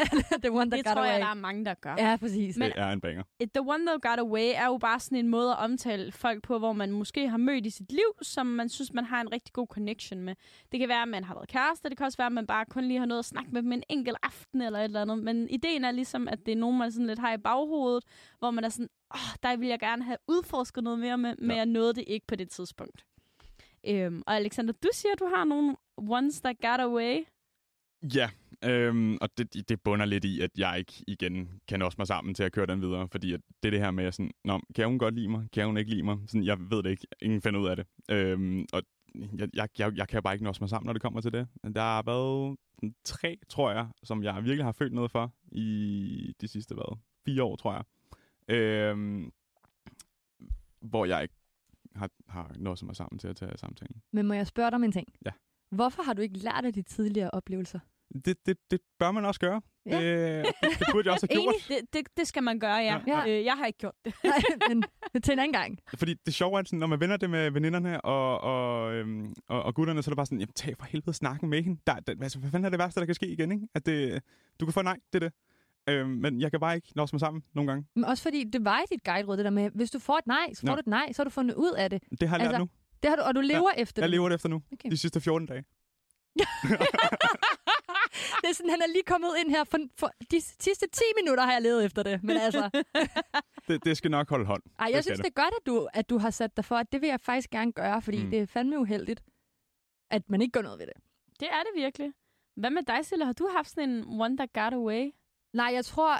The 0.42 0.50
one 0.52 0.70
that 0.70 0.78
Det 0.78 0.84
got 0.86 0.92
tror 0.94 1.02
away. 1.02 1.12
jeg, 1.12 1.20
der 1.20 1.26
er 1.26 1.34
mange, 1.34 1.64
der 1.64 1.74
gør. 1.74 1.94
Ja, 1.98 2.16
præcis. 2.20 2.54
Det 2.54 2.72
er 2.76 2.90
en 2.90 3.00
banger. 3.00 3.22
The 3.54 3.60
One 3.60 3.86
That 3.86 4.02
Got 4.02 4.18
Away 4.18 4.52
er 4.54 4.66
jo 4.66 4.78
bare 4.78 5.00
sådan 5.00 5.18
en 5.18 5.28
måde 5.28 5.50
at 5.50 5.56
omtale 5.58 6.12
folk 6.12 6.42
på, 6.42 6.58
hvor 6.58 6.72
man 6.72 6.92
måske 6.92 7.28
har 7.28 7.36
mødt 7.36 7.66
i 7.66 7.70
sit 7.70 7.92
liv, 7.92 8.14
som 8.22 8.46
man 8.46 8.68
synes, 8.68 8.92
man 8.92 9.04
har 9.04 9.20
en 9.20 9.32
rigtig 9.32 9.52
god 9.52 9.66
connection 9.66 10.22
med. 10.22 10.34
Det 10.72 10.80
kan 10.80 10.88
være, 10.88 11.02
at 11.02 11.08
man 11.08 11.24
har 11.24 11.34
været 11.34 11.48
kæreste, 11.48 11.88
det 11.88 11.96
kan 11.96 12.06
også 12.06 12.16
være, 12.18 12.26
at 12.26 12.32
man 12.32 12.46
bare 12.46 12.64
kun 12.66 12.84
lige 12.84 12.98
har 12.98 13.06
noget 13.06 13.18
at 13.18 13.24
snakke 13.24 13.50
med 13.50 13.62
dem 13.62 13.72
en 13.72 13.82
enkelt 13.88 14.16
aften 14.22 14.62
eller 14.62 14.78
et 14.78 14.84
eller 14.84 15.02
andet. 15.02 15.18
Men 15.18 15.48
ideen 15.50 15.84
er 15.84 15.90
ligesom, 15.90 16.28
at 16.28 16.38
det 16.46 16.52
er 16.52 16.56
nogen, 16.56 16.78
man 16.78 16.92
sådan 16.92 17.06
lidt 17.06 17.18
har 17.18 17.32
i 17.32 17.38
baghovedet, 17.38 18.04
hvor 18.38 18.50
man 18.50 18.64
er 18.64 18.68
sådan, 18.68 18.88
åh, 19.14 19.20
oh, 19.20 19.34
der 19.42 19.56
vil 19.56 19.68
jeg 19.68 19.78
gerne 19.80 20.04
have 20.04 20.16
udforsket 20.28 20.84
noget 20.84 20.98
mere 20.98 21.18
med, 21.18 21.34
men 21.38 21.50
Ja. 21.50 21.56
jeg 21.56 21.66
nåede 21.66 21.94
det 21.94 22.04
ikke 22.06 22.26
på 22.26 22.36
det 22.36 22.50
tidspunkt. 22.50 23.04
Øhm, 23.86 24.22
og 24.26 24.36
Alexander, 24.36 24.72
du 24.72 24.88
siger, 24.92 25.12
at 25.12 25.18
du 25.20 25.26
har 25.26 25.44
nogle 25.44 25.76
ones 25.96 26.40
that 26.40 26.56
got 26.60 26.80
away. 26.80 27.24
Ja, 28.14 28.30
øhm, 28.64 29.18
og 29.20 29.28
det, 29.38 29.68
det 29.68 29.82
bunder 29.82 30.06
lidt 30.06 30.24
i, 30.24 30.40
at 30.40 30.50
jeg 30.58 30.78
ikke 30.78 31.04
igen 31.06 31.60
kan 31.68 31.82
også 31.82 31.96
mig 31.98 32.06
sammen 32.06 32.34
til 32.34 32.42
at 32.42 32.52
køre 32.52 32.66
den 32.66 32.82
videre, 32.82 33.08
fordi 33.08 33.32
at 33.32 33.40
det 33.62 33.68
er 33.68 33.70
det 33.70 33.80
her 33.80 33.90
med, 33.90 34.12
sådan, 34.12 34.30
Nå, 34.44 34.60
kan 34.74 34.86
hun 34.86 34.98
godt 34.98 35.14
lide 35.14 35.28
mig? 35.28 35.48
Kan 35.52 35.66
hun 35.66 35.76
ikke 35.76 35.90
lide 35.90 36.02
mig? 36.02 36.18
Sådan, 36.26 36.44
jeg 36.44 36.70
ved 36.70 36.82
det 36.82 36.90
ikke. 36.90 37.06
Ingen 37.22 37.42
finder 37.42 37.60
ud 37.60 37.68
af 37.68 37.76
det. 37.76 37.86
Øhm, 38.10 38.66
og 38.72 38.82
jeg, 39.14 39.48
jeg, 39.54 39.68
jeg, 39.78 39.96
jeg 39.96 40.08
kan 40.08 40.22
bare 40.22 40.34
ikke 40.34 40.44
nå 40.44 40.52
mig 40.60 40.68
sammen, 40.68 40.86
når 40.86 40.92
det 40.92 41.02
kommer 41.02 41.20
til 41.20 41.32
det. 41.32 41.48
Der 41.74 41.80
har 41.80 42.02
været 42.02 42.56
tre, 43.04 43.38
tror 43.48 43.70
jeg, 43.70 43.88
som 44.02 44.22
jeg 44.22 44.44
virkelig 44.44 44.64
har 44.64 44.72
følt 44.72 44.92
noget 44.92 45.10
for 45.10 45.32
i 45.52 46.34
de 46.40 46.48
sidste, 46.48 46.74
hvad, 46.74 46.98
fire 47.24 47.42
år, 47.42 47.56
tror 47.56 47.72
jeg. 47.72 47.84
Øhm, 48.56 49.32
hvor 50.80 51.04
jeg 51.04 51.22
ikke 51.22 51.34
har, 51.96 52.10
har 52.28 52.52
nået 52.56 52.82
mig 52.82 52.96
sammen 52.96 53.18
til 53.18 53.28
at 53.28 53.36
tage 53.36 53.58
samtalen. 53.58 54.02
Men 54.12 54.26
må 54.26 54.34
jeg 54.34 54.46
spørge 54.46 54.70
dig 54.70 54.74
om 54.74 54.84
en 54.84 54.92
ting? 54.92 55.06
Ja. 55.26 55.30
Hvorfor 55.70 56.02
har 56.02 56.12
du 56.12 56.22
ikke 56.22 56.38
lært 56.38 56.64
af 56.64 56.72
de 56.72 56.82
tidligere 56.82 57.30
oplevelser? 57.30 57.78
Det, 58.24 58.46
det, 58.46 58.56
det 58.70 58.80
bør 58.98 59.10
man 59.10 59.24
også 59.24 59.40
gøre. 59.40 59.60
Ja. 59.86 60.00
Det, 60.00 60.46
det, 60.62 60.78
det 60.78 60.86
burde 60.92 61.06
jeg 61.06 61.12
også 61.12 61.26
have 61.30 61.42
gjort. 61.42 61.54
Det, 61.68 61.92
det, 61.92 62.16
det 62.16 62.28
skal 62.28 62.42
man 62.42 62.58
gøre, 62.58 62.76
ja. 62.76 63.00
Ja. 63.06 63.26
Øh, 63.28 63.44
jeg 63.44 63.54
har 63.56 63.66
ikke 63.66 63.78
gjort 63.78 63.94
det. 64.04 64.14
Nej, 64.24 64.32
men 64.68 65.22
til 65.22 65.32
en 65.32 65.38
anden 65.38 65.52
gang. 65.52 65.78
Fordi 65.94 66.14
det 66.26 66.34
sjove 66.34 66.54
er, 66.54 66.58
at 66.58 66.68
sådan, 66.68 66.78
når 66.78 66.86
man 66.86 67.00
vender 67.00 67.16
det 67.16 67.30
med 67.30 67.50
veninderne 67.50 68.00
og, 68.00 68.40
og, 68.40 68.94
øhm, 68.94 69.34
og, 69.48 69.62
og 69.62 69.74
gutterne, 69.74 70.02
så 70.02 70.08
er 70.08 70.12
det 70.12 70.16
bare 70.16 70.26
sådan, 70.26 70.38
jamen 70.38 70.52
tag 70.52 70.74
for 70.78 70.86
helvede 70.86 71.12
snakken 71.12 71.48
med 71.48 71.62
hende. 71.62 71.80
Der, 71.86 71.94
der, 71.94 72.14
altså, 72.22 72.38
hvad 72.38 72.50
fanden 72.50 72.64
er 72.64 72.70
det 72.70 72.78
værste, 72.78 73.00
der 73.00 73.06
kan 73.06 73.14
ske 73.14 73.26
igen, 73.26 73.52
ikke? 73.52 73.68
At 73.74 73.86
det, 73.86 74.22
du 74.60 74.66
kan 74.66 74.72
få 74.72 74.82
nej, 74.82 74.98
det 75.12 75.24
er 75.24 75.28
det. 75.28 75.32
Øhm, 75.88 76.08
men 76.10 76.40
jeg 76.40 76.50
kan 76.50 76.60
bare 76.60 76.74
ikke 76.76 76.88
nå 76.96 77.06
mig 77.12 77.20
sammen 77.20 77.42
nogle 77.54 77.70
gange. 77.70 77.86
Men 77.94 78.04
også 78.04 78.22
fordi, 78.22 78.44
det 78.44 78.64
var 78.64 78.80
i 78.80 78.84
dit 78.90 79.04
guide-råd, 79.04 79.36
det 79.36 79.44
der 79.44 79.50
med, 79.50 79.70
hvis 79.74 79.90
du 79.90 79.98
får 79.98 80.18
et 80.18 80.26
nej, 80.26 80.54
så 80.54 80.60
får 80.60 80.68
Ja. 80.68 80.74
du 80.74 80.78
et 80.80 80.86
nej, 80.86 81.12
så 81.12 81.22
har 81.22 81.24
du 81.24 81.30
fundet 81.30 81.54
ud 81.54 81.72
af 81.72 81.90
det. 81.90 82.02
Det 82.20 82.28
har 82.28 82.36
jeg 82.36 82.44
lært 82.46 82.54
Altså, 82.54 82.58
nu. 82.58 82.68
det 83.02 83.08
har 83.10 83.16
du, 83.16 83.22
og 83.22 83.34
du 83.34 83.40
lever 83.40 83.70
ja, 83.76 83.82
efter 83.82 84.02
Jeg 84.02 84.08
det. 84.08 84.10
lever 84.10 84.28
det 84.28 84.34
efter 84.34 84.48
nu. 84.48 84.62
Okay. 84.72 84.90
De 84.90 84.96
sidste 84.96 85.20
14 85.20 85.46
dage. 85.48 85.64
Det 88.42 88.48
er 88.50 88.54
sådan, 88.54 88.70
han 88.70 88.82
er 88.82 88.86
lige 88.86 89.02
kommet 89.06 89.28
ind 89.40 89.50
her 89.50 89.64
for, 89.64 89.78
for 89.96 90.10
de 90.30 90.40
sidste 90.40 90.86
10 90.92 91.02
minutter 91.20 91.44
har 91.44 91.52
jeg 91.52 91.62
levet 91.62 91.84
efter 91.84 92.02
det. 92.02 92.22
Men 92.22 92.36
altså, 92.36 92.70
Det, 93.68 93.84
det 93.84 93.96
skal 93.96 94.10
nok 94.10 94.30
holde 94.30 94.44
hånd. 94.46 94.62
ej, 94.78 94.86
Det 94.86 94.94
jeg 94.94 95.04
skal 95.04 95.16
synes, 95.16 95.20
det 95.26 95.36
er 95.36 95.42
godt, 95.42 95.54
at 95.60 95.66
du, 95.66 95.88
at 95.94 96.10
du 96.10 96.18
har 96.18 96.30
sat 96.30 96.56
dig 96.56 96.64
for, 96.64 96.76
at 96.76 96.92
det 96.92 97.00
vil 97.00 97.08
jeg 97.08 97.20
faktisk 97.20 97.50
gerne 97.50 97.72
gøre, 97.72 98.02
fordi 98.02 98.24
mm. 98.24 98.30
det 98.30 98.38
er 98.40 98.46
fandme 98.46 98.78
uheldigt, 98.78 99.22
at 100.10 100.22
man 100.30 100.42
ikke 100.42 100.52
gør 100.52 100.62
noget 100.62 100.78
ved 100.78 100.86
det. 100.86 100.94
Det 101.40 101.48
er 101.48 101.60
det 101.62 101.82
virkelig. 101.82 102.12
Hvad 102.56 102.70
med 102.70 102.82
dig, 102.82 103.06
Silla? 103.06 103.24
Har 103.24 103.32
du 103.32 103.48
haft 103.56 103.70
sådan 103.70 103.90
en 103.90 104.04
one 104.20 104.36
that 104.36 104.52
got 104.52 104.72
away? 104.74 105.10
Nej, 105.52 105.70
jeg 105.74 105.84
tror, 105.84 106.18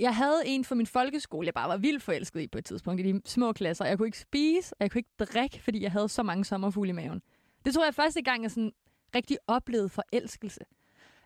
jeg 0.00 0.16
havde 0.16 0.42
en 0.46 0.64
fra 0.64 0.74
min 0.74 0.86
folkeskole, 0.86 1.46
jeg 1.46 1.54
bare 1.54 1.68
var 1.68 1.76
vildt 1.76 2.02
forelsket 2.02 2.40
i 2.40 2.48
på 2.48 2.58
et 2.58 2.64
tidspunkt 2.64 3.00
i 3.00 3.12
de 3.12 3.20
små 3.24 3.52
klasser. 3.52 3.84
Jeg 3.84 3.98
kunne 3.98 4.08
ikke 4.08 4.18
spise, 4.18 4.74
og 4.74 4.76
jeg 4.80 4.90
kunne 4.90 4.98
ikke 4.98 5.32
drikke, 5.32 5.62
fordi 5.62 5.82
jeg 5.82 5.92
havde 5.92 6.08
så 6.08 6.22
mange 6.22 6.44
sommerfugle 6.44 6.90
i 6.90 6.92
maven. 6.92 7.22
Det 7.64 7.74
tror 7.74 7.84
jeg 7.84 7.94
første 7.94 8.22
gang, 8.22 8.42
jeg 8.42 8.50
sådan 8.50 8.72
rigtig 9.14 9.38
oplevede 9.46 9.88
forelskelse. 9.88 10.60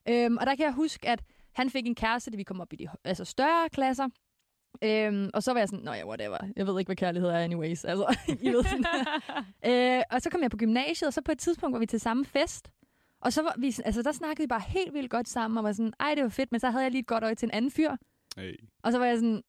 Øhm, 0.09 0.37
og 0.37 0.47
der 0.47 0.55
kan 0.55 0.64
jeg 0.64 0.72
huske, 0.72 1.09
at 1.09 1.22
han 1.53 1.70
fik 1.70 1.87
en 1.87 1.95
kæreste, 1.95 2.31
da 2.31 2.37
vi 2.37 2.43
kom 2.43 2.61
op 2.61 2.72
i 2.72 2.76
de 2.76 2.89
altså 3.05 3.24
større 3.24 3.68
klasser. 3.68 4.09
Øhm, 4.83 5.31
og 5.35 5.43
så 5.43 5.53
var 5.53 5.59
jeg 5.61 5.68
sådan, 5.68 5.85
nå 5.85 5.93
ja, 5.93 6.07
whatever. 6.07 6.39
Jeg 6.57 6.66
ved 6.66 6.79
ikke, 6.79 6.89
hvad 6.89 6.97
kærlighed 6.97 7.31
er 7.31 7.39
anyways. 7.39 7.85
Altså, 7.85 8.16
I 8.43 8.49
ved 8.49 8.64
sådan. 8.64 8.85
øh, 9.99 10.03
og 10.11 10.22
så 10.22 10.31
kom 10.31 10.43
jeg 10.43 10.51
på 10.51 10.57
gymnasiet, 10.57 11.07
og 11.07 11.12
så 11.12 11.22
på 11.22 11.33
et 11.33 11.39
tidspunkt 11.39 11.72
var 11.72 11.79
vi 11.79 11.87
til 11.87 12.01
samme 12.01 12.24
fest. 12.24 12.70
Og 13.21 13.33
så 13.33 13.43
var 13.43 13.55
vi, 13.59 13.66
altså 13.85 14.03
der 14.03 14.12
snakkede 14.12 14.43
vi 14.43 14.47
bare 14.47 14.62
helt 14.66 14.95
vildt 14.95 15.11
godt 15.11 15.29
sammen, 15.29 15.59
og 15.59 15.64
var 15.64 15.73
sådan, 15.73 15.93
ej, 16.01 16.14
det 16.14 16.23
var 16.23 16.29
fedt, 16.29 16.53
men 16.53 16.61
så 16.61 16.71
havde 16.71 16.83
jeg 16.85 16.91
lige 16.91 17.01
et 17.01 17.07
godt 17.07 17.25
øje 17.25 17.35
til 17.35 17.47
en 17.47 17.51
anden 17.51 17.71
fyr. 17.71 17.97
Hey. 18.37 18.55
Og 18.83 18.93
så 18.93 18.99
var 18.99 19.07
jeg 19.07 19.16
sådan, 19.16 19.43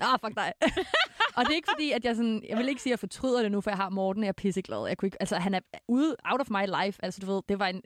ah, 0.00 0.18
fuck 0.24 0.36
dig. 0.36 0.52
og 1.36 1.44
det 1.44 1.50
er 1.50 1.54
ikke 1.56 1.68
fordi, 1.74 1.90
at 1.90 2.04
jeg 2.04 2.16
sådan, 2.16 2.42
jeg 2.48 2.58
vil 2.58 2.68
ikke 2.68 2.82
sige, 2.82 2.90
at 2.90 2.92
jeg 2.92 2.98
fortryder 2.98 3.42
det 3.42 3.52
nu, 3.52 3.60
for 3.60 3.70
jeg 3.70 3.78
har 3.78 3.88
Morten, 3.88 4.22
og 4.22 4.24
jeg 4.24 4.28
er 4.28 4.32
pisseglad. 4.32 4.86
Jeg 4.86 4.96
kunne 4.98 5.06
ikke, 5.06 5.16
altså, 5.22 5.36
han 5.36 5.54
er 5.54 5.60
ude, 5.88 6.16
out 6.24 6.40
of 6.40 6.50
my 6.50 6.84
life. 6.84 7.04
Altså, 7.04 7.20
du 7.20 7.26
ved, 7.26 7.42
det 7.48 7.58
var 7.58 7.66
en, 7.66 7.82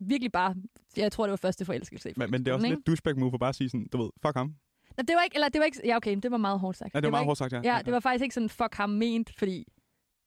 virkelig 0.00 0.32
bare, 0.32 0.54
jeg 0.96 1.12
tror, 1.12 1.24
det 1.24 1.30
var 1.30 1.36
første 1.36 1.64
forelskelse. 1.64 2.12
Men, 2.16 2.30
men 2.30 2.44
det 2.44 2.50
er 2.50 2.54
også 2.54 2.66
lidt 2.66 2.86
douchebag 2.86 3.18
move 3.18 3.30
for 3.30 3.38
bare 3.38 3.48
at 3.48 3.54
sige 3.54 3.70
sådan, 3.70 3.88
du 3.92 4.02
ved, 4.02 4.10
fuck 4.22 4.36
ham. 4.36 4.54
Nå, 4.96 5.02
det 5.08 5.16
var 5.16 5.22
ikke, 5.22 5.34
eller 5.34 5.48
det 5.48 5.58
var 5.58 5.64
ikke, 5.64 5.80
ja 5.84 5.96
okay, 5.96 6.16
det 6.22 6.30
var 6.30 6.36
meget 6.36 6.60
hårdt 6.60 6.78
sagt. 6.78 6.94
Ja, 6.94 7.00
det 7.00 7.06
var 7.06 7.08
var 7.08 7.10
meget 7.10 7.22
ikke, 7.22 7.28
hårdt 7.28 7.38
sagt, 7.38 7.52
ja. 7.52 7.74
Ja, 7.74 7.82
det 7.82 7.92
var 7.92 8.00
faktisk 8.00 8.22
ikke 8.22 8.34
sådan, 8.34 8.48
fuck 8.48 8.74
ham 8.74 8.90
ment, 8.90 9.38
fordi 9.38 9.66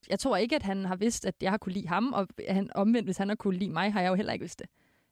jeg 0.09 0.19
tror 0.19 0.37
ikke, 0.37 0.55
at 0.55 0.63
han 0.63 0.85
har 0.85 0.95
vidst, 0.95 1.25
at 1.25 1.35
jeg 1.41 1.51
har 1.51 1.57
kunne 1.57 1.73
lide 1.73 1.87
ham, 1.87 2.13
og 2.13 2.27
han 2.49 2.69
omvendt, 2.75 3.07
hvis 3.07 3.17
han 3.17 3.27
har 3.29 3.35
kunne 3.35 3.57
lide 3.57 3.71
mig, 3.71 3.93
har 3.93 4.01
jeg 4.01 4.09
jo 4.09 4.15
heller 4.15 4.33
ikke 4.33 4.43
vidst 4.43 4.59
det. 4.59 4.67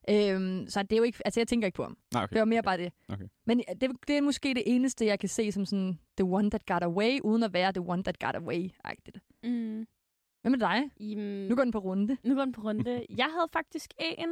Øhm, 0.09 0.65
så 0.69 0.83
det 0.83 0.91
er 0.93 0.97
jo 0.97 1.03
ikke, 1.03 1.17
altså 1.25 1.39
jeg 1.39 1.47
tænker 1.47 1.65
ikke 1.65 1.75
på 1.75 1.83
ham. 1.83 1.97
Nej, 2.13 2.23
okay. 2.23 2.33
Det 2.33 2.39
var 2.39 2.45
mere 2.45 2.63
bare 2.63 2.77
det. 2.77 2.93
Okay. 3.09 3.25
Men 3.45 3.63
det, 3.81 3.91
det 4.07 4.17
er 4.17 4.21
måske 4.21 4.53
det 4.53 4.63
eneste, 4.65 5.05
jeg 5.05 5.19
kan 5.19 5.29
se 5.29 5.51
som 5.51 5.65
sådan 5.65 5.99
the 6.17 6.25
one 6.25 6.49
that 6.49 6.65
got 6.65 6.83
away, 6.83 7.19
uden 7.23 7.43
at 7.43 7.53
være 7.53 7.71
the 7.73 7.81
one 7.87 8.03
that 8.03 8.19
got 8.19 8.35
away-agtigt. 8.35 9.19
Mm. 9.43 9.87
Hvad 10.41 10.51
med 10.51 10.59
dig? 10.59 10.83
Jamen, 10.99 11.47
Nu 11.47 11.55
går 11.55 11.63
den 11.63 11.71
på 11.71 11.79
runde. 11.79 12.17
nu 12.23 12.35
går 12.35 12.43
den 12.45 12.51
på 12.53 12.61
runde. 12.61 13.05
Jeg 13.17 13.25
havde 13.25 13.47
faktisk 13.53 13.93
en, 13.99 14.29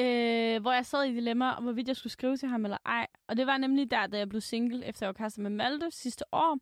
øh, 0.00 0.60
hvor 0.60 0.72
jeg 0.72 0.86
sad 0.86 1.02
i 1.04 1.14
dilemma 1.14 1.50
om, 1.52 1.62
hvorvidt 1.62 1.88
jeg 1.88 1.96
skulle 1.96 2.12
skrive 2.12 2.36
til 2.36 2.48
ham 2.48 2.64
eller 2.64 2.78
ej. 2.86 3.06
Og 3.28 3.36
det 3.36 3.46
var 3.46 3.58
nemlig 3.58 3.90
der, 3.90 4.06
da 4.06 4.18
jeg 4.18 4.28
blev 4.28 4.40
single, 4.40 4.84
efter 4.86 5.06
jeg 5.06 5.08
var 5.08 5.12
kastet 5.24 5.42
med 5.42 5.50
Malte 5.50 5.90
sidste 5.90 6.24
år. 6.32 6.58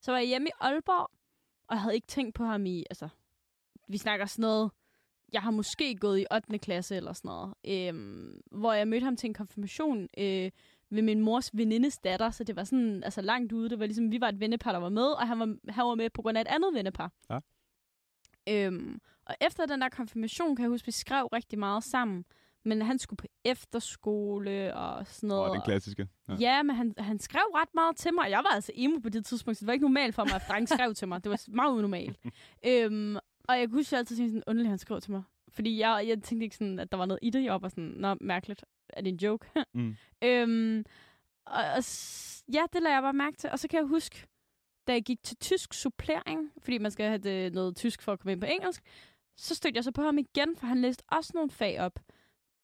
Så 0.00 0.12
var 0.12 0.18
jeg 0.18 0.28
hjemme 0.28 0.48
i 0.48 0.50
Aalborg, 0.60 1.10
og 1.68 1.74
jeg 1.74 1.82
havde 1.82 1.94
ikke 1.94 2.06
tænkt 2.06 2.34
på 2.34 2.44
ham 2.44 2.66
i, 2.66 2.84
altså, 2.90 3.08
vi 3.88 3.98
snakker 3.98 4.26
sådan 4.26 4.42
noget, 4.42 4.70
jeg 5.32 5.42
har 5.42 5.50
måske 5.50 5.96
gået 5.96 6.20
i 6.20 6.26
8. 6.34 6.58
klasse 6.58 6.96
eller 6.96 7.12
sådan 7.12 7.28
noget, 7.28 7.54
øhm, 7.68 8.40
hvor 8.50 8.72
jeg 8.72 8.88
mødte 8.88 9.04
ham 9.04 9.16
til 9.16 9.26
en 9.26 9.34
konfirmation 9.34 10.08
øh, 10.18 10.50
ved 10.90 11.02
min 11.02 11.20
mors 11.20 11.50
venindes 11.56 11.98
datter, 11.98 12.30
så 12.30 12.44
det 12.44 12.56
var 12.56 12.64
sådan 12.64 13.04
altså 13.04 13.20
langt 13.22 13.52
ude. 13.52 13.70
Det 13.70 13.78
var 13.78 13.86
ligesom, 13.86 14.12
vi 14.12 14.20
var 14.20 14.28
et 14.28 14.40
vennepar, 14.40 14.72
der 14.72 14.78
var 14.78 14.88
med, 14.88 15.06
og 15.06 15.28
han 15.28 15.38
var, 15.38 15.56
han 15.68 15.84
var 15.84 15.94
med 15.94 16.10
på 16.10 16.22
grund 16.22 16.38
af 16.38 16.40
et 16.40 16.48
andet 16.48 16.74
vennepar. 16.74 17.12
Ja. 17.30 17.38
Øhm, 18.48 19.00
og 19.26 19.34
efter 19.40 19.66
den 19.66 19.80
der 19.80 19.88
konfirmation, 19.88 20.56
kan 20.56 20.62
jeg 20.62 20.70
huske, 20.70 20.86
vi 20.86 20.92
skrev 20.92 21.26
rigtig 21.26 21.58
meget 21.58 21.84
sammen. 21.84 22.24
Men 22.64 22.82
han 22.82 22.98
skulle 22.98 23.16
på 23.16 23.26
efterskole 23.44 24.76
og 24.76 25.06
sådan 25.06 25.28
noget. 25.28 25.50
Åh, 25.50 25.54
den 25.54 25.62
klassiske. 25.64 26.08
Ja, 26.28 26.34
ja 26.40 26.62
men 26.62 26.76
han, 26.76 26.94
han 26.98 27.18
skrev 27.18 27.42
ret 27.54 27.74
meget 27.74 27.96
til 27.96 28.14
mig. 28.14 28.30
Jeg 28.30 28.38
var 28.38 28.54
altså 28.54 28.72
emo 28.74 28.98
på 28.98 29.08
det 29.08 29.26
tidspunkt, 29.26 29.58
så 29.58 29.60
det 29.60 29.66
var 29.66 29.72
ikke 29.72 29.84
normalt 29.84 30.14
for 30.14 30.24
mig, 30.24 30.34
at 30.34 30.42
drenge 30.48 30.66
skrev 30.66 30.94
til 30.94 31.08
mig. 31.08 31.24
Det 31.24 31.30
var 31.30 31.40
meget 31.48 31.72
unormalt. 31.72 32.18
øhm, 32.66 33.16
og 33.48 33.58
jeg 33.58 33.68
kunne 33.68 33.78
huske, 33.78 33.88
at 33.88 33.92
jeg 33.92 33.98
altid 33.98 34.16
tænkte 34.16 34.30
sådan, 34.30 34.42
underligt, 34.46 34.68
han 34.68 34.78
skrev 34.78 35.00
til 35.00 35.12
mig. 35.12 35.22
Fordi 35.48 35.78
jeg, 35.78 36.04
jeg 36.06 36.22
tænkte 36.22 36.44
ikke 36.44 36.56
sådan, 36.56 36.78
at 36.78 36.92
der 36.92 36.98
var 36.98 37.06
noget 37.06 37.18
i 37.22 37.30
det. 37.30 37.44
Jeg 37.44 37.52
var 37.52 37.58
bare 37.58 37.70
sådan, 37.70 37.94
nå, 37.96 38.16
mærkeligt. 38.20 38.64
Er 38.88 39.02
det 39.02 39.08
en 39.08 39.16
joke? 39.16 39.46
Mm. 39.74 39.96
øhm, 40.28 40.84
og, 41.46 41.62
og, 41.76 41.84
ja, 42.52 42.62
det 42.72 42.82
lader 42.82 42.94
jeg 42.94 43.02
bare 43.02 43.12
mærke 43.12 43.36
til. 43.36 43.50
Og 43.50 43.58
så 43.58 43.68
kan 43.68 43.78
jeg 43.78 43.86
huske, 43.86 44.26
da 44.86 44.92
jeg 44.92 45.02
gik 45.02 45.22
til 45.22 45.36
tysk 45.36 45.74
supplering, 45.74 46.52
fordi 46.58 46.78
man 46.78 46.90
skal 46.90 47.06
have 47.06 47.18
det, 47.18 47.52
noget 47.52 47.76
tysk 47.76 48.02
for 48.02 48.12
at 48.12 48.20
komme 48.20 48.32
ind 48.32 48.40
på 48.40 48.46
engelsk, 48.46 48.82
så 49.36 49.54
stødte 49.54 49.76
jeg 49.76 49.84
så 49.84 49.92
på 49.92 50.02
ham 50.02 50.18
igen, 50.18 50.56
for 50.56 50.66
han 50.66 50.80
læste 50.80 51.04
også 51.12 51.32
nogle 51.34 51.50
fag 51.50 51.80
op. 51.80 52.00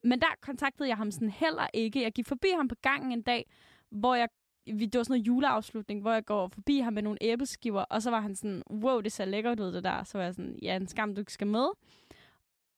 Men 0.03 0.21
der 0.21 0.27
kontaktede 0.41 0.89
jeg 0.89 0.97
ham 0.97 1.11
sådan 1.11 1.31
heller 1.31 1.67
ikke. 1.75 2.03
Jeg 2.03 2.13
gik 2.13 2.27
forbi 2.27 2.49
ham 2.57 2.69
på 2.69 2.75
gangen 2.83 3.13
en 3.13 3.23
dag, 3.23 3.51
hvor 3.91 4.15
jeg 4.15 4.29
vi, 4.67 4.87
det 4.87 4.99
var 4.99 5.05
sådan 5.05 5.15
noget 5.15 5.27
juleafslutning, 5.27 6.01
hvor 6.01 6.13
jeg 6.13 6.25
går 6.25 6.49
forbi 6.49 6.79
ham 6.79 6.93
med 6.93 7.03
nogle 7.03 7.19
æbleskiver, 7.21 7.81
og 7.83 8.03
så 8.03 8.11
var 8.11 8.21
han 8.21 8.37
sådan, 8.37 8.63
wow, 8.71 9.01
det 9.01 9.13
ser 9.13 9.25
lækkert 9.25 9.61
ud, 9.61 9.73
det 9.73 9.85
der. 9.85 10.05
Så 10.05 10.19
var 10.19 10.25
jeg 10.25 10.35
sådan, 10.35 10.59
ja, 10.63 10.77
en 10.77 10.87
skam, 10.87 11.15
du 11.15 11.21
ikke 11.21 11.33
skal 11.33 11.47
med. 11.47 11.67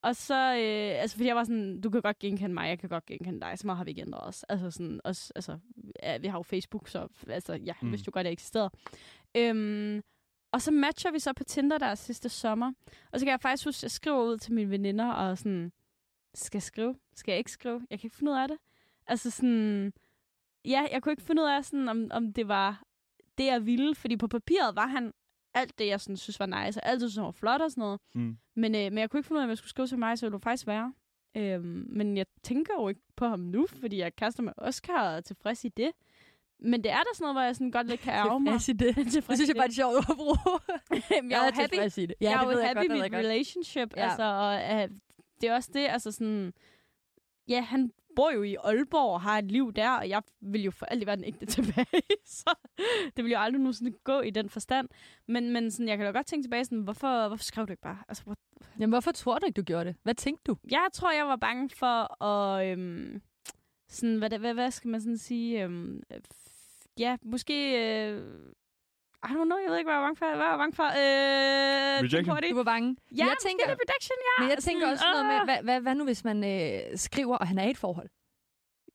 Og 0.02 0.16
så, 0.16 0.34
øh, 0.34 1.00
altså 1.02 1.16
fordi 1.16 1.28
jeg 1.28 1.36
var 1.36 1.44
sådan, 1.44 1.80
du 1.80 1.90
kan 1.90 2.02
godt 2.02 2.18
genkende 2.18 2.54
mig, 2.54 2.68
jeg 2.68 2.78
kan 2.78 2.88
godt 2.88 3.06
genkende 3.06 3.40
dig, 3.40 3.58
så 3.58 3.66
meget 3.66 3.76
har 3.76 3.84
vi 3.84 3.90
ikke 3.90 4.02
ændret 4.02 4.22
os. 4.26 4.42
Altså 4.48 4.70
sådan, 4.70 5.00
også, 5.04 5.32
altså, 5.36 5.58
ja, 6.02 6.18
vi 6.18 6.26
har 6.26 6.38
jo 6.38 6.42
Facebook, 6.42 6.88
så 6.88 7.08
altså, 7.28 7.54
ja, 7.54 7.72
Mm. 7.82 7.90
vidste 7.90 8.08
jo 8.08 8.10
godt, 8.14 8.20
at 8.20 8.24
jeg 8.26 8.32
eksisterede. 8.32 8.70
Øhm, 9.36 10.02
og 10.52 10.62
så 10.62 10.70
matcher 10.70 11.10
vi 11.10 11.18
så 11.18 11.32
på 11.32 11.44
Tinder 11.44 11.78
der 11.78 11.94
sidste 11.94 12.28
sommer. 12.28 12.72
Og 13.12 13.20
så 13.20 13.26
kan 13.26 13.30
jeg 13.30 13.40
faktisk 13.40 13.64
huske, 13.66 13.78
at 13.78 13.82
jeg 13.82 13.90
skriver 13.90 14.22
ud 14.22 14.38
til 14.38 14.52
mine 14.54 14.70
veninder, 14.70 15.10
og 15.12 15.38
sådan, 15.38 15.72
skal 16.34 16.56
jeg 16.58 16.62
skrive? 16.62 16.94
Skal 17.14 17.32
jeg 17.32 17.38
ikke 17.38 17.52
skrive? 17.52 17.86
Jeg 17.90 18.00
kan 18.00 18.06
ikke 18.06 18.16
finde 18.16 18.32
ud 18.32 18.36
af 18.36 18.48
det. 18.48 18.58
Altså 19.06 19.30
sådan, 19.30 19.92
ja, 20.64 20.86
jeg 20.92 21.02
kunne 21.02 21.12
ikke 21.12 21.22
finde 21.22 21.42
ud 21.42 21.46
af, 21.48 21.64
sådan, 21.64 21.88
om, 21.88 22.08
om 22.10 22.32
det 22.32 22.48
var 22.48 22.82
det, 23.38 23.44
jeg 23.44 23.66
ville. 23.66 23.94
Fordi 23.94 24.16
på 24.16 24.28
papiret 24.28 24.76
var 24.76 24.86
han 24.86 25.12
alt 25.54 25.78
det, 25.78 25.86
jeg 25.86 26.00
sådan, 26.00 26.16
synes 26.16 26.40
var 26.40 26.46
nice, 26.64 26.80
og 26.80 26.88
alt 26.88 27.00
det, 27.00 27.10
synes 27.12 27.24
var 27.24 27.30
flot 27.30 27.60
og 27.60 27.70
sådan 27.70 27.82
noget. 27.82 28.00
Mm. 28.14 28.36
Men, 28.54 28.74
øh, 28.74 28.80
men 28.80 28.98
jeg 28.98 29.10
kunne 29.10 29.18
ikke 29.18 29.26
finde 29.26 29.38
ud 29.38 29.40
af, 29.40 29.44
om 29.44 29.48
jeg 29.48 29.58
skulle 29.58 29.70
skrive 29.70 29.86
til 29.86 29.98
mig, 29.98 30.18
så 30.18 30.26
ville 30.26 30.34
det 30.34 30.42
faktisk 30.42 30.66
være. 30.66 30.92
Øhm, 31.36 31.86
men 31.88 32.16
jeg 32.16 32.26
tænker 32.42 32.74
jo 32.80 32.88
ikke 32.88 33.00
på 33.16 33.26
ham 33.26 33.40
nu, 33.40 33.66
fordi 33.66 33.98
jeg 33.98 34.16
kaster 34.16 34.42
med 34.42 34.52
Oscar 34.56 35.08
og 35.08 35.16
er 35.16 35.20
tilfreds 35.20 35.64
i 35.64 35.68
det. 35.68 35.90
Men 36.58 36.84
det 36.84 36.90
er 36.90 36.96
da 36.96 37.04
sådan 37.14 37.24
noget, 37.24 37.34
hvor 37.34 37.42
jeg 37.42 37.56
sådan 37.56 37.70
godt 37.70 37.86
lidt 37.86 38.00
kan 38.00 38.12
ærge 38.12 38.40
mig. 38.40 38.60
Tilfreds 38.60 38.68
i 38.68 38.72
det. 38.72 38.94
Tilfreds 39.12 39.26
Det 39.26 39.36
synes 39.36 39.48
jeg 39.48 39.56
i 39.56 39.58
bare 39.58 39.64
er 39.64 39.68
et 39.68 39.74
sjovt 39.74 39.96
at 40.10 40.16
bruge. 40.16 40.38
Jamen, 41.10 41.30
jeg 41.30 41.40
er 41.40 41.44
jo 41.44 41.52
happy, 41.54 41.98
i 41.98 42.06
det. 42.06 42.14
ja, 42.20 42.30
jeg 42.30 42.32
er 42.32 42.38
det 42.38 42.44
jo 42.44 42.50
ved 42.50 42.58
jeg 42.58 42.68
happy 42.68 42.88
jeg 42.88 43.10
godt. 43.10 43.24
relationship. 43.24 43.96
Ja. 43.96 44.02
Altså, 44.08 44.22
og, 44.22 44.82
uh, 44.82 44.90
det 45.42 45.48
er 45.48 45.54
også 45.54 45.70
det, 45.74 45.86
altså 45.88 46.12
sådan... 46.12 46.52
Ja, 47.48 47.60
han 47.60 47.92
bor 48.16 48.30
jo 48.30 48.42
i 48.42 48.56
Aalborg 48.64 49.12
og 49.12 49.20
har 49.20 49.38
et 49.38 49.44
liv 49.44 49.72
der, 49.72 49.90
og 49.90 50.08
jeg 50.08 50.22
vil 50.40 50.62
jo 50.62 50.70
for 50.70 50.86
alt 50.86 51.02
i 51.02 51.06
verden 51.06 51.24
ikke 51.24 51.38
det 51.40 51.48
tilbage. 51.48 52.02
så 52.40 52.54
det 53.16 53.24
vil 53.24 53.32
jo 53.32 53.38
aldrig 53.38 53.62
nu 53.62 53.72
sådan 53.72 53.94
gå 54.04 54.20
i 54.20 54.30
den 54.30 54.50
forstand. 54.50 54.88
Men, 55.28 55.50
men 55.50 55.70
sådan, 55.70 55.88
jeg 55.88 55.96
kan 55.96 56.06
da 56.06 56.12
godt 56.12 56.26
tænke 56.26 56.44
tilbage, 56.44 56.64
sådan, 56.64 56.80
hvorfor, 56.80 57.28
hvorfor 57.28 57.44
skrev 57.44 57.66
du 57.66 57.72
ikke 57.72 57.82
bare? 57.82 57.98
Altså, 58.08 58.24
hvor, 58.24 58.36
Jamen, 58.78 58.92
hvorfor 58.92 59.12
tror 59.12 59.38
du 59.38 59.46
ikke, 59.46 59.56
du 59.56 59.62
gjorde 59.62 59.84
det? 59.84 59.96
Hvad 60.02 60.14
tænkte 60.14 60.42
du? 60.46 60.56
jeg 60.70 60.88
tror, 60.92 61.12
jeg 61.12 61.26
var 61.26 61.36
bange 61.36 61.70
for 61.70 62.24
at... 62.24 62.66
Øhm, 62.66 63.22
sådan, 63.88 64.18
hvad, 64.18 64.38
hvad, 64.38 64.54
hvad 64.54 64.70
skal 64.70 64.90
man 64.90 65.00
sådan 65.00 65.18
sige? 65.18 65.64
Øhm, 65.64 66.02
øh, 66.12 66.20
ja, 66.98 67.16
måske... 67.22 67.86
Øh, 68.08 68.52
I 69.28 69.30
don't 69.34 69.48
know, 69.50 69.58
jeg 69.64 69.70
ved 69.70 69.78
ikke, 69.78 69.88
hvad 69.88 69.94
jeg 69.94 70.02
var 70.02 70.06
bange 70.08 70.16
for. 70.16 70.26
Hvad 70.26 70.36
var 70.38 70.50
jeg 70.50 70.58
bange 70.58 70.76
for? 70.80 70.88
Øh, 71.02 71.96
Rejection? 72.04 72.50
Du 72.50 72.56
var 72.56 72.64
bange. 72.74 72.96
Ja, 73.16 73.24
jeg 73.24 73.36
tænker, 73.46 73.64
det 73.66 73.78
rejection, 73.88 74.18
ja. 74.28 74.42
men 74.42 74.50
jeg 74.50 74.58
tænker 74.58 74.90
også 74.90 75.04
noget 75.12 75.26
med, 75.26 75.38
hvad, 75.44 75.62
hvad, 75.62 75.80
hvad 75.80 75.94
nu 75.94 76.04
hvis 76.04 76.24
man 76.24 76.38
øh, 76.44 76.98
skriver, 76.98 77.36
og 77.36 77.46
han 77.48 77.58
er 77.58 77.66
i 77.66 77.70
et 77.70 77.78
forhold? 77.78 78.08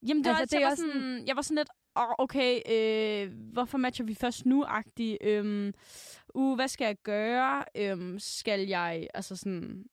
Jamen, 0.07 0.23
det 0.23 0.29
var, 0.31 0.37
Altså, 0.37 0.41
altså, 0.41 0.55
det 0.55 0.57
er 0.57 0.59
jeg, 0.59 0.65
var 0.65 0.71
også 0.71 0.83
sådan, 0.83 1.27
jeg 1.27 1.35
var 1.35 1.41
sådan 1.41 1.57
lidt, 1.57 1.69
oh, 1.95 2.13
okay, 2.17 2.51
øh, 2.73 3.53
hvorfor 3.53 3.77
matcher 3.77 4.05
vi 4.05 4.15
først 4.15 4.45
nu-agtigt? 4.45 5.17
Øhm, 5.21 5.73
uh, 6.35 6.55
hvad 6.55 6.67
skal 6.67 6.85
jeg 6.85 6.97
gøre? 7.03 7.63
Øhm, 7.75 8.19
skal 8.19 8.59
jeg, 8.67 9.07
altså 9.13 9.35
sådan, 9.35 9.85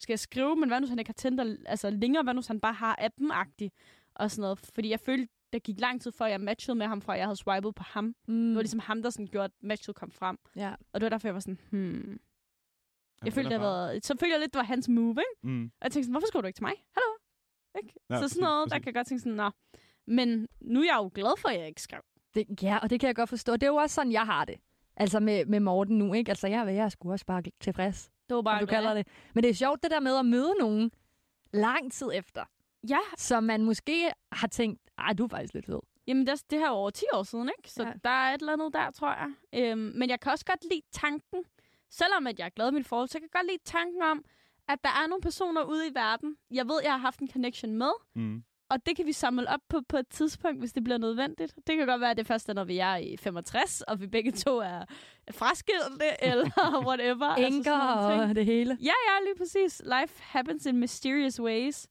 skal 0.00 0.12
jeg 0.12 0.18
skrive, 0.18 0.56
men 0.56 0.68
hvad 0.68 0.80
nu, 0.80 0.84
hvis 0.84 0.90
han 0.90 0.98
ikke 0.98 1.08
har 1.08 1.20
Tinder, 1.22 1.56
altså 1.66 1.90
længere, 1.90 2.22
hvad 2.22 2.34
nu, 2.34 2.40
hvis 2.40 2.46
han 2.46 2.60
bare 2.60 2.72
har 2.72 2.98
appen-agtigt? 3.00 3.70
Og 4.14 4.30
sådan 4.30 4.40
noget, 4.42 4.58
fordi 4.74 4.90
jeg 4.90 5.00
følte, 5.00 5.32
der 5.52 5.58
gik 5.58 5.80
lang 5.80 6.00
tid 6.02 6.12
før 6.12 6.26
jeg 6.26 6.40
matchede 6.40 6.74
med 6.78 6.86
ham, 6.86 7.02
fra 7.02 7.12
jeg 7.12 7.24
havde 7.24 7.36
swipet 7.36 7.74
på 7.74 7.82
ham. 7.86 8.04
Mm. 8.28 8.46
Det 8.46 8.54
var 8.56 8.62
ligesom 8.62 8.80
ham, 8.80 9.02
der 9.02 9.10
sådan 9.10 9.26
gjorde, 9.26 9.44
at 9.44 9.50
matchet 9.62 9.94
kom 9.94 10.10
frem. 10.10 10.38
ja. 10.56 10.74
Og 10.92 11.00
det 11.00 11.04
var 11.04 11.08
derfor, 11.10 11.28
jeg 11.28 11.34
var 11.34 11.40
sådan, 11.40 11.58
hmm. 11.70 12.18
Jeg 13.22 13.24
Ja, 13.24 13.30
følte, 13.30 13.50
det 13.50 13.60
havde 13.60 13.72
været, 13.72 14.06
så 14.06 14.14
følte 14.20 14.32
jeg 14.32 14.40
lidt, 14.40 14.52
det 14.54 14.58
var 14.58 14.64
hans 14.64 14.88
move, 14.88 15.10
ikke? 15.10 15.24
Mm. 15.42 15.64
Og 15.64 15.70
jeg 15.82 15.92
tænkte 15.92 16.04
sådan, 16.04 16.12
hvorfor 16.12 16.26
skriver 16.26 16.40
du 16.40 16.46
ikke 16.46 16.56
til 16.56 16.64
mig? 16.64 16.72
Hallo? 16.96 17.12
Ikke? 17.78 18.00
Ja, 18.10 18.14
så 18.16 18.20
præcis, 18.20 18.32
sådan 18.34 18.42
noget, 18.44 18.70
der 18.70 18.74
præcis. 18.76 18.84
kan 18.84 18.86
jeg 18.86 18.94
godt 18.94 19.06
tænke 19.06 19.20
sådan, 19.22 19.36
nå. 19.36 19.50
Men 20.06 20.48
nu 20.60 20.80
er 20.80 20.84
jeg 20.84 20.96
jo 20.96 21.10
glad 21.14 21.38
for, 21.40 21.48
at 21.48 21.58
jeg 21.58 21.66
ikke 21.66 21.82
skrev. 21.82 22.00
Det, 22.34 22.62
ja, 22.62 22.78
og 22.82 22.90
det 22.90 23.00
kan 23.00 23.06
jeg 23.06 23.16
godt 23.16 23.28
forstå. 23.28 23.52
Det 23.52 23.62
er 23.62 23.66
jo 23.66 23.74
også 23.76 23.94
sådan, 23.94 24.12
jeg 24.12 24.26
har 24.26 24.44
det. 24.44 24.56
Altså 24.96 25.20
med, 25.20 25.46
med 25.46 25.60
Morten 25.60 25.98
nu, 25.98 26.12
ikke? 26.14 26.30
Altså, 26.30 26.46
jeg, 26.48 26.66
jeg 26.66 26.84
er 26.84 26.88
sgu 26.88 27.12
også 27.12 27.26
bare 27.26 27.42
tilfreds, 27.60 28.10
Det 28.28 28.36
var 28.36 28.42
bare 28.42 28.60
du 28.60 28.66
kalder 28.66 28.94
det. 28.94 29.08
Men 29.34 29.44
det 29.44 29.50
er 29.50 29.54
sjovt, 29.54 29.82
det 29.82 29.90
der 29.90 30.00
med 30.00 30.16
at 30.16 30.26
møde 30.26 30.52
nogen 30.60 30.90
lang 31.52 31.92
tid 31.92 32.08
efter, 32.14 32.44
Ja, 32.88 32.98
som 33.16 33.44
man 33.44 33.64
måske 33.64 34.12
har 34.32 34.46
tænkt, 34.48 34.80
ej, 34.98 35.12
du 35.12 35.24
er 35.24 35.28
faktisk 35.28 35.54
lidt 35.54 35.66
fed. 35.66 35.80
Jamen, 36.06 36.26
det, 36.26 36.32
er- 36.32 36.44
det 36.50 36.58
her 36.58 36.66
er 36.66 36.70
over 36.70 36.90
10 36.90 37.04
år 37.12 37.22
siden, 37.22 37.50
ikke? 37.58 37.70
Så 37.70 37.82
Ja. 37.82 37.92
der 38.04 38.10
er 38.10 38.34
et 38.34 38.40
eller 38.40 38.52
andet 38.52 38.72
der, 38.74 38.90
tror 38.90 39.08
jeg. 39.08 39.30
Øhm, 39.54 39.92
men 39.96 40.10
jeg 40.10 40.20
kan 40.20 40.32
også 40.32 40.44
godt 40.44 40.64
lide 40.70 40.82
tanken, 40.92 41.44
selvom 41.90 42.26
at 42.26 42.38
jeg 42.38 42.44
er 42.44 42.48
glad 42.50 42.68
i 42.70 42.74
mit 42.74 42.86
forhold, 42.86 43.08
så 43.08 43.18
kan 43.18 43.22
jeg 43.22 43.30
godt 43.40 43.46
lide 43.46 43.62
tanken 43.64 44.02
om, 44.02 44.24
at 44.68 44.78
der 44.84 44.90
er 44.90 45.06
nogle 45.06 45.22
personer 45.22 45.62
ude 45.62 45.88
i 45.88 45.94
verden, 45.94 46.36
jeg 46.50 46.68
ved, 46.68 46.80
jeg 46.82 46.92
har 46.92 46.98
haft 46.98 47.20
en 47.20 47.30
connection 47.30 47.72
med, 47.72 47.90
Mm. 48.14 48.42
og 48.70 48.86
det 48.86 48.96
kan 48.96 49.06
vi 49.06 49.12
samle 49.12 49.48
op 49.48 49.60
på 49.68 49.80
på 49.88 49.96
et 49.96 50.08
tidspunkt, 50.08 50.58
hvis 50.58 50.72
det 50.72 50.84
bliver 50.84 50.98
nødvendigt. 50.98 51.54
Det 51.66 51.76
kan 51.76 51.86
godt 51.86 52.00
være, 52.00 52.10
at 52.10 52.16
det 52.16 52.26
først 52.26 52.48
er, 52.48 52.52
når 52.52 52.64
vi 52.64 52.78
er 52.78 52.96
i 52.96 53.16
65, 53.16 53.80
og 53.80 54.00
vi 54.00 54.06
begge 54.06 54.32
to 54.32 54.58
er 54.58 54.84
fraskilte, 55.30 56.06
eller 56.30 56.84
whatever. 56.86 57.26
altså 57.26 57.46
Enker 57.56 58.08
ting. 58.10 58.22
og 58.30 58.34
det 58.34 58.44
hele. 58.46 58.78
Ja, 58.80 58.92
ja, 59.08 59.24
lige 59.24 59.34
præcis. 59.38 59.82
Life 60.00 60.22
happens 60.22 60.66
in 60.66 60.76
mysterious 60.78 61.40
ways. 61.40 61.86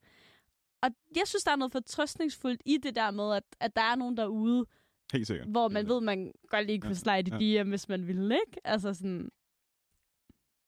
Og 0.82 0.90
jeg 1.16 1.28
synes, 1.28 1.44
der 1.44 1.52
er 1.52 1.56
noget 1.56 1.72
fortrøstningsfuldt 1.72 2.62
i 2.66 2.78
det 2.78 2.96
der 2.96 3.12
med, 3.12 3.34
at, 3.36 3.44
at 3.60 3.76
der 3.76 3.82
er 3.82 3.96
nogen 3.96 4.18
derude, 4.18 4.66
Helt 5.14 5.28
sikkert. 5.28 5.48
hvor 5.48 5.68
man 5.68 5.88
ved, 5.88 6.02
man 6.02 6.32
godt 6.48 6.66
lige 6.66 6.82
kunne 6.82 6.96
slide 6.96 7.38
i 7.40 7.46
Ja. 7.54 7.64
DM, 7.64 7.70
hvis 7.70 7.90
man 7.90 8.08
ville, 8.08 8.36
ikke? 8.48 8.62
Altså 8.64 8.94
sådan... 8.94 9.30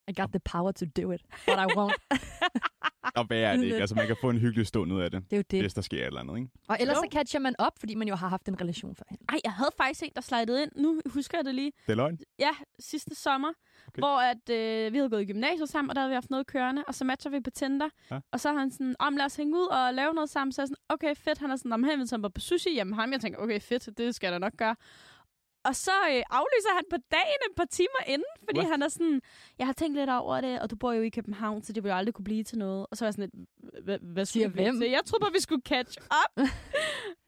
I 0.08 0.12
got 0.20 0.28
the 0.28 0.40
power 0.40 0.72
to 0.72 0.86
do 1.02 1.10
it, 1.12 1.22
but 1.46 1.54
I 1.58 1.66
won't. 1.78 1.94
Og 3.14 3.24
hvad 3.24 3.38
er 3.38 3.56
det 3.56 3.64
ikke? 3.64 3.76
Altså, 3.76 3.94
man 3.94 4.06
kan 4.06 4.16
få 4.20 4.30
en 4.30 4.38
hyggelig 4.38 4.66
stund 4.66 4.92
ud 4.92 5.00
af 5.00 5.10
det, 5.10 5.22
det 5.30 5.32
er 5.32 5.36
jo 5.36 5.44
det. 5.50 5.60
hvis 5.60 5.74
der 5.74 5.82
sker 5.82 5.98
et 5.98 6.06
eller 6.06 6.20
andet, 6.20 6.36
ikke? 6.36 6.48
Og 6.68 6.76
ellers 6.80 6.96
Jo. 6.96 7.00
så 7.02 7.08
catcher 7.18 7.40
man 7.40 7.54
op, 7.58 7.72
fordi 7.78 7.94
man 7.94 8.08
jo 8.08 8.14
har 8.14 8.28
haft 8.28 8.48
en 8.48 8.60
relation 8.60 8.96
førhen. 8.96 9.18
Ej, 9.28 9.38
jeg 9.44 9.52
havde 9.52 9.70
faktisk 9.76 10.02
en, 10.02 10.10
der 10.14 10.20
slidede 10.20 10.62
ind. 10.62 10.70
Nu 10.76 11.00
husker 11.06 11.38
jeg 11.38 11.44
det 11.44 11.54
lige. 11.54 11.72
Det 11.86 11.92
er 11.92 11.96
løgn. 11.96 12.18
Ja, 12.38 12.50
sidste 12.78 13.14
sommer. 13.14 13.48
Okay. 13.88 14.00
Hvor 14.00 14.16
at, 14.20 14.50
øh, 14.50 14.92
vi 14.92 14.98
havde 14.98 15.10
gået 15.10 15.22
i 15.22 15.24
gymnasiet 15.24 15.68
sammen, 15.68 15.90
og 15.90 15.94
der 15.94 16.00
havde 16.00 16.10
vi 16.10 16.14
haft 16.14 16.30
noget 16.30 16.46
kørende. 16.46 16.84
Og 16.88 16.94
så 16.94 17.04
matcher 17.04 17.30
vi 17.30 17.40
på 17.40 17.50
Tinder. 17.50 17.88
Ja. 18.10 18.18
Og 18.32 18.40
så 18.40 18.48
er 18.48 18.52
han 18.58 18.70
sådan, 18.70 18.96
om 18.98 19.16
lad 19.16 19.24
os 19.24 19.36
hænge 19.36 19.56
ud 19.56 19.66
og 19.66 19.94
lave 19.94 20.14
noget 20.14 20.30
sammen. 20.30 20.52
Så 20.52 20.62
er 20.62 20.64
jeg 20.64 20.68
sådan, 20.68 20.84
okay, 20.88 21.14
fedt. 21.16 21.38
Han 21.38 21.50
er 21.50 21.56
sådan, 21.56 21.72
om 21.72 21.82
han 21.82 21.98
vil 21.98 22.22
på 22.22 22.40
sushi 22.40 22.74
hjemme 22.74 22.94
ham. 22.94 23.12
Jeg 23.12 23.20
tænker, 23.20 23.38
okay, 23.38 23.60
fedt, 23.60 23.98
det 23.98 24.14
skal 24.14 24.26
jeg 24.26 24.32
da 24.32 24.38
nok 24.38 24.56
gøre. 24.56 24.76
Og 25.64 25.76
så 25.76 25.90
øh, 26.10 26.22
aflyser 26.30 26.74
han 26.74 26.84
på 26.90 26.96
dagen 27.10 27.40
et 27.50 27.54
par 27.56 27.64
timer 27.64 28.02
inden, 28.06 28.32
fordi 28.48 28.58
What? 28.58 28.70
Han 28.70 28.82
er 28.82 28.88
sådan, 28.88 29.20
jeg 29.58 29.66
har 29.66 29.72
tænkt 29.72 29.96
lidt 29.98 30.10
over 30.10 30.40
det, 30.40 30.60
og 30.60 30.70
du 30.70 30.76
bor 30.76 30.92
jo 30.92 31.02
i 31.02 31.08
København, 31.08 31.62
så 31.62 31.72
det 31.72 31.82
vil 31.84 31.90
jo 31.90 31.96
aldrig 31.96 32.14
kunne 32.14 32.24
blive 32.24 32.44
til 32.44 32.58
noget. 32.58 32.86
Og 32.90 32.96
så 32.96 33.04
var 33.04 33.06
jeg 33.06 33.14
sådan 33.14 33.30
lidt, 33.34 33.48
"Hva- 33.90 34.12
hvad 34.12 34.24
Siger 34.24 34.48
hvem? 34.48 34.80
til? 34.80 34.90
Jeg 34.90 35.00
troede 35.04 35.22
bare, 35.22 35.32
vi 35.32 35.40
skulle 35.40 35.62
catch 35.68 35.98
up. 36.02 36.36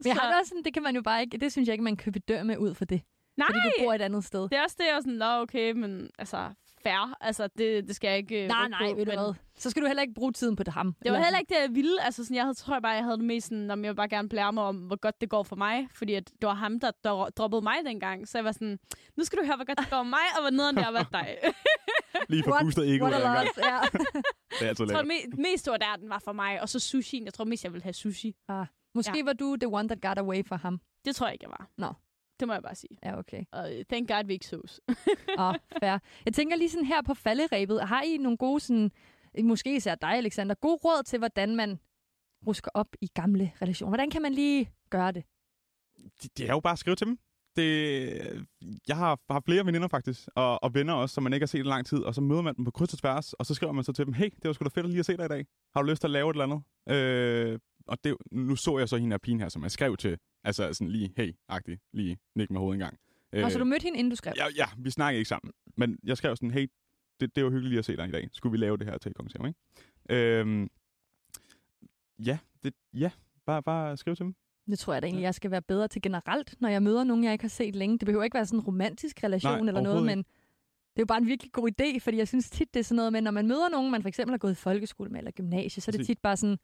Men 0.01 0.07
jeg 0.07 0.15
har 0.15 0.29
det 0.31 0.39
også 0.41 0.49
sådan, 0.49 0.65
det 0.65 0.75
kan 0.75 0.83
man 0.83 0.95
jo 0.97 1.03
bare 1.03 1.21
ikke, 1.23 1.39
det 1.39 1.53
synes 1.53 1.67
jeg 1.69 1.75
ikke, 1.75 1.85
man 1.85 1.97
kan 1.97 2.13
bedømme 2.13 2.45
med 2.45 2.59
ud 2.59 2.75
for 2.75 2.85
det. 2.85 3.03
Nej, 3.37 3.47
Fordi 3.49 3.59
du 3.79 3.85
bor 3.85 3.93
et 3.95 4.03
andet 4.03 4.25
sted. 4.25 4.43
det 4.49 4.53
er 4.59 4.63
også 4.63 4.77
det, 4.79 4.87
jeg 4.87 4.95
var 4.95 5.01
sådan, 5.01 5.13
nå 5.15 5.25
okay, 5.43 5.73
men 5.73 6.11
altså, 6.19 6.53
fair. 6.87 7.17
Altså, 7.21 7.49
det, 7.59 7.89
det 7.89 7.97
skal 7.97 8.09
jeg 8.09 8.17
ikke 8.19 8.43
øh, 8.43 8.49
Nej, 8.49 8.69
nej, 8.69 8.79
på, 8.93 8.97
ved 8.97 9.05
du 9.07 9.11
men- 9.11 9.19
hvad. 9.21 9.35
Så 9.59 9.71
skal 9.71 9.83
du 9.83 9.87
heller 9.87 10.03
ikke 10.03 10.15
bruge 10.15 10.33
tiden 10.33 10.57
på 10.57 10.63
det 10.63 10.75
ham. 10.75 10.87
Det 10.87 10.97
var 11.05 11.17
Eller 11.17 11.25
heller 11.25 11.39
ikke 11.39 11.55
det, 11.55 11.61
jeg 11.61 11.75
ville. 11.75 12.03
Altså, 12.05 12.25
sådan, 12.25 12.37
jeg 12.37 12.45
havde, 12.45 12.55
tror 12.55 12.75
jeg 12.75 12.83
bare, 12.83 12.93
jeg 12.93 13.05
havde 13.05 13.17
det 13.17 13.25
mest 13.25 13.47
sådan, 13.49 13.71
om 13.71 13.85
jeg 13.85 13.89
vil 13.91 13.97
bare 13.97 14.09
gerne 14.09 14.29
blære 14.29 14.53
mig 14.53 14.65
om, 14.65 14.77
hvor 14.77 14.97
godt 14.97 15.21
det 15.21 15.29
går 15.31 15.43
for 15.43 15.57
mig. 15.57 15.89
Fordi 15.95 16.15
at 16.15 16.31
det 16.41 16.47
var 16.47 16.55
ham, 16.55 16.81
der, 16.81 16.91
der 17.05 17.29
droppede 17.37 17.63
mig 17.63 17.77
dengang. 17.85 18.29
Så 18.29 18.39
jeg 18.39 18.45
var 18.45 18.53
sådan, 18.53 18.79
nu 19.17 19.25
skal 19.25 19.39
du 19.39 19.45
høre, 19.45 19.57
hvor 19.57 19.65
godt 19.65 19.79
det 19.79 19.91
går 19.91 19.97
for 19.97 20.03
mig, 20.03 20.27
og 20.37 20.41
hvor 20.43 20.51
nederen 20.51 20.77
det 20.77 20.85
har 20.85 20.93
været 20.93 21.09
dig. 21.13 21.37
Lige 22.29 22.43
for 22.43 22.53
What- 22.53 22.63
boostet 22.63 22.95
ego. 22.95 23.05
What 23.05 23.23
a 23.23 23.29
ja. 23.29 23.35
Det 24.59 24.63
er 24.63 24.69
altid 24.69 24.85
jeg 24.85 24.95
tror, 24.95 25.03
det 25.03 25.11
me- 25.13 25.43
mest 25.43 25.69
var 25.69 25.77
der, 25.77 25.97
den 26.01 26.09
var 26.09 26.19
for 26.25 26.33
mig. 26.33 26.61
Og 26.63 26.69
så 26.69 26.79
sushi. 26.81 27.23
Jeg 27.25 27.35
tror 27.35 27.45
mest, 27.45 27.65
jeg 27.65 27.73
ville 27.73 27.83
have 27.83 27.93
sushi. 27.93 28.35
Måske 28.95 29.17
ja. 29.19 29.25
var 29.25 29.33
du 29.33 29.57
the 29.61 29.69
one 29.69 29.89
that 29.89 30.01
got 30.03 30.19
away 30.19 30.43
for 30.47 30.57
ham. 30.57 30.81
Det 31.05 31.17
tror 31.17 31.27
jeg 31.27 31.33
ikke, 31.35 31.45
jeg 31.45 31.51
var. 31.51 31.69
Nå. 31.79 31.93
Det 32.41 32.49
må 32.49 32.55
jeg 32.55 32.63
bare 32.63 32.75
sige. 32.75 32.99
Ja, 33.05 33.19
okay. 33.19 33.45
Og 33.53 33.75
øh, 33.79 33.85
thank 33.85 34.09
God, 34.09 34.27
vi 34.27 34.33
ikke 34.33 34.47
sås. 34.47 34.81
Åh, 35.39 35.49
oh, 35.49 35.55
fair. 35.83 35.99
Jeg 36.25 36.35
tænker 36.35 36.57
lige 36.57 36.71
sådan 36.71 36.87
her 36.87 37.03
på 37.03 37.15
falderæbet. 37.15 37.89
Har 37.89 38.03
I 38.03 38.17
nogle 38.17 38.39
gode, 38.39 38.61
sådan, 38.61 38.91
måske 39.43 39.77
især 39.77 39.95
dig, 39.95 40.11
Alexander, 40.11 40.55
gode 40.55 40.77
råd 40.85 41.03
til, 41.03 41.19
hvordan 41.19 41.57
man 41.57 41.79
rusker 42.47 42.71
op 42.75 42.89
i 43.01 43.07
gamle 43.07 43.53
relationer? 43.63 43.91
Hvordan 43.91 44.11
kan 44.11 44.23
man 44.23 44.33
lige 44.33 44.71
gøre 44.91 45.13
det? 45.13 45.25
Det, 46.23 46.39
det 46.39 46.49
er 46.49 46.53
jo 46.53 46.61
bare 46.61 46.73
at 46.73 46.79
skrive 46.79 46.97
til 46.97 47.07
dem. 47.07 47.19
Det, 47.57 48.47
jeg 48.89 48.97
har, 48.97 49.21
har 49.31 49.43
flere 49.47 49.67
veninder 49.67 49.89
faktisk, 49.89 50.29
og, 50.37 50.65
og 50.65 50.75
venner 50.75 50.93
også, 50.95 51.15
som 51.15 51.23
man 51.23 51.33
ikke 51.33 51.45
har 51.45 51.49
set 51.49 51.59
i 51.59 51.63
lang 51.63 51.87
tid, 51.87 51.99
og 51.99 52.15
så 52.15 52.21
møder 52.21 52.43
man 52.43 52.55
dem 52.57 52.65
på 52.65 52.71
kryds 52.71 52.93
og 52.93 52.99
tværs, 52.99 53.33
og 53.33 53.47
så 53.47 53.55
skriver 53.55 53.73
man 53.73 53.85
så 53.85 53.93
til 53.93 54.07
dem, 54.07 54.15
hey, 54.15 54.25
det 54.25 54.45
var 54.45 54.53
sgu 54.53 54.65
da 54.65 54.69
fedt 54.69 54.87
at 54.87 54.91
lige 54.91 54.99
at 54.99 55.07
se 55.07 55.17
dig 55.17 55.25
i 55.25 55.29
dag. 55.29 55.47
Har 55.75 55.83
du 55.83 55.89
lyst 55.89 56.01
til 56.01 56.07
at 56.07 56.11
lave 56.11 56.31
et 56.31 56.35
eller 56.35 56.45
andet? 56.45 56.63
Øh, 56.97 57.59
og 57.87 58.05
det, 58.05 58.17
nu 58.33 58.57
så 58.57 58.79
jeg 58.79 58.89
så 58.89 58.97
hende 58.97 59.13
her 59.15 59.19
pigen 59.19 59.41
her, 59.41 59.49
som 59.49 59.63
jeg 59.63 59.71
skrev 59.71 59.97
til, 59.97 60.19
altså 60.45 60.73
sådan 60.73 60.89
lige, 60.89 61.13
hey-agtig, 61.19 61.91
lige 61.93 62.19
nik 62.35 62.51
med 62.51 62.61
hovedet 62.61 62.75
en 62.75 62.81
gang. 62.81 62.99
Øh, 63.33 63.45
og 63.45 63.53
så 63.53 63.59
du 63.59 63.65
mødte 63.65 63.83
hende, 63.83 63.99
inden 63.99 64.11
du 64.11 64.17
skrev? 64.17 64.33
Ja, 64.37 64.47
ja, 64.57 64.67
vi 64.79 64.91
snakkede 64.91 65.19
ikke 65.19 65.29
sammen. 65.29 65.53
Men 65.77 65.99
jeg 66.05 66.17
skrev 66.17 66.37
sådan, 66.37 66.51
hey, 66.51 66.71
det, 67.21 67.37
det 67.37 67.45
var 67.45 67.51
hyggeligt 67.51 67.79
at 67.79 67.85
se 67.85 67.97
dig 67.97 68.09
i 68.09 68.13
dag. 68.13 68.29
Skulle 68.33 68.51
vi 68.51 68.59
lave 68.59 68.77
det 68.77 68.87
her 68.87 68.99
til 68.99 69.15
Kongens 69.15 69.33
Have, 69.33 69.49
ikke? 69.49 70.41
Øhm, 70.41 70.71
ja, 72.19 72.39
det, 72.63 72.75
ja, 72.93 73.11
bare, 73.47 73.63
bare 73.63 73.97
skriv 73.97 74.17
til 74.17 74.25
dem. 74.25 74.35
Det 74.71 74.79
tror 74.79 74.93
jeg 74.93 75.03
da 75.03 75.07
egentlig, 75.07 75.23
jeg 75.23 75.35
skal 75.35 75.51
være 75.51 75.63
bedre 75.63 75.89
til 75.89 76.03
generelt, 76.03 76.61
når 76.61 76.69
jeg 76.69 76.83
møder 76.83 77.05
nogen, 77.05 77.25
jeg 77.25 77.33
ikke 77.33 77.45
har 77.45 77.49
set 77.49 77.77
længe. 77.77 77.99
Det 77.99 78.07
behøver 78.07 78.25
ikke 78.25 78.35
være 78.35 78.47
sådan 78.47 78.59
en 78.59 78.65
romantisk 78.65 79.25
relation 79.25 79.53
Nej, 79.53 79.69
eller 79.69 79.81
noget, 79.81 80.05
men 80.05 80.19
det 80.19 81.01
er 81.01 81.03
jo 81.03 81.07
bare 81.07 81.19
en 81.19 81.27
virkelig 81.27 81.53
god 81.53 81.71
idé, 81.71 81.99
fordi 81.99 82.17
jeg 82.17 82.29
synes 82.29 82.51
tit, 82.51 82.75
det 82.75 82.81
er 82.81 82.85
sådan 82.85 82.97
noget 82.97 83.13
med, 83.13 83.21
når 83.21 83.31
man 83.31 83.49
møder 83.49 83.69
nogen, 83.69 83.91
man 83.91 84.03
for 84.03 84.09
eksempel 84.09 84.33
har 84.33 84.39
gået 84.39 84.53
i 84.53 84.55
folkeskole 84.55 85.11
med 85.11 85.19
eller 85.19 85.31
gymnasie, 85.31 85.83
så 85.83 85.91
er 85.91 85.97
det 85.97 86.07
tit 86.07 86.19
bare 86.19 86.37
sådan, 86.37 86.59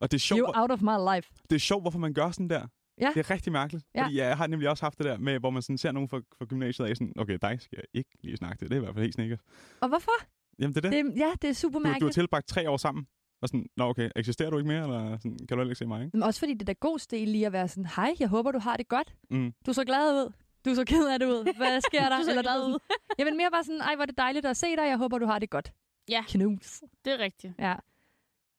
Og 0.00 0.10
det 0.10 0.16
er 0.16 0.20
sjovt, 0.20 0.40
you're 0.40 0.60
out 0.60 0.70
of 0.70 0.80
my 0.82 1.14
life. 1.16 1.30
det 1.50 1.56
er 1.56 1.60
sjovt, 1.60 1.82
hvorfor 1.82 1.98
man 1.98 2.14
gør 2.14 2.30
sådan 2.30 2.50
der. 2.50 2.66
Ja. 3.00 3.10
Det 3.14 3.20
er 3.20 3.30
rigtig 3.30 3.52
mærkeligt. 3.52 3.84
Ja. 3.94 4.02
Fordi 4.04 4.16
jeg 4.18 4.36
har 4.36 4.46
nemlig 4.46 4.68
også 4.68 4.84
haft 4.84 4.98
det 4.98 5.04
der 5.06 5.18
med, 5.18 5.38
hvor 5.38 5.50
man 5.50 5.62
sådan 5.62 5.78
ser 5.78 5.92
nogen 5.92 6.08
fra, 6.08 6.20
fra 6.38 6.44
gymnasiet 6.44 6.86
af, 6.86 6.96
sådan, 6.96 7.12
okay, 7.18 7.38
dig 7.42 7.60
skal 7.60 7.76
jeg 7.76 7.84
ikke 7.94 8.10
lige 8.22 8.36
snakke 8.36 8.56
til. 8.58 8.68
Det 8.68 8.74
er 8.76 8.80
i 8.80 8.84
hvert 8.84 8.94
fald 8.94 9.02
helt 9.04 9.14
snikker. 9.14 9.36
Og 9.80 9.88
hvorfor? 9.88 10.10
Jamen, 10.58 10.74
det 10.74 10.84
er 10.84 10.90
det. 10.90 11.04
Det, 11.04 11.18
ja, 11.18 11.32
det 11.42 11.50
er 11.50 11.54
super 11.54 11.78
Du, 11.78 11.82
du 11.82 11.86
har 11.88 11.92
mærkeligt. 11.92 12.14
tilbragt 12.14 12.48
tre 12.48 12.70
år 12.70 12.76
sammen. 12.76 13.06
Og 13.42 13.48
sådan, 13.48 13.66
nå 13.76 13.84
okay, 13.88 14.10
eksisterer 14.16 14.50
du 14.50 14.58
ikke 14.58 14.68
mere, 14.68 14.82
eller 14.82 15.16
sådan, 15.18 15.38
kan 15.38 15.48
du 15.48 15.54
heller 15.56 15.64
ikke 15.70 15.74
se 15.78 15.86
mig, 15.86 16.04
ikke? 16.04 16.16
Men 16.16 16.22
også 16.22 16.40
fordi 16.40 16.52
det 16.52 16.62
er 16.62 16.64
da 16.66 16.72
god 16.72 16.98
stil 16.98 17.28
lige 17.28 17.46
at 17.46 17.52
være 17.52 17.68
sådan, 17.68 17.86
hej, 17.96 18.14
jeg 18.20 18.28
håber, 18.28 18.52
du 18.52 18.58
har 18.58 18.76
det 18.76 18.88
godt. 18.88 19.14
Mm. 19.30 19.52
Du 19.66 19.72
så 19.72 19.84
glad 19.84 20.12
ud. 20.26 20.32
Du 20.64 20.74
så 20.74 20.84
ked 20.84 21.08
af 21.08 21.18
det 21.18 21.26
ud. 21.26 21.56
Hvad 21.56 21.80
sker 21.80 22.00
der? 22.08 22.16
Du 22.18 22.24
så 22.24 22.30
Eller 22.30 22.42
glad 22.42 22.52
sådan- 22.60 22.74
ud. 22.74 22.78
Jeg 23.18 23.26
vil 23.26 23.36
mere 23.36 23.50
bare 23.50 23.64
sådan, 23.64 23.80
ej, 23.80 23.94
hvor 23.94 24.02
er 24.02 24.06
det 24.06 24.18
dejligt 24.18 24.46
at 24.46 24.56
se 24.56 24.66
dig. 24.66 24.82
Jeg 24.88 24.96
håber, 24.98 25.18
du 25.18 25.26
har 25.26 25.38
det 25.38 25.50
godt. 25.50 25.72
Ja. 26.08 26.24
Knus. 26.28 26.82
Det 27.04 27.12
er 27.12 27.18
rigtigt. 27.18 27.54
Ja. 27.58 27.74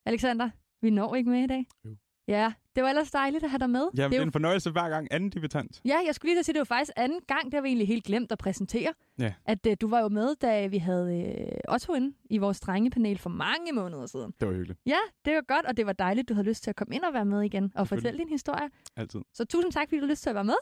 Alexander, 0.05 0.49
vi 0.81 0.89
når 0.89 1.15
ikke 1.15 1.29
med 1.29 1.43
i 1.43 1.47
dag. 1.47 1.65
Jo. 1.85 1.95
Ja, 2.27 2.53
det 2.75 2.83
var 2.83 2.89
ellers 2.89 3.11
dejligt 3.11 3.43
at 3.43 3.49
have 3.49 3.59
dig 3.59 3.69
med. 3.69 3.79
Jamen, 3.79 3.91
det 3.97 4.03
er 4.03 4.07
det 4.07 4.15
er 4.15 4.19
jo 4.19 4.23
en 4.25 4.31
fornøjelse 4.31 4.71
hver 4.71 4.89
gang 4.89 5.07
anden 5.11 5.29
debutant. 5.29 5.81
Ja, 5.85 5.97
jeg 6.05 6.15
skulle 6.15 6.29
lige 6.29 6.35
til 6.35 6.39
at 6.39 6.45
sige, 6.45 6.53
det 6.53 6.59
var 6.59 6.63
faktisk 6.75 6.91
anden 6.95 7.19
gang, 7.27 7.45
det 7.45 7.53
har 7.53 7.61
vi 7.61 7.67
egentlig 7.67 7.87
helt 7.87 8.03
glemt 8.03 8.31
at 8.31 8.37
præsentere. 8.37 8.93
Ja. 9.19 9.33
At 9.45 9.67
øh, 9.67 9.77
du 9.81 9.87
var 9.87 9.99
jo 9.99 10.09
med, 10.09 10.35
da 10.35 10.67
vi 10.67 10.77
havde 10.77 11.35
øh, 11.67 11.73
Otto 11.73 11.93
inde 11.93 12.13
i 12.29 12.37
vores 12.37 12.59
drengepanel 12.59 13.17
for 13.17 13.29
mange 13.29 13.71
måneder 13.73 14.05
siden. 14.05 14.33
Det 14.39 14.47
var 14.47 14.53
hyggeligt. 14.53 14.79
Ja, 14.85 14.97
det 15.25 15.35
var 15.35 15.41
godt, 15.41 15.65
og 15.65 15.77
det 15.77 15.85
var 15.85 15.93
dejligt, 15.93 16.29
du 16.29 16.33
havde 16.33 16.47
lyst 16.47 16.63
til 16.63 16.69
at 16.69 16.75
komme 16.75 16.95
ind 16.95 17.03
og 17.03 17.13
være 17.13 17.25
med 17.25 17.41
igen 17.41 17.71
og 17.75 17.87
fortælle 17.87 18.17
din 18.19 18.29
historie. 18.29 18.69
Altid. 18.95 19.21
Så 19.33 19.45
tusind 19.45 19.71
tak, 19.71 19.87
fordi 19.89 19.95
du 19.97 20.01
havde 20.01 20.11
lyst 20.11 20.23
til 20.23 20.29
at 20.29 20.35
være 20.35 20.43
med. 20.43 20.55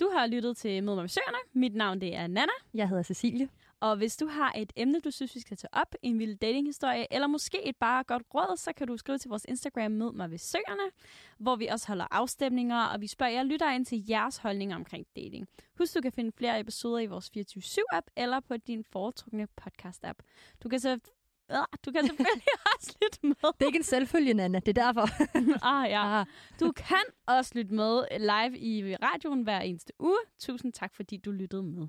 Du 0.00 0.10
har 0.16 0.26
lyttet 0.26 0.56
til 0.56 0.84
Mød 0.84 0.96
med 0.96 1.08
Søerne. 1.08 1.38
Mit 1.54 1.74
navn 1.74 2.00
det 2.00 2.16
er 2.16 2.26
Nana. 2.26 2.52
Jeg 2.74 2.88
hedder 2.88 3.02
Cecilie. 3.02 3.48
Og 3.80 3.96
hvis 3.96 4.16
du 4.16 4.26
har 4.26 4.52
et 4.56 4.72
emne, 4.76 5.00
du 5.00 5.10
synes, 5.10 5.34
vi 5.34 5.40
skal 5.40 5.56
tage 5.56 5.74
op, 5.74 5.94
en 6.02 6.18
vild 6.18 6.36
datinghistorie, 6.36 7.12
eller 7.12 7.26
måske 7.26 7.68
et 7.68 7.76
bare 7.76 8.04
godt 8.04 8.22
råd, 8.34 8.56
så 8.56 8.72
kan 8.72 8.86
du 8.86 8.96
skrive 8.96 9.18
til 9.18 9.28
vores 9.28 9.44
Instagram 9.48 9.92
Mød 9.92 10.12
mig 10.12 10.30
ved 10.30 10.38
Søerne, 10.38 10.90
hvor 11.38 11.56
vi 11.56 11.66
også 11.66 11.88
holder 11.88 12.06
afstemninger, 12.10 12.84
og 12.84 13.00
vi 13.00 13.06
spørger 13.06 13.32
jer 13.32 13.42
lytter 13.42 13.72
ind 13.72 13.86
til 13.86 14.06
jeres 14.08 14.36
holdninger 14.36 14.76
omkring 14.76 15.06
dating. 15.16 15.48
Husk, 15.78 15.94
du 15.94 16.00
kan 16.00 16.12
finde 16.12 16.32
flere 16.36 16.60
episoder 16.60 16.98
i 16.98 17.06
vores 17.06 17.30
24-7-app, 17.36 18.06
eller 18.16 18.40
på 18.40 18.56
din 18.56 18.84
foretrukne 18.84 19.48
podcast-app. 19.60 20.18
Du 20.62 20.68
kan, 20.68 20.80
så, 20.80 20.98
du 21.84 21.92
kan 21.92 22.06
selvfølgelig 22.06 22.42
også 22.76 22.96
lytte 23.02 23.18
med. 23.22 23.52
Det 23.52 23.62
er 23.62 23.66
ikke 23.66 23.76
en 23.76 23.82
selvfølge, 23.82 24.34
Nana. 24.34 24.58
Det 24.58 24.78
er 24.78 24.84
derfor. 24.84 25.08
ah, 25.72 25.90
ja. 25.90 26.24
Du 26.60 26.72
kan 26.72 27.04
også 27.26 27.52
lytte 27.54 27.74
med 27.74 28.04
live 28.18 28.58
i 28.58 28.96
radioen 28.96 29.42
hver 29.42 29.60
eneste 29.60 29.92
uge. 29.98 30.18
Tusind 30.38 30.72
tak, 30.72 30.94
fordi 30.94 31.16
du 31.16 31.30
lyttede 31.30 31.62
med. 31.62 31.88